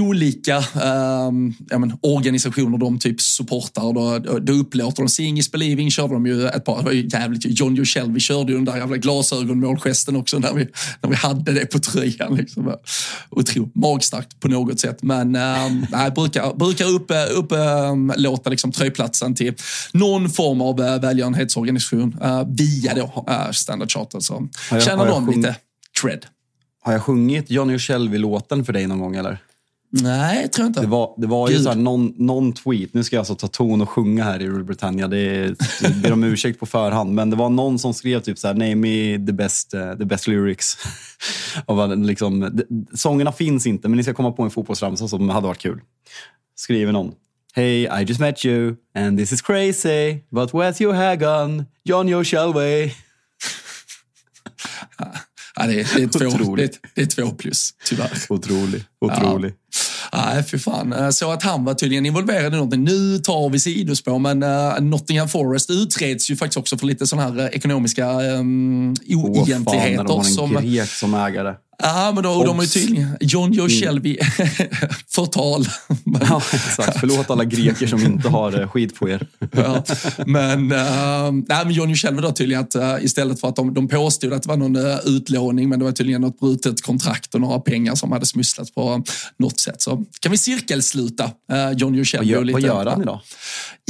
olika 0.00 0.56
eh, 0.56 1.30
men, 1.78 1.98
organisationer 2.00 2.78
de 2.78 2.98
typ 2.98 3.20
supportar. 3.20 3.92
Då, 3.92 4.38
då 4.38 4.52
upplåter 4.52 5.02
de. 5.02 5.08
Seeing 5.08 5.38
is 5.38 5.52
believing 5.52 5.90
körde 5.90 6.14
de 6.14 6.26
ju 6.26 6.46
ett 6.46 6.64
par, 6.64 6.78
det 6.78 6.84
var 6.84 6.92
ju 6.92 7.08
jävligt, 7.12 7.60
John 7.60 7.74
Joe 7.74 8.06
vi 8.06 8.20
körde 8.20 8.52
ju 8.52 8.56
den 8.58 8.64
där 8.64 8.76
jävla 8.76 8.96
glasögonmålgesten 8.96 10.16
också 10.16 10.38
när 10.38 10.54
vi, 10.54 10.66
när 11.00 11.10
vi 11.10 11.16
hade 11.16 11.52
det 11.52 11.66
på 11.66 11.78
tröjan. 11.78 12.34
Liksom. 12.34 12.74
Otroligt 13.30 13.74
magstarkt 13.74 14.40
på 14.40 14.48
något 14.48 14.80
sätt. 14.80 15.02
Men 15.02 15.36
ehm, 15.36 15.86
nej, 15.90 16.10
brukar, 16.10 16.43
brukar 16.52 16.84
upplåta 16.84 17.26
upp, 17.26 17.52
äh, 18.44 18.50
liksom, 18.50 18.72
tröjplatsen 18.72 19.34
till 19.34 19.54
någon 19.92 20.30
form 20.30 20.60
av 20.60 20.80
äh, 20.80 21.00
välgörenhetsorganisation 21.00 22.16
äh, 22.22 22.42
via 22.46 22.94
då, 22.94 23.24
äh, 23.28 23.50
Standard 23.50 23.90
Charter. 23.90 24.20
Så 24.20 24.48
tjänar 24.80 25.06
de 25.06 25.30
lite 25.30 25.56
cred. 26.02 26.26
Har 26.82 26.92
jag 26.92 27.02
sjungit 27.02 27.50
Johnny 27.50 27.76
och 27.76 27.82
Shelby-låten 27.82 28.64
för 28.64 28.72
dig 28.72 28.86
någon 28.86 28.98
gång 28.98 29.16
eller? 29.16 29.38
Nej, 30.02 30.42
jag 30.42 30.52
tror 30.52 30.66
inte. 30.66 30.80
Det 30.80 30.86
var, 30.86 31.14
det 31.16 31.26
var 31.26 31.50
ju 31.50 31.58
så 31.58 31.68
här, 31.68 31.76
någon, 31.76 32.14
någon 32.16 32.52
tweet, 32.52 32.94
nu 32.94 33.04
ska 33.04 33.16
jag 33.16 33.20
alltså 33.20 33.34
ta 33.34 33.48
ton 33.48 33.80
och 33.80 33.90
sjunga 33.90 34.24
här 34.24 34.42
i 34.42 34.48
Rule 34.48 34.64
Britannia, 34.64 35.08
det 35.08 35.56
jag 35.82 35.94
ber 36.02 36.12
om 36.12 36.24
ursäkt 36.24 36.60
på 36.60 36.66
förhand, 36.66 37.14
men 37.14 37.30
det 37.30 37.36
var 37.36 37.48
någon 37.48 37.78
som 37.78 37.94
skrev 37.94 38.20
typ 38.20 38.38
så 38.38 38.46
här, 38.46 38.54
name 38.54 38.74
me 38.74 39.26
the 39.26 39.32
best, 39.32 39.74
uh, 39.74 39.94
the 39.98 40.04
best 40.04 40.26
lyrics. 40.26 40.78
och 41.66 41.98
liksom, 41.98 42.40
det, 42.40 42.64
sångerna 42.98 43.32
finns 43.32 43.66
inte, 43.66 43.88
men 43.88 43.96
ni 43.96 44.02
ska 44.02 44.14
komma 44.14 44.32
på 44.32 44.42
en 44.42 44.50
fotbollsramsa 44.50 45.08
som 45.08 45.28
hade 45.28 45.46
varit 45.46 45.58
kul. 45.58 45.80
Skriver 46.56 46.92
någon. 46.92 47.12
Hey, 47.54 47.82
I 47.82 48.04
just 48.06 48.20
met 48.20 48.44
you 48.44 48.76
and 48.94 49.18
this 49.18 49.32
is 49.32 49.42
crazy, 49.42 50.14
but 50.30 50.50
where's 50.50 50.82
your 50.82 50.94
hair 50.94 51.16
gone? 51.16 51.64
John 51.84 52.08
Joe 52.08 52.24
Shelby. 52.24 52.94
Ja, 55.56 55.66
det, 55.66 55.80
är, 55.80 55.96
det, 55.96 56.02
är 56.02 56.30
två, 56.30 56.56
det, 56.56 56.80
det 56.94 57.02
är 57.02 57.06
två 57.06 57.30
plus, 57.30 57.74
tyvärr. 57.84 58.10
Otrolig. 58.28 58.84
Otrolig. 59.00 59.50
Ja. 59.50 59.63
Nej, 60.16 60.42
för 60.42 60.58
fan. 60.58 60.92
Eh, 60.92 61.10
så 61.10 61.32
att 61.32 61.42
han 61.42 61.64
var 61.64 61.74
tydligen 61.74 62.06
involverad 62.06 62.52
i 62.52 62.56
någonting. 62.56 62.84
Nu 62.84 63.18
tar 63.18 63.50
vi 63.50 63.58
sidospår, 63.58 64.18
men 64.18 64.42
uh, 64.42 64.80
Nottingham 64.80 65.28
Forest 65.28 65.70
utreds 65.70 66.30
ju 66.30 66.36
faktiskt 66.36 66.56
också 66.56 66.78
för 66.78 66.86
lite 66.86 67.06
sådana 67.06 67.28
här 67.28 67.40
eh, 67.40 67.46
ekonomiska 67.46 68.20
um, 68.20 68.94
oegentligheter. 69.08 70.04
Oh, 70.04 70.22
fan, 70.22 70.36
de 70.36 70.54
har 70.54 70.62
en 70.62 70.70
grek 70.72 70.88
som 70.88 71.14
ägare. 71.14 71.54
Ja, 71.78 72.12
men 72.14 72.24
då, 72.24 72.44
de 72.44 72.60
är 72.60 72.66
tydligen 72.66 73.16
John 73.20 73.52
Joe 73.52 73.68
mm. 73.68 74.02
Förtal. 75.08 75.66
ja, 76.28 76.42
exakt. 76.52 77.00
Förlåt 77.00 77.30
alla 77.30 77.44
greker 77.44 77.86
som 77.86 78.00
inte 78.00 78.28
har 78.28 78.66
skit 78.66 78.94
på 78.94 79.08
er. 79.08 79.26
ja, 79.52 79.84
men, 80.26 80.72
uh, 80.72 81.44
nej, 81.48 81.64
men 81.64 81.70
John 81.70 81.88
Joe 81.88 81.96
Shelby 81.96 82.22
då 82.22 82.32
tydligen 82.32 82.62
att 82.62 82.76
uh, 82.76 83.04
istället 83.04 83.40
för 83.40 83.48
att 83.48 83.56
de, 83.56 83.74
de 83.74 83.88
påstod 83.88 84.32
att 84.32 84.42
det 84.42 84.48
var 84.48 84.56
någon 84.56 84.76
uh, 84.76 84.98
utlåning, 85.04 85.68
men 85.68 85.78
det 85.78 85.84
var 85.84 85.92
tydligen 85.92 86.20
något 86.20 86.40
brutet 86.40 86.82
kontrakt 86.82 87.34
och 87.34 87.40
några 87.40 87.60
pengar 87.60 87.94
som 87.94 88.12
hade 88.12 88.26
smusslats 88.26 88.74
på 88.74 89.04
något 89.36 89.60
sätt. 89.60 89.82
Så 89.82 90.04
kan 90.20 90.32
vi 90.32 90.38
cirkelsluta 90.38 91.24
uh, 91.24 91.72
John 91.76 91.94
Joe 91.94 92.04
Shelby. 92.04 92.34
Vad 92.34 92.46
gör, 92.46 92.52
vad 92.52 92.62
gör 92.62 92.86
han 92.86 93.02
idag? 93.02 93.20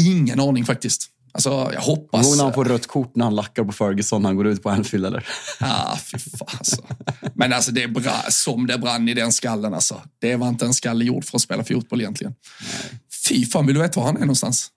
Ingen 0.01 0.41
aning 0.41 0.65
faktiskt. 0.65 1.11
Alltså, 1.35 1.71
jag 1.73 1.81
hoppas... 1.81 2.37
När 2.37 2.45
han 2.45 2.53
får 2.53 2.65
rött 2.65 2.87
kort 2.87 3.17
när 3.17 3.25
han 3.25 3.35
lackar 3.35 3.65
på 3.65 3.73
Ferguson 3.73 4.23
när 4.23 4.29
han 4.29 4.37
går 4.37 4.47
ut 4.47 4.63
på 4.63 4.71
Anfield, 4.71 5.07
eller? 5.07 5.27
Ja, 5.61 5.99
fy 6.13 6.19
fan 6.19 6.49
alltså. 6.59 6.83
Men 7.35 7.53
alltså, 7.53 7.73
det 7.73 7.83
är 7.83 7.89
bra, 7.89 8.25
som 8.29 8.67
det 8.67 8.79
brann 8.79 9.09
i 9.09 9.15
den 9.15 9.33
skallen. 9.33 9.75
Alltså. 9.75 10.03
Det 10.21 10.37
var 10.37 10.49
inte 10.49 10.65
en 10.65 10.75
skalle 10.75 11.05
gjord 11.05 11.25
för 11.25 11.37
att 11.37 11.43
spela 11.43 11.65
fotboll 11.65 12.01
egentligen. 12.01 12.35
Nej. 12.61 13.01
Fy 13.29 13.47
fan, 13.47 13.67
vill 13.67 13.75
du 13.75 13.83
veta 13.83 14.01
var 14.01 14.07
han 14.07 14.17
är 14.17 14.21
någonstans? 14.21 14.71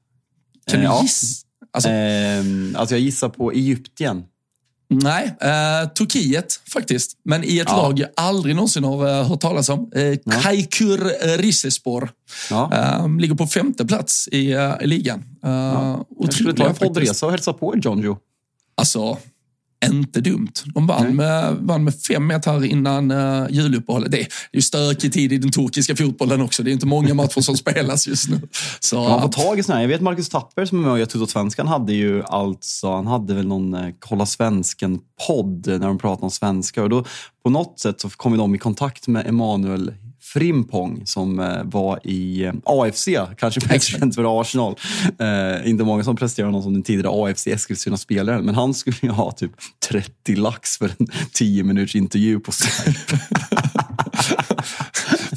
Kan 0.71 0.81
eh, 0.81 0.99
du 0.99 1.03
gissa? 1.03 1.45
Alltså, 1.73 1.89
eh, 1.89 2.43
alltså, 2.75 2.95
jag 2.95 3.01
gissar 3.01 3.29
på 3.29 3.51
Egypten. 3.51 4.23
Nej, 4.89 5.35
eh, 5.41 5.89
Turkiet 5.89 6.59
faktiskt. 6.73 7.17
Men 7.23 7.43
i 7.43 7.59
ett 7.59 7.67
ja. 7.69 7.77
lag 7.77 7.99
jag 7.99 8.09
aldrig 8.15 8.55
någonsin 8.55 8.83
har 8.83 9.07
uh, 9.07 9.29
hört 9.29 9.41
talas 9.41 9.69
om. 9.69 9.91
Eh, 9.95 10.03
ja. 10.03 10.17
Kaykur 10.41 11.37
Rizespor. 11.37 12.09
Ja. 12.49 12.71
Eh, 12.73 13.17
ligger 13.19 13.35
på 13.35 13.47
femte 13.47 13.85
plats 13.85 14.29
i, 14.31 14.55
uh, 14.55 14.73
i 14.81 14.87
ligan. 14.87 15.19
Uh, 15.45 15.51
ja. 15.51 16.05
Jag 16.19 16.33
skulle 16.33 16.53
ta 16.53 16.67
en 16.67 16.75
poddresa 16.75 17.25
och 17.25 17.31
hälsa 17.31 17.53
på 17.53 17.75
John 17.77 17.99
Joe. 17.99 18.17
Alltså, 18.75 19.17
inte 19.85 20.21
dumt. 20.21 20.51
De 20.65 20.87
vann 20.87 21.15
med, 21.15 21.55
vann 21.55 21.83
med 21.83 21.93
5-1 21.93 22.45
här 22.45 22.65
innan 22.65 23.11
uh, 23.11 23.47
juluppehållet. 23.49 24.11
Det 24.11 24.21
är 24.21 24.27
ju 24.53 24.61
stökig 24.61 25.13
tid 25.13 25.33
i 25.33 25.37
den 25.37 25.51
turkiska 25.51 25.95
fotbollen 25.95 26.41
också. 26.41 26.63
Det 26.63 26.71
är 26.71 26.73
inte 26.73 26.85
många 26.85 27.13
matcher 27.13 27.41
som 27.41 27.57
spelas 27.57 28.07
just 28.07 28.29
nu. 28.29 28.41
Så, 28.79 29.09
man 29.09 29.21
får 29.21 29.29
tag 29.29 29.59
i 29.59 29.63
såna 29.63 29.75
här. 29.75 29.81
Jag 29.81 29.89
vet 29.89 30.01
Marcus 30.01 30.29
Tapper 30.29 30.65
som 30.65 30.79
är 30.79 30.83
med 30.83 30.91
och 30.91 30.99
gör 30.99 31.05
Tutto-svenskan 31.05 31.67
hade 31.67 31.93
ju 31.93 32.23
alltså, 32.23 32.91
han 32.91 33.07
hade 33.07 33.33
väl 33.33 33.47
någon 33.47 33.73
uh, 33.73 33.93
Kolla 33.99 34.25
svensken-podd 34.25 35.67
när 35.67 35.87
de 35.87 35.97
pratade 35.97 36.23
om 36.23 36.31
svenska. 36.31 36.83
Och 36.83 36.89
då, 36.89 37.05
på 37.43 37.49
något 37.49 37.79
sätt 37.79 38.01
så 38.01 38.09
kom 38.09 38.37
de 38.37 38.55
i 38.55 38.57
kontakt 38.57 39.07
med 39.07 39.27
Emanuel 39.27 39.93
Frimpong 40.37 41.01
som 41.05 41.39
eh, 41.39 41.63
var 41.63 41.99
i 42.03 42.43
eh, 42.43 42.53
AFC, 42.63 43.07
kanske 43.37 43.61
mest 43.69 43.87
känd 43.87 44.15
för 44.15 44.41
Arsenal. 44.41 44.75
Eh, 45.19 45.69
inte 45.69 45.83
många 45.83 46.03
som 46.03 46.15
presterar 46.15 46.51
någon 46.51 46.63
som 46.63 46.73
den 46.73 46.83
tidigare 46.83 47.29
AFC 47.31 47.47
Eskilstuna-spelaren, 47.47 48.45
men 48.45 48.55
han 48.55 48.73
skulle 48.73 48.97
ju 49.01 49.09
ha 49.09 49.31
typ 49.31 49.51
30 49.89 50.35
lax 50.35 50.77
för 50.77 50.91
en 50.99 51.07
10 51.31 51.63
minuters 51.63 51.95
intervju 51.95 52.39
på 52.39 52.51
Skype. 52.51 53.19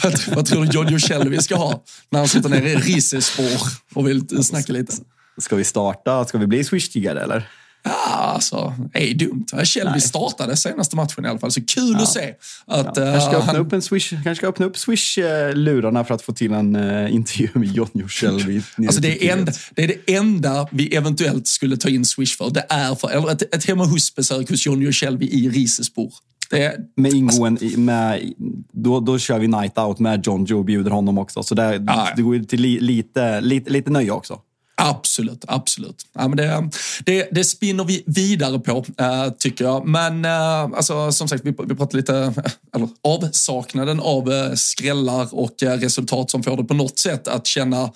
vad, 0.34 0.46
tror 0.46 0.64
du 0.64 0.70
Jojo 0.70 0.98
Shelby 0.98 1.38
ska 1.38 1.56
ha 1.56 1.82
när 2.10 2.18
han 2.18 2.28
sitter 2.28 2.48
nere 2.48 2.70
i 2.70 2.76
Rissespår 2.76 3.60
och 3.94 4.08
vill 4.08 4.44
snacka 4.44 4.72
lite? 4.72 4.92
Ska 5.38 5.56
vi 5.56 5.64
starta? 5.64 6.24
Ska 6.24 6.38
vi 6.38 6.46
bli 6.46 6.64
swishtiggare 6.64 7.22
eller? 7.22 7.48
Ja, 7.82 7.90
alltså, 8.14 8.74
är 8.92 9.14
dumt. 9.14 9.46
Nej. 9.52 10.00
startade 10.00 10.56
senaste 10.56 10.96
matchen 10.96 11.24
i 11.24 11.28
alla 11.28 11.38
fall, 11.38 11.52
så 11.52 11.60
kul 11.60 11.92
ja. 11.92 12.02
att 12.02 12.08
se. 12.08 12.34
Att, 12.66 12.96
ja. 12.96 13.04
kanske, 13.04 13.20
ska 13.20 13.36
öppna 13.36 13.52
han... 13.52 13.56
upp 13.56 13.72
en 13.72 13.82
Swish, 13.82 14.10
kanske 14.10 14.34
ska 14.34 14.46
öppna 14.46 14.66
upp 14.66 14.76
Swish-lurarna 14.76 16.04
för 16.04 16.14
att 16.14 16.22
få 16.22 16.32
till 16.32 16.52
en 16.52 16.76
uh, 16.76 17.14
intervju 17.14 17.48
med 17.54 17.78
och 17.78 18.12
Shelby. 18.12 18.62
Alltså 18.78 19.00
det, 19.00 19.28
är 19.28 19.32
enda, 19.32 19.52
det 19.74 19.84
är 19.84 19.88
det 19.88 20.14
enda 20.14 20.68
vi 20.70 20.96
eventuellt 20.96 21.46
skulle 21.46 21.76
ta 21.76 21.88
in 21.88 22.04
Swish 22.04 22.36
för. 22.36 22.50
Det 22.50 22.66
är 22.68 22.94
för 22.94 23.10
eller 23.10 23.32
ett, 23.32 23.54
ett 23.54 23.64
hemma 23.64 23.84
hos-besök 23.84 24.50
hos 24.50 24.66
och 24.66 24.94
Shelby 24.94 25.26
i 25.26 25.48
Risespor. 25.48 26.12
Det, 26.50 26.76
med 26.96 27.12
ingående, 27.12 27.64
alltså, 27.64 27.80
med, 27.80 28.32
då, 28.72 29.00
då 29.00 29.18
kör 29.18 29.38
vi 29.38 29.48
night 29.48 29.78
out 29.78 29.98
med 29.98 30.26
John 30.26 30.44
Joe 30.44 30.58
och 30.58 30.64
bjuder 30.64 30.90
honom 30.90 31.18
också. 31.18 31.42
Så 31.42 31.54
det, 31.54 31.84
ja. 31.86 32.08
det 32.16 32.22
går 32.22 32.38
till 32.38 32.60
li, 32.60 32.80
lite, 32.80 33.40
lite, 33.40 33.70
lite 33.70 33.90
nöje 33.90 34.10
också. 34.10 34.38
Absolut, 34.82 35.44
absolut. 35.48 36.06
Ja, 36.12 36.28
men 36.28 36.36
det, 36.36 36.70
det, 37.04 37.28
det 37.32 37.44
spinner 37.44 37.84
vi 37.84 38.02
vidare 38.06 38.58
på, 38.58 38.84
äh, 38.98 39.30
tycker 39.38 39.64
jag. 39.64 39.86
Men 39.86 40.24
äh, 40.24 40.32
alltså, 40.60 41.12
som 41.12 41.28
sagt, 41.28 41.44
vi, 41.44 41.54
vi 41.66 41.74
pratar 41.74 41.96
lite 41.96 42.16
eh, 42.16 42.32
eller, 42.74 42.88
avsaknaden 43.04 44.00
av 44.00 44.32
äh, 44.32 44.54
skrällar 44.54 45.34
och 45.34 45.62
äh, 45.62 45.78
resultat 45.78 46.30
som 46.30 46.42
får 46.42 46.56
det 46.56 46.64
på 46.64 46.74
något 46.74 46.98
sätt 46.98 47.28
att 47.28 47.46
känna, 47.46 47.90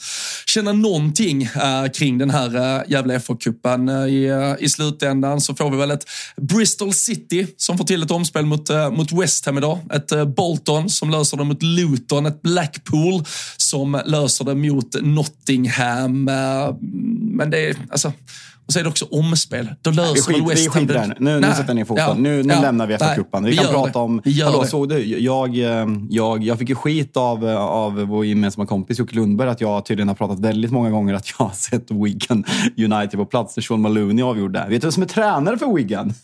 känna 0.46 0.72
någonting 0.72 1.42
äh, 1.42 1.90
kring 1.94 2.18
den 2.18 2.30
här 2.30 2.56
äh, 2.56 2.90
jävla 2.90 3.18
FA-cupen. 3.18 3.88
Äh, 3.88 4.08
i, 4.08 4.56
I 4.60 4.68
slutändan 4.68 5.40
så 5.40 5.54
får 5.54 5.70
vi 5.70 5.76
väl 5.76 5.90
ett 5.90 6.04
Bristol 6.36 6.92
City 6.92 7.46
som 7.56 7.78
får 7.78 7.84
till 7.84 8.02
ett 8.02 8.10
omspel 8.10 8.46
mot, 8.46 8.70
äh, 8.70 8.90
mot 8.90 9.12
West 9.12 9.46
Ham 9.46 9.58
idag. 9.58 9.78
Ett 9.92 10.12
äh, 10.12 10.24
Bolton 10.24 10.90
som 10.90 11.10
löser 11.10 11.36
det 11.36 11.44
mot 11.44 11.62
Luton. 11.62 12.26
Ett 12.26 12.42
Blackpool 12.42 13.24
som 13.56 14.02
löser 14.06 14.44
det 14.44 14.54
mot 14.54 15.02
Nottingham. 15.02 16.30
Men 16.80 17.50
det 17.50 17.68
är, 17.68 17.76
alltså, 17.90 18.12
och 18.66 18.72
så 18.72 18.78
är 18.78 18.82
det 18.82 18.88
också 18.88 19.04
omspel. 19.10 19.74
Då 19.82 19.90
löser 19.90 20.32
vi 20.32 20.40
man 20.40 20.48
West 20.48 20.74
Ham. 20.74 20.86
Vi 20.86 20.94
skiter 20.94 21.14
nu. 21.18 21.40
Nu, 21.40 21.46
sätter 21.48 21.64
jag 21.66 21.76
ner 21.76 21.84
foten. 21.84 22.04
Ja, 22.04 22.14
nu, 22.14 22.42
nu 22.42 22.54
ja, 22.54 22.60
lämnar 22.60 22.86
vi 22.86 22.94
FA-cupen. 22.94 23.44
Vi, 23.44 23.50
vi 23.50 23.56
kan 23.56 23.66
prata 23.66 23.90
det. 23.90 23.98
om... 23.98 24.20
Vi 24.24 24.42
hallå, 24.42 24.64
såg 24.64 24.88
du? 24.88 25.04
Jag, 25.04 25.58
eh, 25.58 25.86
jag, 26.10 26.44
jag 26.44 26.58
fick 26.58 26.68
ju 26.68 26.74
skit 26.74 27.16
av, 27.16 27.46
av 27.48 27.94
vår 27.94 28.26
gemensamma 28.26 28.66
kompis 28.66 28.98
Jocke 28.98 29.14
Lundberg 29.16 29.48
att 29.48 29.60
jag 29.60 29.86
tydligen 29.86 30.08
har 30.08 30.14
pratat 30.14 30.40
väldigt 30.40 30.70
många 30.70 30.90
gånger 30.90 31.14
att 31.14 31.30
jag 31.38 31.46
har 31.46 31.54
sett 31.54 31.90
Wigan 31.90 32.44
United 32.78 33.12
på 33.12 33.26
plats 33.26 33.56
när 33.56 33.62
Sean 33.62 33.80
Maloney 33.80 34.24
avgjorde. 34.24 34.66
Vet 34.68 34.80
du 34.80 34.86
vem 34.86 34.92
som 34.92 35.02
är 35.02 35.06
tränare 35.06 35.58
för 35.58 35.74
Wigan? 35.74 36.14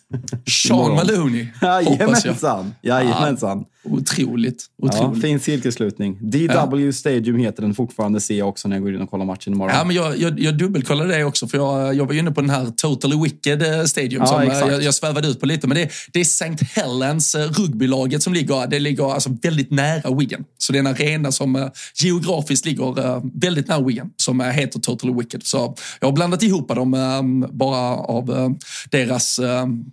Sean 0.69 0.95
Maloney, 0.95 1.47
Jajamensan. 1.63 2.75
Jajamensan. 2.83 3.65
Otroligt. 3.83 4.67
otroligt. 4.83 5.17
Ja, 5.17 5.21
fin 5.23 5.41
cirkelslutning. 5.41 6.19
DW 6.31 6.87
ja. 6.87 6.93
Stadium 6.93 7.39
heter 7.39 7.63
den 7.63 7.75
fortfarande, 7.75 8.21
ser 8.21 8.39
jag 8.39 8.49
också 8.49 8.69
när 8.69 8.77
jag 8.77 8.83
går 8.83 8.95
in 8.95 9.01
och 9.01 9.11
kollar 9.11 9.25
matchen 9.25 9.53
imorgon. 9.53 9.77
Ja, 9.77 9.85
men 9.85 9.97
jag, 9.97 10.19
jag, 10.19 10.41
jag 10.41 10.59
dubbelkollade 10.59 11.17
det 11.17 11.25
också, 11.25 11.49
för 11.49 11.59
jag, 11.59 11.95
jag 11.95 12.07
var 12.07 12.15
inne 12.15 12.31
på 12.31 12.41
den 12.41 12.51
här 12.51 12.67
Totally 12.77 13.17
Wicked 13.23 13.63
eh, 13.63 13.85
Stadium 13.85 14.23
ja, 14.23 14.27
som 14.27 14.43
eh, 14.43 14.73
jag, 14.73 14.83
jag 14.83 14.95
svävade 14.95 15.29
ut 15.29 15.41
på 15.41 15.47
lite. 15.47 15.67
Men 15.67 15.77
det, 15.77 15.91
det 16.13 16.21
är 16.21 16.25
St. 16.25 16.57
Helens 16.75 17.35
eh, 17.35 17.51
rugbylaget 17.51 18.23
som 18.23 18.35
ligger, 18.35 18.67
det 18.67 18.79
ligger 18.79 19.13
alltså 19.15 19.37
väldigt 19.43 19.71
nära 19.71 20.15
Wigan. 20.15 20.45
Så 20.59 20.73
det 20.73 20.79
är 20.79 20.81
en 20.81 20.87
arena 20.87 21.33
som 21.33 21.71
geografiskt 21.95 22.67
ligger 22.67 23.41
väldigt 23.41 23.69
nära 23.69 23.87
Wigan, 23.87 24.11
som 24.17 24.41
heter 24.41 24.81
Totally 24.81 25.15
Wicked. 25.15 25.47
Så 25.47 25.75
jag 26.01 26.09
har 26.09 26.13
blandat 26.13 26.43
ihop 26.43 26.69
dem 26.69 27.49
bara 27.53 27.97
av 27.97 28.55
deras 28.91 29.41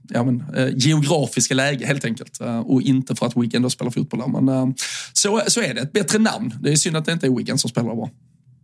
ja, 0.09 0.23
men, 0.23 0.43
geografiska 0.75 1.53
läge 1.53 1.85
helt 1.85 2.05
enkelt. 2.05 2.39
Och 2.65 2.81
inte 2.81 3.15
för 3.15 3.25
att 3.25 3.37
Wigan 3.37 3.61
spelar 3.77 3.91
fotboll 3.91 4.19
där. 4.19 4.41
Men 4.41 4.49
uh, 4.49 4.73
så, 5.13 5.41
så 5.47 5.61
är 5.61 5.73
det. 5.73 5.81
Ett 5.81 5.91
bättre 5.91 6.19
namn. 6.19 6.53
Det 6.61 6.71
är 6.71 6.75
synd 6.75 6.97
att 6.97 7.05
det 7.05 7.11
inte 7.11 7.27
är 7.27 7.31
Wigan 7.31 7.57
som 7.57 7.69
spelar 7.69 7.95
bra. 7.95 8.09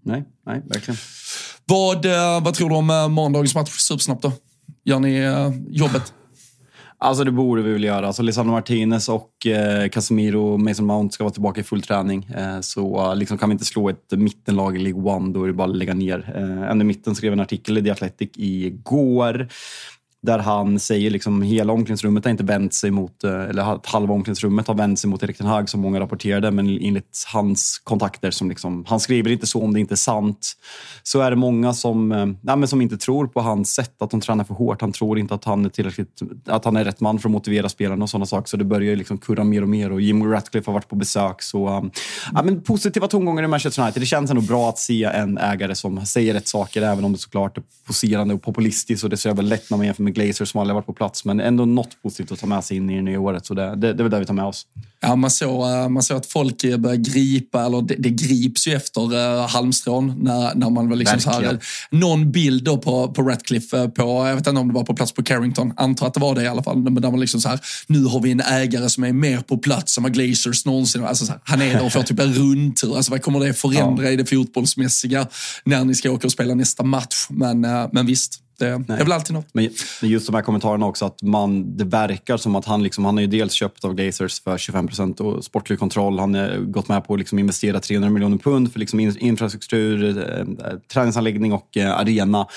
Nej, 0.04 0.24
nej, 0.46 0.62
verkligen. 0.66 0.98
Vad, 1.66 2.06
uh, 2.06 2.44
vad 2.44 2.54
tror 2.54 2.70
du 2.70 2.76
om 2.76 2.90
uh, 2.90 3.08
morgondagens 3.08 3.56
match? 3.56 3.70
Supersnabbt 3.70 4.22
då. 4.22 4.32
Gör 4.86 5.00
ni 5.00 5.24
jobbet? 5.68 6.14
Alltså 7.04 7.24
det 7.24 7.32
borde 7.32 7.62
vi 7.62 7.74
väl 7.74 7.84
göra. 7.84 8.08
Alltså 8.08 8.22
Lisandro 8.22 8.52
Martinez 8.52 9.10
och 9.10 9.48
eh, 9.48 9.90
Casemiro 9.90 10.58
Mason 10.58 10.86
Mount 10.86 11.14
ska 11.14 11.24
vara 11.24 11.34
tillbaka 11.34 11.62
i 11.62 11.64
full 11.64 11.82
träning. 11.82 12.24
Eh, 12.24 12.60
så 12.60 13.14
liksom 13.14 13.38
kan 13.38 13.50
vi 13.50 13.54
inte 13.54 13.66
slå 13.66 13.90
ett 13.90 14.12
mittenlag 14.12 14.76
i 14.76 14.80
League 14.80 15.02
One, 15.02 15.34
då 15.34 15.44
är 15.44 15.48
det 15.48 15.54
bara 15.54 15.70
att 15.70 15.76
lägga 15.76 15.94
ner. 15.94 16.34
Eh, 16.72 16.82
i 16.82 16.84
mitten 16.84 17.16
skrev 17.16 17.34
en 17.34 17.40
artikel 17.40 17.78
i 17.78 17.84
The 17.84 17.90
Athletic 17.90 18.30
igår 18.36 19.48
där 20.24 20.40
han 20.40 20.80
säger 20.80 21.10
liksom 21.10 21.42
hela 21.42 21.74
omklädningsrummet 21.74 22.26
har 22.26 22.32
inte 22.32 22.44
vänt 22.44 22.74
sig 22.74 22.92
mot, 22.92 23.24
eh, 23.24 23.44
eller 23.44 23.80
halva 23.84 24.14
omklädningsrummet 24.14 24.68
har 24.68 24.76
vänt 24.76 25.00
sig 25.00 25.10
mot 25.10 25.24
Erik 25.24 25.38
Ten 25.38 25.48
Hag 25.48 25.70
som 25.70 25.82
många 25.82 26.00
rapporterade, 26.00 26.52
men 26.52 26.68
enligt 26.68 27.26
hans 27.34 27.82
kontakter 27.84 28.32
som 28.32 28.50
liksom, 28.50 28.86
han 28.88 29.00
skriver 29.00 29.32
inte 29.32 29.48
så 29.48 29.62
om 29.62 29.74
det 29.74 29.80
inte 29.80 29.94
är 29.94 29.96
sant, 29.96 30.54
så 31.04 31.22
är 31.22 31.30
det 31.30 31.36
många 31.36 31.74
som, 31.74 32.12
eh, 32.12 32.26
nej, 32.42 32.58
men 32.58 32.68
som 32.68 32.82
inte 32.82 32.98
tror 32.98 33.28
på 33.28 33.42
hans 33.42 33.74
sätt, 33.74 34.02
att 34.02 34.12
de 34.12 34.22
tränar 34.22 34.44
för 34.44 34.54
hårt. 34.54 34.82
Han 34.82 34.92
tror 34.92 35.20
inte 35.20 35.34
att 35.34 35.44
han 35.44 35.66
är 35.66 35.70
tillräckligt, 35.70 36.20
att 36.46 36.66
han 36.66 36.76
är 36.76 36.86
rätt 36.86 37.00
man 37.02 37.20
för 37.20 37.30
att 37.30 37.34
motivera 37.34 37.70
spelarna 37.70 38.04
och 38.04 38.10
sådana 38.10 38.26
saker. 38.26 38.48
Så 38.48 38.58
det 38.58 38.64
börjar 38.64 38.96
liksom 38.96 39.18
kurra 39.18 39.44
mer 39.44 39.62
och 39.62 39.70
mer 39.70 39.92
och 39.92 40.02
Jim 40.02 40.32
Ratcliffe 40.32 40.70
har 40.70 40.74
varit 40.74 40.90
på 40.90 40.96
besök. 40.96 41.42
Så, 41.42 41.78
um, 41.78 41.92
ja, 42.34 42.44
men 42.44 42.62
positiva 42.62 43.08
tongångar 43.08 43.44
i 43.44 43.48
Manchester 43.48 43.82
United. 43.84 44.02
Det 44.02 44.06
känns 44.06 44.30
ändå 44.30 44.42
bra 44.42 44.70
att 44.70 44.80
se 44.80 45.04
en 45.04 45.38
ägare 45.38 45.76
som 45.76 46.06
säger 46.06 46.34
rätt 46.34 46.48
saker, 46.48 46.82
även 46.82 47.06
om 47.06 47.14
det 47.14 47.20
såklart 47.20 47.58
är 47.58 47.64
poserande 47.88 48.34
och 48.34 48.42
populistiskt 48.42 49.04
och 49.04 49.10
det 49.10 49.18
ser 49.18 49.34
väl 49.34 49.50
lätt 49.50 49.70
när 49.70 49.78
man 49.78 49.86
jämför 49.86 50.04
med 50.04 50.13
med 50.14 50.26
Glazer 50.26 50.46
som 50.46 50.60
aldrig 50.60 50.76
varit 50.76 50.86
på 50.86 50.94
plats. 50.94 51.26
Men 51.26 51.40
ändå 51.40 51.66
något 51.66 52.02
positivt 52.02 52.32
att 52.32 52.40
ta 52.40 52.48
med 52.48 52.64
sig 52.64 52.78
in 52.78 52.90
i 52.90 52.96
det 52.96 53.02
nya 53.02 53.20
året. 53.20 53.46
Så 53.46 53.54
det, 53.54 53.76
det, 53.76 53.76
det 53.76 53.88
är 53.88 54.04
väl 54.04 54.12
det 54.12 54.20
vi 54.20 54.26
tar 54.26 54.34
med 54.34 54.46
oss. 54.46 54.68
Ja, 55.02 55.16
man 55.16 55.32
såg, 55.32 55.72
eh, 55.72 55.90
man 55.90 56.04
såg 56.04 56.18
att 56.18 56.26
folk 56.26 56.78
börjar 56.78 56.96
gripa, 56.96 57.66
eller 57.66 57.82
det, 57.82 57.96
det 57.96 58.10
grips 58.10 58.68
ju 58.68 58.74
efter 58.74 59.14
uh, 59.14 59.48
halmstrån 59.48 60.16
när, 60.20 60.56
när 60.56 60.70
man 60.70 60.90
var 60.90 60.96
liksom 60.96 61.20
så 61.20 61.30
här, 61.30 61.60
någon 61.90 62.32
bild 62.32 62.64
då 62.64 62.78
på, 62.78 63.08
på 63.08 63.22
Ratcliffe 63.22 63.78
eh, 63.78 63.88
på, 63.88 64.28
jag 64.28 64.36
vet 64.36 64.48
inte 64.48 64.62
om 64.62 64.68
det 64.68 64.74
var 64.74 64.84
på 64.84 64.96
plats 64.96 65.12
på 65.12 65.24
Carrington, 65.24 65.74
antar 65.78 66.08
att 66.08 66.14
det 66.14 66.20
var 66.20 66.36
det 66.36 66.44
i 66.44 66.48
alla 66.48 66.64
fall, 66.64 66.78
men 66.78 66.96
där 66.96 67.12
man 67.12 67.20
liksom 67.20 67.42
så 67.42 67.50
här, 67.50 67.60
nu 67.88 68.04
har 68.04 68.20
vi 68.20 68.32
en 68.32 68.40
ägare 68.40 68.90
som 68.90 69.04
är 69.04 69.14
mer 69.14 69.40
på 69.40 69.58
plats 69.58 69.98
än 69.98 70.04
vad 70.04 70.14
Glazers 70.14 70.66
någonsin 70.66 71.04
alltså 71.04 71.26
så 71.26 71.32
här, 71.32 71.42
Han 71.44 71.62
är 71.62 71.74
där 71.74 71.86
och 71.86 71.94
får 71.94 72.04
typ 72.04 72.20
en 72.20 72.34
rundtur, 72.34 72.96
alltså 72.96 73.12
vad 73.12 73.22
kommer 73.22 73.40
det 73.40 73.54
förändra 73.54 74.04
ja. 74.04 74.12
i 74.12 74.16
det 74.16 74.26
fotbollsmässiga 74.26 75.28
när 75.64 75.86
ni 75.86 75.96
ska 75.96 76.12
åka 76.12 76.28
och 76.28 76.32
spela 76.32 76.56
nästa 76.56 76.84
match? 76.84 77.28
Men, 77.30 77.66
uh, 77.66 77.90
men 77.92 78.06
visst, 78.06 78.43
det 78.58 78.78
Nej. 78.78 79.00
är 79.00 79.04
väl 79.04 79.12
alltid 79.12 79.34
något. 79.34 79.48
Men 79.54 79.70
just 80.02 80.26
de 80.26 80.36
här 80.36 80.42
kommentarerna 80.42 80.86
också, 80.86 81.06
att 81.06 81.22
man, 81.22 81.78
det 81.78 81.84
verkar 81.84 82.38
som 82.38 82.56
att 82.56 82.66
han, 82.66 82.84
liksom, 82.84 83.06
han 83.06 83.18
har 83.18 83.22
ju 83.22 83.28
dels 83.28 83.54
köpt 83.54 83.86
av 83.86 83.94
Glazers 83.94 84.42
för 84.42 84.58
25 84.58 84.88
procent 84.88 85.20
och 85.20 85.44
sportlig 85.44 85.80
kontroll. 85.80 86.20
Han 86.20 86.34
har 86.34 86.58
gått 86.58 86.88
med 86.88 87.08
på 87.08 87.14
att 87.14 87.20
liksom 87.20 87.40
investera 87.40 87.80
300 87.80 88.10
miljoner 88.10 88.38
pund 88.38 88.74
för 88.74 88.80
liksom 88.80 89.00
infrastruktur, 89.00 90.18
eh, 90.18 90.78
träningsanläggning 90.94 91.54
och 91.54 91.78
eh, 91.78 91.98
arena. 91.98 92.48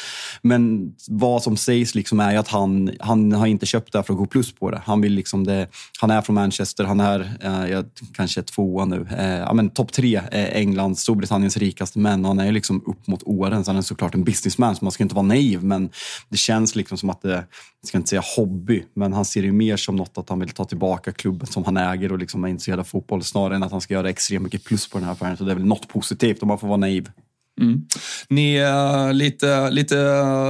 Men 0.43 0.93
vad 1.09 1.43
som 1.43 1.57
sägs 1.57 1.95
liksom 1.95 2.21
är 2.21 2.39
att 2.39 2.49
han, 2.49 2.91
han 3.01 3.33
har 3.33 3.47
inte 3.47 3.67
köpt 3.67 3.93
det 3.93 4.03
för 4.03 4.13
att 4.13 4.19
gå 4.19 4.27
plus 4.27 4.55
på 4.55 4.71
det. 4.71 4.83
Han, 4.85 5.01
vill 5.01 5.13
liksom 5.13 5.45
det, 5.45 5.69
han 6.01 6.11
är 6.11 6.21
från 6.23 6.35
Manchester, 6.35 6.85
han 6.85 7.01
är 7.01 7.21
eh, 7.41 7.85
kanske 8.15 8.43
tvåa 8.43 8.85
nu. 8.85 9.07
Eh, 9.19 9.39
ja, 9.39 9.69
topp 9.75 9.93
tre, 9.93 10.17
eh, 10.17 10.57
England, 10.57 10.99
Storbritanniens 10.99 11.57
rikaste 11.57 11.99
män. 11.99 12.25
Han 12.25 12.39
är 12.39 12.53
liksom 12.53 12.83
upp 12.87 13.07
mot 13.07 13.23
åren, 13.23 13.65
så 13.65 13.71
han 13.71 13.79
är 13.79 13.83
såklart 13.83 14.15
en 14.15 14.25
businessman, 14.25 14.77
så 14.77 14.85
man 14.85 14.93
ska 14.93 15.03
inte 15.03 15.15
vara 15.15 15.27
naiv. 15.27 15.65
Men 15.65 15.86
det 16.29 16.37
känns 16.37 16.77
liksom 16.77 16.99
som 16.99 17.11
att 17.11 17.23
det, 17.23 17.47
jag 17.81 17.89
ska 17.89 17.99
inte 17.99 18.11
säga 18.11 18.23
hobby, 18.37 18.85
men 18.95 19.13
han 19.13 19.25
ser 19.25 19.43
det 19.43 19.53
mer 19.53 19.77
som 19.77 19.97
något 19.97 20.19
att 20.19 20.29
han 20.29 20.41
vill 20.41 20.49
ta 20.49 20.65
tillbaka 20.65 21.13
klubben 21.13 21.47
som 21.47 21.65
han 21.65 21.77
äger 21.77 22.13
och 22.13 22.19
liksom 22.19 22.45
är 22.45 22.49
intresserad 22.49 22.81
av 22.81 22.85
fotboll 22.85 23.23
snarare 23.23 23.57
än 23.57 23.63
att 23.63 23.73
han 23.73 23.81
ska 23.81 23.95
göra 23.95 24.11
extremt 24.11 24.43
mycket 24.43 24.65
plus 24.65 24.89
på 24.89 24.99
den 24.99 25.05
här 25.05 25.13
affären. 25.13 25.37
Så 25.37 25.45
det 25.45 25.51
är 25.51 25.57
väl 25.57 25.65
något 25.65 25.89
positivt 25.89 26.43
om 26.43 26.49
man 26.49 26.59
får 26.59 26.69
vara 26.69 26.77
naiv. 26.77 27.11
Mm. 27.61 27.83
Ni 28.29 28.57
är 28.57 29.13
lite, 29.13 29.71
lite 29.71 29.97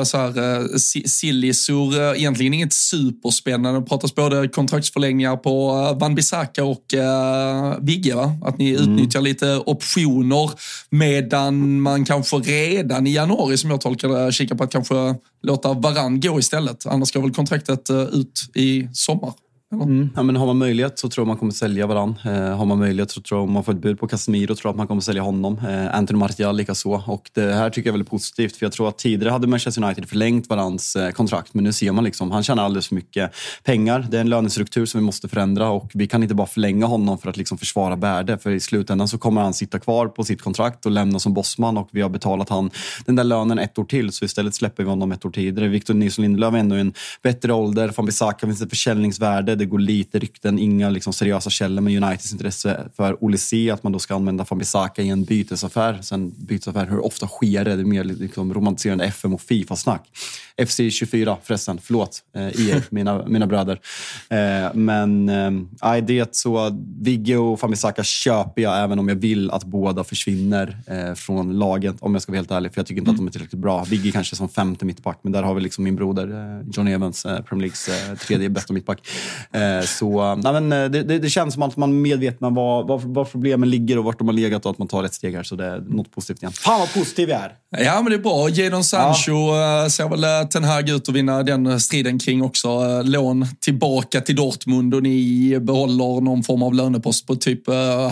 så 0.04 0.18
här 0.18 0.38
uh, 0.38 0.76
sillisor, 1.07 2.16
egentligen 2.16 2.54
inget 2.54 2.72
superspännande. 2.72 3.80
Det 3.80 3.86
pratas 3.86 4.14
både 4.14 4.48
kontraktsförlängningar 4.48 5.36
på 5.36 5.72
Van 6.00 6.14
Bissaka 6.14 6.64
och 6.64 6.84
uh, 6.94 7.76
Vigge, 7.80 8.14
va? 8.14 8.38
Att 8.42 8.59
ni 8.59 8.70
mm. 8.70 8.82
utnyttjar 8.82 9.20
lite 9.20 9.57
optioner 9.57 10.50
medan 10.90 11.80
man 11.80 12.04
kanske 12.04 12.36
redan 12.36 13.07
i 13.07 13.12
januari, 13.14 13.57
som 13.57 13.70
jag 13.70 13.80
tolkar 13.80 14.09
det, 14.09 14.32
kikar 14.32 14.54
på 14.54 14.64
att 14.64 14.72
kanske 14.72 15.14
låta 15.42 15.72
Varann 15.72 16.20
gå 16.20 16.38
istället. 16.38 16.86
Annars 16.86 17.12
går 17.12 17.22
väl 17.22 17.34
kontraktet 17.34 17.90
ut 17.90 18.50
i 18.54 18.88
sommar. 18.92 19.32
Mm. 19.72 20.10
Ja, 20.16 20.22
men 20.22 20.36
har 20.36 20.46
man 20.46 20.58
möjlighet 20.58 20.98
så 20.98 21.08
tror 21.08 21.22
jag 21.22 21.28
man 21.28 21.36
kommer 21.36 21.52
sälja 21.52 21.86
varann. 21.86 22.14
Eh, 22.24 22.56
har 22.56 22.64
man 22.64 22.78
möjlighet 22.78 23.10
så 23.10 23.20
tror 23.20 23.40
jag, 23.40 23.48
man 23.48 23.64
får 23.64 23.72
ett 23.72 23.78
bud 23.78 23.98
på 23.98 24.08
Casemiro 24.08 24.54
tror 24.54 24.68
jag 24.68 24.70
att 24.70 24.76
man 24.76 24.86
kommer 24.86 25.00
sälja 25.00 25.22
honom. 25.22 25.60
Eh, 25.68 25.94
Anthony 25.94 26.18
Martial 26.18 26.56
likaså. 26.56 27.02
Och 27.06 27.30
det 27.34 27.52
här 27.52 27.70
tycker 27.70 27.88
jag 27.88 27.92
är 27.92 27.96
väldigt 27.96 28.10
positivt 28.10 28.56
för 28.56 28.66
jag 28.66 28.72
tror 28.72 28.88
att 28.88 28.98
tidigare 28.98 29.32
hade 29.32 29.46
Manchester 29.46 29.84
United 29.84 30.08
förlängt 30.08 30.48
varans 30.48 30.96
eh, 30.96 31.10
kontrakt 31.10 31.54
men 31.54 31.64
nu 31.64 31.72
ser 31.72 31.92
man 31.92 32.04
liksom, 32.04 32.30
han 32.30 32.42
tjänar 32.42 32.64
alldeles 32.64 32.88
för 32.88 32.94
mycket 32.94 33.34
pengar. 33.64 34.06
Det 34.10 34.16
är 34.16 34.20
en 34.20 34.28
lönestruktur 34.28 34.86
som 34.86 35.00
vi 35.00 35.06
måste 35.06 35.28
förändra 35.28 35.70
och 35.70 35.90
vi 35.94 36.06
kan 36.06 36.22
inte 36.22 36.34
bara 36.34 36.46
förlänga 36.46 36.86
honom 36.86 37.18
för 37.18 37.30
att 37.30 37.36
liksom 37.36 37.58
försvara 37.58 37.96
värde 37.96 38.38
för 38.38 38.50
i 38.50 38.60
slutändan 38.60 39.08
så 39.08 39.18
kommer 39.18 39.40
han 39.40 39.54
sitta 39.54 39.78
kvar 39.78 40.08
på 40.08 40.24
sitt 40.24 40.42
kontrakt 40.42 40.86
och 40.86 40.92
lämna 40.92 41.18
som 41.18 41.34
bossman 41.34 41.76
och 41.76 41.88
vi 41.92 42.00
har 42.00 42.08
betalat 42.08 42.48
han 42.48 42.70
den 43.06 43.16
där 43.16 43.24
lönen 43.24 43.58
ett 43.58 43.78
år 43.78 43.84
till 43.84 44.12
så 44.12 44.24
istället 44.24 44.54
släpper 44.54 44.82
vi 44.82 44.88
honom 44.88 45.12
ett 45.12 45.24
år 45.24 45.30
tidigare. 45.30 45.68
Victor 45.68 45.94
Nilsson 45.94 46.22
Lindelöf 46.22 46.54
är 46.54 46.58
ändå 46.58 46.76
en 46.76 46.94
bättre 47.22 47.52
ålder. 47.52 47.92
Van 47.96 48.06
Bissaka 48.06 48.46
finns 48.46 48.62
ett 48.62 48.70
försäljningsvärde 48.70 49.55
det 49.57 49.66
går 49.66 49.78
lite 49.78 50.18
rykten, 50.18 50.59
inga 50.59 50.90
liksom 50.90 51.12
seriösa 51.12 51.50
källor, 51.50 51.82
men 51.82 52.04
Uniteds 52.04 52.32
intresse 52.32 52.88
för 52.96 53.24
Olise, 53.24 53.72
att 53.72 53.82
man 53.82 53.92
då 53.92 53.98
ska 53.98 54.14
använda 54.14 54.44
Fambisaka 54.44 55.02
i 55.02 55.09
en 55.09 55.24
bytesaffär. 55.24 55.98
Sen 56.02 56.34
bytesaffär, 56.36 56.86
hur 56.86 57.04
ofta 57.04 57.26
sker 57.26 57.64
det? 57.64 57.76
Det 57.76 57.82
är 57.82 57.84
mer 57.84 58.04
liksom 58.04 58.54
romantiserande 58.54 59.04
FM 59.04 59.34
och 59.34 59.40
Fifa-snack. 59.40 60.09
FC24 60.57 61.36
förresten, 61.42 61.78
förlåt 61.82 62.22
eh, 62.34 62.68
EA, 62.68 62.82
mina, 62.90 63.26
mina 63.26 63.46
bröder. 63.46 63.80
Eh, 64.28 64.74
men 64.74 65.28
eh, 65.28 65.96
det 66.02 66.36
så, 66.36 66.84
Vigge 67.00 67.36
och 67.36 67.61
Fambisaka 67.61 68.04
köper 68.04 68.62
jag 68.62 68.82
även 68.82 68.98
om 68.98 69.09
jag 69.09 69.16
vill 69.16 69.50
att 69.50 69.64
båda 69.64 70.04
försvinner 70.04 70.78
eh, 70.86 71.14
från 71.14 71.59
laget, 71.59 71.96
om 72.00 72.14
jag 72.14 72.22
ska 72.22 72.32
vara 72.32 72.38
helt 72.38 72.50
ärlig, 72.50 72.74
för 72.74 72.80
jag 72.80 72.86
tycker 72.86 73.00
inte 73.00 73.11
mm. 73.11 73.14
att 73.14 73.20
de 73.20 73.26
är 73.26 73.32
tillräckligt 73.32 73.61
bra. 73.61 73.84
Vigge 73.84 74.12
kanske 74.12 74.36
som 74.36 74.48
femte 74.48 74.84
mittback, 74.84 75.18
men 75.22 75.32
där 75.32 75.42
har 75.42 75.54
vi 75.54 75.61
liksom 75.61 75.84
min 75.84 75.96
broder 75.96 76.59
eh, 76.61 76.68
John 76.72 76.88
Evans, 76.88 77.26
eh, 77.26 77.42
Premier 77.42 77.62
Leagues 77.62 77.88
eh, 77.88 78.16
tredje 78.16 78.48
bästa 78.48 78.72
mittback. 78.72 79.09
Eh, 79.53 79.86
så 79.86 80.34
nej, 80.34 80.61
men, 80.61 80.68
det, 80.92 81.03
det, 81.03 81.18
det, 81.18 81.30
känns 81.30 81.55
som 81.55 81.62
att 81.62 81.76
man 81.76 81.90
är 81.90 81.94
medveten 81.94 82.47
om 82.47 82.55
var, 82.55 82.84
var, 82.84 82.99
var, 82.99 83.24
problemen 83.24 83.70
ligger 83.70 83.99
och 83.99 84.05
vart 84.05 84.18
de 84.18 84.28
har 84.28 84.34
legat 84.34 84.64
och 84.66 84.70
att 84.70 84.78
man 84.78 84.88
tar 84.88 85.03
rätt 85.03 85.14
steg 85.14 85.34
här. 85.34 85.42
Så 85.42 85.57
det 85.57 85.66
är 85.66 85.80
något 85.80 86.11
positivt 86.11 86.42
igen. 86.42 86.53
Fan 86.53 86.80
vad 86.80 86.94
positiv 86.94 87.28
jag 87.28 87.40
är! 87.40 87.53
Ja, 87.78 88.03
men 88.03 88.11
det 88.11 88.14
är 88.14 88.22
bra. 88.22 88.49
Jadon 88.49 88.84
Sancho 88.84 89.32
ja. 89.32 89.90
ser 89.90 90.09
väl 90.09 90.49
Ten 90.49 90.64
Hag 90.64 90.88
ut 90.88 91.09
att 91.09 91.14
vinna 91.14 91.42
den 91.42 91.80
striden 91.80 92.18
kring 92.18 92.42
också. 92.42 93.03
Lån 93.03 93.47
tillbaka 93.61 94.20
till 94.20 94.36
Dortmund 94.36 94.94
och 94.94 95.03
ni 95.03 95.59
behåller 95.61 96.20
någon 96.20 96.42
form 96.42 96.62
av 96.62 96.74
lönepost 96.74 97.26
på 97.26 97.36
typ 97.36 97.62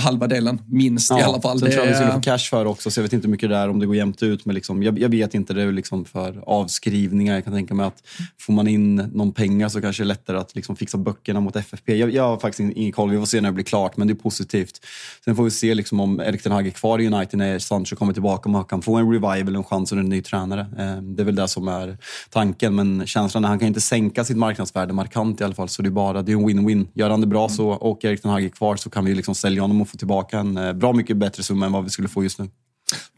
halva 0.00 0.26
delen, 0.26 0.60
minst 0.66 1.10
ja, 1.10 1.20
i 1.20 1.22
alla 1.22 1.40
fall. 1.40 1.58
Sen 1.58 1.68
det 1.68 1.74
tror 1.74 1.86
jag 1.86 1.92
vi 1.92 1.96
skulle 1.96 2.12
få 2.12 2.20
cash 2.20 2.50
för 2.50 2.64
också, 2.64 2.90
så 2.90 3.00
jag 3.00 3.02
vet 3.02 3.12
inte 3.12 3.26
hur 3.26 3.30
mycket 3.30 3.48
det 3.48 3.56
är 3.56 3.68
om 3.68 3.78
det 3.78 3.86
går 3.86 3.96
jämnt 3.96 4.22
ut. 4.22 4.44
Men 4.44 4.54
liksom, 4.54 4.82
jag, 4.82 4.98
jag 4.98 5.08
vet 5.08 5.34
inte, 5.34 5.54
det 5.54 5.62
är 5.62 5.72
liksom 5.72 6.04
för 6.04 6.42
avskrivningar. 6.46 7.34
Jag 7.34 7.44
kan 7.44 7.52
tänka 7.52 7.74
mig 7.74 7.86
att 7.86 8.02
får 8.40 8.52
man 8.52 8.68
in 8.68 8.96
någon 8.96 9.32
pengar 9.32 9.68
så 9.68 9.80
kanske 9.80 10.02
det 10.02 10.04
är 10.04 10.08
lättare 10.08 10.36
att 10.38 10.54
liksom 10.54 10.76
fixa 10.76 10.98
böckerna 11.24 11.40
mot 11.40 11.56
FFP. 11.56 11.96
Jag, 11.96 12.10
jag 12.10 12.22
har 12.22 12.38
faktiskt 12.38 12.76
ingen 12.76 12.92
koll, 12.92 13.10
vi 13.10 13.18
får 13.18 13.26
se 13.26 13.40
när 13.40 13.48
det 13.48 13.52
blir 13.52 13.64
klart, 13.64 13.96
men 13.96 14.06
det 14.06 14.12
är 14.12 14.14
positivt. 14.14 14.80
Sen 15.24 15.36
får 15.36 15.44
vi 15.44 15.50
se 15.50 15.74
liksom 15.74 16.00
om 16.00 16.20
Erik 16.20 16.42
Ten 16.42 16.52
Hag 16.52 16.66
är 16.66 16.70
kvar 16.70 16.98
i 17.00 17.06
United 17.06 17.38
när 17.38 17.58
Sancho 17.58 17.96
kommer 17.96 18.12
tillbaka, 18.12 18.48
om 18.48 18.54
han 18.54 18.64
kan 18.64 18.82
få 18.82 18.96
en 18.96 19.12
revival, 19.12 19.56
en 19.56 19.64
chans 19.64 19.92
under 19.92 20.04
en 20.04 20.10
ny 20.10 20.22
tränare. 20.22 20.60
Eh, 20.60 21.02
det 21.02 21.22
är 21.22 21.24
väl 21.24 21.34
det 21.34 21.48
som 21.48 21.68
är 21.68 21.98
tanken, 22.30 22.74
men 22.74 23.06
känslan 23.06 23.44
är 23.44 23.48
att 23.48 23.50
han 23.50 23.58
kan 23.58 23.68
inte 23.68 23.80
sänka 23.80 24.24
sitt 24.24 24.36
marknadsvärde 24.36 24.92
markant 24.92 25.40
i 25.40 25.44
alla 25.44 25.54
fall, 25.54 25.68
så 25.68 25.82
det 25.82 25.88
är 25.88 25.90
bara 25.90 26.22
det 26.22 26.32
är 26.32 26.36
en 26.36 26.48
win-win. 26.48 26.86
Gör 26.94 27.10
han 27.10 27.20
det 27.20 27.26
bra 27.26 27.48
så, 27.48 27.68
och 27.68 28.04
Erik 28.04 28.22
Ten 28.22 28.30
Hag 28.30 28.44
är 28.44 28.48
kvar 28.48 28.76
så 28.76 28.90
kan 28.90 29.04
vi 29.04 29.14
liksom 29.14 29.34
sälja 29.34 29.62
honom 29.62 29.80
och 29.80 29.88
få 29.88 29.96
tillbaka 29.96 30.38
en 30.38 30.56
eh, 30.56 30.72
bra 30.72 30.92
mycket 30.92 31.16
bättre 31.16 31.42
summa 31.42 31.66
än 31.66 31.72
vad 31.72 31.84
vi 31.84 31.90
skulle 31.90 32.08
få 32.08 32.22
just 32.22 32.38
nu. 32.38 32.48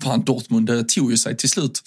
Fan, 0.02 0.24
Dortmund 0.24 0.70
eh, 0.70 0.82
tog 0.82 1.10
ju 1.10 1.16
sig 1.16 1.36
till 1.36 1.50
slut 1.50 1.82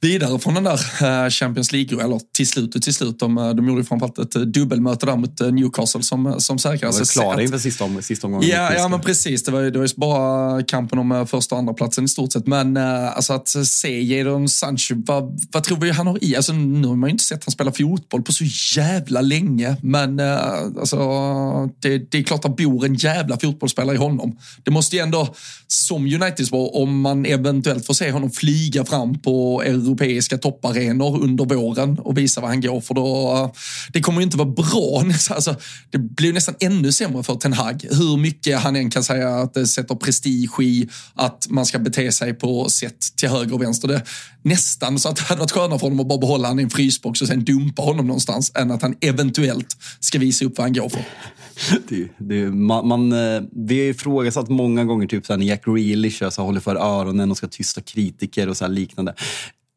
vidare 0.00 0.38
från 0.38 0.54
den 0.54 0.64
där 0.64 0.80
eh, 1.24 1.30
Champions 1.30 1.72
League, 1.72 2.04
eller 2.04 2.20
till 2.32 2.48
slut 2.48 2.74
och 2.74 2.82
till 2.82 2.94
slut. 2.94 3.18
De, 3.18 3.38
eh, 3.38 3.50
de 3.50 3.68
gjorde 3.68 3.80
ju 3.80 3.84
framförallt 3.84 4.18
ett 4.18 4.52
dubbelmöte 4.52 5.06
där 5.06 5.16
mot 5.16 5.40
Newcastle 5.40 6.02
som, 6.02 6.34
som 6.38 6.58
säkrade 6.58 6.92
sig. 6.92 7.06
De 7.14 7.18
var 7.18 7.32
klara 7.32 7.42
inför 7.42 7.58
sista, 7.58 7.84
om, 7.84 8.02
sista 8.02 8.26
omgången. 8.26 8.48
Ja, 8.48 8.74
ja, 8.74 8.88
men 8.88 9.00
precis. 9.00 9.44
Det 9.44 9.52
var 9.52 9.60
ju 9.60 9.70
det 9.70 9.78
var 9.78 9.84
just 9.84 9.96
bara 9.96 10.62
kampen 10.62 10.98
om 10.98 11.26
första 11.30 11.54
och 11.54 11.58
andra 11.58 11.74
platsen 11.74 12.04
i 12.04 12.08
stort 12.08 12.32
sett. 12.32 12.46
Men 12.46 12.76
alltså 12.76 13.32
att 13.32 13.48
se 13.48 14.02
Jadon 14.02 14.48
Sancho, 14.48 14.94
vad, 15.06 15.40
vad 15.52 15.64
tror 15.64 15.76
vi 15.80 15.90
han 15.90 16.06
har 16.06 16.24
i? 16.24 16.36
Alltså, 16.36 16.52
nu 16.52 16.88
har 16.88 16.96
man 16.96 17.08
ju 17.08 17.12
inte 17.12 17.24
sett 17.24 17.44
han 17.44 17.52
spela 17.52 17.72
fotboll 17.72 18.22
på 18.22 18.32
så 18.32 18.44
jävla 18.76 19.20
länge. 19.20 19.76
Men 19.82 20.20
alltså, 20.20 20.98
det, 21.80 21.98
det 22.10 22.18
är 22.18 22.22
klart 22.22 22.44
att 22.44 22.56
bor 22.56 22.84
en 22.84 22.94
jävla 22.94 23.38
fotbollsspelare 23.38 23.94
i 23.94 23.98
honom. 23.98 24.38
Det 24.64 24.70
måste 24.70 24.96
ju 24.96 25.02
ändå, 25.02 25.34
som 25.66 26.04
Uniteds 26.04 26.50
var, 26.50 26.76
om 26.76 27.00
man 27.00 27.26
eventuellt 27.30 27.86
får 27.86 27.94
se 27.94 28.10
honom 28.10 28.30
flyga 28.30 28.84
fram 28.84 29.18
på 29.18 29.62
europeiska 29.62 30.38
topparenor 30.38 31.22
under 31.22 31.44
våren 31.44 31.98
och 31.98 32.18
visa 32.18 32.40
vad 32.40 32.50
han 32.50 32.60
går 32.60 32.80
för. 32.80 32.94
Då, 32.94 33.32
eh, 33.34 33.60
det 33.92 34.00
kommer 34.00 34.20
ju 34.20 34.24
inte 34.24 34.36
vara 34.36 34.48
bra. 34.48 35.04
Alltså, 35.30 35.56
det 35.90 35.98
blir 35.98 36.32
nästan 36.32 36.54
ännu 36.60 36.92
sämre 36.92 37.22
för 37.22 37.34
Ten 37.34 37.52
Hag. 37.52 37.86
Hur 37.90 38.16
mycket 38.16 38.60
han 38.60 38.76
än 38.76 38.90
kan 38.90 39.04
säga 39.04 39.28
att 39.28 39.54
det 39.54 39.66
sätter 39.66 39.94
prestige 39.94 40.60
i 40.60 40.88
att 41.14 41.46
man 41.50 41.66
ska 41.66 41.78
bete 41.78 42.12
sig 42.12 42.34
på 42.34 42.68
sätt 42.68 43.16
till 43.16 43.28
höger 43.28 43.54
och 43.54 43.62
vänster. 43.62 43.88
Det, 43.88 44.02
nästan 44.42 44.98
så 44.98 45.08
att 45.08 45.16
det 45.16 45.22
hade 45.22 45.40
varit 45.40 45.50
skönare 45.50 45.78
för 45.78 45.86
honom 45.86 46.00
att 46.00 46.08
bara 46.08 46.18
behålla 46.18 46.48
honom 46.48 46.60
i 46.60 46.62
en 46.62 46.70
frysbox 46.70 47.22
och 47.22 47.28
sen 47.28 47.44
dumpa 47.44 47.82
honom 47.82 48.06
någonstans 48.06 48.52
än 48.54 48.70
att 48.70 48.82
han 48.82 48.94
eventuellt 49.00 49.76
ska 50.00 50.18
visa 50.18 50.44
upp 50.44 50.58
vad 50.58 50.64
han 50.64 50.72
går 50.72 50.88
för. 50.88 51.04
Det, 51.88 52.08
det, 52.18 52.50
man, 52.50 52.88
man, 52.88 53.12
eh, 53.12 53.42
det 53.52 53.74
vi 53.74 53.78
har 53.80 53.90
ifrågasatt 53.90 54.48
många 54.48 54.84
gånger 54.84 55.06
typ 55.06 55.26
så 55.26 55.32
här, 55.32 55.38
när 55.38 55.46
Jack 55.46 55.64
Grealish 55.64 56.22
alltså, 56.22 56.42
håller 56.42 56.60
för 56.60 56.76
öronen 56.76 57.09
och 57.30 57.36
ska 57.36 57.48
tysta 57.48 57.80
kritiker 57.80 58.48
och 58.48 58.56
så 58.56 58.68
liknande 58.68 59.14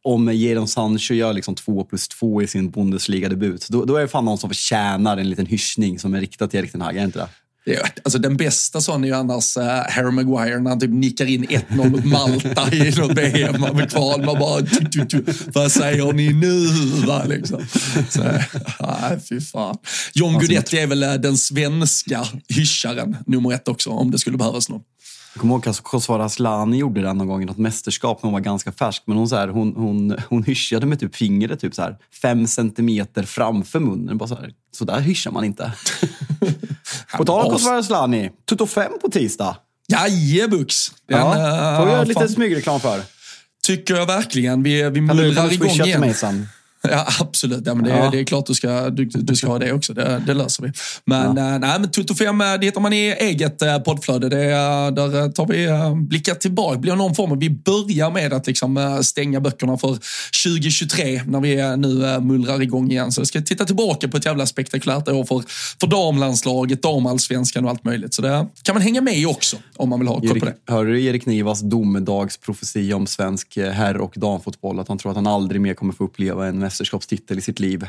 om 0.04 0.32
Jadon 0.34 0.68
Sancho 0.68 1.14
gör 1.14 1.34
liksom 1.34 1.56
två 1.56 1.84
plus 1.84 2.08
två 2.08 2.42
i 2.42 2.48
sin 2.48 2.72
Bundesliga-debut, 2.72 3.68
då, 3.70 3.86
då 3.86 3.96
är 3.96 4.02
det 4.02 4.08
fan 4.08 4.26
någon 4.26 4.38
som 4.38 4.50
förtjänar 4.50 5.18
en 5.18 5.30
liten 5.30 5.46
hyschning 5.46 6.00
som 6.00 6.14
är 6.14 6.20
riktad 6.20 6.48
till 6.48 6.60
Erik 6.60 6.72
Ten 6.72 6.82
Hag, 6.82 6.98
är 6.98 7.04
inte 7.04 7.20
det? 7.20 7.30
Ja, 7.66 7.80
alltså 8.04 8.20
den 8.20 8.38
bästa 8.38 8.82
sån 8.82 9.04
är 9.04 9.08
ju 9.08 9.14
annars 9.14 9.58
uh, 9.58 9.64
Harry 9.64 10.12
Maguire 10.12 10.60
när 10.60 10.70
han 10.70 10.80
typ 10.80 10.90
nickar 10.90 11.26
in 11.26 11.46
1-0 11.46 11.90
mot 11.90 12.06
Malta 12.06 12.76
i 12.76 12.92
något 12.98 13.18
VM 13.18 13.62
med 13.62 13.92
kval. 13.92 14.26
Man 14.26 14.40
bara, 14.40 14.62
tu, 14.62 14.86
tu, 14.86 15.06
tu, 15.06 15.24
vad 15.54 15.72
säger 15.72 16.14
ni 16.14 16.34
nu? 16.34 16.68
Va, 17.08 17.24
liksom. 17.24 17.66
Så, 18.10 18.24
nej, 18.80 19.20
fy 19.30 19.42
fan. 19.42 19.78
John 20.14 20.36
alltså, 20.36 20.48
Guidetti 20.48 20.78
är 20.78 20.88
väl 20.88 21.04
eh, 21.04 21.14
den 21.14 21.38
svenska 21.38 22.26
hyscharen 22.48 23.18
nummer 23.26 23.54
ett 23.54 23.68
också, 23.68 23.90
om 23.90 24.12
det 24.12 24.20
skulle 24.20 24.38
behövas 24.38 24.70
någon. 24.70 24.82
Jag 25.34 25.42
kommer 25.42 25.54
ihåg 25.54 25.68
att 25.68 25.80
Kosovare 25.80 26.24
Asllani 26.24 26.78
gjorde 26.78 27.02
det 27.02 27.14
någon 27.14 27.28
gång 27.28 27.42
i 27.42 27.46
något 27.46 27.58
mästerskap 27.58 28.24
när 28.24 28.28
hon 28.28 28.34
var 28.34 28.40
ganska 28.40 28.72
färsk. 28.72 29.04
Men 29.06 29.18
hon, 29.18 29.30
så 29.30 29.36
här, 29.36 29.48
hon, 29.48 29.76
hon, 29.76 30.18
hon 30.30 30.44
hyschade 30.44 30.86
med 30.86 31.00
typ 31.00 31.16
fingret 31.16 31.60
typ 31.60 31.76
så 31.76 31.82
här, 31.82 31.98
fem 32.22 32.48
centimeter 32.48 33.24
framför 33.24 33.80
munnen. 33.80 34.18
Bara 34.18 34.30
så, 34.30 34.36
här, 34.36 34.54
så 34.72 34.86
där 34.86 35.00
hyschar 35.00 35.32
man 35.32 35.44
inte. 35.44 35.74
på 37.18 37.26
tal 37.26 37.46
om 37.46 37.52
Kosovare 37.52 37.80
Asllani, 37.80 38.32
Tutto 38.50 38.66
5 38.66 38.92
på 39.02 39.10
tisdag. 39.10 39.58
Jajebux! 39.88 40.92
Den, 41.08 41.20
ja, 41.20 41.76
får 41.80 41.86
vi 41.86 41.92
göra 41.92 42.04
lite 42.04 42.28
smygreklam 42.28 42.80
för. 42.80 43.02
Tycker 43.64 43.96
jag 43.96 44.06
verkligen. 44.06 44.64
Vi, 44.64 44.90
vi 44.90 45.02
mullrar 45.02 45.54
igång 45.54 45.70
igen. 45.70 46.00
Mig 46.00 46.14
sen? 46.14 46.48
Ja, 46.92 47.08
absolut. 47.20 47.64
Ja, 47.66 47.74
men 47.74 47.84
det, 47.84 47.90
ja. 47.90 48.10
det 48.12 48.20
är 48.20 48.24
klart 48.24 48.46
du 48.46 48.54
ska, 48.54 48.90
du, 48.90 49.06
du 49.06 49.36
ska 49.36 49.48
ha 49.48 49.60
det 49.60 49.72
också. 49.72 49.94
Det, 49.94 50.24
det 50.28 50.34
löser 50.34 50.64
vi. 50.64 50.72
Men, 51.06 51.38
ja. 51.38 51.54
äh, 51.54 51.60
nej, 51.60 51.80
men 51.80 51.92
Toto 51.92 52.16
5 52.16 52.42
eh, 52.42 52.54
det 52.60 52.66
hittar 52.66 52.82
man 52.82 52.94
i 52.94 53.16
eget 53.20 53.62
äh, 53.62 53.80
poddflöde. 53.80 54.30
Det, 54.30 54.46
där 54.92 55.32
tar 55.32 55.46
vi 55.46 55.68
blickar 56.08 56.36
tillbaka. 56.36 56.74
Det 56.74 56.80
blir 56.80 56.96
någon 56.96 57.16
form 57.16 57.32
av, 57.32 57.40
vi 57.40 57.50
börjar 57.50 58.12
med 58.12 58.34
att 58.34 58.48
liksom, 58.48 59.00
stänga 59.04 59.40
böckerna 59.40 59.78
för 59.78 59.98
2023 60.46 61.22
när 61.26 61.40
vi 61.40 61.78
nu 61.78 62.20
mullrar 62.20 62.62
igång 62.62 62.92
igen. 62.92 63.12
Så 63.12 63.22
vi 63.22 63.26
ska 63.26 63.42
titta 63.42 63.66
tillbaka 63.66 64.08
på 64.08 64.18
ett 64.18 64.26
jävla 64.26 64.46
spektakulärt 64.46 65.08
år 65.08 65.24
för, 65.26 65.44
för 65.80 65.88
damlandslaget, 65.88 66.82
damallsvenskan 66.82 67.66
och 67.66 67.72
allt 67.72 67.84
möjligt. 67.84 68.14
Så 68.14 68.22
det 68.22 68.48
kan 68.64 68.76
man 68.76 68.82
hänga 68.82 69.02
med 69.02 69.18
i 69.18 69.26
också 69.26 69.58
om 69.76 69.90
man 69.90 70.00
vill 70.00 70.08
ha 70.08 70.20
koll 70.20 70.40
på 70.40 70.46
det. 70.46 70.56
Hörde 70.68 70.92
du 70.92 71.04
Erik 71.04 71.26
Nivas 71.26 71.62
domedagsprofetia 71.62 72.96
om 72.96 73.08
svensk 73.08 73.58
herr 73.58 73.98
och 73.98 74.14
damfotboll? 74.16 74.80
Att 74.80 74.88
han 74.88 74.98
tror 74.98 75.12
att 75.12 75.16
han 75.16 75.28
aldrig 75.28 75.62
mer 75.62 75.74
kommer 75.74 75.94
få 75.94 76.04
uppleva 76.04 76.48
en 76.48 76.60
mästerskapstitel 76.74 77.38
i 77.38 77.42
sitt 77.42 77.60
liv. 77.60 77.88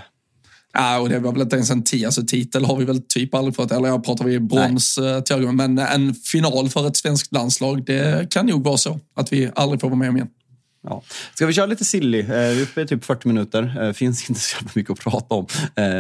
Ja, 0.73 0.99
och 0.99 1.09
det 1.09 1.19
var 1.19 1.33
väl 1.33 1.43
inte 1.43 1.57
ens 1.57 1.71
en 1.71 1.85
t 1.85 2.05
alltså, 2.05 2.23
titel 2.23 2.65
har 2.65 2.77
vi 2.77 2.85
väl 2.85 3.03
typ 3.09 3.35
aldrig 3.35 3.57
fått, 3.57 3.73
eller 3.73 3.89
jag 3.89 4.05
pratar 4.05 4.25
vi 4.25 4.41
brons 4.41 4.99
eh, 4.99 5.21
till 5.21 5.37
men 5.37 5.79
en 5.79 6.15
final 6.15 6.69
för 6.69 6.87
ett 6.87 6.97
svenskt 6.97 7.33
landslag, 7.33 7.85
det 7.85 8.31
kan 8.31 8.47
nog 8.47 8.65
vara 8.65 8.77
så 8.77 9.01
att 9.17 9.33
vi 9.33 9.51
aldrig 9.55 9.81
får 9.81 9.89
vara 9.89 9.99
med 9.99 10.09
om 10.09 10.17
igen. 10.17 10.29
Ja. 10.87 11.03
Ska 11.35 11.47
vi 11.47 11.53
köra 11.53 11.67
lite 11.67 11.85
silly? 11.85 12.21
Eh, 12.21 12.27
vi 12.27 12.35
är 12.35 12.63
uppe 12.63 12.81
i 12.81 12.87
typ 12.87 13.05
40 13.05 13.29
minuter. 13.29 13.83
Eh, 13.83 13.93
finns 13.93 14.29
inte 14.29 14.41
så 14.41 14.57
mycket 14.75 14.93
att 14.93 15.01
prata 15.01 15.35
om. 15.35 15.47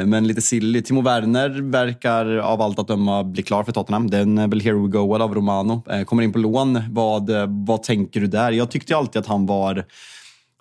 Men 0.07 0.27
lite 0.27 0.43
silly. 0.43 0.83
Timo 0.83 1.03
Werner 1.03 1.71
verkar 1.71 2.37
av 2.37 2.63
allt 2.63 2.79
att 2.79 2.89
döma 2.89 3.25
bli 3.25 3.43
klar 3.43 3.65
för 3.65 3.73
Tottenham. 3.73 4.11
Den 4.11 4.39
är 4.39 4.49
väl 4.49 4.61
here 4.61 4.75
we 4.75 4.89
go 4.89 5.17
av 5.17 5.35
Romano. 5.35 5.83
Kommer 6.07 6.23
in 6.23 6.33
på 6.33 6.39
lån. 6.39 6.83
Vad, 6.91 7.31
vad 7.67 7.83
tänker 7.83 8.21
du 8.21 8.27
där? 8.27 8.53
Jag 8.53 8.71
tyckte 8.71 8.97
alltid 8.97 9.21
att 9.21 9.27
han 9.27 9.47
var 9.47 9.85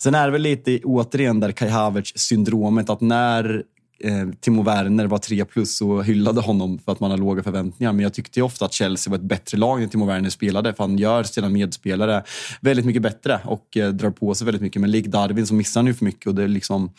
Sen 0.03 0.15
är 0.15 0.25
det 0.25 0.31
väl 0.31 0.41
lite 0.41 0.79
återigen 0.83 1.39
där 1.39 1.51
Kai 1.51 1.69
Havertz-syndromet 1.69 2.89
att 2.89 3.01
när 3.01 3.63
eh, 3.99 4.29
Timo 4.41 4.63
Werner 4.63 5.07
var 5.07 5.17
3 5.17 5.45
plus 5.45 5.77
så 5.77 6.01
hyllade 6.01 6.41
honom 6.41 6.79
för 6.79 6.91
att 6.91 6.99
man 6.99 7.11
har 7.11 7.17
låga 7.17 7.43
förväntningar. 7.43 7.93
Men 7.93 8.03
jag 8.03 8.13
tyckte 8.13 8.41
ofta 8.41 8.65
att 8.65 8.73
Chelsea 8.73 9.11
var 9.11 9.17
ett 9.17 9.23
bättre 9.23 9.57
lag 9.57 9.79
när 9.79 9.87
Timo 9.87 10.05
Werner 10.05 10.29
spelade. 10.29 10.73
För 10.73 10.83
han 10.83 10.97
gör 10.97 11.23
sina 11.23 11.49
medspelare 11.49 12.23
väldigt 12.61 12.85
mycket 12.85 13.01
bättre 13.01 13.39
och 13.43 13.77
eh, 13.77 13.89
drar 13.89 14.09
på 14.09 14.35
sig 14.35 14.45
väldigt 14.45 14.61
mycket. 14.61 14.81
Men 14.81 14.91
lik 14.91 15.05
Darwin 15.05 15.47
så 15.47 15.53
missar 15.53 15.81
han 15.81 15.87
ju 15.87 15.93
för 15.93 16.05
mycket 16.05 16.27
och 16.27 16.35
det 16.35 16.43
är 16.43 16.47
liksom 16.47 16.91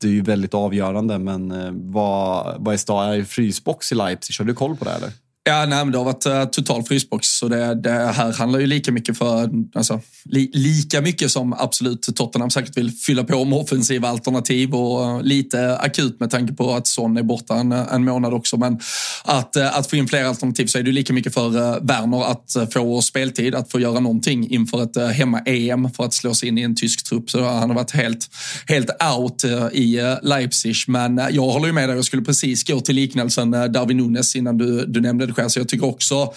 det 0.00 0.06
är 0.06 0.12
ju 0.12 0.22
väldigt 0.22 0.54
avgörande. 0.54 1.18
Men 1.18 1.52
eh, 1.52 1.70
vad, 1.72 2.56
vad 2.58 2.74
är, 2.74 3.14
är 3.14 3.24
frysbox 3.24 3.92
i 3.92 3.94
Leipzig? 3.94 4.38
Har 4.38 4.44
du 4.44 4.54
koll 4.54 4.76
på 4.76 4.84
det 4.84 4.90
eller? 4.90 5.10
Ja, 5.44 5.66
nej, 5.66 5.84
men 5.84 5.92
det 5.92 5.98
har 5.98 6.04
varit 6.04 6.26
uh, 6.26 6.44
total 6.44 6.82
frysbox. 6.82 7.28
Så 7.28 7.48
det, 7.48 7.74
det, 7.74 7.90
här 7.90 8.32
handlar 8.32 8.60
ju 8.60 8.66
lika 8.66 8.92
mycket 8.92 9.18
för, 9.18 9.50
alltså, 9.74 10.00
li, 10.24 10.50
lika 10.52 11.00
mycket 11.00 11.30
som 11.30 11.52
absolut 11.52 12.16
Tottenham 12.16 12.50
säkert 12.50 12.76
vill 12.76 12.90
fylla 12.90 13.24
på 13.24 13.44
med 13.44 13.58
offensiva 13.58 14.08
alternativ 14.08 14.74
och 14.74 15.00
uh, 15.00 15.22
lite 15.22 15.76
akut 15.76 16.20
med 16.20 16.30
tanke 16.30 16.52
på 16.52 16.74
att 16.74 16.86
Son 16.86 17.16
är 17.16 17.22
borta 17.22 17.54
en, 17.54 17.72
eh, 17.72 17.94
en 17.94 18.04
månad 18.04 18.34
också. 18.34 18.56
Men 18.56 18.80
att, 19.24 19.56
uh, 19.56 19.78
att 19.78 19.90
få 19.90 19.96
in 19.96 20.08
fler 20.08 20.24
alternativ 20.24 20.66
så 20.66 20.78
är 20.78 20.82
det 20.82 20.92
lika 20.92 21.12
mycket 21.12 21.34
för 21.34 21.46
uh, 21.46 21.86
Werner 21.86 22.30
att 22.30 22.72
få 22.72 23.02
speltid, 23.02 23.54
att 23.54 23.70
få 23.70 23.80
göra 23.80 24.00
någonting 24.00 24.50
inför 24.50 24.82
ett 24.82 25.14
hemma-EM 25.14 25.90
för 25.90 26.04
att 26.04 26.14
slå 26.14 26.34
sig 26.34 26.48
in 26.48 26.58
i 26.58 26.62
en 26.62 26.76
tysk 26.76 27.04
trupp. 27.04 27.30
Så 27.30 27.44
han 27.44 27.70
har 27.70 27.76
varit 27.76 27.90
helt, 27.90 28.28
helt 28.68 28.90
out 29.16 29.44
i 29.72 30.00
Leipzig. 30.22 30.76
Men 30.86 31.20
jag 31.30 31.42
håller 31.42 31.66
ju 31.66 31.72
med 31.72 31.88
dig, 31.88 31.96
jag 31.96 32.04
skulle 32.04 32.22
precis 32.22 32.64
gå 32.64 32.80
till 32.80 32.94
liknelsen 32.94 33.50
Darwin 33.50 33.96
Nunes 33.96 34.36
innan 34.36 34.58
du, 34.58 34.86
du 34.86 35.00
nämnde 35.00 35.26
det 35.26 35.31
själv. 35.34 35.48
Så 35.48 35.58
jag 35.58 35.68
tycker 35.68 35.86
också 35.86 36.32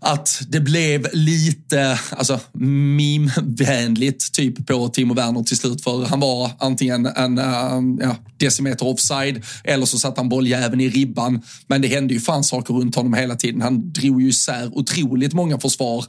att 0.00 0.42
det 0.48 0.60
blev 0.60 1.06
lite 1.12 1.98
alltså, 2.10 2.40
meme-vänligt 2.52 4.32
typ 4.32 4.66
på 4.66 4.88
Timo 4.88 5.14
Werner 5.14 5.42
till 5.42 5.56
slut. 5.56 5.84
För 5.84 6.04
han 6.04 6.20
var 6.20 6.50
antingen 6.58 7.06
en 7.06 7.38
uh, 7.38 8.06
ja, 8.06 8.16
decimeter 8.36 8.86
offside 8.86 9.42
eller 9.64 9.86
så 9.86 9.98
satt 9.98 10.16
han 10.16 10.28
bolljäveln 10.28 10.80
i 10.80 10.88
ribban. 10.88 11.42
Men 11.66 11.82
det 11.82 11.88
hände 11.88 12.14
ju 12.14 12.20
fan 12.20 12.44
saker 12.44 12.74
runt 12.74 12.94
honom 12.94 13.14
hela 13.14 13.34
tiden. 13.34 13.60
Han 13.60 13.92
drog 13.92 14.22
ju 14.22 14.28
isär 14.28 14.78
otroligt 14.78 15.32
många 15.32 15.58
försvar 15.58 16.04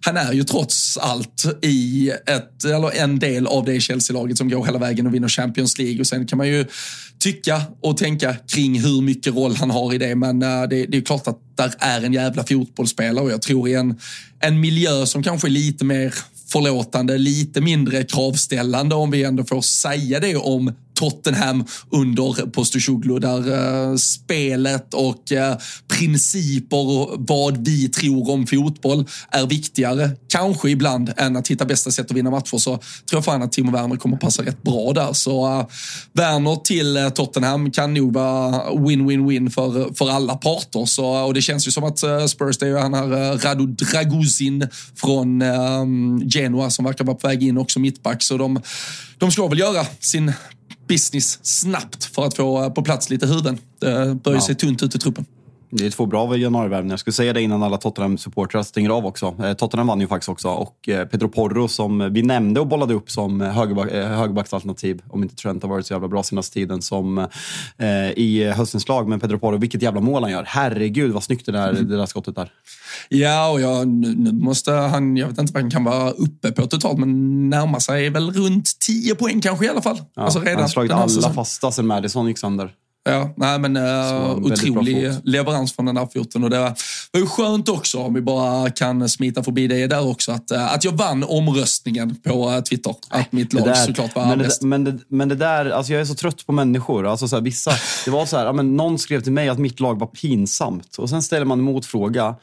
han 0.00 0.16
är 0.16 0.32
ju 0.32 0.44
trots 0.44 0.98
allt 0.98 1.44
i 1.62 2.10
ett, 2.26 2.64
eller 2.64 3.02
en 3.02 3.18
del 3.18 3.46
av 3.46 3.64
det 3.64 3.80
Chelsea-laget 3.80 4.38
som 4.38 4.48
går 4.48 4.64
hela 4.64 4.78
vägen 4.78 5.06
och 5.06 5.14
vinner 5.14 5.28
Champions 5.28 5.78
League. 5.78 6.00
Och 6.00 6.06
sen 6.06 6.26
kan 6.26 6.36
man 6.36 6.48
ju 6.48 6.64
tycka 7.18 7.62
och 7.80 7.96
tänka 7.96 8.36
kring 8.48 8.80
hur 8.80 9.02
mycket 9.02 9.34
roll 9.34 9.56
han 9.56 9.70
har 9.70 9.94
i 9.94 9.98
det. 9.98 10.14
Men 10.14 10.42
eh, 10.42 10.62
det, 10.62 10.86
det, 10.86 10.96
är 10.96 11.00
klart 11.00 11.26
att 11.26 11.38
där 11.56 11.74
är 11.78 12.02
en 12.02 12.12
jävla 12.12 12.44
fotbollsspelare 12.44 13.24
och 13.24 13.30
jag 13.30 13.42
tror 13.42 13.68
i 13.68 13.74
en, 13.74 13.98
en 14.40 14.60
miljö 14.60 15.06
som 15.06 15.22
kanske 15.22 15.48
är 15.48 15.50
lite 15.50 15.84
mer 15.84 16.14
förlåtande, 16.52 17.18
lite 17.18 17.60
mindre 17.60 18.02
kravställande 18.02 18.94
om 18.94 19.10
vi 19.10 19.24
ändå 19.24 19.44
får 19.44 19.60
säga 19.60 20.20
det 20.20 20.36
om 20.36 20.72
Tottenham 20.96 21.64
under 21.90 22.50
Postosoglu 22.50 23.18
där 23.18 23.52
eh, 23.52 23.96
spelet 23.96 24.94
och 24.94 25.32
eh, 25.32 25.56
principer 25.88 26.76
och 26.76 27.14
vad 27.18 27.66
vi 27.66 27.88
tror 27.88 28.30
om 28.30 28.46
fotboll 28.46 29.04
är 29.30 29.46
viktigare, 29.46 30.10
kanske 30.28 30.70
ibland, 30.70 31.12
än 31.16 31.36
att 31.36 31.48
hitta 31.48 31.64
bästa 31.64 31.90
sätt 31.90 32.10
att 32.10 32.16
vinna 32.16 32.30
matcher 32.30 32.58
så 32.58 32.70
tror 32.76 32.82
jag 33.10 33.24
fan 33.24 33.42
att 33.42 33.52
Timo 33.52 33.72
Werner 33.72 33.96
kommer 33.96 34.16
passa 34.16 34.42
rätt 34.42 34.62
bra 34.62 34.92
där. 34.92 35.12
Så 35.12 35.46
eh, 35.46 35.66
Werner 36.12 36.56
till 36.56 36.96
eh, 36.96 37.08
Tottenham 37.08 37.70
kan 37.70 37.94
nog 37.94 38.12
vara 38.12 38.70
win-win-win 38.70 39.50
för, 39.50 39.94
för 39.94 40.10
alla 40.10 40.34
parter. 40.34 40.84
Så, 40.84 41.16
eh, 41.16 41.22
och 41.22 41.34
det 41.34 41.42
känns 41.42 41.66
ju 41.66 41.70
som 41.70 41.84
att 41.84 42.02
eh, 42.02 42.26
Spurs, 42.26 42.58
det 42.58 42.66
är 42.66 42.70
ju 42.70 42.78
han 42.78 42.94
här 42.94 43.32
uh, 43.32 43.38
Radu 43.38 43.66
Draguzin 43.66 44.68
från 44.96 45.42
Genoa 46.30 46.70
som 46.70 46.84
verkar 46.84 47.04
vara 47.04 47.16
på 47.16 47.28
väg 47.28 47.42
in 47.42 47.58
också 47.58 47.80
mittback. 47.80 48.22
Så 48.22 48.36
de, 48.36 48.60
de 49.18 49.30
ska 49.30 49.46
väl 49.46 49.58
göra 49.58 49.86
sin 50.00 50.32
business 50.88 51.38
snabbt 51.42 52.04
för 52.04 52.24
att 52.24 52.36
få 52.36 52.70
på 52.70 52.82
plats 52.82 53.10
lite 53.10 53.26
huvuden. 53.26 53.58
Det 53.78 54.14
börjar 54.22 54.38
ja. 54.38 54.40
se 54.40 54.54
tunt 54.54 54.82
ut 54.82 54.94
i 54.94 54.98
truppen. 54.98 55.26
Det 55.78 55.86
är 55.86 55.90
två 55.90 56.06
bra 56.06 56.36
januarivärvningar. 56.36 56.92
Jag 56.92 57.00
skulle 57.00 57.14
säga 57.14 57.32
det 57.32 57.42
innan 57.42 57.62
alla 57.62 57.76
Tottenham-supportrar 57.76 58.62
stänger 58.62 58.90
av 58.90 59.06
också. 59.06 59.34
Eh, 59.44 59.52
Tottenham 59.52 59.86
vann 59.86 60.00
ju 60.00 60.08
faktiskt 60.08 60.28
också 60.28 60.48
och 60.48 60.88
eh, 60.88 61.06
Pedro 61.06 61.28
Porro 61.28 61.68
som 61.68 62.12
vi 62.12 62.22
nämnde 62.22 62.60
och 62.60 62.66
bollade 62.66 62.94
upp 62.94 63.10
som 63.10 63.40
högerback, 63.40 63.90
eh, 63.90 64.08
högerbacksalternativ, 64.08 65.02
om 65.08 65.22
inte 65.22 65.36
Trent 65.36 65.62
har 65.62 65.70
varit 65.70 65.86
så 65.86 65.94
jävla 65.94 66.08
bra 66.08 66.22
senaste 66.22 66.54
tiden, 66.54 66.82
som 66.82 67.18
eh, 67.18 68.10
i 68.16 68.52
höstens 68.56 68.88
lag. 68.88 69.08
Men 69.08 69.20
Pedro 69.20 69.38
Porro, 69.38 69.56
vilket 69.56 69.82
jävla 69.82 70.00
mål 70.00 70.22
han 70.22 70.32
gör. 70.32 70.44
Herregud 70.46 71.12
vad 71.12 71.22
snyggt 71.24 71.46
det 71.46 71.52
där, 71.52 71.70
mm. 71.70 71.88
det 71.88 71.96
där 71.96 72.06
skottet 72.06 72.34
där. 72.34 72.50
Ja, 73.08 73.50
och 73.50 73.60
jag, 73.60 73.88
nu 73.88 74.32
måste 74.32 74.72
han, 74.72 75.16
jag 75.16 75.28
vet 75.28 75.38
inte 75.38 75.52
vad 75.52 75.62
han 75.62 75.70
kan 75.70 75.84
vara 75.84 76.10
uppe 76.10 76.52
på 76.52 76.66
totalt, 76.66 76.98
men 76.98 77.50
närma 77.50 77.80
sig 77.80 78.10
väl 78.10 78.30
runt 78.30 78.78
10 78.80 79.14
poäng 79.14 79.40
kanske 79.40 79.66
i 79.66 79.68
alla 79.68 79.82
fall. 79.82 80.00
Ja, 80.14 80.22
alltså 80.22 80.38
redan 80.38 80.54
han 80.54 80.62
har 80.62 80.68
slagit 80.68 80.92
alla 80.92 81.08
säsongen. 81.08 81.34
fasta 81.34 81.70
sen 81.70 81.86
Madison 81.86 82.28
gick 82.28 82.38
sönder. 82.38 82.70
Ja, 83.08 83.34
nej, 83.36 83.58
men 83.58 83.76
uh, 83.76 84.36
otrolig 84.36 85.12
leverans 85.24 85.72
från 85.72 85.86
den 85.86 85.96
här 85.96 86.08
foten. 86.14 86.44
Och 86.44 86.50
det 86.50 86.58
var, 86.58 86.74
var 87.12 87.20
ju 87.20 87.26
skönt 87.26 87.68
också, 87.68 87.98
om 87.98 88.14
vi 88.14 88.20
bara 88.20 88.70
kan 88.70 89.08
smita 89.08 89.42
förbi 89.42 89.66
det 89.66 89.86
där 89.86 90.08
också, 90.08 90.32
att, 90.32 90.52
uh, 90.52 90.74
att 90.74 90.84
jag 90.84 90.92
vann 90.92 91.24
omröstningen 91.24 92.14
på 92.14 92.50
uh, 92.50 92.60
Twitter. 92.60 92.94
Att 93.08 93.32
mitt 93.32 93.52
lag 93.52 93.64
där, 93.64 93.74
såklart 93.74 94.14
var 94.14 94.26
men 94.26 94.38
bäst. 94.38 94.62
Men, 94.62 94.84
det, 94.84 94.98
men 95.08 95.28
det 95.28 95.34
där, 95.34 95.70
alltså 95.70 95.92
jag 95.92 96.00
är 96.00 96.04
så 96.04 96.14
trött 96.14 96.46
på 96.46 96.52
människor. 96.52 97.06
Alltså 97.06 97.28
så 97.28 97.36
här, 97.36 97.42
vissa, 97.42 97.72
det 98.04 98.10
var 98.10 98.26
så 98.26 98.36
här, 98.36 98.44
ja, 98.44 98.52
men 98.52 98.76
någon 98.76 98.98
skrev 98.98 99.20
till 99.20 99.32
mig 99.32 99.48
att 99.48 99.58
mitt 99.58 99.80
lag 99.80 99.98
var 99.98 100.06
pinsamt. 100.06 100.96
Och 100.98 101.10
sen 101.10 101.22
ställer 101.22 101.46
man 101.46 101.58
en 101.58 101.64
motfråga. 101.64 102.34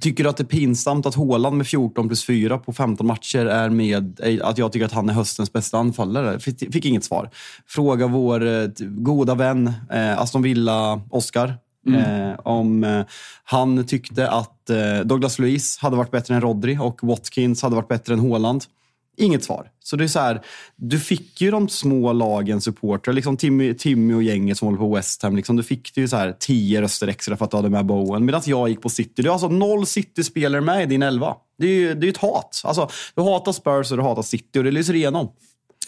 Tycker 0.00 0.24
du 0.24 0.30
att 0.30 0.36
det 0.36 0.42
är 0.42 0.46
pinsamt 0.46 1.06
att 1.06 1.14
Håland 1.14 1.56
med 1.56 1.66
14 1.66 2.08
plus 2.08 2.24
4 2.24 2.58
på 2.58 2.72
15 2.72 3.06
matcher 3.06 3.46
är 3.46 3.70
med, 3.70 4.20
att 4.42 4.58
jag 4.58 4.72
tycker 4.72 4.86
att 4.86 4.92
han 4.92 5.08
är 5.08 5.12
höstens 5.12 5.52
bästa 5.52 5.78
anfallare? 5.78 6.40
Fick, 6.40 6.72
fick 6.72 6.84
inget 6.84 7.04
svar. 7.04 7.30
Fråga 7.66 8.06
vår 8.06 8.46
eh, 8.46 8.68
goda 8.80 9.34
vän 9.34 9.72
eh, 9.90 10.18
Aston 10.18 10.42
Villa, 10.42 11.00
Oscar, 11.10 11.54
mm. 11.86 12.30
eh, 12.30 12.38
om 12.38 12.84
eh, 12.84 13.04
han 13.44 13.86
tyckte 13.86 14.30
att 14.30 14.70
eh, 14.70 15.00
Douglas 15.04 15.38
Luiz 15.38 15.78
hade 15.78 15.96
varit 15.96 16.10
bättre 16.10 16.34
än 16.34 16.40
Rodri 16.40 16.78
och 16.80 16.98
Watkins 17.02 17.62
hade 17.62 17.76
varit 17.76 17.88
bättre 17.88 18.14
än 18.14 18.20
Håland. 18.20 18.64
Inget 19.16 19.44
svar. 19.44 19.70
Så 19.84 19.96
det 19.96 20.04
är 20.04 20.08
så 20.08 20.18
här, 20.18 20.42
du 20.76 21.00
fick 21.00 21.40
ju 21.40 21.50
de 21.50 21.68
små 21.68 22.12
lagens 22.12 22.64
supportrar, 22.64 23.14
liksom 23.14 23.36
Timmy, 23.36 23.74
Timmy 23.74 24.14
och 24.14 24.22
gänget 24.22 24.58
som 24.58 24.66
håller 24.66 24.78
på 24.78 24.94
West 24.94 25.22
Ham. 25.22 25.36
Liksom, 25.36 25.56
du 25.56 25.62
fick 25.62 25.96
ju 25.96 26.08
så 26.08 26.16
här 26.16 26.36
tio 26.38 26.82
röster 26.82 27.08
extra 27.08 27.36
för 27.36 27.44
att 27.44 27.50
du 27.50 27.56
hade 27.56 27.70
med 27.70 27.86
Bowen. 27.86 28.24
Medan 28.24 28.42
jag 28.44 28.68
gick 28.68 28.82
på 28.82 28.88
City. 28.88 29.22
Du 29.22 29.28
har 29.28 29.32
alltså 29.32 29.48
noll 29.48 29.86
City-spelare 29.86 30.60
med 30.60 30.82
i 30.82 30.86
din 30.86 31.02
elva. 31.02 31.36
Det 31.58 31.66
är 31.66 31.74
ju 31.74 31.94
det 31.94 32.06
är 32.06 32.10
ett 32.10 32.16
hat. 32.16 32.62
Alltså, 32.64 32.88
du 33.14 33.22
hatar 33.22 33.52
Spurs 33.52 33.90
och 33.90 33.96
du 33.96 34.02
hatar 34.02 34.22
City 34.22 34.58
och 34.58 34.64
det 34.64 34.70
lyser 34.70 34.94
igenom. 34.94 35.28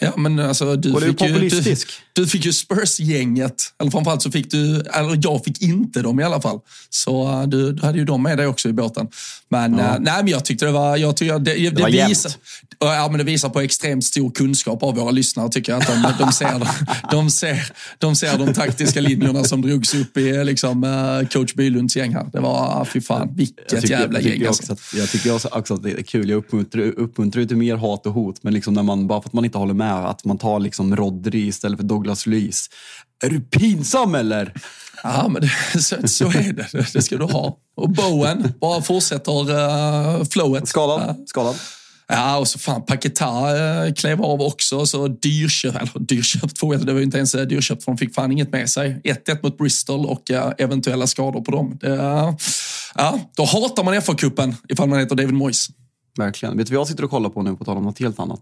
Ja, 0.01 0.13
men 0.17 0.39
alltså, 0.39 0.75
du, 0.75 0.93
och 0.93 1.01
fick 1.01 1.21
ju, 1.21 1.49
du, 1.49 1.75
du 2.13 2.27
fick 2.27 2.45
ju 2.45 2.53
Spurs-gänget. 2.53 3.63
Eller 3.79 3.91
framförallt 3.91 4.21
så 4.21 4.31
fick 4.31 4.51
du, 4.51 4.81
eller 4.81 5.19
jag 5.23 5.43
fick 5.43 5.61
inte 5.61 6.01
dem 6.01 6.19
i 6.19 6.23
alla 6.23 6.41
fall. 6.41 6.59
Så 6.89 7.27
uh, 7.27 7.47
du, 7.47 7.71
du 7.71 7.85
hade 7.85 7.97
ju 7.97 8.05
dem 8.05 8.23
med 8.23 8.37
dig 8.37 8.47
också 8.47 8.69
i 8.69 8.73
båten. 8.73 9.07
Men, 9.49 9.77
ja. 9.77 9.83
uh, 9.83 9.95
nej, 9.99 10.23
men 10.23 10.27
jag 10.27 10.45
tyckte 10.45 10.65
det 10.65 10.71
var, 10.71 10.97
jag 10.97 11.17
tyckte 11.17 11.39
det, 11.39 11.53
det, 11.53 11.69
det, 11.69 11.91
det 11.91 12.07
visar, 12.07 12.31
ja, 12.79 13.07
men 13.09 13.17
det 13.17 13.23
visar 13.23 13.49
på 13.49 13.59
extremt 13.59 14.05
stor 14.05 14.31
kunskap 14.31 14.83
av 14.83 14.95
våra 14.95 15.11
lyssnare 15.11 15.49
tycker 15.49 15.71
jag. 15.71 15.81
Att 15.81 15.87
de, 15.87 16.13
de, 16.25 16.31
ser, 16.31 16.67
de, 17.11 17.29
ser, 17.29 17.71
de 17.97 18.15
ser 18.15 18.37
de 18.37 18.53
taktiska 18.53 19.01
linjerna 19.01 19.43
som 19.43 19.61
drogs 19.61 19.93
upp 19.93 20.17
i 20.17 20.43
liksom, 20.43 20.83
uh, 20.83 21.27
coach 21.27 21.53
Bylunds 21.53 21.95
gäng 21.95 22.13
här. 22.13 22.29
Det 22.33 22.39
var, 22.39 22.85
fy 22.85 23.01
fan, 23.01 23.29
vilket 23.35 23.67
tycker, 23.67 23.87
jävla 23.87 24.19
gäng. 24.19 24.45
Alltså. 24.47 24.73
Att, 24.73 24.79
jag 24.93 25.09
tycker 25.09 25.35
också, 25.35 25.47
också 25.51 25.73
att 25.73 25.83
det 25.83 25.91
är 25.91 26.03
kul. 26.03 26.29
Jag 26.29 26.37
uppmuntrar, 26.37 26.81
uppmuntrar 26.81 27.45
till 27.45 27.57
mer 27.57 27.75
hat 27.75 28.05
och 28.05 28.13
hot, 28.13 28.43
men 28.43 28.53
liksom 28.53 28.73
när 28.73 28.83
man, 28.83 29.07
bara 29.07 29.21
för 29.21 29.29
att 29.29 29.33
man 29.33 29.45
inte 29.45 29.57
håller 29.57 29.73
med 29.73 29.88
med 29.95 30.09
att 30.09 30.25
man 30.25 30.37
tar 30.37 30.59
liksom 30.59 30.95
Rodri 30.95 31.47
istället 31.47 31.79
för 31.79 31.87
Douglas 31.87 32.25
Luiz. 32.25 32.69
Är 33.23 33.29
du 33.29 33.41
pinsam 33.41 34.15
eller? 34.15 34.53
Ja, 35.03 35.27
men 35.27 35.41
det, 35.41 35.79
så, 35.81 36.07
så 36.07 36.27
är 36.27 36.53
det. 36.53 36.93
Det 36.93 37.01
ska 37.01 37.17
du 37.17 37.25
ha. 37.25 37.57
Och 37.75 37.89
Bowen 37.89 38.53
bara 38.61 38.81
fortsätter 38.81 39.51
uh, 39.51 40.23
flowet. 40.23 40.67
Skadad. 40.67 41.23
Skadad. 41.25 41.55
Ja, 42.07 42.37
och 42.37 42.47
så 42.47 42.59
fan 42.59 42.85
Paketa 42.85 43.25
uh, 43.25 43.93
klev 43.93 44.21
av 44.21 44.41
också. 44.41 44.85
Så 44.85 45.07
dyrköpt, 45.07 45.75
eller 45.75 45.99
dyrköpt 45.99 46.59
får 46.59 46.75
jag 46.75 46.85
det 46.85 46.93
var 46.93 46.99
ju 46.99 47.05
inte 47.05 47.17
ens 47.17 47.35
uh, 47.35 47.41
dyrköpt 47.41 47.83
för 47.83 47.91
de 47.91 47.97
fick 47.97 48.15
fan 48.15 48.31
inget 48.31 48.51
med 48.51 48.69
sig. 48.69 49.01
1-1 49.03 49.43
mot 49.43 49.57
Bristol 49.57 50.05
och 50.05 50.31
eventuella 50.57 51.07
skador 51.07 51.41
på 51.41 51.51
dem. 51.51 51.77
Det, 51.81 51.95
ja, 52.95 53.19
då 53.35 53.45
hatar 53.45 53.83
man 53.83 53.93
FA-cupen 53.93 54.55
ifall 54.69 54.89
man 54.89 54.99
heter 54.99 55.15
David 55.15 55.33
Moyes. 55.33 55.69
Verkligen. 56.17 56.57
Vet 56.57 56.67
du 56.67 56.73
vad 56.73 56.79
jag 56.79 56.87
sitter 56.87 57.03
och 57.03 57.09
kollar 57.09 57.29
på 57.29 57.41
nu, 57.41 57.55
på 57.55 57.65
tal 57.65 57.77
om 57.77 57.83
något 57.83 57.99
helt 57.99 58.19
annat? 58.19 58.39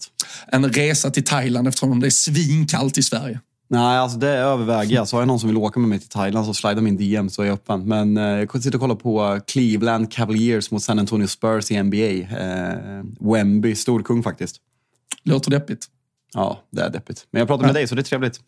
En 0.48 0.70
resa 0.70 1.12
till 1.12 1.24
Thailand 1.24 1.68
eftersom 1.68 2.00
det 2.00 2.08
är 2.08 2.12
svinkallt 2.12 2.98
i 2.98 3.04
Sverige. 3.04 3.40
Nej, 3.70 3.98
alltså 3.98 4.18
det 4.18 4.30
överväger 4.30 4.96
jag. 4.96 5.08
Så 5.08 5.16
har 5.16 5.22
jag 5.22 5.28
någon 5.28 5.40
som 5.40 5.50
vill 5.50 5.58
åka 5.58 5.80
med 5.80 5.90
mig 5.90 6.00
till 6.00 6.10
Thailand 6.10 6.46
så 6.46 6.54
slida 6.54 6.82
min 6.82 6.98
DM 6.98 7.30
så 7.30 7.42
är 7.42 7.46
jag 7.46 7.54
öppen. 7.54 7.88
Men 7.88 8.18
eh, 8.18 8.24
jag 8.24 8.64
sitter 8.64 8.76
och 8.76 8.82
kollar 8.82 8.96
på 8.96 9.40
Cleveland 9.48 10.12
Cavaliers 10.12 10.72
mot 10.72 10.84
San 10.84 11.00
Antonio 11.00 11.28
Spurs 11.28 11.72
i 11.72 11.84
NBA. 11.84 12.38
Eh, 12.40 13.04
Wemby, 13.20 13.76
storkung 13.76 14.24
faktiskt. 14.24 14.56
Låter 15.24 15.52
deppigt. 15.52 15.88
Ja, 16.34 16.60
det 16.72 16.82
är 16.82 16.90
deppigt. 16.90 17.28
Men 17.32 17.40
jag 17.40 17.48
pratar 17.48 17.62
med 17.62 17.70
ja. 17.70 17.74
dig 17.74 17.88
så 17.88 17.96
det 17.96 18.02
är 18.02 18.04
trevligt. 18.04 18.40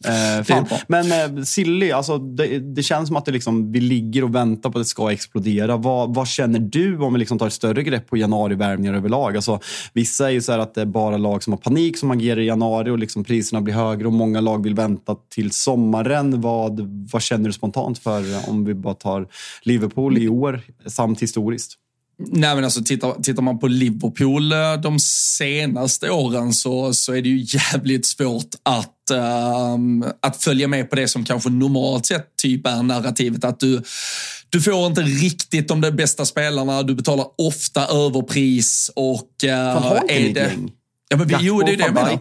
Eh. 0.50 0.80
Men 0.88 1.38
eh, 1.38 1.44
Silly, 1.44 1.92
alltså, 1.92 2.18
det, 2.18 2.60
det, 2.60 2.84
känns 2.84 3.08
som 3.08 3.16
att 3.16 3.26
det 3.26 3.32
liksom, 3.32 3.72
vi 3.72 3.80
ligger 3.80 4.24
och 4.24 4.36
väntar 4.36 4.70
på 4.70 4.78
att 4.80 4.86
det 4.86 4.90
ska 4.90 5.12
explodera. 5.12 5.78
Vad, 5.78 6.16
vad 6.16 6.28
känner 6.28 6.60
du 6.60 6.98
om 6.98 7.14
vi 7.14 7.20
liksom 7.20 7.40
tar 7.40 7.48
ett 7.48 7.54
större 7.54 7.84
grepp 7.84 8.08
på 8.08 8.18
januarivärvningar 8.18 8.94
överlag? 8.94 9.36
Alltså, 9.36 9.60
vissa 9.94 10.28
är 10.28 10.32
ju 10.32 10.42
så 10.42 10.52
att 10.52 10.74
det 10.74 10.82
är 10.82 10.86
bara 10.86 11.18
lag 11.18 11.44
som 11.44 11.54
har 11.54 11.58
panik 11.58 11.98
som 11.98 12.12
agerar 12.12 12.40
i 12.40 12.46
januari 12.46 12.90
och 12.90 13.00
liksom 13.00 13.24
priserna 13.24 13.62
blir 13.62 13.74
högre 13.74 14.08
och 14.08 14.14
många 14.14 14.42
lag 14.42 14.64
vill 14.64 14.76
vänta 14.76 15.16
till 15.30 15.52
sommaren. 15.52 16.42
Vad, 16.42 16.80
vad 17.12 17.22
känner 17.22 17.46
du 17.46 17.54
spontant 17.54 18.00
för 18.00 18.50
om 18.50 18.66
vi 18.66 18.74
bara 18.74 18.94
tar 18.94 19.28
Liverpool 19.64 20.18
i 20.18 20.28
år 20.28 20.62
samt 20.86 21.22
historiskt? 21.22 21.76
Nej, 22.20 22.56
men 22.56 22.64
alltså, 22.64 22.84
tittar, 22.84 23.22
tittar 23.24 23.42
man 23.42 23.60
på 23.60 23.68
Liverpool 23.68 24.52
eh, 24.52 24.74
de 24.74 25.00
senaste 25.00 26.10
åren 26.10 26.54
så, 26.54 26.94
så 26.94 27.14
är 27.14 27.22
det 27.22 27.30
ju 27.30 27.46
jävligt 27.58 28.06
svårt 28.06 28.56
att, 28.64 29.12
um, 29.76 30.06
att 30.22 30.44
följa 30.44 30.68
med 30.68 30.90
på 30.90 30.96
det 30.96 31.08
som 31.08 31.26
kanske 31.26 31.50
normalt 31.50 32.06
sett 32.06 32.36
typ 32.42 32.68
är 32.68 32.84
narrativet. 32.84 33.44
Att 33.44 33.60
du, 33.60 33.82
du 34.50 34.62
får 34.62 34.88
inte 34.88 35.02
riktigt 35.02 35.68
de 35.68 35.82
bästa 35.82 36.26
spelarna, 36.26 36.84
du 36.84 36.96
betalar 36.96 37.26
ofta 37.38 37.88
överpris 37.88 38.92
och... 38.96 39.30
Uh, 39.44 39.50
Fan, 39.50 39.84
har 39.84 40.12
inte 40.12 40.14
är 40.14 40.34
det... 40.34 40.52
Ja, 41.10 41.18
men 41.18 41.28
vi, 41.28 41.36
jo, 41.40 41.62
det 41.62 41.74
är 41.74 41.78
det 41.78 41.84
jag 41.84 41.94
menar. 41.94 42.20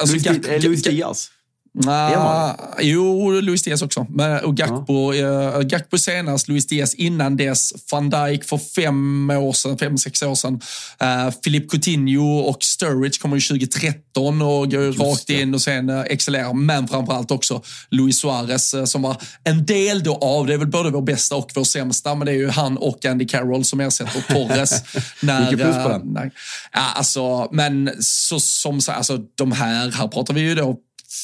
Alltså, 0.00 0.16
Luis, 0.60 0.82
Diaz. 0.82 1.30
Nah, 1.74 2.54
jo, 2.80 3.30
Luis 3.40 3.62
Diaz 3.62 3.82
också. 3.82 4.06
Men, 4.08 4.44
och 4.44 4.56
Gakpo, 4.56 5.14
ja. 5.14 5.58
uh, 5.58 5.60
Gakpo 5.60 5.98
senast, 5.98 6.48
Luis 6.48 6.66
Diaz 6.66 6.94
innan 6.94 7.36
dess, 7.36 7.72
van 7.90 8.10
Dijk 8.10 8.44
för 8.44 8.58
fem 8.58 9.30
år 9.30 9.52
sedan, 9.52 9.78
fem, 9.78 9.98
sex 9.98 10.22
år 10.22 10.34
sedan. 10.34 10.60
Uh, 11.02 11.30
Philippe 11.30 11.68
Coutinho 11.68 12.38
och 12.38 12.64
Sturridge 12.64 13.18
kommer 13.18 13.48
2013 13.48 14.42
och 14.42 14.70
går 14.70 15.10
rakt 15.10 15.30
in 15.30 15.54
och 15.54 15.62
sen 15.62 15.90
uh, 15.90 16.00
excellerar. 16.00 16.52
Men 16.52 16.88
framförallt 16.88 17.30
också 17.30 17.62
Luis 17.90 18.18
Suarez 18.18 18.74
uh, 18.74 18.84
som 18.84 19.02
var 19.02 19.16
en 19.44 19.66
del 19.66 20.02
då 20.02 20.14
av, 20.16 20.46
det 20.46 20.54
är 20.54 20.58
väl 20.58 20.68
både 20.68 20.90
vår 20.90 21.02
bästa 21.02 21.36
och 21.36 21.50
vår 21.54 21.64
sämsta, 21.64 22.14
men 22.14 22.26
det 22.26 22.32
är 22.32 22.36
ju 22.36 22.48
han 22.48 22.76
och 22.76 23.04
Andy 23.04 23.26
Carroll 23.26 23.64
som 23.64 23.80
ersätter 23.80 24.34
Torres. 24.34 24.82
när, 25.20 25.40
Vilket 25.40 25.66
plus 25.66 25.84
på 25.84 25.88
den. 25.88 26.12
När, 26.12 26.30
ja, 26.72 26.92
alltså, 26.94 27.48
men 27.52 27.90
så, 28.00 28.40
som 28.40 28.80
alltså, 28.88 29.18
de 29.34 29.52
här, 29.52 29.90
här 29.90 30.08
pratar 30.08 30.34
vi 30.34 30.40
ju 30.40 30.54
då 30.54 30.78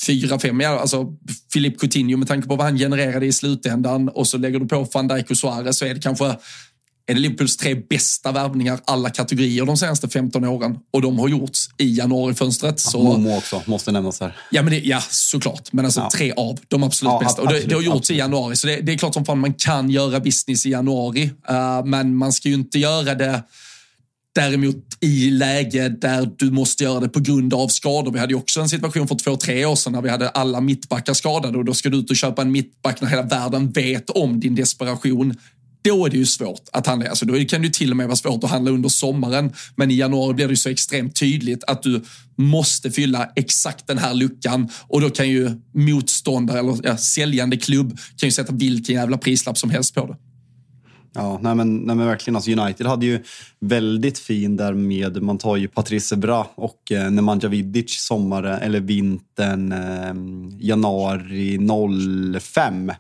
fyra, 0.07 0.39
fem, 0.39 0.61
alltså 0.61 1.07
Filip 1.53 1.81
Coutinho 1.81 2.17
med 2.17 2.29
tanke 2.29 2.49
på 2.49 2.57
vad 2.57 2.67
han 2.67 2.79
genererade 2.79 3.27
i 3.27 3.33
slutändan 3.33 4.09
och 4.09 4.27
så 4.27 4.39
lägger 4.39 4.61
du 4.61 4.69
på 4.69 4.87
van 4.93 5.09
Dijk 5.09 5.31
och 5.31 5.39
Suarez 5.39 5.79
så 5.79 5.85
är 5.85 5.95
det 5.95 6.01
kanske 6.01 6.37
är 7.09 7.15
det 7.15 7.21
Liverpools 7.21 7.57
tre 7.57 7.75
bästa 7.75 8.33
värvningar 8.33 8.81
alla 8.85 9.11
kategorier 9.11 9.65
de 9.65 9.77
senaste 9.77 10.09
15 10.09 10.45
åren. 10.45 10.79
Och 10.93 11.03
de 11.03 11.19
har 11.19 11.29
gjorts 11.29 11.69
i 11.79 11.97
januarifönstret. 11.97 12.83
Ja, 12.93 12.99
Momo 12.99 13.37
också, 13.37 13.63
måste 13.67 13.93
nämnas 13.93 14.21
här. 14.21 14.37
Ja, 14.51 14.63
men 14.63 14.73
det, 14.73 14.79
ja 14.79 15.01
såklart. 15.11 15.73
Men 15.73 15.85
alltså 15.85 16.01
ja. 16.01 16.11
tre 16.15 16.33
av 16.33 16.59
de 16.69 16.83
absolut 16.83 17.13
ja, 17.13 17.19
bästa. 17.19 17.43
Och 17.43 17.49
det, 17.49 17.61
det, 17.61 17.75
har 17.75 17.83
gjorts 17.83 17.97
absolut. 17.97 18.17
i 18.17 18.19
januari, 18.19 18.57
så 18.57 18.67
det, 18.67 18.81
det, 18.81 18.93
är 18.93 18.99
klart 18.99 19.15
som 19.15 19.25
fan 19.25 19.39
man 19.39 19.55
kan 19.55 19.91
göra 19.91 20.21
business 20.21 20.67
i 20.67 20.71
januari. 20.71 21.31
Uh, 21.51 21.85
men 21.85 22.17
man 22.17 22.33
ska 22.33 22.49
ju 22.49 22.55
inte 22.55 22.79
göra 22.79 23.15
det 23.15 23.43
Däremot 24.35 24.77
i 25.01 25.31
läge 25.31 25.89
där 25.89 26.31
du 26.37 26.51
måste 26.51 26.85
göra 26.85 27.01
det 27.01 27.09
på 27.09 27.21
grund 27.21 27.55
av 27.55 27.69
skador. 27.69 28.13
Vi 28.13 28.19
hade 28.19 28.33
ju 28.33 28.39
också 28.39 28.61
en 28.61 28.69
situation 28.69 29.09
för 29.09 29.15
två, 29.15 29.37
tre 29.37 29.65
år 29.65 29.77
sedan 29.77 29.93
när 29.93 30.03
vi 30.03 30.09
hade 30.09 30.29
alla 30.29 30.61
mittbackar 30.61 31.15
skadade 31.15 31.59
och 31.59 31.65
då 31.65 31.75
ska 31.75 31.89
du 31.89 31.99
ut 31.99 32.11
och 32.11 32.17
köpa 32.17 32.43
en 32.43 32.53
mittback 32.53 33.01
när 33.01 33.09
hela 33.09 33.23
världen 33.23 33.71
vet 33.71 34.11
om 34.11 34.41
din 34.41 34.55
desperation. 34.55 35.35
Då 35.83 36.07
är 36.07 36.11
det 36.11 36.17
ju 36.17 36.27
svårt 36.27 36.69
att 36.73 36.87
handla. 36.87 37.09
Alltså 37.09 37.27
då 37.27 37.45
kan 37.45 37.63
det 37.63 37.73
till 37.73 37.91
och 37.91 37.97
med 37.97 38.07
vara 38.07 38.17
svårt 38.17 38.45
att 38.45 38.51
handla 38.51 38.71
under 38.71 38.89
sommaren. 38.89 39.53
Men 39.77 39.91
i 39.91 39.95
januari 39.95 40.35
blir 40.35 40.47
det 40.47 40.53
ju 40.53 40.57
så 40.57 40.69
extremt 40.69 41.17
tydligt 41.17 41.65
att 41.65 41.83
du 41.83 42.05
måste 42.37 42.91
fylla 42.91 43.31
exakt 43.37 43.87
den 43.87 43.99
här 43.99 44.15
luckan 44.15 44.69
och 44.89 45.01
då 45.01 45.11
kan 45.11 45.29
ju 45.29 45.51
motståndare 45.75 46.59
eller 46.59 46.77
ja, 46.83 46.97
säljande 46.97 47.57
klubb 47.57 47.99
kan 48.17 48.27
ju 48.27 48.33
sätta 48.33 48.53
vilken 48.53 48.95
jävla 48.95 49.19
prislapp 49.19 49.59
som 49.59 49.71
helst 49.71 49.95
på 49.95 50.07
det. 50.07 50.17
Ja, 51.19 51.39
nej 51.43 51.55
men, 51.55 51.77
nej 51.77 51.97
men 51.97 52.07
verkligen. 52.07 52.37
Alltså 52.37 52.51
United 52.51 52.87
hade 52.87 53.07
ju 53.07 53.23
väldigt 53.61 54.19
fin 54.19 54.57
där 54.57 54.73
med, 54.75 55.23
man 55.23 55.39
tar 55.39 55.57
ju 55.57 55.69
Patrice 55.69 56.13
Bra 56.17 56.51
och 56.55 56.93
eh, 56.93 57.11
Nemanja 57.11 57.49
Vidic 57.49 58.01
sommaren, 58.01 58.61
eller 58.61 58.81
vintern, 58.81 59.73
eh, 59.73 60.15
januari 60.67 61.59
05. 62.41 62.93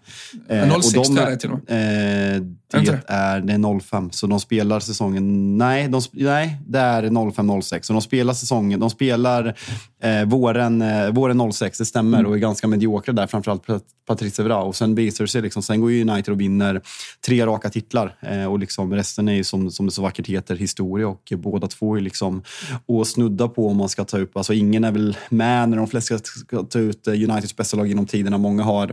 Eh, 0.48 0.80
06 0.80 1.08
och 1.08 1.14
de, 1.14 1.18
är 1.18 1.30
det 1.30 1.36
till 1.36 1.50
och 1.50 1.60
med. 1.68 2.56
Eh, 2.74 2.82
det 2.82 3.02
är, 3.06 3.40
det 3.40 3.52
är 3.52 3.80
05, 3.80 4.10
så 4.10 4.26
de 4.26 4.40
spelar 4.40 4.80
säsongen... 4.80 5.58
Nej, 5.58 5.88
de, 5.88 6.00
nej 6.12 6.56
det 6.66 6.78
är 6.78 7.02
05-06. 7.02 7.82
Så 7.82 7.92
de 7.92 8.02
spelar 8.02 8.34
säsongen... 8.34 8.80
De 8.80 8.90
spelar 8.90 9.54
eh, 10.02 10.24
våren, 10.24 10.82
eh, 10.82 11.10
våren 11.10 11.52
06, 11.52 11.78
det 11.78 11.84
stämmer, 11.84 12.18
mm. 12.18 12.30
och 12.30 12.36
är 12.36 12.40
ganska 12.40 12.68
mediokra 12.68 13.12
där, 13.12 13.26
framförallt 13.26 13.62
Patrice 14.06 14.38
Evra. 14.38 14.58
Och 14.58 14.76
sen 14.76 14.94
visar 14.94 15.24
det 15.24 15.28
sig, 15.28 15.42
liksom, 15.42 15.62
sen 15.62 15.80
går 15.80 15.90
United 15.90 16.32
och 16.32 16.40
vinner 16.40 16.80
tre 17.26 17.46
raka 17.46 17.70
titlar. 17.70 18.16
Eh, 18.20 18.44
och 18.44 18.58
liksom 18.58 18.94
resten 18.94 19.28
är 19.28 19.34
ju, 19.34 19.44
som, 19.44 19.70
som 19.70 19.86
det 19.86 19.92
så 19.92 20.02
vackert 20.02 20.26
heter, 20.26 20.56
historia. 20.56 21.08
Och 21.08 21.32
båda 21.36 21.66
två 21.66 21.96
är 21.96 22.00
liksom 22.00 22.42
att 22.88 23.08
snudda 23.08 23.48
på 23.48 23.68
om 23.68 23.76
man 23.76 23.88
ska 23.88 24.04
ta 24.04 24.18
upp... 24.18 24.36
Alltså 24.36 24.54
ingen 24.54 24.84
är 24.84 24.92
väl 24.92 25.16
med 25.28 25.68
när 25.68 25.76
de 25.76 25.86
flesta 25.86 26.18
ska 26.18 26.62
ta 26.62 26.78
ut 26.78 27.06
eh, 27.06 27.12
Uniteds 27.12 27.56
bästa 27.56 27.76
lag 27.76 27.86
genom 27.86 28.06
tiderna. 28.06 28.38
Många 28.38 28.62
har 28.62 28.92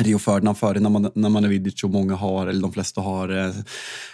Rio 0.00 0.18
Ferdinand 0.18 0.58
före 0.58 0.80
när 0.80 0.90
man, 0.90 1.10
när 1.14 1.28
man 1.28 1.44
är 1.44 1.48
Vidic 1.48 1.84
och 1.84 1.90
många 1.90 2.14
har, 2.14 2.46
eller 2.46 2.62
de 2.62 2.72
flesta 2.72 3.00
har 3.00 3.28
eh, 3.28 3.46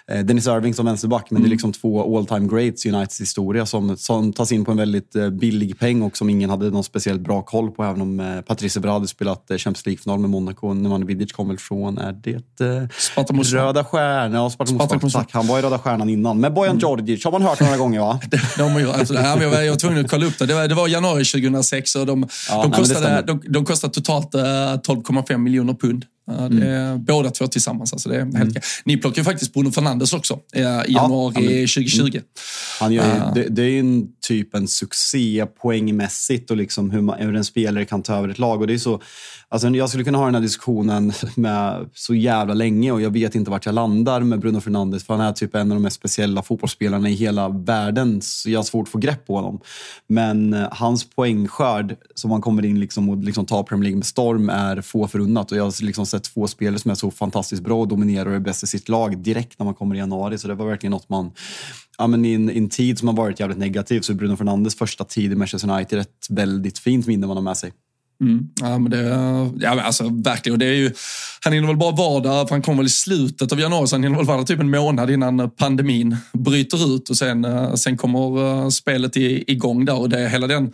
eh 0.06 0.24
Dennis 0.24 0.46
Irving 0.46 0.74
som 0.74 0.86
vänsterback. 0.86 1.30
Men 1.30 1.36
mm. 1.36 1.42
det 1.42 1.46
är 1.46 1.48
mm. 1.48 1.50
liksom 1.50 1.72
två 1.72 2.18
all 2.18 2.26
time 2.26 2.48
greats 2.48 2.86
i 2.86 2.88
Uniteds 2.88 3.20
historia 3.20 3.66
som, 3.66 3.96
som 3.96 4.32
tas 4.32 4.52
in 4.52 4.64
på 4.64 4.70
en 4.70 4.76
väldigt 4.76 5.16
eh, 5.16 5.30
billig 5.30 5.78
peng 5.78 6.02
och 6.02 6.16
som 6.16 6.30
ingen 6.30 6.50
hade 6.50 6.70
någon 6.70 6.84
speciellt 6.84 7.20
bra 7.20 7.42
koll 7.42 7.70
på. 7.70 7.84
Även 7.84 8.00
om 8.00 8.20
eh, 8.20 8.40
Patrice 8.40 8.76
Evra 8.76 8.92
hade 8.92 9.08
spelat 9.08 9.50
eh, 9.50 9.56
Champions 9.56 9.86
League-final 9.86 10.18
med 10.18 10.30
Monaco. 10.30 10.74
När 10.74 10.90
man 10.90 11.06
Vidic 11.06 11.32
kom 11.32 11.48
väl 11.48 11.58
från, 11.58 11.98
är 11.98 12.12
det 12.12 12.60
eh, 12.60 13.32
Röda 13.42 13.84
Stjärnan? 13.84 14.32
Ja, 14.32 14.50
Sparta 14.50 15.28
han 15.32 15.46
var 15.46 15.58
i 15.58 15.62
Röda 15.62 15.78
Stjärnan 15.78 16.08
innan. 16.08 16.40
Men 16.40 16.54
Bojan 16.54 16.70
mm. 16.70 16.80
Djordjic 16.80 17.24
har 17.24 17.32
man 17.32 17.42
hört 17.42 17.60
några 17.60 17.76
gånger 17.76 18.00
va? 18.00 18.20
det, 18.30 18.40
de 18.58 18.72
har 18.72 18.80
gjort, 18.80 19.10
jag, 19.10 19.64
jag 19.64 19.70
var 19.70 19.76
tvungen 19.76 20.04
att 20.04 20.10
kolla 20.10 20.26
upp 20.26 20.38
det. 20.38 20.46
Det 20.46 20.54
var, 20.54 20.68
det 20.68 20.74
var 20.74 20.88
januari 20.88 21.24
2006 21.24 21.94
och 21.94 22.06
de, 22.06 22.28
ja, 22.48 22.62
de, 22.62 22.72
kostade, 22.72 23.22
de, 23.22 23.42
de 23.48 23.64
kostade 23.64 23.94
totalt 23.94 24.34
12,5 24.34 25.32
eh, 25.32 25.38
miljoner 25.68 25.74
pund. 25.74 26.08
Det 26.28 26.66
är 26.66 26.90
mm. 26.90 27.04
Båda 27.04 27.30
två 27.30 27.46
tillsammans. 27.46 27.92
Alltså 27.92 28.08
det 28.08 28.16
är 28.16 28.18
helt 28.18 28.34
mm. 28.34 28.52
Ni 28.84 28.96
plockar 28.96 29.18
ju 29.18 29.24
faktiskt 29.24 29.52
Bruno 29.52 29.70
Fernandes 29.70 30.12
också 30.12 30.38
i 30.54 30.60
januari 30.92 31.60
ja, 31.60 31.66
2020. 31.66 32.00
Mm. 32.00 32.22
Han 32.80 32.92
gör 32.92 33.14
ju, 33.14 33.20
uh. 33.20 33.34
det, 33.34 33.48
det, 33.48 33.62
är 33.62 33.80
en 33.80 34.08
typ 34.26 34.54
en 34.54 34.68
succé 34.68 35.46
poängmässigt 35.62 36.50
och 36.50 36.56
liksom 36.56 36.90
hur, 36.90 37.00
man, 37.00 37.18
hur 37.18 37.36
en 37.36 37.44
spelare 37.44 37.84
kan 37.84 38.02
ta 38.02 38.16
över 38.16 38.28
ett 38.28 38.38
lag. 38.38 38.60
Och 38.60 38.66
det 38.66 38.74
är 38.74 38.78
så, 38.78 39.00
Alltså, 39.50 39.68
jag 39.68 39.88
skulle 39.88 40.04
kunna 40.04 40.18
ha 40.18 40.24
den 40.24 40.34
här 40.34 40.42
diskussionen 40.42 41.12
med 41.34 41.90
så 41.94 42.14
jävla 42.14 42.54
länge 42.54 42.92
och 42.92 43.00
jag 43.00 43.10
vet 43.10 43.34
inte 43.34 43.50
vart 43.50 43.66
jag 43.66 43.74
landar 43.74 44.20
med 44.20 44.40
Bruno 44.40 44.60
Fernandes 44.60 45.04
för 45.04 45.14
han 45.14 45.26
är 45.26 45.32
typ 45.32 45.54
en 45.54 45.72
av 45.72 45.76
de 45.76 45.82
mest 45.82 45.96
speciella 45.96 46.42
fotbollsspelarna 46.42 47.08
i 47.08 47.14
hela 47.14 47.48
världen. 47.48 48.20
Så 48.22 48.50
jag 48.50 48.58
har 48.58 48.64
svårt 48.64 48.88
att 48.88 48.92
få 48.92 48.98
grepp 48.98 49.26
på 49.26 49.36
honom. 49.36 49.60
Men 50.06 50.54
eh, 50.54 50.68
hans 50.70 51.10
poängskörd 51.10 51.96
som 52.14 52.30
han 52.30 52.40
kommer 52.40 52.64
in 52.64 52.80
liksom 52.80 53.08
och 53.08 53.16
liksom 53.16 53.46
tar 53.46 53.62
Premier 53.62 53.82
League 53.82 53.96
med 53.96 54.06
storm 54.06 54.50
är 54.50 54.80
få 54.80 55.08
förunnat. 55.08 55.52
Och 55.52 55.58
jag 55.58 55.64
har 55.64 55.84
liksom 55.84 56.06
sett 56.06 56.17
två 56.18 56.46
spelare 56.46 56.78
som 56.78 56.90
är 56.90 56.94
så 56.94 57.10
fantastiskt 57.10 57.62
bra 57.62 57.80
och 57.80 57.88
dominerar 57.88 58.26
och 58.26 58.34
är 58.34 58.38
bäst 58.40 58.64
i 58.64 58.66
sitt 58.66 58.88
lag 58.88 59.18
direkt 59.18 59.58
när 59.58 59.64
man 59.64 59.74
kommer 59.74 59.94
i 59.94 59.98
januari. 59.98 60.38
Så 60.38 60.48
det 60.48 60.54
var 60.54 60.66
verkligen 60.66 60.90
något 60.90 61.08
man 61.08 61.30
ja, 61.98 62.06
men 62.06 62.24
i, 62.24 62.32
en, 62.32 62.50
i 62.50 62.58
en 62.58 62.68
tid 62.68 62.98
som 62.98 63.08
har 63.08 63.14
varit 63.14 63.40
jävligt 63.40 63.58
negativ 63.58 64.00
så 64.00 64.12
är 64.12 64.16
Bruno 64.16 64.36
Fernandes 64.36 64.74
första 64.74 65.04
tid 65.04 65.32
i 65.32 65.34
Manchester 65.34 65.70
United 65.70 65.98
ett 65.98 66.26
väldigt 66.30 66.78
fint 66.78 67.06
minne 67.06 67.26
man 67.26 67.36
har 67.36 67.44
med 67.44 67.56
sig. 67.56 67.72
Mm. 68.20 68.48
Ja, 68.60 68.78
men 68.78 68.90
det, 68.90 69.02
ja, 69.60 69.74
men 69.74 69.78
alltså, 69.78 70.04
verkligen. 70.04 70.54
Och 70.54 70.58
det 70.58 70.66
är 70.66 70.74
ju, 70.74 70.92
han 71.44 71.52
hinner 71.52 71.66
väl 71.66 71.76
bara 71.76 71.94
vara 71.94 72.20
där, 72.20 72.46
för 72.46 72.50
han 72.50 72.62
kom 72.62 72.76
väl 72.76 72.86
i 72.86 72.90
slutet 72.90 73.52
av 73.52 73.60
januari, 73.60 73.86
så 73.86 73.96
han 73.96 74.02
hinner 74.02 74.16
väl 74.16 74.26
vara 74.26 74.38
där 74.38 74.44
typ 74.44 74.60
en 74.60 74.70
månad 74.70 75.10
innan 75.10 75.40
eh, 75.40 75.48
pandemin 75.48 76.16
bryter 76.32 76.94
ut 76.94 77.10
och 77.10 77.16
sen, 77.16 77.44
eh, 77.44 77.74
sen 77.74 77.96
kommer 77.96 78.38
eh, 78.38 78.68
spelet 78.68 79.12
spelet 79.12 79.16
igång 79.50 79.84
där. 79.84 79.98
Och 79.98 80.08
det 80.08 80.28
hela 80.28 80.46
den 80.46 80.72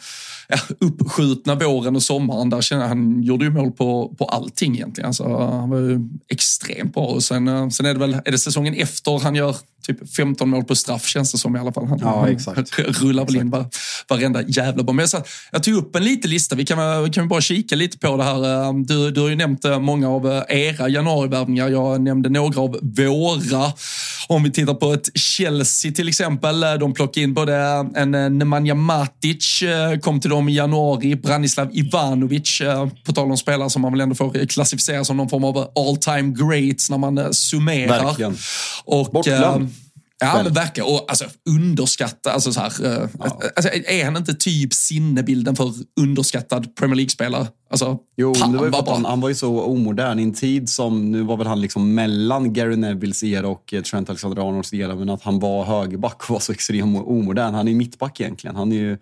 uppskjutna 0.80 1.55
våren 1.55 1.97
och 1.97 2.03
sommaren, 2.03 2.51
där 2.51 2.66
jag, 2.70 2.80
han 2.80 3.22
gjorde 3.22 3.45
ju 3.45 3.51
mål 3.51 3.72
på, 3.72 4.14
på 4.18 4.24
allting 4.24 4.74
egentligen. 4.74 5.07
Alltså, 5.07 5.36
han 5.36 5.70
var 5.70 5.78
ju 5.78 6.09
extremt 6.28 6.95
bra. 6.95 7.05
Och 7.05 7.22
sen, 7.22 7.49
eh, 7.49 7.68
sen 7.68 7.86
är 7.86 7.95
det 7.95 8.01
väl 8.01 8.16
är 8.24 8.30
det 8.30 8.38
säsongen 8.38 8.74
efter 8.74 9.18
han 9.18 9.34
gör 9.34 9.57
typ 9.86 10.14
15 10.16 10.49
mål 10.49 10.64
på 10.64 10.74
straff 10.74 11.07
känns 11.07 11.32
det 11.32 11.38
som 11.38 11.57
i 11.57 11.59
alla 11.59 11.72
fall. 11.72 11.86
Han, 11.86 11.99
ja, 12.03 12.28
exakt. 12.28 12.78
rullar 12.78 13.24
väl 13.24 13.36
in 13.36 13.51
var, 13.51 13.66
varenda 14.09 14.42
jävla 14.42 14.82
bomb. 14.82 15.01
Jag, 15.01 15.09
jag 15.53 15.62
tog 15.62 15.74
upp 15.74 15.97
en 15.97 16.05
liten 16.05 16.30
lista, 16.30 16.57
vi 16.57 16.64
kan, 16.64 17.12
kan 17.12 17.28
bara 17.28 17.40
kika 17.40 17.76
lite 17.76 17.99
på 17.99 18.16
det 18.16 18.24
här. 18.24 18.72
Du, 18.86 19.11
du 19.11 19.20
har 19.20 19.28
ju 19.28 19.36
nämnt 19.36 19.64
många 19.80 20.09
av 20.09 20.45
era 20.49 20.88
januarivärvningar. 20.88 21.68
Jag 21.68 22.01
nämnde 22.01 22.28
några 22.28 22.61
av 22.61 22.78
våra. 22.82 23.72
Om 24.29 24.43
vi 24.43 24.51
tittar 24.51 24.75
på 24.75 24.93
ett 24.93 25.09
Chelsea 25.14 25.93
till 25.93 26.09
exempel. 26.09 26.61
De 26.61 26.95
plockade 26.95 27.25
in 27.25 27.35
både 27.35 27.55
en 27.97 28.39
Nemanja 28.39 28.75
Matic, 28.75 29.62
eh, 29.62 29.99
kom 29.99 30.20
till 30.20 30.31
dem 30.31 30.49
i 30.49 30.55
januari. 30.55 31.16
Branislav 31.16 31.70
Ivanovic, 31.72 32.61
eh, 32.61 32.89
på 33.05 33.12
tal 33.12 33.31
om 33.31 33.37
spelare 33.37 33.70
som 33.70 33.83
man 33.83 33.93
väl 33.93 34.01
ändå 34.01 34.14
får 34.14 34.47
klassificera 34.47 35.05
som 35.05 35.16
någon 35.16 35.29
form 35.29 35.45
av 35.45 35.59
all 35.59 35.97
time 35.97 36.35
greats 36.37 36.91
när 36.91 36.99
man 36.99 37.18
eh, 37.18 37.31
summerar. 37.31 38.05
Verkligen. 38.05 38.37
Och, 38.85 39.11
Bortglömd. 39.12 39.70
Ja, 40.20 40.42
men 40.42 40.52
verkar 40.52 40.82
och 40.82 41.04
alltså, 41.08 41.24
underskatta. 41.50 42.32
Alltså, 42.32 42.52
så 42.52 42.60
här, 42.60 42.72
ja. 43.18 43.40
alltså, 43.56 43.70
är 43.72 44.04
han 44.04 44.16
inte 44.16 44.34
typ 44.34 44.74
sinnebilden 44.74 45.56
för 45.56 45.72
underskattad 46.00 46.76
Premier 46.76 46.96
League-spelare? 46.96 47.46
Alltså, 47.70 47.98
jo, 48.16 48.32
det 48.32 48.40
var 48.40 48.68
var 48.68 48.92
han, 48.94 49.04
han, 49.04 49.20
var 49.20 49.28
ju 49.28 49.34
så 49.34 49.60
omodern 49.60 50.18
i 50.18 50.22
en 50.22 50.34
tid 50.34 50.68
som, 50.68 51.10
nu 51.10 51.22
var 51.22 51.36
väl 51.36 51.46
han 51.46 51.60
liksom 51.60 51.94
mellan 51.94 52.52
Gary 52.52 52.76
Nevilles 52.76 53.22
era 53.22 53.48
och 53.48 53.74
Trent 53.90 54.10
Alexander-Arnolds 54.10 54.74
era, 54.74 54.94
men 54.94 55.10
att 55.10 55.22
han 55.22 55.38
var 55.38 55.64
högerback 55.64 56.22
och 56.22 56.30
var 56.30 56.40
så 56.40 56.52
extremt 56.52 57.06
omodern. 57.06 57.54
Han 57.54 57.68
är 57.68 57.74
mittback 57.74 58.20
egentligen. 58.20 58.56
Han 58.56 58.72
är 58.72 58.76
ju 58.76 58.98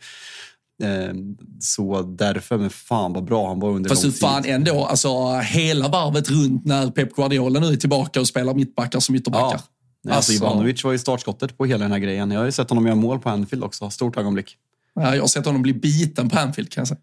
Eh, 0.82 1.14
så 1.60 2.02
därför, 2.02 2.58
men 2.58 2.70
fan 2.70 3.12
vad 3.12 3.24
bra 3.24 3.48
han 3.48 3.60
var 3.60 3.70
under 3.70 3.90
Fast 3.90 4.02
lång 4.02 4.12
tid. 4.12 4.20
fan 4.20 4.44
ändå, 4.44 4.84
alltså 4.84 5.38
hela 5.38 5.88
varvet 5.88 6.30
runt 6.30 6.64
när 6.64 6.90
Pep 6.90 7.14
Guardiola 7.14 7.60
nu 7.60 7.66
är 7.66 7.76
tillbaka 7.76 8.20
och 8.20 8.28
spelar 8.28 8.54
mittbackar 8.54 9.00
som 9.00 9.14
ytterbackar. 9.14 9.60
Ja. 9.62 9.82
Alltså, 10.05 10.16
alltså, 10.16 10.32
Ivanovic 10.32 10.84
var 10.84 10.92
ju 10.92 10.98
startskottet 10.98 11.59
på 11.59 11.66
hela 11.66 11.84
den 11.84 11.92
här 11.92 11.98
grejen. 11.98 12.30
Jag 12.30 12.38
har 12.40 12.44
ju 12.44 12.53
sett 12.53 12.68
honom 12.68 12.86
göra 12.86 12.96
mål 12.96 13.18
på 13.18 13.28
Anfield 13.30 13.64
också. 13.64 13.90
Stort 13.90 14.16
ögonblick. 14.16 14.57
Ja, 14.94 15.14
jag 15.14 15.22
har 15.22 15.28
sett 15.28 15.46
honom 15.46 15.62
bli 15.62 15.72
biten 15.72 16.30
på 16.30 16.38
Anfield 16.38 16.72
kan 16.72 16.80
jag 16.80 16.88
säga. 16.88 17.00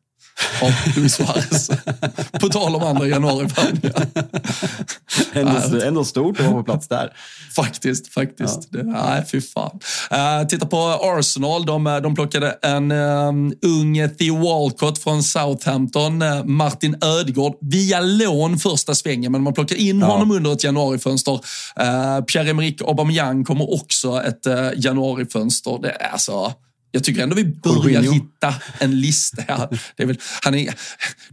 Av 0.62 0.72
Luis 0.95 1.14
Suarez. 1.14 1.70
på 2.41 2.50
tal 2.50 2.76
om 2.76 2.84
andra 2.84 3.08
januari 3.08 3.47
ändå, 5.34 5.86
ändå 5.86 6.06
stort 6.06 6.40
att 6.40 6.46
vara 6.46 6.58
på 6.58 6.64
plats 6.64 6.88
där. 6.88 7.14
Faktiskt, 7.56 8.14
faktiskt. 8.14 8.68
Ja. 8.72 8.78
Det, 8.78 8.84
nej, 8.84 9.26
fy 9.32 9.42
fan. 9.42 9.80
Uh, 10.12 10.48
titta 10.48 10.66
på 10.66 10.78
Arsenal. 11.02 11.66
De, 11.66 12.00
de 12.04 12.16
plockade 12.16 12.58
en 12.62 12.92
um, 12.92 13.54
ung 13.62 14.10
Theo 14.10 14.38
Walcott 14.38 14.98
från 14.98 15.24
Southampton. 15.24 16.24
Martin 16.46 16.98
Ödegård 17.02 17.54
via 17.62 18.00
lån 18.00 18.58
första 18.58 18.96
svängen, 18.96 19.32
men 19.32 19.44
man 19.44 19.54
plockar 19.54 19.76
in 19.76 20.00
ja. 20.00 20.06
honom 20.06 20.32
under 20.32 20.54
ett 20.54 20.64
januarifönster. 20.64 21.34
Uh, 21.34 22.26
Pierre-Emerick 22.26 22.82
Aubameyang 22.82 23.44
kommer 23.44 23.74
också 23.74 24.22
ett 24.22 24.48
uh, 24.48 24.70
januarifönster. 24.76 25.80
Det 25.82 25.90
är 25.90 26.12
alltså... 26.12 26.54
Jag 26.92 27.04
tycker 27.04 27.24
ändå 27.24 27.36
vi 27.36 27.46
börjar 27.46 28.02
hitta 28.02 28.54
en 28.80 29.02
lista 29.02 29.42
här. 29.48 29.80
Det 29.96 30.04
är 30.04 30.08
väl, 30.08 30.18
han 30.42 30.56
är, 30.56 30.76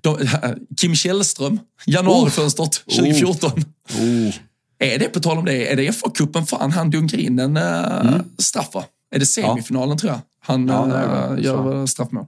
de, 0.01 0.29
Kim 0.77 0.95
Källström, 0.95 1.61
januarifönstret 1.87 2.73
2014. 2.73 3.51
Oh. 3.51 4.03
Oh. 4.03 4.35
Är 4.79 4.99
det, 4.99 5.09
på 5.09 5.21
tal 5.21 5.39
om 5.39 5.45
det, 5.45 5.73
är 5.73 5.77
det 5.77 5.91
FA-cupen 5.91 6.47
fan 6.47 6.73
han 6.73 6.91
dunkar 6.91 7.19
in 7.19 7.39
en 7.39 7.57
uh, 7.57 8.07
mm. 8.07 8.23
straff 8.39 8.69
Är 9.15 9.19
det 9.19 9.27
semifinalen 9.27 9.91
ja. 9.91 9.99
tror 9.99 10.13
jag? 10.13 10.21
Han 10.41 10.69
ja, 10.69 11.35
äh, 11.37 11.45
gör 11.45 11.87
straffmål. 11.87 12.27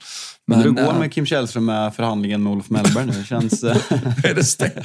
Men, 0.48 0.58
Hur 0.58 0.72
det 0.72 0.82
går 0.82 0.92
med 0.92 1.12
Kim 1.12 1.26
Källström 1.26 1.64
med 1.64 1.94
förhandlingen 1.94 2.42
med 2.42 2.52
Olof 2.52 2.70
Mellberg 2.70 3.06
nu? 3.06 3.12
Det 3.12 3.24
känns... 3.24 3.64
är 4.24 4.34
det 4.34 4.44
stel? 4.44 4.84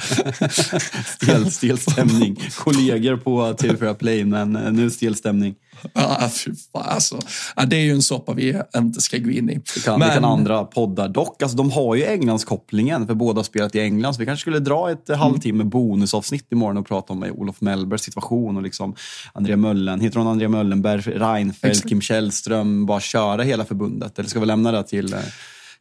stel, 1.06 1.50
stel 1.50 1.78
stämning. 1.78 2.36
Kollegor 2.56 3.16
på 3.16 3.52
TV4 3.52 3.94
Play, 3.94 4.24
men 4.24 4.52
nu 4.52 4.90
stel 4.90 5.14
stämning. 5.16 5.54
Fy 6.30 6.52
fan, 6.72 6.82
alltså. 6.82 7.18
ja, 7.56 7.64
det 7.64 7.76
är 7.76 7.80
ju 7.80 7.90
en 7.90 8.02
soppa 8.02 8.32
vi 8.32 8.60
inte 8.76 9.00
ska 9.00 9.18
gå 9.18 9.30
in 9.30 9.50
i. 9.50 9.54
Det 9.74 9.84
kan, 9.84 9.98
Men... 9.98 10.08
det 10.08 10.14
kan 10.14 10.24
andra 10.24 10.64
poddar 10.64 11.08
dock. 11.08 11.42
Alltså, 11.42 11.56
de 11.56 11.70
har 11.70 11.94
ju 11.94 12.04
Englandskopplingen, 12.04 13.06
för 13.06 13.14
båda 13.14 13.38
har 13.38 13.44
spelat 13.44 13.74
i 13.74 13.80
England. 13.80 14.14
Så 14.14 14.20
vi 14.20 14.26
kanske 14.26 14.40
skulle 14.40 14.58
dra 14.58 14.90
ett 14.90 15.08
mm. 15.08 15.20
halvtimme 15.20 15.64
bonusavsnitt 15.64 16.52
imorgon 16.52 16.76
och 16.76 16.86
prata 16.86 17.12
om 17.12 17.22
Olof 17.22 17.60
Mellbergs 17.60 18.02
situation 18.02 18.56
och 18.56 18.62
liksom 18.62 18.94
Andrea 19.32 19.56
Möllen. 19.56 20.00
Heter 20.00 20.18
hon 20.18 20.28
Andrea 20.28 20.48
Möllenberg, 20.48 21.00
Reinfeldt, 21.00 21.88
Kim 21.88 22.00
Källström? 22.00 22.86
Bara 22.86 23.00
köra 23.00 23.42
hela 23.42 23.64
förbundet? 23.64 24.18
Eller 24.18 24.28
ska 24.28 24.40
vi 24.40 24.46
lämna 24.46 24.72
det 24.72 24.82
till 24.82 25.12
eh, 25.12 25.20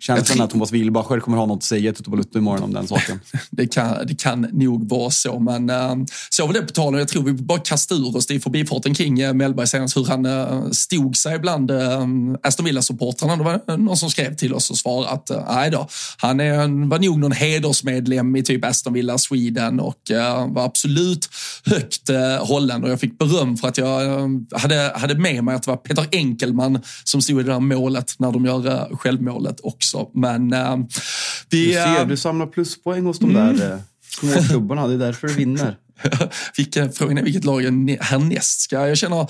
Känslan 0.05 0.41
att 0.41 0.49
Thomas 0.49 0.71
Wilbacher 0.71 1.19
kommer 1.19 1.37
ha 1.37 1.45
något 1.45 1.57
att 1.57 1.63
säga 1.63 1.93
till 1.93 2.03
Toto 2.03 2.37
imorgon 2.37 2.63
om 2.63 2.73
den 2.73 2.87
saken. 2.87 3.19
det, 3.51 3.67
kan, 3.67 4.07
det 4.07 4.15
kan 4.15 4.41
nog 4.41 4.89
vara 4.89 5.11
så, 5.11 5.39
men 5.39 5.69
äh, 5.69 5.95
så 6.29 6.47
var 6.47 6.53
det 6.53 6.61
på 6.61 6.71
tal 6.71 6.97
Jag 6.99 7.07
tror 7.07 7.23
vi 7.23 7.33
bara 7.33 7.59
kastar 7.59 7.95
ur 7.95 8.17
oss 8.17 8.27
det 8.27 8.33
i 8.33 8.39
förbifarten 8.39 8.93
kring 8.93 9.19
äh, 9.19 9.33
Mellberg 9.33 9.67
senast, 9.67 9.97
hur 9.97 10.05
han 10.05 10.25
äh, 10.25 10.69
stod 10.71 11.17
sig 11.17 11.39
bland 11.39 11.71
äh, 11.71 12.07
Aston 12.43 12.65
Villa-supportrarna. 12.65 13.35
Det 13.35 13.43
var 13.43 13.77
någon 13.77 13.97
som 13.97 14.09
skrev 14.09 14.35
till 14.35 14.53
oss 14.53 14.69
och 14.69 14.77
svarade 14.77 15.09
att 15.09 15.31
nej 15.47 15.71
då, 15.71 15.87
han 16.17 16.39
är, 16.39 16.87
var 16.89 16.99
nog 16.99 17.19
någon 17.19 17.31
hedersmedlem 17.31 18.35
i 18.35 18.43
typ 18.43 18.65
Aston 18.65 18.93
Villa 18.93 19.17
Sweden 19.17 19.79
och 19.79 20.11
äh, 20.11 20.53
var 20.53 20.65
absolut 20.65 21.29
högt 21.65 22.09
äh, 22.09 22.45
hållen 22.45 22.83
och 22.83 22.89
jag 22.89 22.99
fick 22.99 23.17
beröm 23.17 23.57
för 23.57 23.67
att 23.67 23.77
jag 23.77 24.05
äh, 24.05 24.27
hade, 24.51 24.91
hade 24.95 25.15
med 25.15 25.43
mig 25.43 25.55
att 25.55 25.63
det 25.63 25.71
var 25.71 25.77
Peter 25.77 26.07
Enkelman 26.11 26.81
som 27.03 27.21
stod 27.21 27.39
i 27.39 27.43
det 27.43 27.51
där 27.51 27.59
målet 27.59 28.15
när 28.17 28.31
de 28.31 28.45
gör 28.45 28.67
äh, 28.67 28.97
självmålet 28.97 29.59
också 29.63 29.92
också. 29.93 30.19
Men 30.19 30.53
äh, 30.53 30.77
vi... 31.49 31.65
Du 31.65 31.73
ser, 31.73 32.05
du 32.05 32.17
samlar 32.17 32.47
pluspoäng 32.47 33.05
hos 33.05 33.19
de 33.19 33.29
mm. 33.29 33.57
där 33.57 33.71
äh, 33.71 33.79
små 34.19 34.43
klubbarna. 34.49 34.87
Det 34.87 34.93
är 34.93 34.97
därför 34.97 35.27
du 35.27 35.33
vinner. 35.33 35.77
Frågan 36.93 37.17
är 37.17 37.23
vilket 37.23 37.43
lag 37.43 37.61
jag 37.61 37.97
härnäst 38.01 38.61
ska... 38.61 38.87
Jag 38.87 38.97
känner 38.97 39.27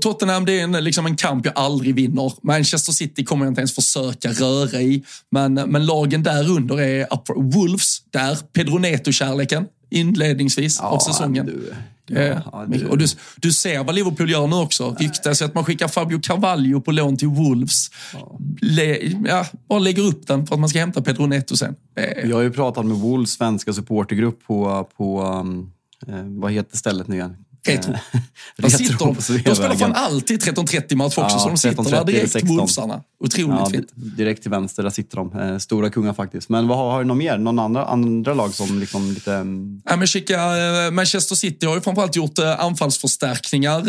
Tottenham, 0.00 0.44
det 0.44 0.60
är 0.60 0.64
en, 0.64 0.84
liksom 0.84 1.06
en 1.06 1.16
kamp 1.16 1.46
jag 1.46 1.58
aldrig 1.58 1.94
vinner. 1.94 2.32
Manchester 2.42 2.92
City 2.92 3.24
kommer 3.24 3.44
jag 3.44 3.50
inte 3.50 3.60
ens 3.60 3.74
försöka 3.74 4.30
röra 4.30 4.80
i. 4.80 5.04
Men, 5.30 5.54
men 5.54 5.86
lagen 5.86 6.22
där 6.22 6.50
under 6.50 6.80
är 6.80 7.06
Wolves, 7.52 8.02
där 8.10 8.38
Pedro 8.52 8.78
Neto-kärleken 8.78 9.66
inledningsvis 9.92 10.78
ja, 10.82 10.88
av 10.88 10.98
säsongen. 10.98 11.46
Du, 11.46 11.74
ja, 12.06 12.66
du. 12.68 12.86
Och 12.86 12.98
du, 12.98 13.06
du 13.36 13.52
ser 13.52 13.84
vad 13.84 13.94
Liverpool 13.94 14.30
gör 14.30 14.46
nu 14.46 14.56
också. 14.56 14.96
Ryktas 14.98 15.42
att 15.42 15.54
man 15.54 15.64
skickar 15.64 15.88
Fabio 15.88 16.20
Carvalho 16.20 16.80
på 16.80 16.92
lån 16.92 17.16
till 17.16 17.28
Wolves. 17.28 17.90
Ja. 18.14 18.38
Le, 18.60 19.14
ja, 19.26 19.46
bara 19.68 19.78
lägger 19.78 20.02
upp 20.02 20.26
den 20.26 20.46
för 20.46 20.54
att 20.54 20.60
man 20.60 20.68
ska 20.68 20.78
hämta 20.78 21.02
Pedro 21.02 21.26
Neto 21.26 21.56
sen. 21.56 21.76
Jag 22.24 22.36
har 22.36 22.42
ju 22.42 22.50
pratat 22.50 22.86
med 22.86 22.96
Wolves 22.96 23.30
svenska 23.30 23.72
supportergrupp 23.72 24.46
på, 24.46 24.88
på 24.96 25.22
um, 25.22 25.72
eh, 26.08 26.24
vad 26.24 26.52
heter 26.52 26.76
stället 26.76 27.08
nu 27.08 27.16
igen? 27.16 27.36
Retro. 27.66 27.92
Där 28.56 28.68
sitter 28.68 28.98
de. 28.98 29.16
De 29.44 29.54
spelar 29.54 29.74
fan 29.74 29.92
alltid 29.92 30.42
13.30 30.42 30.94
match 30.94 31.18
också, 31.18 31.36
ja, 31.36 31.38
så 31.38 31.48
de 31.48 31.56
sitter 31.56 31.90
där 31.90 32.04
direkt, 32.04 32.44
Wolfsarna. 32.44 33.02
Otroligt 33.20 33.58
ja, 33.58 33.66
fint. 33.66 33.88
Direkt 33.94 34.42
till 34.42 34.50
vänster, 34.50 34.82
där 34.82 34.90
sitter 34.90 35.16
de. 35.16 35.38
Eh, 35.38 35.58
stora 35.58 35.90
kungar 35.90 36.12
faktiskt. 36.12 36.48
Men 36.48 36.68
vad 36.68 36.78
har, 36.78 36.90
har 36.90 36.98
du 36.98 37.04
något 37.04 37.16
mer? 37.16 37.38
Någon 37.38 37.58
andra, 37.58 37.84
andra 37.84 38.34
lag 38.34 38.54
som 38.54 38.80
liksom 38.80 39.10
lite... 39.10 39.34
Mm? 39.34 39.82
Ja, 39.84 39.96
men 39.96 40.06
kika, 40.06 40.34
eh, 40.34 40.90
Manchester 40.90 41.34
City 41.34 41.66
har 41.66 41.74
ju 41.74 41.80
framförallt 41.80 42.16
gjort 42.16 42.38
eh, 42.38 42.60
anfallsförstärkningar. 42.60 43.82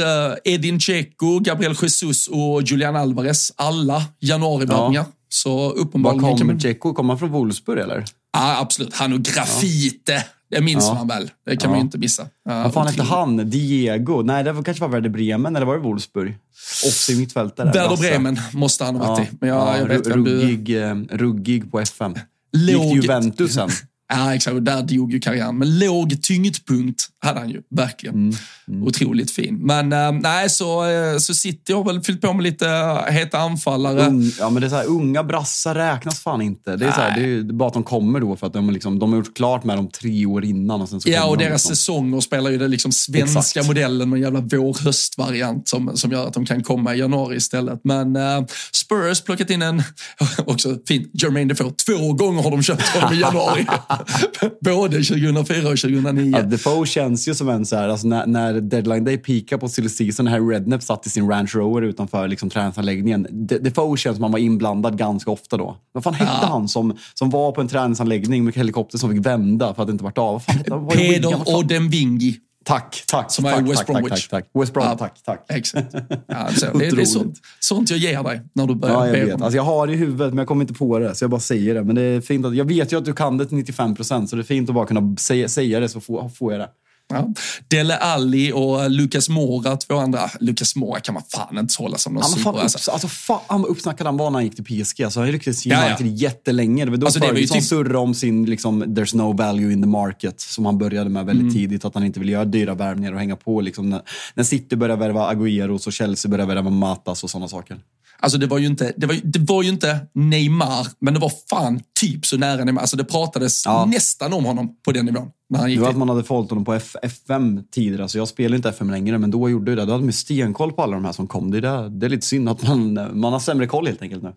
Edin 0.43 0.78
Dzeko, 0.78 1.39
Gabriel 1.39 1.76
Jesus 1.82 2.28
och 2.28 2.61
Julian 2.61 2.95
Alvarez. 2.95 3.51
Alla 3.55 4.03
januarivärvningar. 4.19 5.05
Ja. 5.09 5.11
Så 5.30 5.71
uppenbarligen... 5.71 6.24
Var 6.24 6.38
kommer 6.38 6.53
Dzeko? 6.53 6.93
Kommer 6.93 7.13
han 7.13 7.19
från 7.19 7.32
Wolfsburg 7.32 7.80
eller? 7.80 8.05
Ja, 8.34 8.59
absolut. 8.59 8.93
Han 8.95 9.13
och 9.13 9.21
Grafite. 9.21 10.26
Det 10.53 10.61
minns 10.61 10.87
ja. 10.87 10.93
man 10.93 11.07
väl. 11.07 11.31
Det 11.45 11.57
kan 11.57 11.59
ja. 11.61 11.69
man 11.69 11.77
ju 11.77 11.81
inte 11.81 11.97
missa. 11.97 12.27
Vad 12.43 12.73
fan 12.73 12.87
hette 12.87 13.03
han? 13.03 13.49
Diego? 13.49 14.21
Nej, 14.21 14.43
det 14.43 14.51
var, 14.51 14.63
kanske 14.63 14.81
var 14.81 14.89
Werder 14.89 15.09
Bremen, 15.09 15.55
eller 15.55 15.65
var 15.65 15.75
det 15.75 15.81
Wolfsburg? 15.81 16.37
Offensiv 16.83 17.17
mittfältare. 17.19 17.71
Werder 17.71 17.97
Bremen 17.97 18.39
måste 18.53 18.83
han 18.83 18.95
ha 18.95 19.07
varit 19.07 19.19
ja. 19.19 19.25
i. 19.25 19.37
Men 19.39 19.49
jag, 19.49 19.79
jag 19.79 19.85
vet 19.85 20.07
ruggig, 20.07 20.65
du... 20.65 21.07
ruggig 21.11 21.71
på 21.71 21.79
FM. 21.79 22.15
Låg... 22.51 22.85
Gick 22.85 22.91
till 22.91 23.03
Juventus 23.03 23.53
sen. 23.53 23.69
Ja, 24.14 24.36
exakt. 24.36 24.53
Och 24.53 24.64
där 24.64 24.82
dog 24.82 25.14
ju 25.14 25.20
karriären. 25.20 25.57
Men 25.57 25.80
låg 25.80 26.22
tyngdpunkt 26.22 27.07
hade 27.22 27.39
han 27.39 27.49
ju, 27.49 27.61
verkligen. 27.70 28.16
Mm. 28.16 28.36
Mm. 28.68 28.84
Otroligt 28.84 29.32
fin. 29.32 29.57
Men 29.57 29.93
äh, 29.93 30.11
nej, 30.11 30.49
så, 30.49 30.86
äh, 30.86 31.18
så 31.18 31.34
City 31.34 31.74
har 31.74 31.84
väl 31.84 32.01
fyllt 32.01 32.22
på 32.22 32.34
med 32.34 32.43
lite 32.43 32.70
äh, 32.70 33.14
heta 33.14 33.38
anfallare. 33.38 34.07
Un, 34.07 34.32
ja, 34.39 34.49
men 34.49 34.61
det 34.61 34.68
är 34.68 34.70
så 34.70 34.76
här, 34.76 34.88
unga 34.88 35.24
brassar 35.24 35.76
räknas 35.76 36.20
fan 36.20 36.41
inte. 36.41 36.76
Det 36.76 36.86
är, 36.86 36.91
så 36.91 37.01
här, 37.01 37.20
det 37.20 37.26
är 37.26 37.53
bara 37.53 37.68
att 37.68 37.74
de 37.74 37.84
kommer 37.84 38.20
då 38.20 38.36
för 38.36 38.47
att 38.47 38.53
de, 38.53 38.70
liksom, 38.70 38.99
de 38.99 39.11
har 39.11 39.18
gjort 39.18 39.36
klart 39.36 39.64
med 39.64 39.78
dem 39.78 39.89
tre 39.89 40.26
år 40.26 40.45
innan. 40.45 40.82
Och 40.82 40.89
sen 40.89 41.01
så 41.01 41.09
ja, 41.09 41.26
och 41.26 41.38
deras 41.38 41.51
liksom. 41.51 41.76
säsonger 41.76 42.22
spelar 42.22 42.51
ju 42.51 42.57
den 42.57 42.72
liksom 42.72 42.91
svenska 42.91 43.39
Exakt. 43.39 43.68
modellen 43.68 44.14
en 44.14 44.22
jävla 44.22 44.39
vår-höst-variant 44.39 45.68
som, 45.68 45.97
som 45.97 46.11
gör 46.11 46.28
att 46.28 46.34
de 46.34 46.45
kan 46.45 46.64
komma 46.64 46.95
i 46.95 46.99
januari 46.99 47.36
istället. 47.36 47.80
Men 47.84 48.16
äh, 48.16 48.45
Spurs 48.74 49.22
plockat 49.22 49.49
in 49.49 49.61
en, 49.61 49.84
också 50.45 50.78
fint, 50.88 51.09
Jermaine 51.14 51.47
Defoe. 51.47 51.72
Två 51.86 52.14
gånger 52.14 52.43
har 52.43 52.51
de 52.51 52.64
köpt 52.64 52.88
honom 52.88 53.14
i 53.14 53.20
januari. 53.20 53.66
Både 54.61 55.03
2004 55.03 55.57
och 55.57 55.77
2009. 55.77 56.31
Ja, 56.37 56.41
Defoe 56.41 56.85
känns 56.85 57.27
ju 57.27 57.35
som 57.35 57.49
en 57.49 57.65
så 57.65 57.75
här, 57.75 57.89
alltså 57.89 58.07
när, 58.07 58.25
när 58.25 58.53
deadline 58.53 59.03
day 59.03 59.17
peakar 59.17 59.57
på 59.57 59.69
silly 59.69 59.89
season, 59.89 60.27
här 60.27 60.49
Rednep 60.49 60.83
satt 60.83 61.07
i 61.07 61.09
sin 61.09 61.29
Range 61.29 61.51
Rover 61.53 61.81
utanför 61.81 62.27
liksom, 62.27 62.49
träningsanläggningen. 62.49 63.27
Defoe 63.31 63.97
känns 63.97 64.15
som 64.15 64.23
han 64.23 64.31
var 64.31 64.39
inblandad 64.39 64.97
ganska 64.97 65.31
ofta 65.31 65.57
då. 65.57 65.77
Vad 65.91 66.03
fan 66.03 66.13
hette 66.13 66.31
ja. 66.41 66.47
han 66.47 66.67
som, 66.67 66.97
som 67.13 67.29
var 67.29 67.51
på 67.51 67.61
en 67.61 67.67
träningsanläggning 67.67 68.43
med 68.43 68.55
helikopter 68.55 68.97
som 68.97 69.11
fick 69.11 69.25
vända 69.25 69.73
för 69.73 69.81
att 69.81 69.87
det 69.87 69.91
inte 69.91 70.03
vart 70.03 70.17
av? 70.17 70.43
Peder 70.91 71.55
Odemwingi. 71.57 72.39
Tack, 72.64 73.03
tack. 73.07 73.32
Som 73.32 73.43
tack, 73.43 73.61
är 73.61 73.64
West 73.64 73.86
Bromwich. 73.86 74.09
Tack, 74.09 74.20
tack, 74.30 74.30
tack. 74.30 74.61
West 74.61 74.74
Brom, 74.74 74.86
ja, 74.86 74.97
tack, 74.97 75.24
tack. 75.24 75.45
Exakt. 75.49 75.95
Ja, 76.28 76.47
så, 76.55 76.78
det, 76.78 76.89
det, 76.89 77.01
är 77.01 77.05
sånt, 77.05 77.38
sånt 77.59 77.89
jag 77.89 77.99
ger 77.99 78.24
dig 78.24 78.41
när 78.53 78.68
du 78.68 78.76
börjar 78.76 78.95
ja, 78.95 79.18
jag 79.18 79.26
vet. 79.26 79.41
Alltså, 79.41 79.55
jag 79.57 79.64
har 79.64 79.88
det 79.88 79.93
i 79.93 79.95
huvudet, 79.95 80.28
men 80.28 80.38
jag 80.38 80.47
kommer 80.47 80.61
inte 80.61 80.74
på 80.74 80.99
det. 80.99 81.16
Så 81.16 81.24
jag 81.24 81.32
bara 81.32 81.41
säger 81.41 81.74
det. 81.74 81.84
Men 81.84 81.95
det 81.95 82.01
är 82.01 82.22
fint 82.22 82.45
att, 82.45 82.55
jag 82.55 82.66
vet 82.66 82.93
ju 82.93 82.97
att 82.97 83.05
du 83.05 83.14
kan 83.14 83.38
det 83.38 83.45
till 83.45 83.57
95 83.57 83.95
procent, 83.95 84.30
så 84.30 84.36
det 84.36 84.41
är 84.41 84.43
fint 84.43 84.70
att 84.70 84.76
bara 84.76 84.86
kunna 84.86 85.16
säga, 85.18 85.49
säga 85.49 85.80
det 85.80 85.89
så 85.89 86.01
får, 86.01 86.30
får 86.30 86.51
jag 86.51 86.61
det. 86.61 86.70
Ja. 87.09 87.33
Dele 87.67 87.97
Alli 87.97 88.51
och 88.51 88.91
Lucas 88.91 89.29
Mora, 89.29 89.77
två 89.77 89.95
andra. 89.95 90.29
Lucas 90.39 90.75
Mora 90.75 90.99
kan 90.99 91.13
man 91.13 91.23
fan 91.29 91.57
inte 91.57 91.73
hålla 91.77 91.97
som 91.97 92.13
någon 92.13 92.23
super. 92.23 92.59
Alltså. 92.59 92.91
alltså 92.91 93.07
fan 93.07 93.61
vad 93.61 93.65
uppsnackad 93.65 94.07
han 94.07 94.17
var 94.17 94.29
när 94.29 94.37
han 94.37 94.43
gick 94.43 94.55
till 94.55 94.83
PSG. 94.83 95.03
Alltså, 95.03 95.19
han 95.19 95.31
rycktes 95.31 95.65
i 95.65 95.73
United 95.73 95.89
ja, 95.89 95.97
ja. 95.99 96.05
jättelänge. 96.05 96.85
Det 96.85 96.91
var 96.91 96.97
då 96.97 97.05
alltså, 97.05 97.19
Ferguson 97.19 97.57
typ... 97.57 97.67
surrade 97.67 97.97
om 97.97 98.13
sin 98.13 98.45
liksom, 98.45 98.83
“there's 98.83 99.15
no 99.15 99.33
value 99.33 99.73
in 99.73 99.81
the 99.81 99.87
market” 99.87 100.41
som 100.41 100.65
han 100.65 100.77
började 100.77 101.09
med 101.09 101.25
väldigt 101.25 101.43
mm. 101.43 101.53
tidigt. 101.53 101.85
Att 101.85 101.93
han 101.93 102.03
inte 102.03 102.19
ville 102.19 102.31
göra 102.31 102.45
dyra 102.45 102.73
värvningar 102.73 103.13
och 103.13 103.19
hänga 103.19 103.35
på. 103.35 103.61
Liksom, 103.61 103.89
när, 103.89 104.01
när 104.33 104.43
City 104.43 104.75
började 104.75 104.99
värva 104.99 105.33
Agüero 105.33 105.87
och 105.87 105.93
Chelsea 105.93 106.31
började 106.31 106.53
värva 106.53 106.69
Matas 106.69 107.23
och 107.23 107.29
sådana 107.29 107.47
saker. 107.47 107.79
Alltså 108.24 108.38
det 108.38 108.47
var 108.47 108.57
ju 108.57 108.67
inte, 108.67 108.93
det 108.97 109.07
var, 109.07 109.19
det 109.24 109.39
var 109.39 109.63
ju 109.63 109.69
inte 109.69 109.99
Neymar, 110.13 110.88
men 110.99 111.13
det 111.13 111.19
var 111.19 111.32
fan 111.49 111.82
typ 111.99 112.26
så 112.26 112.38
nära 112.38 112.63
Neymar. 112.63 112.82
Alltså 112.82 112.97
det 112.97 113.03
pratades 113.03 113.65
ja. 113.65 113.86
nästan 113.86 114.34
om 114.34 114.45
honom 114.45 114.76
på 114.86 114.91
den 114.91 115.05
nivån. 115.05 115.32
När 115.49 115.59
han 115.59 115.69
gick 115.69 115.80
det 115.80 115.84
var 115.84 115.89
att 115.89 115.97
man 115.97 116.09
hade 116.09 116.24
följt 116.24 116.49
honom 116.49 116.65
på 116.65 116.74
F 116.74 116.95
FM 117.01 117.63
tidigare. 117.71 118.01
Alltså 118.01 118.17
jag 118.17 118.28
spelar 118.28 118.55
inte 118.55 118.69
FM 118.69 118.89
längre, 118.89 119.17
men 119.17 119.32
då 119.32 119.49
gjorde 119.49 119.76
det. 119.76 119.86
Då 119.86 119.91
hade 119.91 120.03
man 120.03 120.13
stenkoll 120.13 120.71
på 120.71 120.82
alla 120.82 120.93
de 120.93 121.05
här 121.05 121.11
som 121.11 121.28
kom. 121.28 121.51
Det 121.51 121.57
är, 121.57 121.61
det, 121.61 121.89
det 121.89 122.05
är 122.05 122.09
lite 122.09 122.26
synd 122.26 122.49
att 122.49 122.67
man, 122.67 122.93
man 123.19 123.34
har 123.34 123.39
sämre 123.39 123.67
koll 123.67 123.88
helt 123.88 124.01
enkelt 124.01 124.24
nu. 124.24 124.34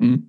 Mm. 0.00 0.22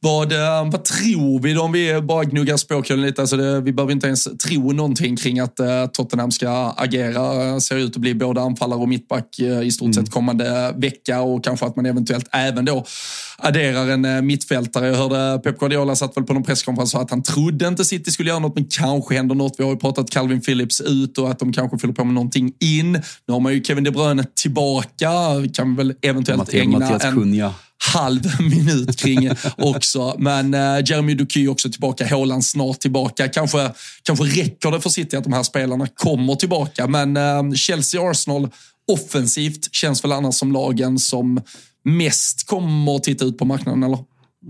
Vad, 0.00 0.32
eh, 0.32 0.70
vad 0.70 0.84
tror 0.84 1.40
vi 1.40 1.52
då 1.52 1.62
om 1.62 1.72
vi 1.72 2.00
bara 2.00 2.24
gnuggar 2.24 2.56
spåkulan 2.56 3.02
lite? 3.02 3.20
Alltså 3.20 3.36
det, 3.36 3.60
vi 3.60 3.72
behöver 3.72 3.92
inte 3.92 4.06
ens 4.06 4.24
tro 4.24 4.72
någonting 4.72 5.16
kring 5.16 5.40
att 5.40 5.60
uh, 5.60 5.86
Tottenham 5.92 6.30
ska 6.30 6.74
agera. 6.76 7.60
Ser 7.60 7.76
ut 7.76 7.96
att 7.96 8.00
bli 8.00 8.14
både 8.14 8.40
anfallare 8.40 8.80
och 8.80 8.88
mittback 8.88 9.40
i 9.40 9.70
stort 9.70 9.84
mm. 9.84 9.92
sett 9.92 10.10
kommande 10.10 10.74
vecka 10.76 11.20
och 11.20 11.44
kanske 11.44 11.66
att 11.66 11.76
man 11.76 11.86
eventuellt 11.86 12.28
även 12.32 12.64
då 12.64 12.84
adderar 13.38 13.88
en 13.88 14.26
mittfältare. 14.26 14.86
Jag 14.86 14.94
hörde 14.94 15.40
Pep 15.44 15.58
Guardiola 15.58 15.96
satt 15.96 16.16
väl 16.16 16.24
på 16.24 16.32
någon 16.32 16.42
presskonferens 16.42 16.94
och 16.94 17.02
att 17.02 17.10
han 17.10 17.22
trodde 17.22 17.68
inte 17.68 17.84
City 17.84 18.10
skulle 18.10 18.28
göra 18.30 18.38
något, 18.38 18.54
men 18.54 18.64
kanske 18.64 19.14
händer 19.14 19.34
något. 19.34 19.54
Vi 19.58 19.64
har 19.64 19.70
ju 19.70 19.76
pratat 19.76 20.10
Calvin 20.10 20.40
Phillips 20.40 20.80
ut 20.80 21.18
och 21.18 21.30
att 21.30 21.38
de 21.38 21.52
kanske 21.52 21.78
fyller 21.78 21.94
på 21.94 22.04
med 22.04 22.14
någonting 22.14 22.52
in. 22.60 22.92
Nu 23.26 23.32
har 23.32 23.40
man 23.40 23.54
ju 23.54 23.64
Kevin 23.64 23.84
De 23.84 23.90
Bruyne 23.90 24.24
tillbaka. 24.34 25.10
Kan 25.54 25.76
väl 25.76 25.94
eventuellt 26.02 26.38
Mattias, 26.38 26.62
ägna 26.62 26.78
Mattias 26.78 27.04
en... 27.04 27.14
Kunja 27.14 27.54
halv 27.94 28.40
minut 28.40 28.96
kring 28.96 29.30
också. 29.56 30.14
Men 30.18 30.54
eh, 30.54 30.78
Jeremy 30.84 31.14
Duky 31.14 31.48
också 31.48 31.70
tillbaka, 31.70 32.06
Haaland 32.06 32.44
snart 32.44 32.80
tillbaka. 32.80 33.28
Kanske, 33.28 33.70
kanske 34.02 34.24
räcker 34.24 34.70
det 34.70 34.80
för 34.80 34.90
City 34.90 35.16
att 35.16 35.24
de 35.24 35.32
här 35.32 35.42
spelarna 35.42 35.86
kommer 35.86 36.34
tillbaka. 36.34 36.86
Men 36.86 37.16
eh, 37.16 37.42
Chelsea-Arsenal 37.54 38.50
offensivt 38.92 39.74
känns 39.74 40.04
väl 40.04 40.12
annars 40.12 40.34
som 40.34 40.52
lagen 40.52 40.98
som 40.98 41.40
mest 41.84 42.46
kommer 42.46 42.96
att 42.96 43.02
titta 43.02 43.24
ut 43.24 43.38
på 43.38 43.44
marknaden, 43.44 43.82
eller? 43.82 43.98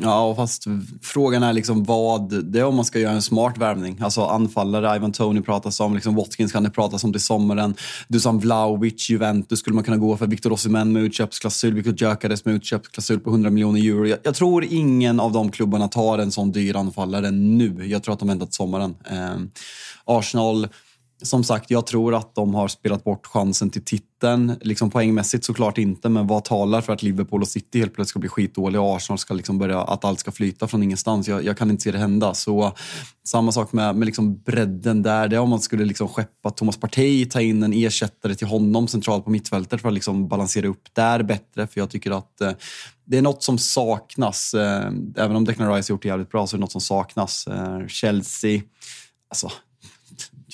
Ja, 0.00 0.34
fast 0.34 0.64
frågan 1.02 1.42
är 1.42 1.52
liksom 1.52 1.84
vad, 1.84 2.44
det 2.44 2.58
är 2.60 2.64
om 2.64 2.76
man 2.76 2.84
ska 2.84 2.98
göra 2.98 3.12
en 3.12 3.22
smart 3.22 3.58
värvning. 3.58 3.98
Alltså 4.00 4.24
anfallare, 4.24 4.96
Ivan 4.96 5.12
Tony 5.12 5.40
pratas 5.40 5.80
om, 5.80 5.94
liksom 5.94 6.14
Watkins 6.14 6.52
kan 6.52 6.62
det 6.62 6.70
pratas 6.70 7.04
om 7.04 7.12
till 7.12 7.22
sommaren. 7.22 7.74
Dusan 8.08 8.38
Vlahovic, 8.38 9.10
Juventus 9.10 9.58
skulle 9.58 9.74
man 9.74 9.84
kunna 9.84 9.96
gå 9.96 10.16
för. 10.16 10.26
Victor 10.26 10.52
Osimhen 10.52 10.92
med 10.92 11.02
utköpsklausul, 11.02 11.74
Victor 11.74 11.94
Gyökeres 11.94 12.44
med 12.44 12.54
utköpsklausul 12.54 13.20
på 13.20 13.30
100 13.30 13.50
miljoner 13.50 13.80
euro. 13.80 14.06
Jag, 14.06 14.18
jag, 14.22 14.34
tror 14.34 14.64
ingen 14.64 15.20
av 15.20 15.32
de 15.32 15.50
klubbarna 15.50 15.88
tar 15.88 16.18
en 16.18 16.30
sån 16.30 16.52
dyr 16.52 16.76
anfallare 16.76 17.30
nu. 17.30 17.86
Jag 17.86 18.02
tror 18.02 18.12
att 18.12 18.18
de 18.18 18.28
väntar 18.28 18.46
till 18.46 18.54
sommaren. 18.54 18.94
Eh, 19.10 19.36
Arsenal 20.04 20.68
som 21.22 21.44
sagt, 21.44 21.70
jag 21.70 21.86
tror 21.86 22.14
att 22.14 22.34
de 22.34 22.54
har 22.54 22.68
spelat 22.68 23.04
bort 23.04 23.26
chansen 23.26 23.70
till 23.70 23.84
titeln. 23.84 24.54
Liksom 24.60 24.90
poängmässigt 24.90 25.44
såklart 25.44 25.78
inte, 25.78 26.08
men 26.08 26.26
vad 26.26 26.44
talar 26.44 26.80
för 26.80 26.92
att 26.92 27.02
Liverpool 27.02 27.42
och 27.42 27.48
City 27.48 27.78
helt 27.78 27.94
plötsligt 27.94 28.10
ska 28.10 28.18
bli 28.18 28.28
skitdåliga 28.28 28.80
och 28.80 28.96
Arsenal 28.96 29.18
ska 29.18 29.34
liksom 29.34 29.58
börja, 29.58 29.80
att 29.80 30.04
allt 30.04 30.20
ska 30.20 30.32
flyta 30.32 30.68
från 30.68 30.82
ingenstans. 30.82 31.28
Jag, 31.28 31.44
jag 31.44 31.58
kan 31.58 31.70
inte 31.70 31.82
se 31.82 31.92
det 31.92 31.98
hända. 31.98 32.34
Så 32.34 32.72
samma 33.24 33.52
sak 33.52 33.72
med, 33.72 33.96
med 33.96 34.06
liksom 34.06 34.42
bredden 34.42 35.02
där. 35.02 35.28
Det 35.28 35.36
är 35.36 35.40
om 35.40 35.50
man 35.50 35.60
skulle 35.60 35.84
liksom 35.84 36.08
skeppa 36.08 36.50
Thomas 36.50 36.76
Partey, 36.76 37.26
ta 37.26 37.40
in 37.40 37.62
en 37.62 37.72
ersättare 37.72 38.34
till 38.34 38.46
honom 38.46 38.88
centralt 38.88 39.24
på 39.24 39.30
mittfältet 39.30 39.80
för 39.80 39.88
att 39.88 39.94
liksom 39.94 40.28
balansera 40.28 40.66
upp 40.66 40.82
där 40.92 41.22
bättre. 41.22 41.66
För 41.66 41.80
jag 41.80 41.90
tycker 41.90 42.10
att 42.10 42.40
eh, 42.40 42.52
det 43.04 43.18
är 43.18 43.22
något 43.22 43.42
som 43.42 43.58
saknas. 43.58 44.54
Eh, 44.54 44.92
även 45.16 45.36
om 45.36 45.44
Declan 45.44 45.74
Rice 45.74 45.92
har 45.92 45.94
gjort 45.94 46.02
det 46.02 46.08
jävligt 46.08 46.30
bra 46.30 46.46
så 46.46 46.56
är 46.56 46.58
det 46.58 46.60
något 46.60 46.72
som 46.72 46.80
saknas. 46.80 47.46
Eh, 47.46 47.86
Chelsea, 47.86 48.60
alltså 49.30 49.50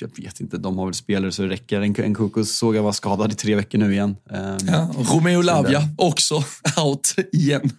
jag 0.00 0.10
vet 0.16 0.40
inte, 0.40 0.58
de 0.58 0.78
har 0.78 0.84
väl 0.84 0.94
spelare 0.94 1.32
så 1.32 1.42
det 1.42 1.48
räcker. 1.48 1.80
En, 1.80 1.96
en 1.96 2.14
Kukus 2.14 2.56
såg 2.56 2.76
jag 2.76 2.82
var 2.82 2.92
skadad 2.92 3.32
i 3.32 3.34
tre 3.34 3.54
veckor 3.54 3.78
nu 3.78 3.92
igen. 3.92 4.16
Um, 4.30 4.58
ja, 4.66 4.90
Romeo 4.96 5.42
Lavia 5.42 5.88
också 5.98 6.34
out 6.84 7.14
igen. 7.32 7.70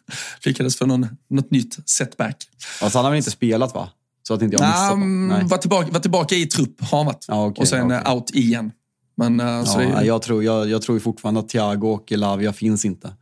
Lyckades 0.46 0.78
få 0.78 0.86
någon, 0.86 1.08
något 1.30 1.52
nytt 1.52 1.78
setback. 1.86 2.48
Alltså 2.82 2.98
han 2.98 3.06
har 3.06 3.12
väl 3.12 3.18
inte 3.18 3.32
spelat 3.32 3.74
va? 3.74 3.90
Så 4.28 4.34
att 4.34 4.42
inte 4.42 4.56
jag 4.56 4.68
missar 4.68 4.96
Nej. 4.96 5.44
Var, 5.44 5.58
tillbaka, 5.58 5.92
var 5.92 6.00
tillbaka 6.00 6.36
i 6.36 6.46
trupp 6.46 6.82
har 6.82 6.98
han 6.98 7.06
varit. 7.06 7.26
Ah, 7.28 7.46
okay, 7.46 7.62
och 7.62 7.68
sen 7.68 7.86
okay. 7.86 8.14
out 8.14 8.30
igen. 8.30 8.72
Men, 9.18 9.40
uh, 9.40 9.48
ja, 9.48 9.78
det... 9.78 10.06
jag, 10.06 10.22
tror, 10.22 10.44
jag, 10.44 10.70
jag 10.70 10.82
tror 10.82 11.00
fortfarande 11.00 11.40
att 11.40 11.50
Thiago 11.50 11.88
och 11.88 12.12
Lavia 12.12 12.54
finns 12.54 12.86
inte. 12.86 13.14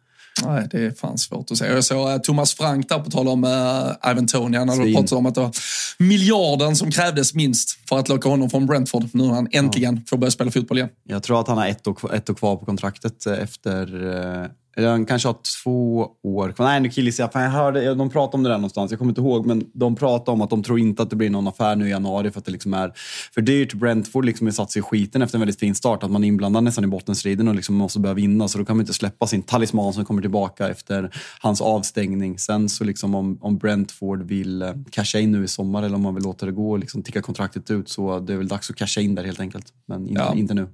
Nej, 0.48 0.68
det 0.72 0.86
är 0.86 0.92
fan 0.92 1.18
svårt 1.18 1.52
att 1.52 1.58
säga. 1.58 1.74
Jag 1.74 1.84
såg 1.84 2.10
uh, 2.10 2.18
Thomas 2.18 2.54
Frank 2.54 2.90
där 2.90 3.00
på 3.00 3.12
tal 3.12 3.28
om 3.28 3.44
uh, 3.44 4.12
Ivan 4.12 4.28
Tony. 4.28 4.58
Han 4.58 4.70
hade 4.70 4.94
pratat 4.94 5.12
om 5.12 5.26
att 5.26 5.36
det 5.36 5.42
var 5.42 5.52
miljarden 5.98 6.76
som 6.76 6.92
krävdes 6.92 7.34
minst 7.34 7.90
för 7.90 8.00
att 8.00 8.10
locka 8.10 8.30
honom 8.30 8.50
från 8.50 8.66
Brentford. 8.66 9.10
Nu 9.14 9.24
när 9.24 9.34
han 9.34 9.48
äntligen 9.52 9.96
ja. 9.96 10.02
får 10.10 10.18
börja 10.18 10.32
spela 10.32 10.52
fotboll 10.52 10.78
igen. 10.78 10.90
Jag 11.04 11.24
tror 11.24 11.40
att 11.40 11.48
han 11.48 11.58
har 11.58 11.68
ett 11.68 11.88
år, 11.88 12.16
ett 12.16 12.30
år 12.30 12.34
kvar 12.34 12.56
på 12.56 12.66
kontraktet 12.66 13.26
efter 13.26 13.74
eller 13.74 14.50
han 14.78 15.06
kanske 15.06 15.28
har 15.28 15.38
två 15.64 16.08
år 16.24 16.52
kvar. 16.52 16.66
Nej, 16.66 16.82
nu 16.82 16.90
killgissar 16.90 17.30
jag. 17.34 17.44
Jag 17.44 17.50
hörde, 17.50 17.96
de 17.96 18.10
pratade 18.10 18.38
om 18.38 18.44
det 18.44 18.50
där 18.50 18.58
någonstans. 18.58 18.92
Jag 18.92 19.00
kommer 19.00 19.12
inte 19.12 19.22
ihåg, 19.22 19.46
men 19.46 19.66
de 19.74 19.96
pratade 19.96 20.32
om 20.32 20.42
att 20.42 20.50
de 20.50 20.64
tror 20.64 20.80
inte 20.80 21.04
att 21.04 21.10
det 21.10 21.16
blir 21.16 21.30
någon 21.30 21.48
affär 21.48 21.76
nu 21.76 21.88
i 21.88 21.90
januari 21.90 22.32
för 22.32 22.40
att 22.40 22.46
det 22.46 22.52
liksom 22.52 22.74
är 22.74 22.94
för 23.34 23.42
dyrt. 23.42 23.74
Brentford 23.74 24.26
liksom 24.26 24.48
är 24.48 24.52
satt 24.52 24.72
sig 24.72 24.80
i 24.80 24.84
skiten 24.84 25.22
efter 25.22 25.38
en 25.38 25.40
väldigt 25.40 25.60
fin 25.60 25.76
start. 25.76 26.04
Att 26.04 26.12
man 26.12 26.24
är 26.24 26.28
inblandad 26.28 26.64
nästan 26.64 26.84
i 26.84 26.88
bottenstriden 26.88 27.48
och 27.48 27.56
liksom 27.56 27.76
måste 27.76 28.00
börja 28.00 28.14
vinna. 28.14 28.48
Så 28.48 28.58
då 28.58 28.66
kan 28.66 28.78
man 28.78 28.82
inte 28.82 28.94
släppa 28.94 29.28
sin 29.28 29.42
talisman 29.42 29.94
som 29.94 30.06
kommer 30.06 30.22
tillbaka 30.22 30.70
efter 30.70 31.16
hans 31.40 31.62
avstängning. 31.62 32.40
Sen 32.40 32.70
så 32.70 32.84
liksom 32.84 33.16
om, 33.16 33.38
om 33.42 33.58
Brentford 33.58 34.24
vill 34.24 34.62
eh, 34.62 34.72
casha 34.92 35.20
in 35.20 35.32
nu 35.32 35.44
i 35.44 35.48
sommar 35.48 35.84
eller 35.84 35.96
om 35.96 36.02
man 36.02 36.16
vill 36.16 36.24
låta 36.24 36.46
det 36.46 36.52
gå 36.52 36.72
och 36.72 36.80
liksom 36.80 37.04
ticka 37.04 37.22
kontraktet 37.22 37.72
ut 37.72 37.90
så 37.90 38.20
det 38.20 38.34
är 38.34 38.38
väl 38.38 38.48
dags 38.48 38.70
att 38.70 38.76
casha 38.76 39.02
in 39.02 39.16
där 39.16 39.24
helt 39.24 39.40
enkelt. 39.40 39.74
Men 39.86 40.08
in, 40.08 40.16
ja. 40.16 40.34
inte 40.36 40.54
nu. 40.54 40.68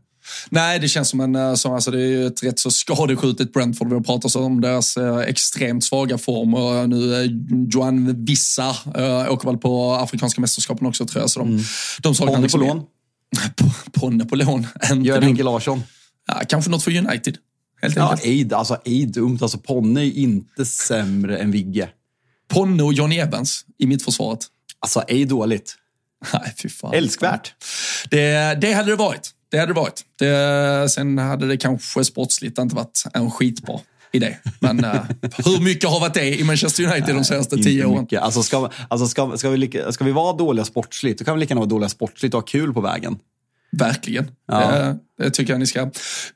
Nej, 0.50 0.80
det 0.80 0.88
känns 0.88 1.10
som 1.10 1.20
en, 1.20 1.36
eh, 1.36 1.54
som, 1.54 1.74
alltså 1.74 1.92
det 1.92 2.02
är 2.02 2.08
ju 2.08 2.28
ett 2.28 2.44
rätt 2.44 2.60
så 2.60 2.72
skadeskjutet 2.72 3.54
Brentford. 3.54 3.88
Vi 3.88 3.94
har 3.94 4.02
pratat 4.02 4.36
om 4.36 4.62
deras 4.62 4.98
eh, 4.98 5.18
extremt 5.18 5.84
svaga 5.84 6.18
form 6.18 6.54
och 6.54 6.90
nu 6.90 7.16
är 7.16 7.30
Joan 7.74 8.26
Vissa 8.26 8.70
åker 9.30 9.46
väl 9.46 9.58
på 9.58 9.94
Afrikanska 9.94 10.42
mästerskapen 10.42 10.88
också 10.88 11.06
tror 11.06 11.22
jag. 11.22 11.30
Så 11.30 11.40
de, 11.40 11.50
mm. 11.50 11.64
de 12.02 12.16
Ponne 12.16 12.42
liksom, 12.42 12.60
på 12.60 12.68
lån? 12.68 12.84
Ponne 13.92 14.26
på 14.26 14.36
lån. 14.36 14.68
Gör 15.04 15.22
Henke 15.22 15.44
Larsson? 15.44 15.84
Ja, 16.28 16.42
kanske 16.48 16.72
något 16.72 16.84
för 16.84 16.98
United. 16.98 17.38
Helt 17.82 17.96
ja, 17.96 18.18
Eid, 18.24 18.54
alltså 18.54 18.78
Eid 18.86 19.14
dumt. 19.14 19.40
Alltså 19.42 19.58
Ponne 19.58 20.02
är 20.02 20.12
inte 20.12 20.66
sämre 20.66 21.38
än 21.38 21.52
Vigge. 21.52 21.90
Ponne 22.48 22.84
och 22.84 22.94
Johnny 22.94 23.18
Evans 23.18 23.66
i 23.78 23.88
mittförsvaret. 23.88 24.40
Alltså 24.80 25.04
Eid 25.08 25.28
dåligt. 25.28 25.76
Nej, 26.34 26.54
fy 26.62 26.70
fan. 26.70 26.94
Älskvärt. 26.94 27.54
Det, 28.10 28.58
det 28.62 28.74
hade 28.74 28.92
det 28.92 28.96
varit. 28.96 29.32
Det 29.52 29.58
hade 29.58 29.74
det 29.74 29.80
varit. 29.80 30.02
Det, 30.20 30.90
sen 30.90 31.18
hade 31.18 31.48
det 31.48 31.58
kanske 31.58 32.04
sportsligt 32.04 32.58
inte 32.58 32.76
varit 32.76 33.04
en 33.14 33.32
skitbra 33.32 33.80
idé. 34.12 34.38
Men 34.60 34.86
uh, 34.86 34.92
hur 35.46 35.64
mycket 35.64 35.90
har 35.90 36.00
varit 36.00 36.14
det 36.14 36.40
i 36.40 36.44
Manchester 36.44 36.84
United 36.84 37.16
de 37.16 37.24
senaste 37.24 37.56
Nej, 37.56 37.64
tio 37.64 37.86
åren? 37.86 38.08
Alltså, 38.20 38.44
ska, 38.44 38.70
alltså 38.88 39.08
ska, 39.08 39.38
ska, 39.38 39.50
vi, 39.50 39.84
ska 39.92 40.04
vi 40.04 40.12
vara 40.12 40.34
dåliga 40.38 40.66
sportsligt, 40.66 41.20
då 41.20 41.26
kan 41.26 41.34
vi 41.34 41.40
lika 41.40 41.52
gärna 41.52 41.60
vara 41.60 41.70
dåliga 41.70 41.90
sportsligt 41.90 42.34
och 42.34 42.42
ha 42.42 42.46
kul 42.46 42.74
på 42.74 42.82
vägen. 42.82 43.20
Verkligen. 43.72 44.32
Ja. 44.48 44.72
Det, 44.72 44.98
det, 45.20 45.32
tycker 45.32 45.54
jag 45.54 45.60
ni 45.60 45.68
ska 45.68 45.92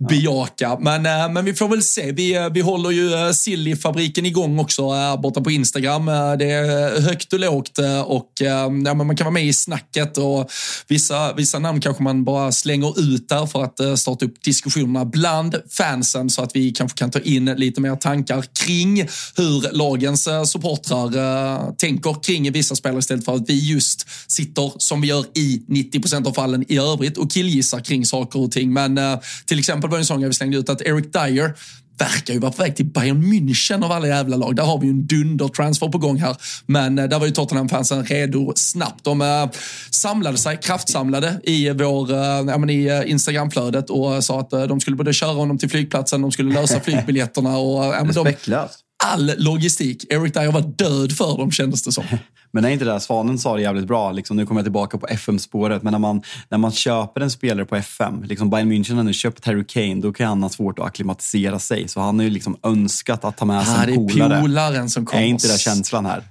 bejaka. 0.09 0.77
Men, 0.79 1.05
äh, 1.05 1.31
men 1.31 1.45
vi 1.45 1.53
får 1.53 1.67
väl 1.67 1.83
se. 1.83 2.11
Vi, 2.11 2.35
äh, 2.35 2.49
vi 2.49 2.61
håller 2.61 2.91
ju 2.91 3.13
äh, 3.13 3.31
Silly-fabriken 3.31 4.25
igång 4.25 4.59
också 4.59 4.83
borta 5.17 5.41
på 5.41 5.51
Instagram. 5.51 6.05
det 6.39 6.51
är 6.51 7.01
högt 7.01 7.33
och 7.33 7.39
lågt 7.39 7.79
och 8.05 8.31
ja, 8.39 8.69
men 8.69 8.97
man 8.97 9.15
kan 9.15 9.25
vara 9.25 9.33
med 9.33 9.45
i 9.45 9.53
snacket. 9.53 10.17
Och 10.17 10.51
vissa, 10.87 11.33
vissa 11.33 11.59
namn 11.59 11.81
kanske 11.81 12.03
man 12.03 12.23
bara 12.23 12.51
slänger 12.51 12.99
ut 12.99 13.29
där 13.29 13.45
för 13.45 13.63
att 13.63 13.99
starta 13.99 14.25
upp 14.25 14.43
diskussionerna 14.43 15.05
bland 15.05 15.55
fansen 15.69 16.29
så 16.29 16.41
att 16.41 16.55
vi 16.55 16.71
kanske 16.71 16.97
kan 16.97 17.11
ta 17.11 17.19
in 17.19 17.45
lite 17.45 17.81
mer 17.81 17.95
tankar 17.95 18.45
kring 18.65 19.07
hur 19.35 19.71
lagens 19.71 20.29
supportrar 20.45 21.75
tänker 21.75 22.23
kring 22.23 22.51
vissa 22.51 22.75
spelare 22.75 22.99
istället 22.99 23.25
för 23.25 23.35
att 23.35 23.49
vi 23.49 23.71
just 23.71 24.07
sitter 24.27 24.71
som 24.77 25.01
vi 25.01 25.07
gör 25.07 25.25
i 25.33 25.63
90 25.67 26.01
procent 26.01 26.27
av 26.27 26.33
fallen 26.33 26.65
i 26.71 26.77
övrigt 26.77 27.17
och 27.17 27.31
killgissar 27.31 27.79
kring 27.79 28.05
saker 28.05 28.39
och 28.39 28.51
ting. 28.51 28.72
Men 28.73 28.97
uh, 28.97 29.19
till 29.45 29.59
exempel 29.59 29.89
var 29.89 29.97
det 29.97 30.01
en 30.01 30.05
sån 30.05 30.27
vi 30.27 30.33
slängde 30.33 30.57
ut 30.57 30.69
att 30.69 30.81
Eric 30.81 31.13
Dyer 31.13 31.53
verkar 31.97 32.33
ju 32.33 32.39
vara 32.39 32.51
på 32.51 32.63
väg 32.63 32.75
till 32.75 32.85
Bayern 32.85 33.23
München 33.23 33.85
av 33.85 33.91
alla 33.91 34.07
jävla 34.07 34.37
lag. 34.37 34.55
Där 34.55 34.63
har 34.63 34.79
vi 34.79 34.87
ju 34.87 34.91
en 34.91 35.07
dunder-transfer 35.07 35.91
på 35.91 35.97
gång 35.97 36.17
här. 36.17 36.35
Men 36.65 36.99
uh, 36.99 37.09
där 37.09 37.19
var 37.19 37.25
ju 37.25 37.31
Tottenham-fansen 37.31 38.05
redo 38.05 38.53
snabbt. 38.55 39.03
De 39.03 39.21
uh, 39.21 39.49
samlade 39.89 40.37
sig, 40.37 40.57
kraftsamlade 40.61 41.39
i 41.43 41.69
vår 41.69 42.11
uh, 42.11 42.71
i 42.71 43.03
Instagramflödet 43.05 43.89
och 43.89 44.23
sa 44.23 44.39
att 44.39 44.49
de 44.49 44.79
skulle 44.79 44.95
både 44.95 45.13
köra 45.13 45.33
honom 45.33 45.57
till 45.57 45.69
flygplatsen, 45.69 46.21
de 46.21 46.31
skulle 46.31 46.53
lösa 46.53 46.79
flygbiljetterna. 46.83 47.57
Och, 47.57 47.83
uh, 47.83 48.05
Respektlöst 48.05 48.82
all 49.03 49.31
logistik. 49.37 50.05
Eric 50.09 50.33
Dyer 50.33 50.51
var 50.51 50.61
död 50.61 51.11
för 51.11 51.37
dem 51.37 51.51
kändes 51.51 51.83
det 51.83 51.91
som. 51.91 52.03
Men 52.55 52.65
är 52.65 52.69
inte 52.69 52.85
det 52.85 52.91
där, 52.91 52.99
Svanen 52.99 53.39
sa 53.39 53.55
det 53.55 53.61
jävligt 53.61 53.87
bra, 53.87 54.11
liksom, 54.11 54.37
nu 54.37 54.45
kommer 54.45 54.61
jag 54.61 54.65
tillbaka 54.65 54.97
på 54.97 55.07
FM-spåret, 55.07 55.83
men 55.83 55.91
när 55.91 55.99
man, 55.99 56.21
när 56.49 56.57
man 56.57 56.71
köper 56.71 57.21
en 57.21 57.31
spelare 57.31 57.65
på 57.65 57.75
FM, 57.75 58.23
liksom 58.23 58.49
Bayern 58.49 58.71
München 58.71 58.95
har 58.95 59.03
nu 59.03 59.13
köpt 59.13 59.45
Harry 59.45 59.65
Kane, 59.67 59.95
då 59.95 60.13
kan 60.13 60.27
han 60.27 60.43
ha 60.43 60.49
svårt 60.49 60.79
att 60.79 60.85
akklimatisera 60.85 61.59
sig. 61.59 61.87
Så 61.87 61.99
han 61.99 62.19
har 62.19 62.23
ju 62.23 62.29
liksom 62.29 62.57
önskat 62.63 63.25
att 63.25 63.37
ta 63.37 63.45
med 63.45 63.65
sig 63.67 63.93
en 63.93 64.07
polare. 64.07 64.29
Det 64.29 64.35
är 64.35 64.41
polaren 64.41 64.89
som 64.89 65.05
kommer. 65.05 65.23
Är 65.23 65.27
inte 65.27 65.47
det 65.47 65.59
känslan 65.59 66.05
här? 66.05 66.23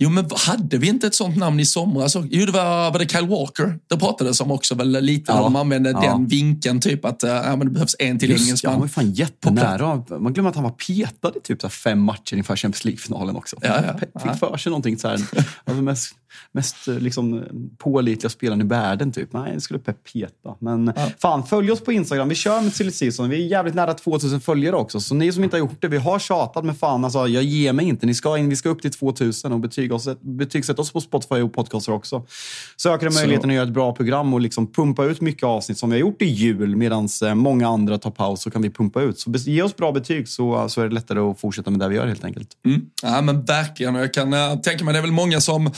Jo, 0.00 0.10
men 0.10 0.26
hade 0.36 0.78
vi 0.78 0.88
inte 0.88 1.06
ett 1.06 1.14
sånt 1.14 1.36
namn 1.36 1.60
i 1.60 1.66
somras? 1.66 2.16
Jo, 2.30 2.46
det 2.46 2.52
var, 2.52 2.92
var 2.92 2.98
det 2.98 3.10
Kyle 3.10 3.26
Walker. 3.26 3.78
Det 3.86 3.96
pratades 3.96 4.40
om 4.40 4.50
också 4.50 4.74
väl 4.74 4.90
lite 4.90 5.34
när 5.34 5.42
de 5.42 5.56
använde 5.56 5.90
ja. 5.90 6.00
den 6.00 6.26
vinkeln, 6.26 6.80
typ 6.80 7.04
att 7.04 7.22
äh, 7.22 7.30
ja, 7.30 7.56
men 7.56 7.66
det 7.66 7.70
behövs 7.70 7.96
en 7.98 8.18
till 8.18 8.30
Just, 8.30 8.40
ja, 8.40 8.46
engelsman. 8.46 8.72
han 8.72 8.80
var 8.80 8.86
ju 8.86 8.92
fan 8.92 9.12
jättenära. 9.12 10.04
Man 10.18 10.32
glömmer 10.32 10.50
att 10.50 10.56
han 10.56 10.64
var 10.64 10.70
petad 10.70 11.32
i 11.36 11.40
typ 11.40 11.60
så 11.60 11.68
fem 11.68 12.02
matcher 12.02 12.36
inför 12.36 12.56
Champions 12.56 12.84
League-finalen 12.84 13.36
också. 13.36 13.56
Ja, 13.60 13.80
ja. 13.86 14.20
Fick 14.20 14.40
för 14.40 14.56
sig 14.56 14.70
någonting 14.70 14.98
så 14.98 15.08
här. 15.08 15.20
Alltså 15.64 15.82
mest, 15.82 16.14
mest 16.52 16.88
eh, 16.88 16.98
liksom, 16.98 17.44
pålitliga 17.78 18.30
spelaren 18.30 18.60
i 18.60 18.64
världen 18.64 19.12
typ. 19.12 19.32
Nej, 19.32 19.54
det 19.54 19.60
skulle 19.60 19.78
Pep 19.78 20.12
peta. 20.12 20.54
Men 20.58 20.92
fan, 21.18 21.46
följ 21.46 21.72
oss 21.72 21.80
på 21.80 21.92
Instagram. 21.92 22.28
Vi 22.28 22.34
kör 22.34 22.60
med 22.60 22.72
Silly 22.72 22.90
Season. 22.90 23.28
Vi 23.28 23.44
är 23.44 23.46
jävligt 23.46 23.74
nära 23.74 23.94
2000 23.94 24.40
följare 24.40 24.76
också. 24.76 25.00
Så 25.00 25.14
ni 25.14 25.32
som 25.32 25.44
inte 25.44 25.56
har 25.56 25.58
gjort 25.58 25.82
det, 25.82 25.88
vi 25.88 25.96
har 25.96 26.18
tjatat 26.18 26.64
med 26.64 26.78
fan. 26.78 27.04
Alltså, 27.04 27.26
jag 27.26 27.42
ger 27.42 27.72
mig 27.72 27.88
inte. 27.88 28.06
Ni 28.06 28.14
ska 28.14 28.38
in, 28.38 28.48
vi 28.48 28.56
ska 28.56 28.68
upp 28.68 28.82
till 28.82 28.92
2000 28.92 29.52
och 29.52 29.60
betyg 29.60 29.87
betygsätta 30.20 30.82
oss 30.82 30.92
på 30.92 31.00
Spotify 31.00 31.34
och 31.34 31.52
podcaster 31.52 31.92
också. 31.92 32.26
Söker 32.76 33.06
en 33.06 33.14
möjligheten 33.14 33.50
att 33.50 33.54
göra 33.54 33.66
ett 33.66 33.72
bra 33.72 33.94
program 33.94 34.34
och 34.34 34.40
liksom 34.40 34.72
pumpa 34.72 35.04
ut 35.04 35.20
mycket 35.20 35.42
avsnitt 35.42 35.78
som 35.78 35.90
vi 35.90 35.96
har 35.96 36.00
gjort 36.00 36.22
i 36.22 36.26
jul 36.26 36.76
medan 36.76 37.08
många 37.34 37.68
andra 37.68 37.98
tar 37.98 38.10
paus 38.10 38.42
så 38.42 38.50
kan 38.50 38.62
vi 38.62 38.70
pumpa 38.70 39.02
ut. 39.02 39.20
Så 39.20 39.30
ge 39.30 39.62
oss 39.62 39.76
bra 39.76 39.92
betyg 39.92 40.28
så, 40.28 40.68
så 40.68 40.80
är 40.80 40.88
det 40.88 40.94
lättare 40.94 41.20
att 41.20 41.40
fortsätta 41.40 41.70
med 41.70 41.80
det 41.80 41.88
vi 41.88 41.96
gör 41.96 42.06
helt 42.06 42.24
enkelt. 42.24 42.48
Mm. 42.66 42.80
Ja, 43.02 43.20
men 43.20 43.44
verkligen. 43.44 43.94
Jag 43.94 44.14
kan 44.14 44.34
uh, 44.34 44.60
tänka 44.60 44.84
mig, 44.84 44.92
det 44.94 44.98
är 44.98 45.02
väl 45.02 45.12
många 45.12 45.40
som, 45.40 45.70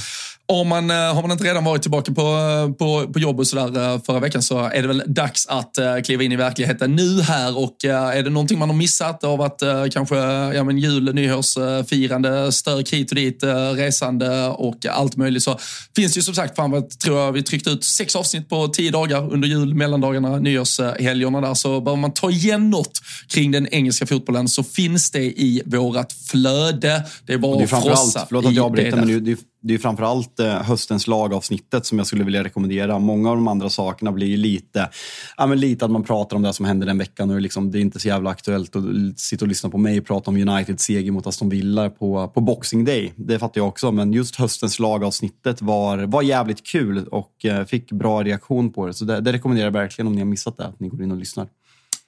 om 0.51 0.69
man, 0.69 0.91
uh, 0.91 0.97
har 0.97 1.23
man 1.23 1.31
inte 1.31 1.45
redan 1.45 1.65
varit 1.65 1.83
tillbaka 1.83 2.13
på, 2.13 2.23
uh, 2.23 2.73
på, 2.73 3.13
på 3.13 3.19
jobb 3.19 3.41
och 3.41 3.47
sådär 3.47 3.95
uh, 3.95 4.03
förra 4.03 4.21
veckan 4.21 4.43
så 4.43 4.59
är 4.59 4.83
det 4.83 4.89
väl 4.89 5.03
dags 5.07 5.47
att 5.47 5.79
kliva 6.05 6.23
in 6.23 6.33
i 6.33 6.37
verkligheten 6.37 6.97
nu 6.97 7.21
här. 7.21 7.59
Och 7.59 7.85
är 7.85 8.23
det 8.23 8.31
någonting 8.31 8.59
man 8.59 8.69
har 8.69 8.77
missat 8.77 9.25
av 9.25 9.43
att 9.43 9.63
kanske 9.93 10.17
ja, 10.55 10.65
men 10.65 10.79
jul, 10.79 11.15
nyårsfirande, 11.15 12.53
stök 12.53 12.93
hit 12.93 13.11
och 13.11 13.17
dit, 13.17 13.45
resande 13.77 14.47
och 14.47 14.87
allt 14.87 15.17
möjligt 15.17 15.43
så 15.43 15.59
finns 15.97 16.13
det 16.13 16.19
ju 16.19 16.23
som 16.23 16.35
sagt, 16.35 16.57
fan 16.57 16.71
vad 16.71 16.91
tror 16.91 17.19
jag 17.19 17.33
vi 17.33 17.43
tryckte 17.43 17.71
ut 17.71 17.85
sex 17.85 18.17
avsnitt 18.17 18.49
på 18.49 18.69
tio 18.69 18.91
dagar 18.91 19.33
under 19.33 19.49
jul, 19.49 19.75
mellandagarna, 19.75 20.37
nyårshelgerna 20.37 21.41
där. 21.41 21.55
Så 21.55 21.81
behöver 21.81 22.01
man 22.01 22.13
ta 22.13 22.31
igen 22.31 22.71
något 22.71 23.01
kring 23.29 23.51
den 23.51 23.69
engelska 23.69 24.07
fotbollen 24.07 24.49
så 24.49 24.63
finns 24.63 25.11
det 25.11 25.23
i 25.23 25.63
vårat 25.67 26.13
flöde. 26.13 27.07
Det 27.27 27.33
är 27.33 27.39
bara 27.39 27.57
Det 27.57 27.63
är 27.63 27.65
att 27.65 27.71
framförallt, 27.71 28.01
frossa 28.01 28.27
förlåt 28.29 28.47
att 28.47 28.55
jag 28.55 28.65
avbryter, 28.65 28.97
men 28.97 29.25
det 29.25 29.33
är, 29.33 29.37
det 29.63 29.75
är, 29.75 29.79
framförallt 29.79 30.41
eh, 30.41 30.63
höstens 30.63 31.07
lagavsnittet 31.07 31.87
som 31.87 31.99
jag 31.99 32.07
skulle 32.07 32.25
vilja 32.25 32.45
rekommendera. 32.45 32.99
Många 32.99 33.31
av 33.31 33.37
de 33.37 33.49
andra 33.49 33.71
sakerna 33.71 34.13
blir 34.13 34.27
ju 34.27 34.37
lite, 34.37 34.91
ja, 35.37 35.47
men 35.47 35.61
lite 35.61 35.85
att 35.85 35.91
man 35.91 36.03
pratar 36.03 36.37
om 36.37 36.43
det 36.43 36.53
som 36.53 36.67
hände 36.67 36.87
den 36.87 36.99
veckan 36.99 37.31
och 37.31 37.37
det 37.37 37.39
är 37.39 37.43
liksom, 37.43 37.71
det 37.71 37.79
är 37.79 37.81
inte 37.81 38.01
så 38.01 38.09
jävla 38.09 38.31
aktuellt 38.31 38.77
att 38.77 38.85
sitta 39.17 39.45
och 39.45 39.49
lyssna 39.49 39.71
på 39.71 39.79
mig 39.79 39.99
och 39.99 40.07
prata 40.07 40.31
om 40.31 40.37
Uniteds 40.37 40.85
seger 40.85 41.13
mot 41.13 41.27
Aston 41.27 41.49
Villa 41.49 41.91
på, 41.91 42.29
på 42.29 42.41
Boxing 42.41 42.85
Day. 42.85 43.13
Det 43.17 43.39
fattar 43.39 43.61
jag 43.61 43.69
också, 43.69 43.93
men 43.93 44.13
just 44.13 44.37
höstens 44.37 44.79
lagavsnittet 44.79 45.63
var, 45.63 45.99
var 45.99 46.23
jävligt 46.23 46.67
kul 46.67 47.09
och 47.09 47.45
eh, 47.45 47.65
fick 47.65 47.93
bra 47.93 48.23
reaktion 48.23 48.73
på 48.73 48.87
det. 48.87 48.95
Så 48.95 49.05
det, 49.05 49.21
det 49.21 49.33
rekommenderar 49.33 49.67
jag 49.67 49.73
verkligen 49.73 50.07
om 50.07 50.13
ni 50.13 50.21
har 50.21 50.27
missat 50.27 50.57
det, 50.57 50.67
att 50.67 50.81
ni 50.81 50.89
går 50.89 51.03
in 51.03 51.11
och 51.11 51.19
lyssnar. 51.19 51.49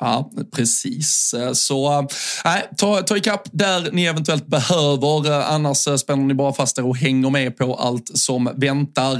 Ja, 0.00 0.30
precis. 0.56 1.34
Så 1.54 2.08
nej, 2.44 2.68
ta, 2.76 3.02
ta 3.02 3.16
ikapp 3.16 3.48
där 3.52 3.90
ni 3.92 4.04
eventuellt 4.04 4.46
behöver. 4.46 5.40
Annars 5.40 5.86
eh, 5.86 5.96
spänner 5.96 6.24
ni 6.24 6.34
bara 6.34 6.52
fast 6.52 6.78
er 6.78 6.86
och 6.86 6.96
hänger 6.96 7.30
med 7.30 7.56
på 7.56 7.74
allt 7.74 8.18
som 8.18 8.50
väntar. 8.56 9.16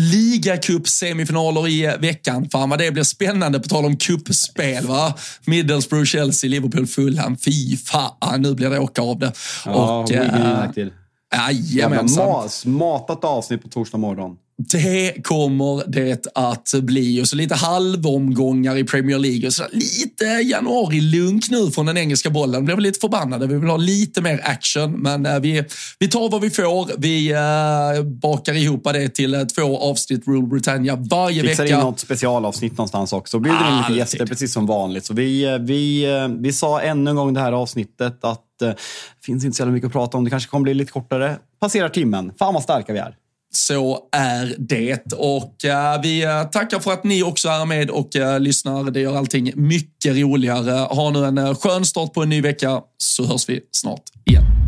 Ligacup-semifinaler 0.00 1.68
i 1.68 1.96
veckan. 2.00 2.48
Fan 2.50 2.70
vad 2.70 2.78
det 2.78 2.90
blir 2.90 3.02
spännande 3.02 3.60
på 3.60 3.68
tal 3.68 3.84
om 3.84 3.96
kuppspel 3.96 4.86
va? 4.86 5.14
Middlesbrough, 5.44 6.04
Chelsea, 6.04 6.50
Liverpool, 6.50 6.86
Fulham. 6.86 7.36
Fy 7.36 7.76
fan, 7.76 8.42
nu 8.42 8.54
blir 8.54 8.70
det 8.70 8.78
åka 8.78 9.02
av 9.02 9.18
det. 9.18 9.32
Ja, 9.64 9.72
och, 9.72 10.10
Wigan 10.10 10.26
eh, 10.26 10.64
United. 10.64 10.90
Jävla 11.32 11.96
Jajamensan. 11.96 12.48
matat 12.64 13.24
avsnitt 13.24 13.62
på 13.62 13.68
torsdag 13.68 13.98
morgon. 13.98 14.36
Det 14.62 15.24
kommer 15.24 15.82
det 15.86 16.26
att 16.34 16.74
bli. 16.74 17.22
Och 17.22 17.28
så 17.28 17.36
lite 17.36 17.54
halvomgångar 17.54 18.76
i 18.76 18.84
Premier 18.84 19.18
League. 19.18 19.46
Och 19.46 19.52
så 19.52 19.64
lite 19.72 20.24
januari-lunk 20.24 21.50
nu 21.50 21.70
från 21.70 21.86
den 21.86 21.96
engelska 21.96 22.30
bollen. 22.30 22.64
Blev 22.64 22.78
lite 22.78 23.00
förbannade. 23.00 23.46
Vi 23.46 23.54
vill 23.54 23.68
ha 23.68 23.76
lite 23.76 24.20
mer 24.20 24.40
action. 24.44 24.92
Men 24.92 25.26
eh, 25.26 25.40
vi, 25.40 25.64
vi 25.98 26.08
tar 26.08 26.30
vad 26.30 26.40
vi 26.40 26.50
får. 26.50 26.90
Vi 26.98 27.32
eh, 27.32 28.04
bakar 28.04 28.54
ihop 28.54 28.84
det 28.84 29.08
till 29.08 29.34
eh, 29.34 29.44
två 29.44 29.78
avsnitt 29.78 30.26
Rule 30.26 30.46
Britannia 30.46 30.96
varje 30.96 31.42
Fixar 31.42 31.64
vecka. 31.64 31.76
in 31.76 31.80
något 31.80 32.00
specialavsnitt 32.00 32.72
någonstans 32.72 33.12
också. 33.12 33.38
Bjuder 33.38 33.68
in 33.68 33.78
lite 33.78 33.98
gäster 33.98 34.26
precis 34.26 34.52
som 34.52 34.66
vanligt. 34.66 35.04
Så 35.04 35.14
vi, 35.14 35.58
vi, 35.60 36.06
vi 36.40 36.52
sa 36.52 36.80
ännu 36.80 37.10
en 37.10 37.16
gång 37.16 37.34
det 37.34 37.40
här 37.40 37.52
avsnittet 37.52 38.24
att 38.24 38.44
det 38.60 38.76
finns 39.24 39.44
inte 39.44 39.56
så 39.56 39.66
mycket 39.66 39.86
att 39.86 39.92
prata 39.92 40.18
om. 40.18 40.24
Det 40.24 40.30
kanske 40.30 40.50
kommer 40.50 40.62
bli 40.62 40.74
lite 40.74 40.92
kortare. 40.92 41.38
Passerar 41.60 41.88
timmen. 41.88 42.32
Fan 42.38 42.54
vad 42.54 42.62
starka 42.62 42.92
vi 42.92 42.98
är. 42.98 43.14
Så 43.54 43.98
är 44.12 44.54
det. 44.58 45.12
Och 45.12 45.64
eh, 45.64 46.00
vi 46.02 46.24
eh, 46.24 46.42
tackar 46.42 46.78
för 46.78 46.92
att 46.92 47.04
ni 47.04 47.22
också 47.22 47.48
är 47.48 47.64
med 47.64 47.90
och 47.90 48.16
eh, 48.16 48.40
lyssnar. 48.40 48.90
Det 48.90 49.00
gör 49.00 49.16
allting 49.16 49.52
mycket 49.56 50.16
roligare. 50.16 50.70
Ha 50.70 51.10
nu 51.10 51.24
en 51.24 51.38
uh, 51.38 51.54
skön 51.54 51.84
start 51.84 52.12
på 52.12 52.22
en 52.22 52.28
ny 52.28 52.40
vecka 52.40 52.80
så 52.98 53.24
hörs 53.24 53.48
vi 53.48 53.60
snart 53.72 54.02
igen. 54.24 54.67